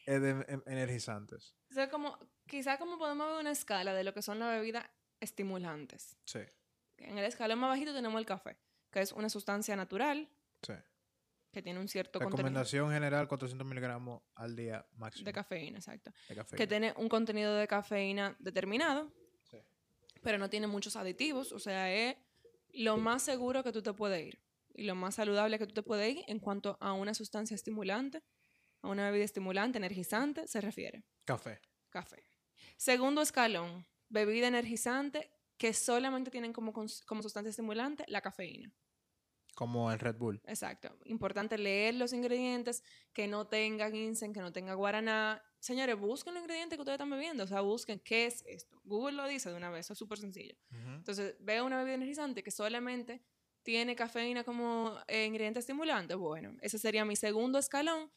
eh, 0.05 0.19
de 0.19 0.61
energizantes. 0.67 1.53
O 1.69 1.73
sea, 1.73 1.89
como, 1.89 2.17
quizá 2.47 2.77
como 2.77 2.97
podemos 2.97 3.27
ver 3.27 3.39
una 3.41 3.51
escala 3.51 3.93
de 3.93 4.05
lo 4.05 4.13
que 4.13 4.21
son 4.21 4.39
las 4.39 4.49
bebidas 4.57 4.85
estimulantes. 5.19 6.17
Sí, 6.25 6.39
En 6.97 7.17
el 7.17 7.25
escalón 7.25 7.59
más 7.59 7.69
bajito 7.71 7.93
tenemos 7.93 8.17
el 8.19 8.25
café, 8.25 8.57
que 8.89 9.01
es 9.01 9.11
una 9.11 9.27
sustancia 9.27 9.75
natural 9.75 10.29
sí. 10.61 10.73
Que 11.55 11.61
tiene 11.61 11.79
un 11.79 11.87
cierto 11.87 12.19
contenido 12.19 12.35
Recomendación 12.35 12.91
general, 12.91 13.29
400 13.29 13.65
miligramos 13.65 14.21
al 14.35 14.57
día 14.57 14.85
máximo 14.97 15.23
de 15.25 15.31
cafeína, 15.31 15.77
exacto. 15.77 16.11
de 16.27 16.35
cafeína. 16.35 16.57
Que 16.57 16.67
tiene 16.67 16.93
un 16.97 17.07
contenido 17.07 17.55
de 17.55 17.65
cafeína 17.65 18.35
determinado, 18.39 19.09
Sí. 19.49 19.57
pero 20.21 20.37
no 20.37 20.49
tiene 20.49 20.67
muchos 20.67 20.97
aditivos, 20.97 21.53
o 21.53 21.59
sea, 21.59 21.89
es 21.93 22.17
lo 22.73 22.97
más 22.97 23.23
seguro 23.23 23.63
que 23.63 23.71
tú 23.71 23.81
te 23.81 23.93
puedes 23.93 24.21
ir 24.27 24.43
y 24.73 24.83
lo 24.83 24.95
más 24.95 25.15
saludable 25.15 25.57
que 25.57 25.65
tú 25.65 25.73
te 25.73 25.81
puedes 25.81 26.13
ir 26.17 26.25
en 26.27 26.39
cuanto 26.39 26.77
a 26.81 26.91
una 26.91 27.13
sustancia 27.13 27.55
estimulante, 27.55 28.21
a 28.81 28.89
una 28.89 29.05
bebida 29.05 29.23
estimulante, 29.23 29.77
energizante, 29.77 30.49
se 30.49 30.59
refiere. 30.59 31.05
Café. 31.23 31.61
Café. 31.89 32.21
Segundo 32.75 33.21
escalón, 33.21 33.87
bebida 34.09 34.49
energizante 34.49 35.31
que 35.57 35.73
solamente 35.73 36.31
tienen 36.31 36.51
como, 36.51 36.73
como 36.73 37.21
sustancia 37.23 37.49
estimulante 37.49 38.03
la 38.09 38.19
cafeína. 38.19 38.73
Como 39.55 39.91
el 39.91 39.99
Red 39.99 40.17
Bull. 40.17 40.41
Exacto. 40.45 40.95
Importante 41.05 41.57
leer 41.57 41.95
los 41.95 42.13
ingredientes, 42.13 42.83
que 43.13 43.27
no 43.27 43.47
tenga 43.47 43.89
ginseng, 43.89 44.33
que 44.33 44.41
no 44.41 44.51
tenga 44.51 44.73
guaraná. 44.75 45.41
Señores, 45.59 45.97
busquen 45.97 46.35
los 46.35 46.43
ingredientes 46.43 46.77
que 46.77 46.81
ustedes 46.81 46.97
están 46.97 47.09
bebiendo. 47.09 47.45
O 47.45 47.47
sea, 47.47 47.61
busquen 47.61 47.99
qué 47.99 48.27
es 48.27 48.43
esto. 48.45 48.79
Google 48.83 49.13
lo 49.13 49.27
dice 49.27 49.49
de 49.49 49.55
una 49.55 49.69
vez, 49.69 49.87
eso 49.87 49.93
es 49.93 49.99
súper 49.99 50.19
sencillo. 50.19 50.55
Entonces, 50.69 51.35
veo 51.39 51.65
una 51.65 51.77
bebida 51.77 51.95
energizante 51.95 52.43
que 52.43 52.51
solamente 52.51 53.23
tiene 53.63 53.95
cafeína 53.95 54.43
como 54.43 54.95
eh, 55.07 55.25
ingrediente 55.25 55.59
estimulante. 55.59 56.13
Bueno, 56.13 56.55
ese 56.61 56.77
sería 56.77 57.03
mi 57.03 57.15
segundo 57.15 57.57
escalón. 57.57 58.11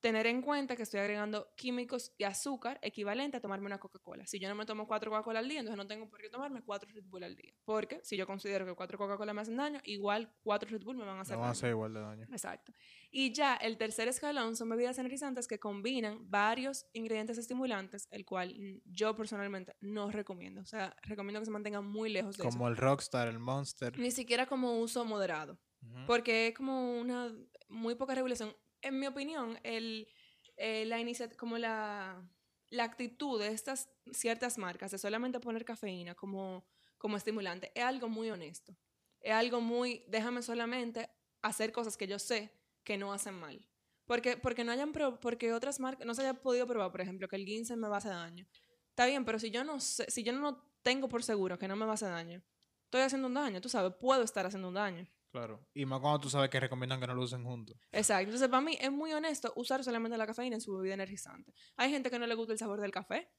Tener 0.00 0.26
en 0.26 0.40
cuenta 0.40 0.76
que 0.76 0.82
estoy 0.82 1.00
agregando 1.00 1.52
químicos 1.56 2.12
y 2.16 2.24
azúcar 2.24 2.78
equivalente 2.82 3.36
a 3.36 3.40
tomarme 3.40 3.66
una 3.66 3.78
Coca-Cola. 3.78 4.26
Si 4.26 4.38
yo 4.38 4.48
no 4.48 4.54
me 4.54 4.64
tomo 4.64 4.86
cuatro 4.86 5.10
Coca-Cola 5.10 5.40
al 5.40 5.48
día, 5.48 5.60
entonces 5.60 5.76
no 5.76 5.86
tengo 5.86 6.08
por 6.08 6.20
qué 6.20 6.30
tomarme 6.30 6.62
cuatro 6.62 6.88
Red 6.90 7.04
Bull 7.04 7.22
al 7.22 7.36
día. 7.36 7.52
Porque 7.66 8.00
si 8.02 8.16
yo 8.16 8.26
considero 8.26 8.64
que 8.64 8.74
cuatro 8.74 8.96
Coca-Cola 8.96 9.34
me 9.34 9.42
hacen 9.42 9.56
daño, 9.56 9.78
igual 9.84 10.32
cuatro 10.42 10.70
Red 10.70 10.82
Bull 10.84 10.96
me 10.96 11.04
van 11.04 11.18
a 11.18 11.20
hacer 11.20 11.34
No 11.36 11.40
van 11.40 11.48
a 11.48 11.48
daño. 11.48 11.58
hacer 11.58 11.70
igual 11.70 11.92
de 11.92 12.00
daño. 12.00 12.26
Exacto. 12.30 12.72
Y 13.10 13.32
ya 13.34 13.56
el 13.56 13.76
tercer 13.76 14.08
escalón 14.08 14.56
son 14.56 14.70
bebidas 14.70 14.98
energizantes 14.98 15.46
que 15.46 15.58
combinan 15.58 16.30
varios 16.30 16.86
ingredientes 16.94 17.36
estimulantes, 17.36 18.08
el 18.10 18.24
cual 18.24 18.54
yo 18.86 19.14
personalmente 19.14 19.76
no 19.80 20.10
recomiendo. 20.10 20.62
O 20.62 20.66
sea, 20.66 20.96
recomiendo 21.02 21.40
que 21.40 21.44
se 21.46 21.50
mantengan 21.50 21.84
muy 21.84 22.08
lejos 22.10 22.38
de 22.38 22.44
Como 22.44 22.68
el 22.68 22.76
Rockstar, 22.78 23.28
el 23.28 23.38
Monster. 23.38 23.98
Ni 23.98 24.12
siquiera 24.12 24.46
como 24.46 24.78
uso 24.78 25.04
moderado, 25.04 25.58
porque 26.06 26.46
es 26.48 26.54
como 26.54 26.98
una 26.98 27.30
muy 27.68 27.96
poca 27.96 28.14
regulación. 28.14 28.54
En 28.82 28.98
mi 28.98 29.06
opinión, 29.06 29.58
el, 29.62 30.08
eh, 30.56 30.84
la 30.86 30.98
como 31.36 31.58
la, 31.58 32.22
la 32.70 32.84
actitud 32.84 33.40
de 33.40 33.48
estas 33.48 33.88
ciertas 34.12 34.58
marcas 34.58 34.90
de 34.90 34.98
solamente 34.98 35.40
poner 35.40 35.64
cafeína 35.64 36.14
como, 36.14 36.66
como 36.98 37.16
estimulante 37.16 37.72
es 37.74 37.84
algo 37.84 38.08
muy 38.08 38.30
honesto. 38.30 38.76
Es 39.20 39.32
algo 39.32 39.60
muy, 39.60 40.04
déjame 40.08 40.42
solamente 40.42 41.10
hacer 41.42 41.72
cosas 41.72 41.96
que 41.96 42.06
yo 42.06 42.18
sé 42.18 42.52
que 42.84 42.96
no 42.96 43.12
hacen 43.12 43.34
mal. 43.34 43.66
Porque, 44.06 44.36
porque 44.36 44.64
no 44.64 44.72
hayan 44.72 44.92
porque 44.92 45.52
otras 45.52 45.78
marcas 45.78 46.06
no 46.06 46.14
se 46.14 46.22
haya 46.22 46.34
podido 46.34 46.66
probar, 46.66 46.90
por 46.90 47.00
ejemplo, 47.00 47.28
que 47.28 47.36
el 47.36 47.44
ginseng 47.44 47.78
me 47.78 47.88
va 47.88 47.96
a 47.96 47.98
hacer 47.98 48.12
daño. 48.12 48.46
Está 48.88 49.06
bien, 49.06 49.24
pero 49.24 49.38
si 49.38 49.50
yo 49.50 49.62
no 49.62 49.78
sé, 49.78 50.10
si 50.10 50.22
yo 50.24 50.32
no 50.32 50.64
tengo 50.82 51.08
por 51.08 51.22
seguro 51.22 51.58
que 51.58 51.68
no 51.68 51.76
me 51.76 51.84
va 51.84 51.92
a 51.92 51.94
hacer 51.94 52.10
daño, 52.10 52.42
estoy 52.84 53.02
haciendo 53.02 53.28
un 53.28 53.34
daño, 53.34 53.60
tú 53.60 53.68
sabes, 53.68 53.92
puedo 54.00 54.22
estar 54.22 54.46
haciendo 54.46 54.68
un 54.68 54.74
daño. 54.74 55.08
Claro. 55.30 55.64
Y 55.74 55.86
más 55.86 56.00
cuando 56.00 56.18
tú 56.20 56.28
sabes 56.28 56.50
que 56.50 56.58
recomiendan 56.58 57.00
que 57.00 57.06
no 57.06 57.14
lo 57.14 57.22
usen 57.22 57.44
juntos. 57.44 57.76
Exacto. 57.92 58.24
Entonces, 58.24 58.48
para 58.48 58.60
mí 58.60 58.76
es 58.80 58.90
muy 58.90 59.12
honesto 59.12 59.52
usar 59.56 59.84
solamente 59.84 60.18
la 60.18 60.26
cafeína 60.26 60.56
en 60.56 60.60
su 60.60 60.76
bebida 60.76 60.94
energizante. 60.94 61.52
Hay 61.76 61.90
gente 61.90 62.10
que 62.10 62.18
no 62.18 62.26
le 62.26 62.34
gusta 62.34 62.52
el 62.52 62.58
sabor 62.58 62.80
del 62.80 62.90
café 62.90 63.30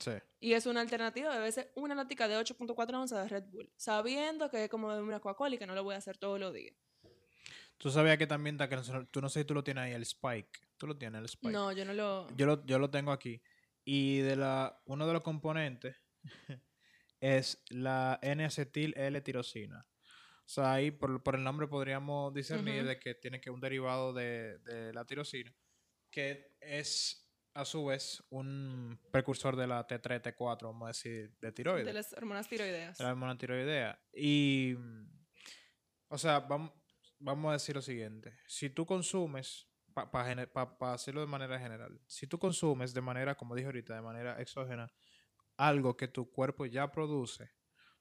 Sí. 0.00 0.12
y 0.40 0.52
es 0.52 0.64
una 0.66 0.80
alternativa. 0.80 1.34
Debe 1.34 1.50
ser 1.52 1.72
una 1.74 1.94
latica 1.94 2.26
de 2.28 2.36
8.4 2.36 2.94
onzas 3.00 3.24
de 3.24 3.28
Red 3.28 3.50
Bull, 3.50 3.70
sabiendo 3.76 4.48
que 4.48 4.64
es 4.64 4.70
como 4.70 4.88
beber 4.88 5.02
una 5.02 5.20
Coca-Cola 5.20 5.56
y 5.56 5.58
que 5.58 5.66
no 5.66 5.74
lo 5.74 5.82
voy 5.84 5.94
a 5.94 5.98
hacer 5.98 6.16
todos 6.16 6.38
los 6.40 6.54
días. 6.54 6.74
Tú 7.76 7.90
sabías 7.90 8.16
que 8.16 8.26
también 8.26 8.54
está 8.54 8.68
que 8.68 8.76
tú 9.10 9.20
no 9.20 9.28
sé 9.28 9.40
si 9.40 9.44
tú 9.44 9.54
lo 9.54 9.62
tienes 9.62 9.84
ahí, 9.84 9.92
el 9.92 10.02
Spike. 10.02 10.60
Tú 10.78 10.86
lo 10.86 10.96
tienes, 10.96 11.18
el 11.20 11.24
Spike. 11.26 11.52
No, 11.52 11.70
yo 11.72 11.84
no 11.84 11.92
lo. 11.92 12.28
Yo 12.36 12.46
lo, 12.46 12.64
yo 12.64 12.78
lo 12.78 12.90
tengo 12.90 13.12
aquí. 13.12 13.42
Y 13.84 14.18
de 14.18 14.36
la, 14.36 14.80
uno 14.86 15.06
de 15.06 15.12
los 15.12 15.22
componentes 15.22 15.96
es 17.20 17.62
la 17.68 18.18
N-acetil 18.22 18.94
L-tirosina. 18.96 19.86
O 20.48 20.50
sea, 20.50 20.72
ahí 20.72 20.90
por, 20.90 21.22
por 21.22 21.34
el 21.34 21.44
nombre 21.44 21.66
podríamos 21.66 22.32
discernir 22.32 22.86
de 22.86 22.98
que 22.98 23.14
tiene 23.14 23.38
que 23.38 23.50
un 23.50 23.60
derivado 23.60 24.14
de, 24.14 24.58
de 24.60 24.94
la 24.94 25.04
tirosina, 25.04 25.54
que 26.10 26.56
es 26.58 27.30
a 27.52 27.66
su 27.66 27.84
vez 27.84 28.24
un 28.30 28.98
precursor 29.12 29.56
de 29.56 29.66
la 29.66 29.86
T3, 29.86 30.22
T4, 30.22 30.62
vamos 30.62 30.84
a 30.84 30.86
decir, 30.86 31.36
de 31.38 31.52
tiroides. 31.52 31.84
de 31.84 31.92
las 31.92 32.14
hormonas 32.14 32.48
tiroideas. 32.48 32.96
de 32.96 33.04
la 33.04 33.10
hormona 33.10 33.36
tiroidea. 33.36 34.00
Y, 34.14 34.74
o 36.08 36.16
sea, 36.16 36.40
vamos, 36.40 36.72
vamos 37.18 37.50
a 37.50 37.52
decir 37.52 37.74
lo 37.74 37.82
siguiente. 37.82 38.38
Si 38.46 38.70
tú 38.70 38.86
consumes, 38.86 39.68
para 39.92 40.94
hacerlo 40.94 41.20
de 41.20 41.26
manera 41.26 41.58
general, 41.58 42.00
si 42.06 42.26
tú 42.26 42.38
consumes 42.38 42.94
de 42.94 43.02
manera, 43.02 43.34
como 43.34 43.54
dije 43.54 43.66
ahorita, 43.66 43.96
de 43.96 44.00
manera 44.00 44.40
exógena, 44.40 44.90
algo 45.58 45.94
que 45.94 46.08
tu 46.08 46.32
cuerpo 46.32 46.64
ya 46.64 46.90
produce, 46.90 47.57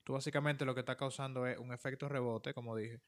tú 0.07 0.13
básicamente 0.13 0.63
lo 0.63 0.73
que 0.73 0.79
está 0.79 0.95
causando 0.95 1.45
es 1.45 1.57
un 1.57 1.73
efecto 1.73 2.07
rebote, 2.07 2.53
como 2.53 2.77
dije. 2.77 3.01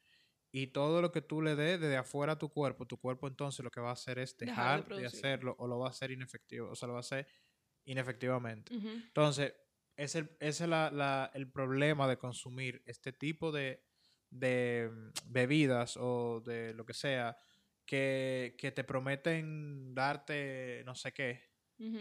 Y 0.51 0.67
todo 0.67 1.01
lo 1.01 1.13
que 1.13 1.21
tú 1.21 1.41
le 1.41 1.55
des 1.55 1.79
desde 1.79 1.95
afuera 1.95 2.33
a 2.33 2.37
tu 2.37 2.49
cuerpo, 2.51 2.85
tu 2.85 2.99
cuerpo 2.99 3.25
entonces 3.29 3.63
lo 3.63 3.71
que 3.71 3.79
va 3.79 3.91
a 3.91 3.93
hacer 3.93 4.19
es 4.19 4.37
Dejar 4.37 4.47
de 4.47 4.51
dejar 4.51 4.79
de, 4.81 4.85
producir. 4.85 5.05
hacerlo 5.19 5.55
o 5.59 5.65
lo 5.67 5.79
va 5.79 5.87
a 5.87 5.91
hacer 5.91 6.11
inefectivo, 6.11 6.69
o 6.71 6.75
sea, 6.75 6.87
lo 6.87 6.93
va 6.95 6.99
a 6.99 7.07
hacer 7.07 7.25
inefectivamente. 7.85 8.73
Entonces, 8.75 9.53
ese, 9.95 10.35
ese 10.41 10.63
es 10.65 10.69
la- 10.69 10.91
la- 10.91 11.31
el 11.33 11.49
problema 11.49 12.05
de 12.05 12.17
consumir 12.17 12.83
este 12.85 13.13
tipo 13.13 13.53
de, 13.53 13.81
de 14.29 14.89
mm, 14.91 15.31
bebidas 15.31 15.95
o 15.97 16.41
de 16.45 16.73
lo 16.73 16.85
que 16.85 16.93
sea 16.93 17.37
que, 17.85 18.55
que 18.57 18.73
te 18.73 18.83
prometen 18.83 19.95
darte 19.95 20.83
no 20.85 20.95
sé 20.95 21.13
qué, 21.13 21.47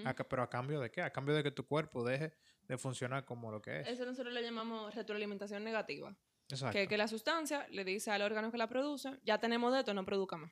a 0.04 0.14
pero 0.14 0.42
a 0.42 0.50
cambio 0.50 0.80
de 0.80 0.90
qué? 0.90 1.02
A 1.02 1.12
cambio 1.12 1.36
de 1.36 1.44
que 1.44 1.52
tu 1.52 1.64
cuerpo 1.68 2.02
deje 2.02 2.34
de 2.68 2.78
funcionar 2.78 3.24
como 3.24 3.50
lo 3.50 3.60
que 3.62 3.80
es. 3.80 3.88
Eso 3.88 4.04
nosotros 4.04 4.32
le 4.32 4.42
llamamos 4.42 4.94
retroalimentación 4.94 5.64
negativa. 5.64 6.14
Exacto. 6.50 6.78
Que, 6.78 6.86
que 6.88 6.96
la 6.96 7.08
sustancia 7.08 7.66
le 7.70 7.84
dice 7.84 8.10
al 8.10 8.22
órgano 8.22 8.50
que 8.52 8.58
la 8.58 8.68
produce, 8.68 9.18
ya 9.24 9.38
tenemos 9.38 9.72
de 9.72 9.80
esto, 9.80 9.92
no 9.94 10.04
produzca 10.04 10.36
más. 10.36 10.50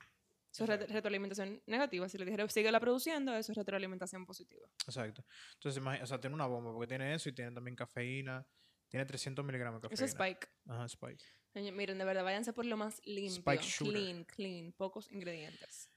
Eso 0.52 0.64
es 0.64 0.88
retroalimentación 0.90 1.62
negativa. 1.66 2.08
Si 2.08 2.16
le 2.16 2.24
dijera, 2.24 2.48
sigue 2.48 2.72
la 2.72 2.80
produciendo, 2.80 3.36
eso 3.36 3.52
es 3.52 3.56
retroalimentación 3.58 4.24
positiva. 4.24 4.66
Exacto. 4.86 5.22
Entonces, 5.54 5.82
imagi- 5.82 6.02
o 6.02 6.06
sea, 6.06 6.18
tiene 6.18 6.34
una 6.34 6.46
bomba 6.46 6.72
porque 6.72 6.86
tiene 6.86 7.14
eso 7.14 7.28
y 7.28 7.32
tiene 7.34 7.52
también 7.52 7.76
cafeína. 7.76 8.46
Tiene 8.88 9.04
300 9.04 9.44
miligramos 9.44 9.82
de 9.82 9.88
Eso 9.88 10.04
cafeína. 10.06 10.06
es 10.06 10.12
Spike. 10.12 10.48
Ajá, 10.66 10.84
Spike. 10.86 11.24
Miren, 11.72 11.98
de 11.98 12.04
verdad, 12.04 12.24
váyanse 12.24 12.52
por 12.54 12.64
lo 12.64 12.76
más 12.78 13.00
limpio. 13.04 13.36
Spike 13.52 13.62
shooter. 13.62 13.92
Clean, 13.94 14.24
clean, 14.24 14.72
pocos 14.72 15.10
ingredientes. 15.10 15.90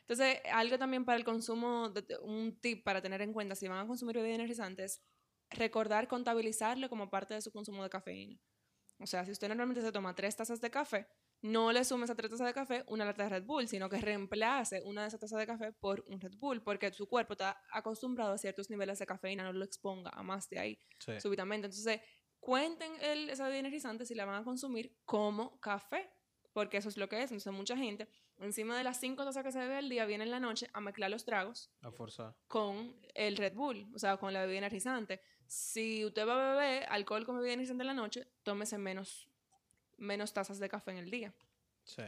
Entonces, 0.00 0.38
algo 0.52 0.76
también 0.78 1.04
para 1.04 1.16
el 1.18 1.24
consumo, 1.24 1.90
de- 1.90 2.18
un 2.22 2.58
tip 2.60 2.82
para 2.82 3.00
tener 3.00 3.22
en 3.22 3.32
cuenta 3.32 3.54
si 3.54 3.68
van 3.68 3.78
a 3.78 3.86
consumir 3.86 4.16
bebidas 4.16 4.36
energizantes, 4.36 5.02
recordar 5.50 6.08
contabilizarlo 6.08 6.88
como 6.88 7.10
parte 7.10 7.34
de 7.34 7.42
su 7.42 7.50
consumo 7.52 7.82
de 7.82 7.90
cafeína. 7.90 8.38
O 8.98 9.06
sea, 9.06 9.24
si 9.24 9.30
usted 9.30 9.48
normalmente 9.48 9.80
se 9.80 9.92
toma 9.92 10.14
tres 10.14 10.36
tazas 10.36 10.60
de 10.60 10.70
café, 10.70 11.06
no 11.42 11.72
le 11.72 11.84
sumes 11.84 12.10
a 12.10 12.14
tres 12.14 12.30
tazas 12.30 12.46
de 12.46 12.52
café 12.52 12.84
una 12.86 13.06
lata 13.06 13.22
de 13.24 13.30
Red 13.30 13.44
Bull, 13.44 13.66
sino 13.66 13.88
que 13.88 13.98
reemplace 13.98 14.82
una 14.84 15.02
de 15.02 15.08
esas 15.08 15.20
tazas 15.20 15.38
de 15.38 15.46
café 15.46 15.72
por 15.72 16.04
un 16.06 16.20
Red 16.20 16.34
Bull, 16.36 16.62
porque 16.62 16.92
su 16.92 17.08
cuerpo 17.08 17.32
está 17.32 17.62
acostumbrado 17.72 18.32
a 18.34 18.38
ciertos 18.38 18.68
niveles 18.68 18.98
de 18.98 19.06
cafeína, 19.06 19.42
no 19.44 19.52
lo 19.54 19.64
exponga 19.64 20.10
a 20.10 20.22
más 20.22 20.48
de 20.50 20.58
ahí 20.58 20.78
Sí. 20.98 21.18
súbitamente. 21.18 21.66
Entonces, 21.66 22.00
cuenten 22.40 22.92
el, 23.00 23.30
esa 23.30 23.44
bebida 23.44 23.60
energizante 23.60 24.04
si 24.04 24.14
la 24.14 24.26
van 24.26 24.42
a 24.42 24.44
consumir 24.44 24.94
como 25.06 25.58
café, 25.60 26.10
porque 26.52 26.76
eso 26.76 26.90
es 26.90 26.98
lo 26.98 27.08
que 27.08 27.22
es. 27.22 27.30
Entonces, 27.30 27.52
mucha 27.54 27.76
gente, 27.78 28.06
encima 28.38 28.76
de 28.76 28.84
las 28.84 29.00
cinco 29.00 29.24
tazas 29.24 29.42
que 29.42 29.52
se 29.52 29.60
bebe 29.60 29.76
al 29.76 29.88
día, 29.88 30.04
viene 30.04 30.24
en 30.24 30.30
la 30.30 30.40
noche 30.40 30.68
a 30.74 30.80
mezclar 30.82 31.10
los 31.10 31.24
tragos 31.24 31.72
A 31.80 31.90
con 32.48 33.00
el 33.14 33.38
Red 33.38 33.54
Bull, 33.54 33.90
o 33.94 33.98
sea, 33.98 34.18
con 34.18 34.34
la 34.34 34.42
bebida 34.42 34.58
energizante. 34.58 35.22
Si 35.52 36.04
usted 36.04 36.28
va 36.28 36.34
a 36.34 36.54
beber 36.54 36.86
alcohol 36.90 37.26
con 37.26 37.34
bebida 37.36 37.54
energizante 37.54 37.82
en 37.82 37.88
la 37.88 37.94
noche, 37.94 38.24
tómese 38.44 38.78
menos, 38.78 39.28
menos 39.98 40.32
tazas 40.32 40.60
de 40.60 40.68
café 40.68 40.92
en 40.92 40.98
el 40.98 41.10
día. 41.10 41.34
Sí. 41.82 42.04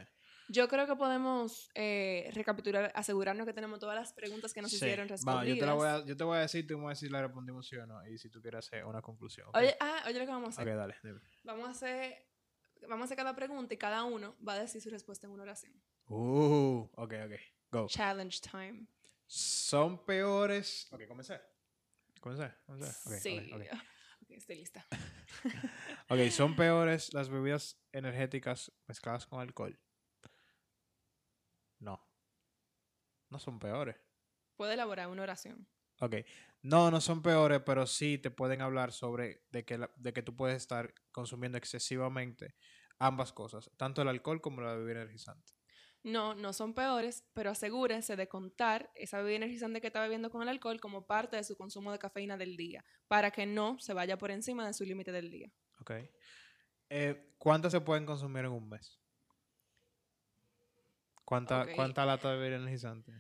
Yo 0.49 0.69
creo 0.69 0.87
que 0.87 0.95
podemos 0.95 1.69
eh, 1.75 2.31
recapitular, 2.35 2.93
asegurarnos 2.95 3.45
que 3.45 3.53
tenemos 3.53 3.81
todas 3.81 3.97
las 3.97 4.13
preguntas 4.13 4.53
que 4.55 4.63
nos 4.63 4.71
Sí. 4.71 4.77
hicieron 4.77 5.09
respondidas. 5.09 5.57
yo 5.57 5.59
te, 5.61 5.67
la 5.67 5.73
voy 5.73 5.89
a, 5.89 6.05
yo 6.05 6.17
te 6.17 6.23
voy 6.23 6.37
a 6.37 6.41
decir, 6.43 6.65
tú 6.69 6.79
me 6.79 6.85
vas 6.85 6.91
a 6.91 6.95
decir 6.95 7.09
si 7.09 7.13
la 7.13 7.23
respondimos 7.23 7.67
sí 7.67 7.77
o 7.77 7.85
no. 7.87 8.07
Y 8.07 8.17
si 8.17 8.31
tú 8.31 8.41
quieres 8.41 8.59
hacer 8.65 8.85
una 8.85 9.03
conclusión. 9.03 9.49
¿ok? 9.49 9.57
Oye, 9.57 9.77
ah, 9.81 10.03
oye 10.07 10.19
lo 10.21 10.25
que 10.25 10.31
vamos 10.31 10.57
a 10.57 10.63
Ok, 10.63 10.69
hacer. 10.69 10.77
dale. 10.77 10.95
dime. 11.03 11.21
Vamos 11.43 11.67
a 11.67 11.71
hacer 11.73 12.25
vamos 12.83 13.03
a 13.03 13.05
hacer 13.07 13.17
cada 13.17 13.35
pregunta 13.35 13.75
y 13.75 13.77
cada 13.77 14.05
uno 14.05 14.37
va 14.47 14.55
a 14.55 14.61
decir 14.61 14.81
su 14.81 14.91
respuesta 14.91 15.27
en 15.27 15.33
una 15.33 15.43
oración. 15.43 15.73
Uh, 16.07 16.89
ok, 16.95 17.13
ok. 17.27 17.33
Go. 17.73 17.87
Challenge 17.89 18.41
time. 18.41 18.87
Son 19.27 20.05
peores. 20.05 20.87
Ok, 20.93 21.07
comencé. 21.09 21.41
Comencé. 22.23 22.55
comencé. 22.65 22.89
Ok, 22.89 23.21
sí. 23.21 23.51
ok, 23.53 23.61
ok. 23.61 23.79
Ok, 24.23 24.31
estoy 24.31 24.57
lista. 24.57 24.87
Ok, 26.09 26.19
son 26.31 26.55
peores 26.55 27.13
las 27.15 27.29
bebidas 27.29 27.83
energéticas 27.91 28.71
mezcladas 28.87 29.27
con 29.27 29.41
alcohol. 29.41 29.79
No. 31.81 32.01
No 33.31 33.39
son 33.39 33.59
peores. 33.59 33.97
Puedo 34.57 34.73
elaborar 34.73 35.09
una 35.09 35.23
oración. 35.23 35.67
Ok. 36.01 36.17
No, 36.63 36.91
no 36.91 37.01
son 37.01 37.23
peores, 37.23 37.61
pero 37.65 37.87
sí 37.87 38.19
te 38.19 38.31
pueden 38.31 38.61
hablar 38.61 38.93
sobre 38.93 39.45
de 39.51 39.65
que, 39.65 39.79
la- 39.79 39.91
de 39.97 40.13
que 40.13 40.23
tú 40.23 40.37
puedes 40.37 40.57
estar 40.57 40.95
consumiendo 41.11 41.59
excesivamente 41.59 42.55
ambas 42.99 43.33
cosas, 43.33 43.71
tanto 43.77 44.03
el 44.03 44.09
alcohol 44.09 44.41
como 44.41 44.61
la 44.61 44.75
bebida 44.75 45.01
energizante. 45.03 45.55
No, 46.05 46.35
no 46.35 46.53
son 46.53 46.75
peores, 46.75 47.25
pero 47.33 47.51
asegúrense 47.51 48.17
de 48.17 48.27
contar 48.27 48.91
esa 48.95 49.19
bebida 49.19 49.37
energizante 49.37 49.81
que 49.81 49.87
está 49.87 50.03
bebiendo 50.03 50.31
con 50.31 50.43
el 50.43 50.49
alcohol 50.49 50.81
como 50.81 51.07
parte 51.07 51.37
de 51.37 51.45
su 51.45 51.57
consumo 51.57 51.93
de 51.93 51.99
cafeína 52.01 52.37
del 52.37 52.57
día, 52.57 52.85
para 53.07 53.31
que 53.31 53.47
no 53.47 53.79
se 53.79 53.95
vaya 53.95 54.19
por 54.19 54.31
encima 54.33 54.67
de 54.67 54.73
su 54.75 54.85
límite 54.85 55.13
del 55.13 55.31
día. 55.31 55.53
Ok. 55.81 55.93
Eh, 56.91 57.35
¿Cuántas 57.39 57.71
se 57.73 57.81
pueden 57.81 58.05
consumir 58.05 58.45
en 58.45 58.51
un 58.53 58.69
mes? 58.69 58.99
¿Cuánta. 61.25 61.67
¿Cuánta 61.75 62.05
lata 62.05 62.33
de 62.33 62.39
bebida 62.39 62.57
energizante? 62.57 63.13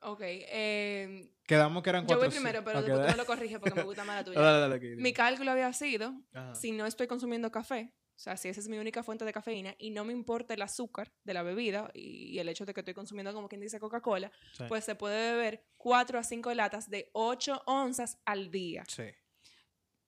Ok, 0.00 0.20
eh, 0.22 1.32
Quedamos 1.44 1.82
que 1.82 1.90
eran 1.90 2.02
yo 2.02 2.06
cuatro. 2.06 2.26
voy 2.26 2.30
primero, 2.30 2.62
pero 2.62 2.82
después 2.82 3.00
tú 3.04 3.10
me 3.10 3.16
lo 3.16 3.26
corriges 3.26 3.58
porque 3.58 3.74
me 3.74 3.82
gusta 3.82 4.04
más 4.04 4.16
la 4.18 4.24
tuya. 4.24 4.40
Dale, 4.40 4.60
dale, 4.60 4.74
aquí, 4.76 4.94
Mi 4.96 5.12
cálculo 5.12 5.50
había 5.50 5.72
sido, 5.72 6.14
Ajá. 6.32 6.54
si 6.54 6.70
no 6.70 6.86
estoy 6.86 7.08
consumiendo 7.08 7.50
café, 7.50 7.92
o 8.18 8.20
sea, 8.20 8.36
si 8.36 8.48
esa 8.48 8.58
es 8.58 8.68
mi 8.68 8.78
única 8.78 9.04
fuente 9.04 9.24
de 9.24 9.32
cafeína 9.32 9.76
y 9.78 9.90
no 9.90 10.04
me 10.04 10.12
importa 10.12 10.52
el 10.54 10.62
azúcar 10.62 11.12
de 11.22 11.34
la 11.34 11.44
bebida 11.44 11.88
y, 11.94 12.34
y 12.34 12.38
el 12.40 12.48
hecho 12.48 12.66
de 12.66 12.74
que 12.74 12.80
estoy 12.80 12.92
consumiendo, 12.92 13.32
como 13.32 13.48
quien 13.48 13.60
dice, 13.60 13.78
Coca-Cola, 13.78 14.32
Sí. 14.54 14.64
pues 14.66 14.84
se 14.84 14.96
puede 14.96 15.32
beber 15.36 15.64
4 15.76 16.18
a 16.18 16.24
5 16.24 16.52
latas 16.52 16.90
de 16.90 17.10
8 17.12 17.62
onzas 17.66 18.18
al 18.24 18.50
día. 18.50 18.82
Sí. 18.88 19.04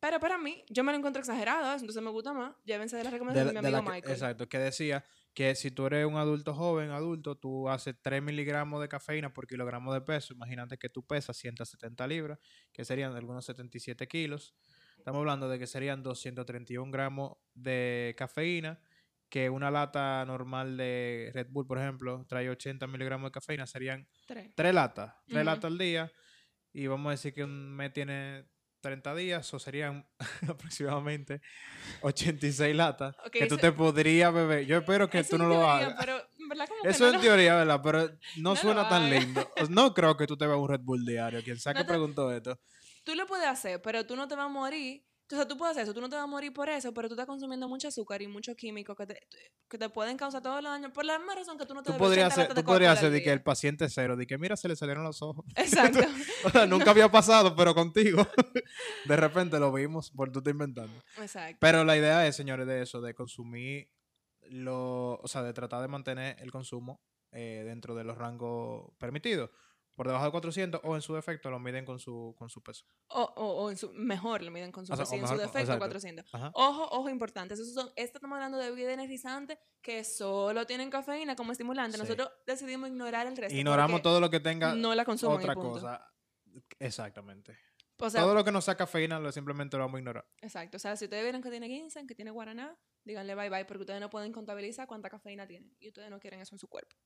Pero 0.00 0.18
para 0.18 0.38
mí, 0.38 0.64
yo 0.68 0.82
me 0.82 0.90
lo 0.92 0.98
encuentro 0.98 1.20
exagerado, 1.20 1.72
entonces 1.72 2.02
me 2.02 2.10
gusta 2.10 2.32
más. 2.32 2.56
Llévense 2.64 2.96
de 2.96 3.04
la 3.04 3.10
De 3.10 3.14
recomendación 3.14 3.54
la- 3.54 3.60
de 3.60 3.66
mi 3.68 3.70
de 3.70 3.76
amigo 3.78 3.90
que- 3.92 3.96
Michael. 3.96 4.12
exacto, 4.14 4.48
que 4.48 4.58
decía 4.58 5.04
que 5.32 5.54
si 5.54 5.70
tú 5.70 5.86
eres 5.86 6.04
un 6.06 6.16
adulto 6.16 6.52
joven, 6.54 6.90
adulto, 6.90 7.36
tú 7.36 7.68
haces 7.68 7.94
3 8.02 8.20
miligramos 8.22 8.80
de 8.80 8.88
cafeína 8.88 9.32
por 9.32 9.46
kilogramo 9.46 9.94
de 9.94 10.00
peso. 10.00 10.32
Imagínate 10.34 10.78
que 10.78 10.88
tú 10.88 11.06
pesas 11.06 11.36
170 11.36 12.06
libras, 12.08 12.38
que 12.72 12.84
serían 12.84 13.14
algunos 13.14 13.44
77 13.44 14.08
kilos. 14.08 14.54
Estamos 15.00 15.20
hablando 15.20 15.48
de 15.48 15.58
que 15.58 15.66
serían 15.66 16.02
231 16.02 16.90
gramos 16.92 17.32
de 17.54 18.14
cafeína, 18.18 18.78
que 19.30 19.48
una 19.48 19.70
lata 19.70 20.22
normal 20.26 20.76
de 20.76 21.30
Red 21.32 21.46
Bull, 21.50 21.66
por 21.66 21.78
ejemplo, 21.78 22.24
trae 22.28 22.50
80 22.50 22.86
miligramos 22.86 23.28
de 23.28 23.32
cafeína, 23.32 23.66
serían 23.66 24.06
Tres. 24.26 24.50
3 24.54 24.74
latas, 24.74 25.14
3 25.26 25.36
Ujú. 25.38 25.44
latas 25.46 25.64
al 25.64 25.78
día. 25.78 26.12
Y 26.72 26.86
vamos 26.86 27.08
a 27.08 27.12
decir 27.12 27.32
que 27.32 27.42
un 27.44 27.74
mes 27.74 27.92
tiene 27.92 28.44
30 28.82 29.14
días, 29.14 29.52
o 29.54 29.58
serían 29.58 30.06
aproximadamente 30.48 31.40
86 32.02 32.74
latas 32.76 33.16
que 33.32 33.46
tú 33.46 33.56
te 33.56 33.72
podrías 33.72 34.32
beber. 34.32 34.66
Yo 34.66 34.78
espero 34.78 35.08
que 35.08 35.24
tú 35.24 35.38
no 35.38 35.48
lo 35.48 35.68
hagas. 35.68 35.94
Eso 36.84 37.04
no 37.04 37.10
en 37.10 37.14
lo- 37.16 37.20
teoría, 37.20 37.56
¿verdad? 37.56 37.80
Pero 37.82 38.08
no, 38.08 38.50
No 38.50 38.56
suena 38.56 38.88
tan 38.88 39.08
lindo. 39.10 39.48
No 39.70 39.94
creo 39.94 40.16
que 40.16 40.26
tú 40.26 40.36
te 40.36 40.46
veas 40.46 40.58
un 40.58 40.68
Red 40.68 40.80
Bull 40.82 41.04
diario. 41.06 41.42
Quien 41.42 41.58
sea 41.58 41.72
No 41.72 41.78
que 41.80 41.84
te- 41.84 41.88
preguntó 41.88 42.30
esto. 42.32 42.58
Tú 43.04 43.14
lo 43.14 43.26
puedes 43.26 43.46
hacer, 43.46 43.80
pero 43.82 44.06
tú 44.06 44.16
no 44.16 44.28
te 44.28 44.36
vas 44.36 44.46
a 44.46 44.48
morir. 44.48 45.04
O 45.32 45.36
sea, 45.36 45.46
tú 45.46 45.56
puedes 45.56 45.72
hacer 45.72 45.84
eso, 45.84 45.94
tú 45.94 46.00
no 46.00 46.08
te 46.08 46.16
vas 46.16 46.24
a 46.24 46.26
morir 46.26 46.52
por 46.52 46.68
eso, 46.68 46.92
pero 46.92 47.08
tú 47.08 47.14
estás 47.14 47.26
consumiendo 47.26 47.68
mucho 47.68 47.86
azúcar 47.86 48.20
y 48.20 48.26
mucho 48.26 48.56
químico 48.56 48.96
que 48.96 49.06
te, 49.06 49.28
que 49.68 49.78
te 49.78 49.88
pueden 49.88 50.16
causar 50.16 50.42
todos 50.42 50.60
los 50.60 50.72
daños 50.72 50.90
por 50.90 51.04
la 51.04 51.18
misma 51.18 51.36
razón 51.36 51.56
que 51.56 51.66
tú 51.66 51.72
no 51.72 51.84
te 51.84 51.92
Tú 51.92 51.98
podrías 51.98 52.32
80 52.32 52.34
ser, 52.34 52.42
latas 52.42 52.56
de 52.56 52.62
tú 52.62 52.66
podrías 52.66 52.98
ser 52.98 53.12
de 53.12 53.22
que 53.22 53.32
el 53.32 53.40
paciente 53.40 53.88
cero, 53.88 54.16
de 54.16 54.26
que 54.26 54.38
mira, 54.38 54.56
se 54.56 54.66
le 54.66 54.74
salieron 54.74 55.04
los 55.04 55.22
ojos. 55.22 55.44
Exacto. 55.56 56.00
O 56.44 56.50
sea, 56.50 56.66
nunca 56.66 56.90
había 56.90 57.08
pasado, 57.08 57.54
pero 57.54 57.74
contigo. 57.76 58.26
De 59.06 59.16
repente 59.16 59.60
lo 59.60 59.72
vimos 59.72 60.10
por 60.10 60.32
tú 60.32 60.42
te 60.42 60.50
inventando. 60.50 61.00
Exacto. 61.18 61.58
Pero 61.60 61.84
la 61.84 61.96
idea 61.96 62.26
es, 62.26 62.34
señores, 62.34 62.66
de 62.66 62.82
eso, 62.82 63.00
de 63.00 63.14
consumir 63.14 63.88
lo, 64.48 65.14
o 65.14 65.28
sea, 65.28 65.42
de 65.44 65.52
tratar 65.52 65.80
de 65.80 65.88
mantener 65.88 66.36
el 66.40 66.50
consumo 66.50 67.00
eh, 67.30 67.62
dentro 67.64 67.94
de 67.94 68.02
los 68.02 68.18
rangos 68.18 68.90
permitidos. 68.98 69.50
Por 70.00 70.06
debajo 70.06 70.24
de 70.24 70.30
400 70.30 70.80
o 70.82 70.94
en 70.94 71.02
su 71.02 71.14
defecto 71.14 71.50
lo 71.50 71.58
miden 71.58 71.84
con 71.84 71.98
su, 71.98 72.34
con 72.38 72.48
su 72.48 72.62
peso. 72.62 72.86
O, 73.08 73.20
o, 73.20 73.64
o 73.64 73.70
en 73.70 73.76
su, 73.76 73.92
mejor 73.92 74.42
lo 74.42 74.50
miden 74.50 74.72
con 74.72 74.86
su 74.86 74.94
O 74.94 74.96
sea, 74.96 75.04
peso 75.04 75.14
y 75.14 75.18
o 75.18 75.20
en 75.20 75.26
su 75.26 75.34
mejor 75.34 75.46
defecto 75.46 75.72
exacto. 75.74 75.78
400. 75.78 76.34
Ajá. 76.34 76.50
Ojo, 76.54 76.88
ojo 76.90 77.10
importantes. 77.10 77.58
Esos 77.60 77.74
son, 77.74 77.90
estamos 77.96 78.34
hablando 78.34 78.56
de 78.56 78.70
bebida 78.70 78.94
energizante 78.94 79.58
que 79.82 80.02
solo 80.04 80.64
tienen 80.64 80.88
cafeína 80.88 81.36
como 81.36 81.52
estimulante. 81.52 81.98
Sí. 81.98 82.02
Nosotros 82.02 82.30
decidimos 82.46 82.88
ignorar 82.88 83.26
el 83.26 83.36
resto. 83.36 83.54
Ignoramos 83.54 84.00
todo 84.00 84.20
lo 84.20 84.30
que 84.30 84.40
tenga 84.40 84.74
No 84.74 84.94
la 84.94 85.02
otra 85.02 85.54
cosa. 85.54 86.10
Exactamente. 86.78 87.58
O 88.00 88.10
sea, 88.10 88.22
todo 88.22 88.34
lo 88.34 88.44
que 88.44 88.52
no 88.52 88.60
sea 88.60 88.76
cafeína 88.76 89.18
lo 89.18 89.30
simplemente 89.32 89.76
lo 89.76 89.84
vamos 89.84 89.96
a 89.96 90.00
ignorar. 90.00 90.26
exacto. 90.40 90.76
O 90.76 90.80
sea, 90.80 90.96
si 90.96 91.04
ustedes 91.04 91.22
vieron 91.22 91.42
que 91.42 91.50
tiene 91.50 91.68
ginseng, 91.68 92.06
que 92.06 92.14
tiene 92.14 92.30
guaraná, 92.30 92.76
díganle 93.04 93.34
bye 93.34 93.50
bye 93.50 93.64
porque 93.64 93.82
ustedes 93.82 94.00
no 94.00 94.10
pueden 94.10 94.32
contabilizar 94.32 94.86
cuánta 94.86 95.10
cafeína 95.10 95.46
tienen 95.46 95.74
y 95.80 95.88
ustedes 95.88 96.10
no 96.10 96.18
quieren 96.20 96.40
eso 96.40 96.54
en 96.54 96.58
su 96.58 96.68
cuerpo. 96.68 96.96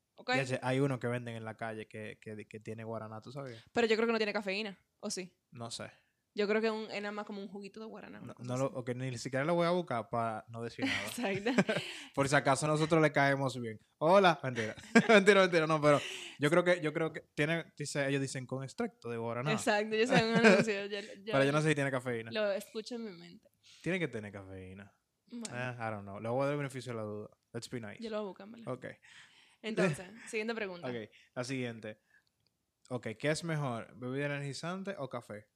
Hay 0.62 0.80
uno 0.80 0.98
que 0.98 1.06
venden 1.08 1.36
en 1.36 1.44
la 1.44 1.56
calle 1.56 1.86
que, 1.86 2.18
que, 2.20 2.46
que 2.46 2.60
tiene 2.60 2.84
guaraná, 2.84 3.20
¿tú 3.20 3.32
sabes? 3.32 3.62
Pero 3.72 3.86
yo 3.86 3.96
creo 3.96 4.06
que 4.06 4.12
no 4.12 4.18
tiene 4.18 4.32
cafeína. 4.32 4.78
¿O 5.00 5.10
sí? 5.10 5.30
No 5.50 5.70
sé. 5.70 5.90
Yo 6.36 6.48
creo 6.48 6.60
que 6.60 6.68
un, 6.68 6.90
es 6.90 7.00
nada 7.00 7.12
más 7.12 7.26
como 7.26 7.40
un 7.40 7.46
juguito 7.46 7.78
de 7.78 7.86
guaraná. 7.86 8.20
No, 8.20 8.34
no 8.38 8.56
lo, 8.56 8.84
ni 8.94 9.18
siquiera 9.18 9.44
lo 9.44 9.54
voy 9.54 9.68
a 9.68 9.70
buscar 9.70 10.08
para 10.08 10.44
no 10.48 10.62
decir 10.62 10.84
nada. 10.84 11.06
Exacto. 11.06 11.72
Por 12.14 12.28
si 12.28 12.34
acaso 12.34 12.66
nosotros 12.66 13.00
le 13.00 13.12
caemos 13.12 13.60
bien. 13.60 13.80
Hola. 13.98 14.40
Mentira. 14.42 14.74
mentira, 15.08 15.42
mentira. 15.42 15.66
No, 15.68 15.80
pero 15.80 16.00
yo 16.40 16.50
creo 16.50 16.64
que, 16.64 16.80
yo 16.80 16.92
creo 16.92 17.12
que 17.12 17.20
tiene, 17.36 17.72
dice, 17.76 18.08
ellos 18.08 18.20
dicen 18.20 18.46
con 18.46 18.64
extracto 18.64 19.10
de 19.10 19.16
guaraná. 19.16 19.52
Exacto. 19.52 19.94
Yo 19.94 20.08
sé 20.08 20.14
un 20.28 20.34
anuncio. 20.34 20.86
Yo, 20.86 21.00
yo 21.00 21.32
Pero 21.32 21.44
yo 21.44 21.52
no 21.52 21.62
sé 21.62 21.68
si 21.68 21.74
tiene 21.76 21.92
cafeína. 21.92 22.32
Lo 22.32 22.50
escucho 22.50 22.96
en 22.96 23.04
mi 23.04 23.12
mente. 23.12 23.48
Tiene 23.80 24.00
que 24.00 24.08
tener 24.08 24.32
cafeína. 24.32 24.92
Bueno, 25.28 25.46
Eh, 25.56 25.76
I 25.78 25.90
don't 25.90 26.02
know. 26.02 26.18
Le 26.18 26.28
voy 26.28 26.42
a 26.42 26.44
dar 26.46 26.52
el 26.54 26.58
beneficio 26.58 26.92
de 26.92 26.96
la 26.96 27.04
duda. 27.04 27.30
Let's 27.52 27.70
be 27.70 27.80
nice. 27.80 28.02
yo 28.02 28.10
lo 28.10 28.16
voy 28.16 28.24
a 28.24 28.28
buscar, 28.28 28.48
¿verdad? 28.48 28.72
Ok. 28.72 28.86
Entonces, 29.62 30.04
siguiente 30.26 30.54
pregunta. 30.54 30.88
Ok. 30.88 30.96
La 31.34 31.44
siguiente. 31.44 32.00
Ok. 32.88 33.06
¿Qué 33.18 33.30
es 33.30 33.44
mejor? 33.44 33.94
¿Bebida 33.96 34.26
energizante 34.26 34.96
o 34.98 35.08
café? 35.08 35.46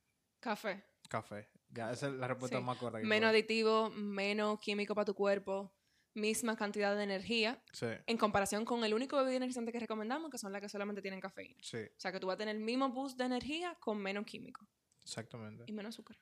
Café. 0.41 0.85
Café. 1.09 1.49
Ya, 1.71 1.93
esa 1.93 2.07
es 2.09 2.13
la 2.15 2.29
respuesta 2.29 2.59
Sí. 2.59 2.65
más 2.65 2.79
que 2.79 2.91
Menos 3.07 3.31
aditivo, 3.31 3.91
menos 3.91 4.59
químico 4.61 4.95
para 4.95 5.05
tu 5.05 5.15
cuerpo, 5.15 5.75
misma 6.15 6.57
cantidad 6.57 6.97
de 6.97 7.05
energía, 7.05 7.63
Sí. 7.73 7.87
en 8.07 8.17
comparación 8.17 8.65
con 8.65 8.85
el 8.85 8.95
único 8.95 9.17
bebida 9.19 9.37
energizante 9.37 9.71
que 9.73 9.79
recomendamos, 9.81 10.31
que 10.31 10.39
son 10.39 10.53
las 10.53 10.61
que 10.63 10.69
solamente 10.69 11.03
tienen 11.03 11.21
cafeína. 11.21 11.59
Sí. 11.63 11.79
O 11.79 12.01
sea, 12.01 12.11
que 12.13 12.21
tú 12.21 12.27
vas 12.27 12.35
a 12.35 12.39
tener 12.39 12.57
el 12.57 12.63
mismo 12.63 12.89
boost 12.91 13.19
de 13.19 13.25
energía 13.25 13.77
con 13.81 13.99
menos 13.99 14.25
químico 14.25 14.67
Exactamente. 15.03 15.65
y 15.67 15.73
menos 15.73 15.95
azúcar. 15.95 16.19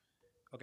Ok. 0.50 0.62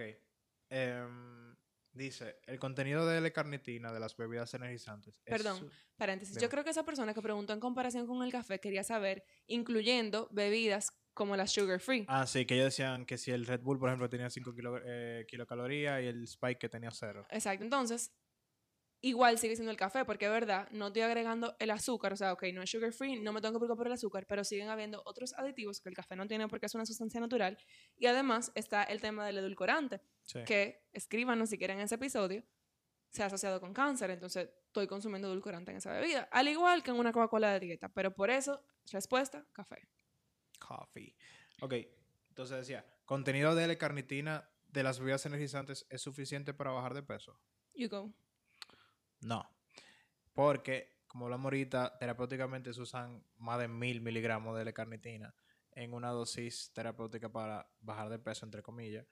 Em, 0.70 1.56
dice, 1.92 2.36
el 2.46 2.58
contenido 2.58 3.06
de 3.06 3.18
L-carnitina 3.18 3.92
de 3.92 4.00
las 4.00 4.16
bebidas 4.16 4.52
energizantes. 4.54 5.14
es 5.24 5.30
Perdón. 5.32 5.70
Paréntesis, 5.96 6.34
Dime. 6.34 6.42
yo 6.42 6.50
creo 6.50 6.64
que 6.64 6.70
esa 6.70 6.84
persona 6.84 7.14
que 7.14 7.22
preguntó 7.22 7.52
en 7.52 7.60
comparación 7.60 8.06
con 8.06 8.22
el 8.22 8.32
café 8.32 8.58
quería 8.60 8.82
saber, 8.84 9.24
incluyendo 9.46 10.28
bebidas 10.32 10.90
como 11.14 11.36
las 11.36 11.52
sugar 11.52 11.80
free. 11.80 12.04
Ah, 12.08 12.26
sí, 12.26 12.44
que 12.44 12.54
ellos 12.54 12.66
decían 12.66 13.06
que 13.06 13.16
si 13.16 13.30
el 13.30 13.46
Red 13.46 13.60
Bull, 13.62 13.78
por 13.78 13.88
ejemplo, 13.88 14.08
tenía 14.08 14.28
5 14.30 14.54
kilo, 14.54 14.78
eh, 14.84 15.24
kilocalorías 15.28 16.02
y 16.02 16.06
el 16.06 16.24
Spike 16.24 16.58
que 16.58 16.68
tenía 16.68 16.90
0. 16.90 17.26
Exacto, 17.30 17.64
entonces, 17.64 18.12
igual 19.00 19.38
sigue 19.38 19.54
siendo 19.54 19.70
el 19.70 19.76
café, 19.76 20.04
porque 20.04 20.24
es 20.24 20.30
verdad, 20.30 20.68
no 20.70 20.86
estoy 20.88 21.02
agregando 21.02 21.54
el 21.58 21.70
azúcar, 21.70 22.12
o 22.14 22.16
sea, 22.16 22.32
ok, 22.32 22.44
no 22.54 22.62
es 22.62 22.70
sugar 22.70 22.92
free, 22.92 23.20
no 23.20 23.32
me 23.32 23.40
tengo 23.40 23.52
que 23.54 23.58
preocupar 23.58 23.76
por 23.76 23.86
el 23.88 23.92
azúcar, 23.92 24.26
pero 24.26 24.44
siguen 24.44 24.68
habiendo 24.68 25.02
otros 25.04 25.34
aditivos 25.34 25.80
que 25.80 25.88
el 25.90 25.94
café 25.94 26.16
no 26.16 26.26
tiene 26.26 26.48
porque 26.48 26.66
es 26.66 26.74
una 26.74 26.86
sustancia 26.86 27.20
natural. 27.20 27.58
Y 27.96 28.06
además 28.06 28.50
está 28.54 28.82
el 28.84 29.00
tema 29.00 29.26
del 29.26 29.38
edulcorante, 29.38 30.00
Sí. 30.22 30.42
que 30.44 30.86
escríbanos 30.92 31.50
si 31.50 31.58
quieren 31.58 31.80
ese 31.80 31.96
episodio, 31.96 32.42
se 33.10 33.22
ha 33.22 33.26
asociado 33.26 33.60
con 33.60 33.72
cáncer, 33.74 34.10
entonces 34.10 34.48
estoy 34.66 34.86
consumiendo 34.88 35.28
edulcorante 35.28 35.70
en 35.70 35.76
esa 35.76 35.92
bebida, 35.92 36.26
al 36.32 36.48
igual 36.48 36.82
que 36.82 36.90
en 36.90 36.96
una 36.98 37.12
Coca-Cola 37.12 37.52
de 37.52 37.60
dieta, 37.60 37.88
pero 37.90 38.12
por 38.14 38.30
eso, 38.30 38.64
respuesta, 38.90 39.46
café. 39.52 39.86
Coffee. 40.66 41.14
Ok, 41.60 41.74
entonces 42.28 42.58
decía, 42.58 42.84
contenido 43.04 43.54
de 43.54 43.64
L-carnitina 43.64 44.48
de 44.68 44.82
las 44.82 44.98
bebidas 44.98 45.26
energizantes 45.26 45.86
es 45.90 46.02
suficiente 46.02 46.52
para 46.54 46.72
bajar 46.72 46.94
de 46.94 47.02
peso. 47.02 47.38
You 47.74 47.88
go. 47.88 48.12
No. 49.20 49.48
Porque, 50.32 50.98
como 51.06 51.26
hablamos 51.26 51.44
ahorita, 51.44 51.96
terapéuticamente 51.98 52.72
se 52.72 52.80
usan 52.80 53.24
más 53.36 53.58
de 53.60 53.68
mil 53.68 54.00
miligramos 54.00 54.56
de 54.56 54.62
L-carnitina 54.62 55.34
en 55.72 55.92
una 55.92 56.10
dosis 56.10 56.72
terapéutica 56.72 57.30
para 57.30 57.68
bajar 57.80 58.08
de 58.08 58.18
peso, 58.18 58.44
entre 58.44 58.62
comillas. 58.62 59.06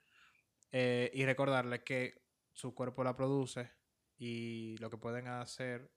Eh, 0.70 1.11
y 1.14 1.24
recordarles 1.24 1.82
que 1.82 2.22
su 2.53 2.74
cuerpo 2.74 3.05
la 3.05 3.16
produce 3.16 3.70
y 4.16 4.76
lo 4.78 4.90
que 4.90 4.96
pueden 4.96 5.28
hacer 5.28 5.90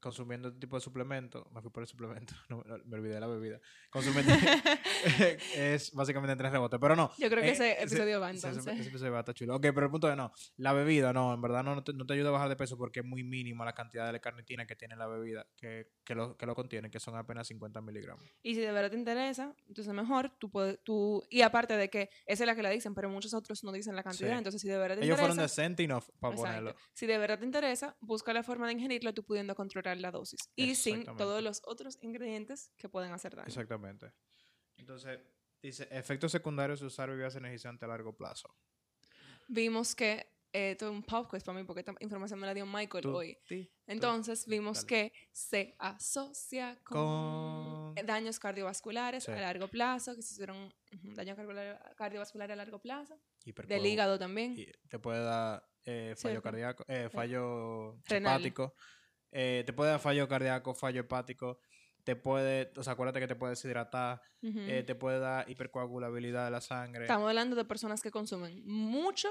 consumiendo 0.00 0.48
este 0.48 0.60
tipo 0.60 0.76
de 0.76 0.80
suplementos, 0.82 1.44
me 1.52 1.60
fui 1.60 1.70
por 1.70 1.82
el 1.82 1.86
suplemento, 1.86 2.34
no, 2.48 2.62
no, 2.66 2.78
me 2.86 2.96
olvidé 2.96 3.14
de 3.14 3.20
la 3.20 3.26
bebida, 3.26 3.60
consumiendo 3.90 4.32
es 5.54 5.92
básicamente 5.92 6.36
tres 6.36 6.52
rebotes, 6.52 6.78
pero 6.80 6.96
no, 6.96 7.10
Yo 7.18 7.28
creo 7.28 7.42
que 7.42 7.50
eh, 7.50 7.52
ese 7.52 7.82
episodio 7.82 8.20
va 8.20 8.30
ese- 8.30 8.48
entonces. 8.48 8.78
ese 8.78 8.88
episodio 8.88 9.12
va 9.12 9.18
a 9.18 9.20
estar 9.20 9.34
chulo. 9.34 9.56
Ok, 9.56 9.62
pero 9.62 9.84
el 9.86 9.90
punto 9.90 10.10
es 10.10 10.16
no. 10.16 10.32
La 10.56 10.72
bebida, 10.72 11.12
no, 11.12 11.34
en 11.34 11.40
verdad 11.40 11.62
no, 11.62 11.74
no 11.74 11.84
te, 11.84 11.92
no 11.92 12.06
te 12.06 12.14
ayuda 12.14 12.28
a 12.28 12.32
bajar 12.32 12.48
de 12.48 12.56
peso 12.56 12.76
porque 12.76 13.00
es 13.00 13.06
muy 13.06 13.22
mínima 13.24 13.64
la 13.64 13.72
cantidad 13.74 14.12
de 14.12 14.20
carnitina 14.20 14.66
que 14.66 14.76
tiene 14.76 14.96
la 14.96 15.06
bebida, 15.06 15.46
que, 15.56 15.88
que, 16.04 16.14
lo, 16.14 16.36
que 16.36 16.46
lo 16.46 16.54
contiene, 16.54 16.90
que 16.90 17.00
son 17.00 17.16
apenas 17.16 17.46
50 17.48 17.80
miligramos. 17.80 18.24
Y 18.42 18.54
si 18.54 18.60
de 18.60 18.72
verdad 18.72 18.90
te 18.90 18.96
interesa, 18.96 19.54
entonces 19.68 19.92
mejor 19.94 20.30
tú 20.38 20.50
puedes, 20.50 20.82
tú, 20.84 21.22
y 21.30 21.42
aparte 21.42 21.76
de 21.76 21.88
que 21.90 22.10
esa 22.26 22.44
es 22.44 22.46
la 22.46 22.54
que 22.56 22.62
la 22.62 22.70
dicen, 22.70 22.94
pero 22.94 23.08
muchos 23.10 23.34
otros 23.34 23.62
no 23.64 23.72
dicen 23.72 23.96
la 23.96 24.02
cantidad, 24.02 24.30
Sí. 24.32 24.38
entonces 24.38 24.60
si 24.60 24.68
de 24.68 24.78
verdad 24.78 24.96
te 24.98 25.04
Ellos 25.04 25.18
fueron 25.18 25.36
interesa, 25.36 25.62
decentes 25.62 25.84
enough 25.84 26.04
para 26.20 26.34
ponerlo. 26.36 26.74
si 26.92 27.06
de 27.06 27.18
verdad 27.18 27.38
te 27.38 27.44
interesa, 27.44 27.96
busca 28.00 28.32
la 28.32 28.42
forma 28.42 28.66
de 28.66 28.74
ingerirlo 28.74 29.12
tú 29.14 29.24
pudiendo 29.24 29.54
controlar 29.54 29.89
la 29.98 30.10
dosis 30.10 30.40
y 30.56 30.74
sin 30.74 31.04
todos 31.04 31.42
los 31.42 31.62
otros 31.64 31.98
ingredientes 32.02 32.72
que 32.76 32.88
pueden 32.88 33.12
hacer 33.12 33.34
daño. 33.36 33.48
Exactamente. 33.48 34.12
Entonces, 34.76 35.18
dice, 35.62 35.88
efectos 35.90 36.32
secundarios 36.32 36.80
de 36.80 36.86
usar 36.86 37.10
bebidas 37.10 37.36
energizantes 37.36 37.82
a 37.84 37.88
largo 37.88 38.16
plazo. 38.16 38.54
Vimos 39.48 39.94
que, 39.94 40.26
eh, 40.52 40.72
esto 40.72 40.86
es 40.86 40.92
un 40.92 41.02
pop 41.02 41.28
quiz 41.28 41.42
para 41.44 41.58
mí 41.58 41.64
porque 41.64 41.80
esta 41.80 41.94
información 42.00 42.40
me 42.40 42.46
la 42.46 42.54
dio 42.54 42.66
Michael 42.66 43.02
Tú, 43.02 43.16
hoy. 43.16 43.38
tú. 43.46 43.54
Entonces 43.86 44.46
vimos 44.46 44.78
Dale. 44.78 44.86
que 44.86 45.12
se 45.32 45.74
asocia 45.78 46.78
con, 46.84 47.94
Con- 47.94 48.06
daños 48.06 48.38
cardiovasculares 48.38 49.24
Sí. 49.24 49.32
a 49.32 49.40
largo 49.40 49.68
plazo, 49.68 50.14
que 50.14 50.22
se 50.22 50.34
hicieron 50.34 50.72
daño 51.14 51.34
cardiovascular- 51.36 52.50
a 52.52 52.56
largo 52.56 52.78
plazo, 52.80 53.20
del 53.66 53.86
hígado 53.86 54.18
también. 54.18 54.54
y 54.56 54.66
te 54.88 54.98
puede 54.98 55.22
dar 55.24 55.68
eh, 55.86 56.14
fallo 56.16 56.42
cardíaco, 56.42 56.84
eh, 56.88 57.08
fallo 57.10 57.98
Renal. 58.04 58.34
hepático, 58.40 58.74
eh, 59.32 59.62
te 59.66 59.72
puede 59.72 59.90
dar 59.90 60.00
fallo 60.00 60.26
cardíaco, 60.28 60.74
fallo 60.74 61.00
hepático, 61.00 61.58
te 62.04 62.16
puede, 62.16 62.72
o 62.76 62.82
sea, 62.82 62.94
acuérdate 62.94 63.20
que 63.20 63.28
te 63.28 63.36
puede 63.36 63.52
deshidratar, 63.52 64.20
eh, 64.42 64.82
te 64.86 64.94
puede 64.94 65.18
dar 65.18 65.48
hipercoagulabilidad 65.50 66.46
de 66.46 66.50
la 66.50 66.60
sangre, 66.60 67.02
Estamos 67.04 67.28
hablando 67.28 67.54
de 67.56 67.64
personas 67.64 68.02
que 68.02 68.10
consumen 68.10 68.62
mucho 68.66 69.28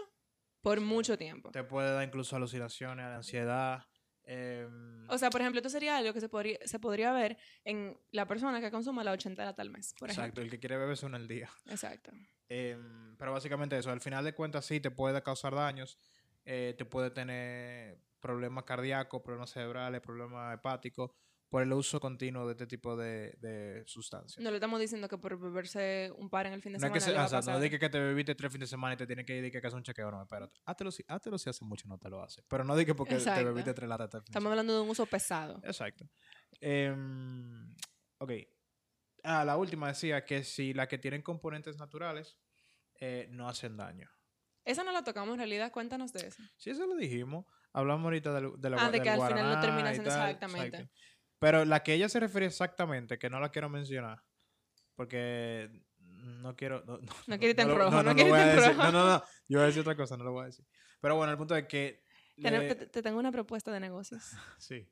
por 0.62 0.80
mucho 0.82 1.18
tiempo. 1.18 1.52
te 1.52 1.64
puede 1.64 1.92
dar 1.94 2.04
incluso 2.08 2.36
alucinaciones, 2.36 3.06
ansiedad. 3.06 3.86
em, 4.24 5.10
O 5.10 5.18
sea, 5.18 5.30
por 5.32 5.42
ejemplo, 5.42 5.60
esto 5.60 5.70
sería 5.70 5.98
algo 5.98 6.14
que 6.14 6.22
se 6.22 6.30
podría, 6.30 6.60
se 6.66 6.78
podría 6.80 7.12
ver 7.12 7.38
en 7.64 7.98
la 8.12 8.28
persona 8.28 8.62
que 8.62 8.70
consuma 8.70 9.04
la 9.04 9.12
80 9.14 9.44
lata 9.44 9.62
al 9.64 9.72
mes, 9.72 9.96
por 9.98 10.10
exacto, 10.10 10.22
ejemplo. 10.26 10.44
el 10.44 10.50
que 10.52 10.60
quiere 10.60 10.78
beberse 10.78 11.06
una 11.08 11.18
al 11.18 11.28
día. 11.28 11.50
Exacto. 11.66 12.12
Em, 12.50 13.16
pero 13.18 13.32
básicamente 13.32 13.78
eso, 13.78 13.90
al 13.92 14.02
final 14.02 14.24
de 14.26 14.34
cuentas 14.34 14.66
sí 14.66 14.80
te 14.80 14.92
puede 14.92 15.22
causar 15.24 15.56
daños, 15.56 15.98
eh, 16.46 16.76
te 16.78 16.86
puede 16.86 17.10
tener 17.10 18.00
problemas 18.20 18.64
cardíacos, 18.64 19.22
problemas 19.22 19.50
cerebrales, 19.52 20.02
problemas 20.02 20.54
hepáticos, 20.54 21.12
por 21.50 21.64
el 21.64 21.74
uso 21.74 22.00
continuo 22.00 22.46
de 22.46 22.52
este 22.52 22.68
tipo 22.68 22.96
de, 22.96 23.36
de 23.40 23.84
sustancias. 23.88 24.42
No 24.42 24.52
le 24.52 24.58
estamos 24.58 24.80
diciendo 24.80 25.08
que 25.08 25.18
por 25.18 25.38
beberse 25.40 26.12
un 26.16 26.30
par 26.30 26.46
en 26.46 26.54
el 26.54 26.62
fin 26.62 26.74
de 26.74 26.78
No 26.78 26.78
es 26.78 26.82
semana 26.82 26.94
que 26.94 27.00
se, 27.02 27.10
le 27.10 27.18
va 27.18 27.24
a 27.24 27.26
o 27.26 27.30
sea, 27.30 27.40
no 27.40 27.46
pasar. 27.46 27.62
de 27.62 27.80
que, 27.80 27.90
te 27.90 28.00
bebiste 28.00 28.36
tres 28.36 28.52
fines 28.52 28.70
de 28.70 28.72
semana 28.72 28.94
y 28.94 28.98
te 28.98 29.08
tiene 29.08 29.26
que 29.26 29.36
ir 29.36 29.46
y 29.46 29.52
que 29.52 29.58
hacer 29.58 29.76
un 29.76 29.84
chequeo. 29.84 30.12
No, 30.12 30.22
espérate. 30.22 30.60
Hátelo 30.66 30.92
si, 30.92 31.04
hátelo 31.08 31.40
si 31.40 31.50
hace 31.50 31.66
mucho, 31.66 31.88
no 31.88 31.98
te 31.98 32.10
lo 32.10 32.22
hace. 32.22 32.44
Pero 32.48 32.64
no 32.64 32.76
di 32.76 32.86
que 32.86 32.94
porque 32.94 33.16
te 33.16 33.44
bebiste 33.44 33.74
tres 33.74 33.90
latas. 33.90 34.24
Estamos 34.24 34.52
hablando 34.52 34.76
de 34.76 34.82
un 34.82 34.90
uso 34.90 35.08
pesado. 35.08 35.60
Exacto. 35.64 36.08
Em, 36.62 37.74
ok. 38.20 38.32
Ah, 39.24 39.44
la 39.44 39.58
última 39.58 39.88
decía 39.88 40.24
que 40.24 40.44
si 40.44 40.74
las 40.74 40.88
que 40.88 41.00
tienen 41.00 41.24
componentes 41.24 41.78
naturales 41.78 42.38
eh, 43.00 43.28
no 43.32 43.50
hacen 43.50 43.76
daño. 43.76 44.10
Esa 44.66 44.84
no 44.84 44.92
la 44.92 45.04
tocamos 45.04 45.34
en 45.34 45.40
realidad, 45.40 45.72
cuéntanos 45.72 46.14
de 46.14 46.28
eso. 46.28 46.44
Sí, 46.58 46.70
eso 46.70 46.86
lo 46.86 46.96
dijimos. 46.96 47.46
Hablamos 47.74 48.04
ahorita 48.06 48.34
del, 48.34 48.52
de 48.58 48.70
la 48.70 48.78
Ah, 48.86 48.92
de 48.92 49.02
que 49.02 49.10
al 49.10 49.16
final 49.20 49.30
no 49.30 49.36
guaraná 49.44 49.62
termina 49.62 49.92
y 49.92 49.94
siendo 49.96 50.10
tal, 50.10 50.22
exactamente. 50.30 50.68
exacto. 50.78 50.94
Pero 51.40 51.66
la 51.66 51.84
que 51.84 51.94
ella 51.94 52.10
se 52.10 52.20
refiere 52.20 52.46
exactamente, 52.48 53.18
que 53.20 53.30
no 53.30 53.40
la 53.40 53.50
quiero 53.50 53.70
mencionar, 53.70 54.24
porque 54.96 55.70
no 56.00 56.56
quiero... 56.56 56.84
No, 56.86 56.98
no, 57.02 57.08
No 57.28 57.38
quiere 57.38 57.50
irte 57.52 57.62
en 57.62 57.70
rojo, 57.76 58.04
no 58.04 58.14
voy 58.14 58.22
a 58.24 58.54
irte 58.54 58.66
en 58.68 58.76
rojo. 58.76 58.84
No, 58.84 58.92
no, 58.92 59.08
no. 59.10 59.24
Yo 59.48 59.60
voy 59.60 59.64
a 59.64 59.68
decir 59.68 59.82
otra 59.82 59.96
cosa, 59.96 60.18
no 60.18 60.24
lo 60.24 60.32
voy 60.32 60.44
a 60.44 60.46
decir. 60.48 60.66
Pero 61.00 61.16
bueno, 61.16 61.32
el 61.32 61.38
punto 61.38 61.56
es 61.56 61.66
que... 61.68 62.04
Te, 62.42 62.52
le- 62.52 62.76
te- 62.76 62.86
te 62.88 63.02
tengo 63.02 63.20
una 63.20 63.32
propuesta 63.32 63.72
de 63.72 63.80
negocios. 63.80 64.32
Sí. 64.58 64.88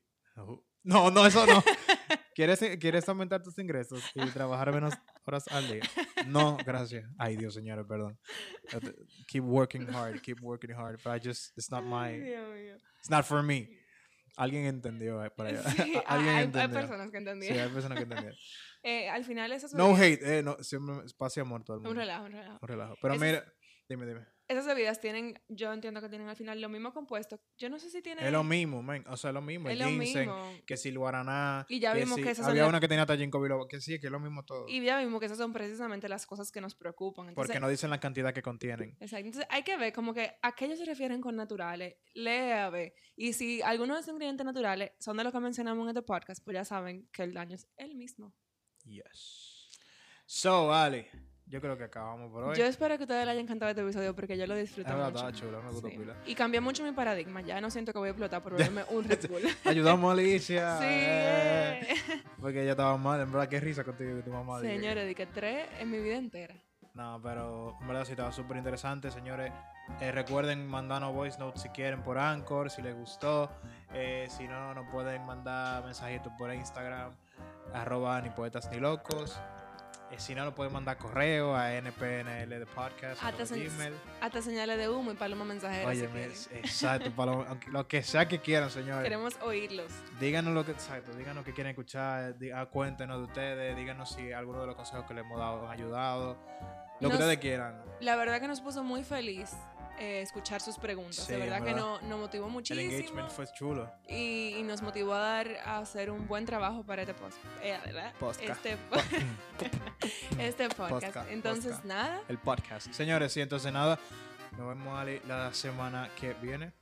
No, 0.84 1.10
no, 1.10 1.26
eso 1.26 1.44
no. 1.46 1.62
¿Quieres, 2.38 2.60
¿Quieres 2.78 3.08
aumentar 3.08 3.42
tus 3.42 3.58
ingresos 3.58 4.00
y 4.14 4.24
trabajar 4.30 4.72
menos 4.72 4.94
horas 5.24 5.48
al 5.48 5.66
día? 5.66 5.80
No, 6.28 6.56
gracias. 6.64 7.04
Ay, 7.18 7.36
Dios, 7.36 7.52
señores, 7.52 7.84
perdón. 7.84 8.16
Keep 9.26 9.42
working 9.42 9.88
hard, 9.92 10.20
keep 10.20 10.40
working 10.40 10.70
hard. 10.70 11.00
But 11.02 11.16
I 11.16 11.28
just, 11.28 11.58
it's 11.58 11.68
not 11.68 11.82
my, 11.82 12.12
it's 13.00 13.10
not 13.10 13.24
for 13.24 13.42
me. 13.42 13.68
Alguien 14.36 14.66
entendió 14.66 15.24
eh, 15.24 15.30
por 15.30 15.46
allá. 15.46 15.62
Sí, 15.68 15.94
Alguien 16.06 16.28
hay, 16.32 16.36
hay 16.36 16.44
entendió. 16.44 16.78
personas 16.80 17.06
que 17.10 17.10
Sí, 17.10 17.18
entendieron. 17.18 17.58
hay 17.60 17.68
personas 17.70 17.98
que 17.98 18.02
entendieron. 18.04 18.38
Eh, 18.84 19.08
al 19.08 19.24
final 19.24 19.50
esas 19.50 19.74
No 19.74 19.96
hate, 19.96 20.22
eh, 20.22 20.40
no, 20.44 20.56
siempre 20.62 20.94
y 21.04 21.40
amor 21.40 21.64
todo 21.64 21.78
el 21.78 21.82
mundo. 21.82 21.90
un 21.90 21.96
relajo, 21.96 22.26
un 22.26 22.30
relajo. 22.30 22.58
Un 22.62 22.68
relajo. 22.68 22.94
Pero 23.02 23.14
Eso 23.14 23.24
mira, 23.24 23.52
dime, 23.88 24.06
dime. 24.06 24.20
Esas 24.48 24.64
bebidas 24.64 24.98
tienen, 24.98 25.38
yo 25.48 25.70
entiendo 25.74 26.00
que 26.00 26.08
tienen 26.08 26.26
al 26.26 26.34
final 26.34 26.58
lo 26.58 26.70
mismo 26.70 26.94
compuesto. 26.94 27.38
Yo 27.58 27.68
no 27.68 27.78
sé 27.78 27.90
si 27.90 28.00
tienen... 28.00 28.24
Es 28.24 28.32
lo 28.32 28.42
mismo, 28.42 28.82
man. 28.82 29.04
O 29.08 29.16
sea, 29.18 29.28
es 29.28 29.34
lo 29.34 29.42
mismo. 29.42 29.68
es 29.68 29.74
el 29.74 29.78
lo 29.80 29.84
ginseng, 29.90 30.20
mismo. 30.30 30.52
que 30.66 30.76
si 30.78 30.88
el 30.88 30.98
guaraná. 30.98 31.66
Y 31.68 31.80
ya 31.80 31.92
vimos 31.92 32.16
si- 32.16 32.22
que 32.22 32.30
esas 32.30 32.44
son 32.46 32.52
Había 32.52 32.62
las- 32.62 32.70
una 32.70 32.80
que 32.80 32.88
tenía 32.88 33.02
hasta 33.02 33.14
ginkgo 33.18 33.42
biloba, 33.42 33.68
que 33.68 33.78
sí, 33.82 34.00
que 34.00 34.06
es 34.06 34.10
lo 34.10 34.18
mismo 34.20 34.44
todo. 34.46 34.66
Y 34.66 34.82
ya 34.82 34.98
vimos 35.00 35.20
que 35.20 35.26
esas 35.26 35.36
son 35.36 35.52
precisamente 35.52 36.08
las 36.08 36.26
cosas 36.26 36.50
que 36.50 36.62
nos 36.62 36.74
preocupan. 36.74 37.28
Entonces, 37.28 37.46
porque 37.48 37.60
no 37.60 37.68
dicen 37.68 37.90
la 37.90 38.00
cantidad 38.00 38.32
que 38.32 38.40
contienen. 38.40 38.96
Exacto. 39.00 39.26
Entonces 39.26 39.46
hay 39.50 39.62
que 39.64 39.76
ver 39.76 39.92
como 39.92 40.14
que 40.14 40.34
a 40.40 40.52
qué 40.54 40.64
ellos 40.64 40.78
se 40.78 40.86
refieren 40.86 41.20
con 41.20 41.36
naturales. 41.36 41.96
Lee 42.14 42.52
a 42.52 42.70
ver. 42.70 42.94
Y 43.16 43.34
si 43.34 43.60
algunos 43.60 43.96
de 43.98 44.00
esos 44.00 44.12
ingredientes 44.14 44.46
naturales 44.46 44.92
son 44.98 45.18
de 45.18 45.24
los 45.24 45.32
que 45.34 45.40
mencionamos 45.40 45.84
en 45.84 45.88
este 45.90 46.02
podcast, 46.02 46.42
pues 46.42 46.54
ya 46.54 46.64
saben 46.64 47.06
que 47.12 47.22
el 47.22 47.34
daño 47.34 47.54
es 47.56 47.68
el 47.76 47.96
mismo. 47.96 48.32
Yes. 48.84 49.68
So, 50.24 50.72
Ali, 50.72 51.06
yo 51.48 51.60
creo 51.60 51.76
que 51.78 51.84
acabamos 51.84 52.30
por 52.30 52.44
hoy. 52.44 52.56
Yo 52.56 52.64
espero 52.64 52.96
que 52.96 53.02
a 53.02 53.04
ustedes 53.04 53.24
les 53.24 53.32
haya 53.32 53.40
encantado 53.40 53.70
este 53.70 53.82
episodio 53.82 54.14
porque 54.14 54.36
yo 54.36 54.46
lo 54.46 54.54
disfruté 54.54 54.90
Es 54.90 54.96
verdad, 54.96 55.24
mucho. 55.24 55.30
chulo, 55.38 55.62
me 55.62 55.70
gustó 55.70 55.88
Sí. 55.88 55.96
pila. 55.98 56.14
Y 56.26 56.34
cambió 56.34 56.60
mucho 56.62 56.82
mi 56.84 56.92
paradigma. 56.92 57.40
Ya 57.40 57.60
no 57.60 57.70
siento 57.70 57.92
que 57.92 57.98
voy 57.98 58.08
a 58.08 58.10
explotar 58.10 58.42
por 58.42 58.52
beberme 58.52 58.84
un 58.90 59.04
Red 59.04 59.28
Bull. 59.28 59.42
Ayudamos 59.64 60.08
a 60.10 60.12
Alicia. 60.12 60.76
sí. 60.78 60.84
eh. 60.88 61.88
Porque 62.40 62.62
ella 62.62 62.72
estaba 62.72 62.96
mal. 62.96 63.20
En 63.20 63.32
verdad, 63.32 63.48
qué 63.48 63.60
risa 63.60 63.82
contigo 63.84 64.10
y 64.10 64.14
con 64.14 64.22
tu 64.22 64.30
mamá. 64.30 64.60
dije. 64.60 64.76
Señores, 64.76 65.06
di 65.08 65.14
que 65.14 65.26
tres 65.26 65.68
en 65.80 65.90
mi 65.90 65.98
vida 65.98 66.16
entera. 66.16 66.54
No, 66.94 67.20
pero 67.22 67.76
en 67.80 67.86
verdad 67.86 68.04
sí 68.04 68.12
estaba 68.12 68.32
súper 68.32 68.56
interesante, 68.56 69.10
señores. 69.10 69.52
Eh, 70.00 70.10
recuerden 70.12 70.66
mandarnos 70.66 71.14
voice 71.14 71.38
notes 71.38 71.62
si 71.62 71.68
quieren 71.70 72.02
por 72.02 72.18
Anchor, 72.18 72.70
si 72.70 72.82
les 72.82 72.94
gustó. 72.94 73.50
Eh, 73.94 74.26
si 74.28 74.46
no, 74.48 74.74
nos 74.74 74.86
pueden 74.90 75.24
mandar 75.24 75.84
mensajitos 75.84 76.32
por 76.36 76.52
Instagram, 76.52 77.12
arroba 77.72 78.20
ni 78.20 78.30
poetas 78.30 78.68
ni 78.70 78.78
locos. 78.80 79.40
Eh, 80.10 80.14
si 80.18 80.34
no, 80.34 80.44
nos 80.44 80.54
pueden 80.54 80.72
mandar 80.72 80.96
correo 80.96 81.54
a 81.54 81.70
npnl 81.80 82.48
de 82.48 82.66
podcast, 82.66 83.22
Hasta 83.22 83.28
arroba 83.28 83.46
se- 83.46 83.64
gmail. 83.68 83.94
Hasta 84.20 84.40
señales 84.42 84.78
de 84.78 84.88
humo 84.88 85.12
y 85.12 85.14
paloma 85.14 85.44
mensajera. 85.44 85.86
Oye, 85.86 86.08
exacto, 86.52 87.10
para 87.14 87.32
lo, 87.32 87.42
aunque- 87.46 87.70
lo 87.70 87.86
que 87.86 88.02
sea 88.02 88.26
que 88.26 88.38
quieran, 88.40 88.70
señores. 88.70 89.02
Queremos 89.02 89.36
oírlos. 89.42 89.92
Díganos 90.18 90.54
lo 90.54 90.64
que, 90.64 90.72
exacto, 90.72 91.12
díganos 91.14 91.44
qué 91.44 91.52
quieren 91.52 91.70
escuchar, 91.70 92.34
ah, 92.54 92.66
cuéntenos 92.66 93.18
de 93.18 93.24
ustedes, 93.24 93.76
díganos 93.76 94.10
si 94.10 94.32
alguno 94.32 94.62
de 94.62 94.66
los 94.68 94.76
consejos 94.76 95.04
que 95.06 95.12
les 95.14 95.24
hemos 95.24 95.38
dado 95.38 95.66
han 95.66 95.72
ayudado, 95.72 96.38
lo 97.00 97.08
que 97.10 97.14
ustedes 97.14 97.38
quieran. 97.38 97.82
La 98.00 98.16
verdad 98.16 98.40
que 98.40 98.48
nos 98.48 98.60
puso 98.62 98.82
muy 98.82 99.04
feliz 99.04 99.50
eh, 100.00 100.22
escuchar 100.22 100.60
sus 100.60 100.78
preguntas. 100.78 101.16
Sí, 101.26 101.32
de 101.32 101.38
verdad 101.38 101.58
en 101.58 101.64
que 101.64 101.74
verdad. 101.74 101.86
no- 101.86 102.08
nos 102.08 102.18
motivó 102.20 102.46
El 102.46 102.52
muchísimo. 102.52 102.90
engagement 102.90 103.30
fue 103.30 103.46
chulo. 103.52 103.90
y, 104.08 104.54
y 104.58 104.62
nos 104.62 104.82
motivó 104.82 105.14
a 105.14 105.18
dar 105.20 105.48
a 105.64 105.78
hacer 105.78 106.10
un 106.10 106.26
buen 106.26 106.44
trabajo 106.46 106.82
para 106.84 107.02
este 107.02 107.14
post, 107.14 107.36
eh, 107.62 107.78
¿verdad? 107.84 108.12
Podcast. 108.18 108.64
Este, 108.66 108.76
este 110.38 110.68
podcast. 110.68 111.04
Podcast, 111.06 111.30
Entonces, 111.30 111.64
podcast. 111.72 111.84
nada, 111.84 112.20
El 112.28 112.38
podcast. 112.38 112.92
Señores, 112.92 113.32
sí, 113.32 113.40
entonces 113.40 113.72
nada, 113.72 113.98
nos 114.56 114.68
vemos 114.68 115.08
la 115.26 115.52
semana 115.54 116.08
que 116.18 116.32
viene. 116.34 116.72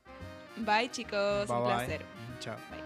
bye 0.56 0.90
chicos, 0.90 1.46
Bye 1.48 1.56
un 1.56 1.64
bye. 1.64 1.74
placer. 1.74 2.04
Chao. 2.40 2.56
Bye. 2.70 2.85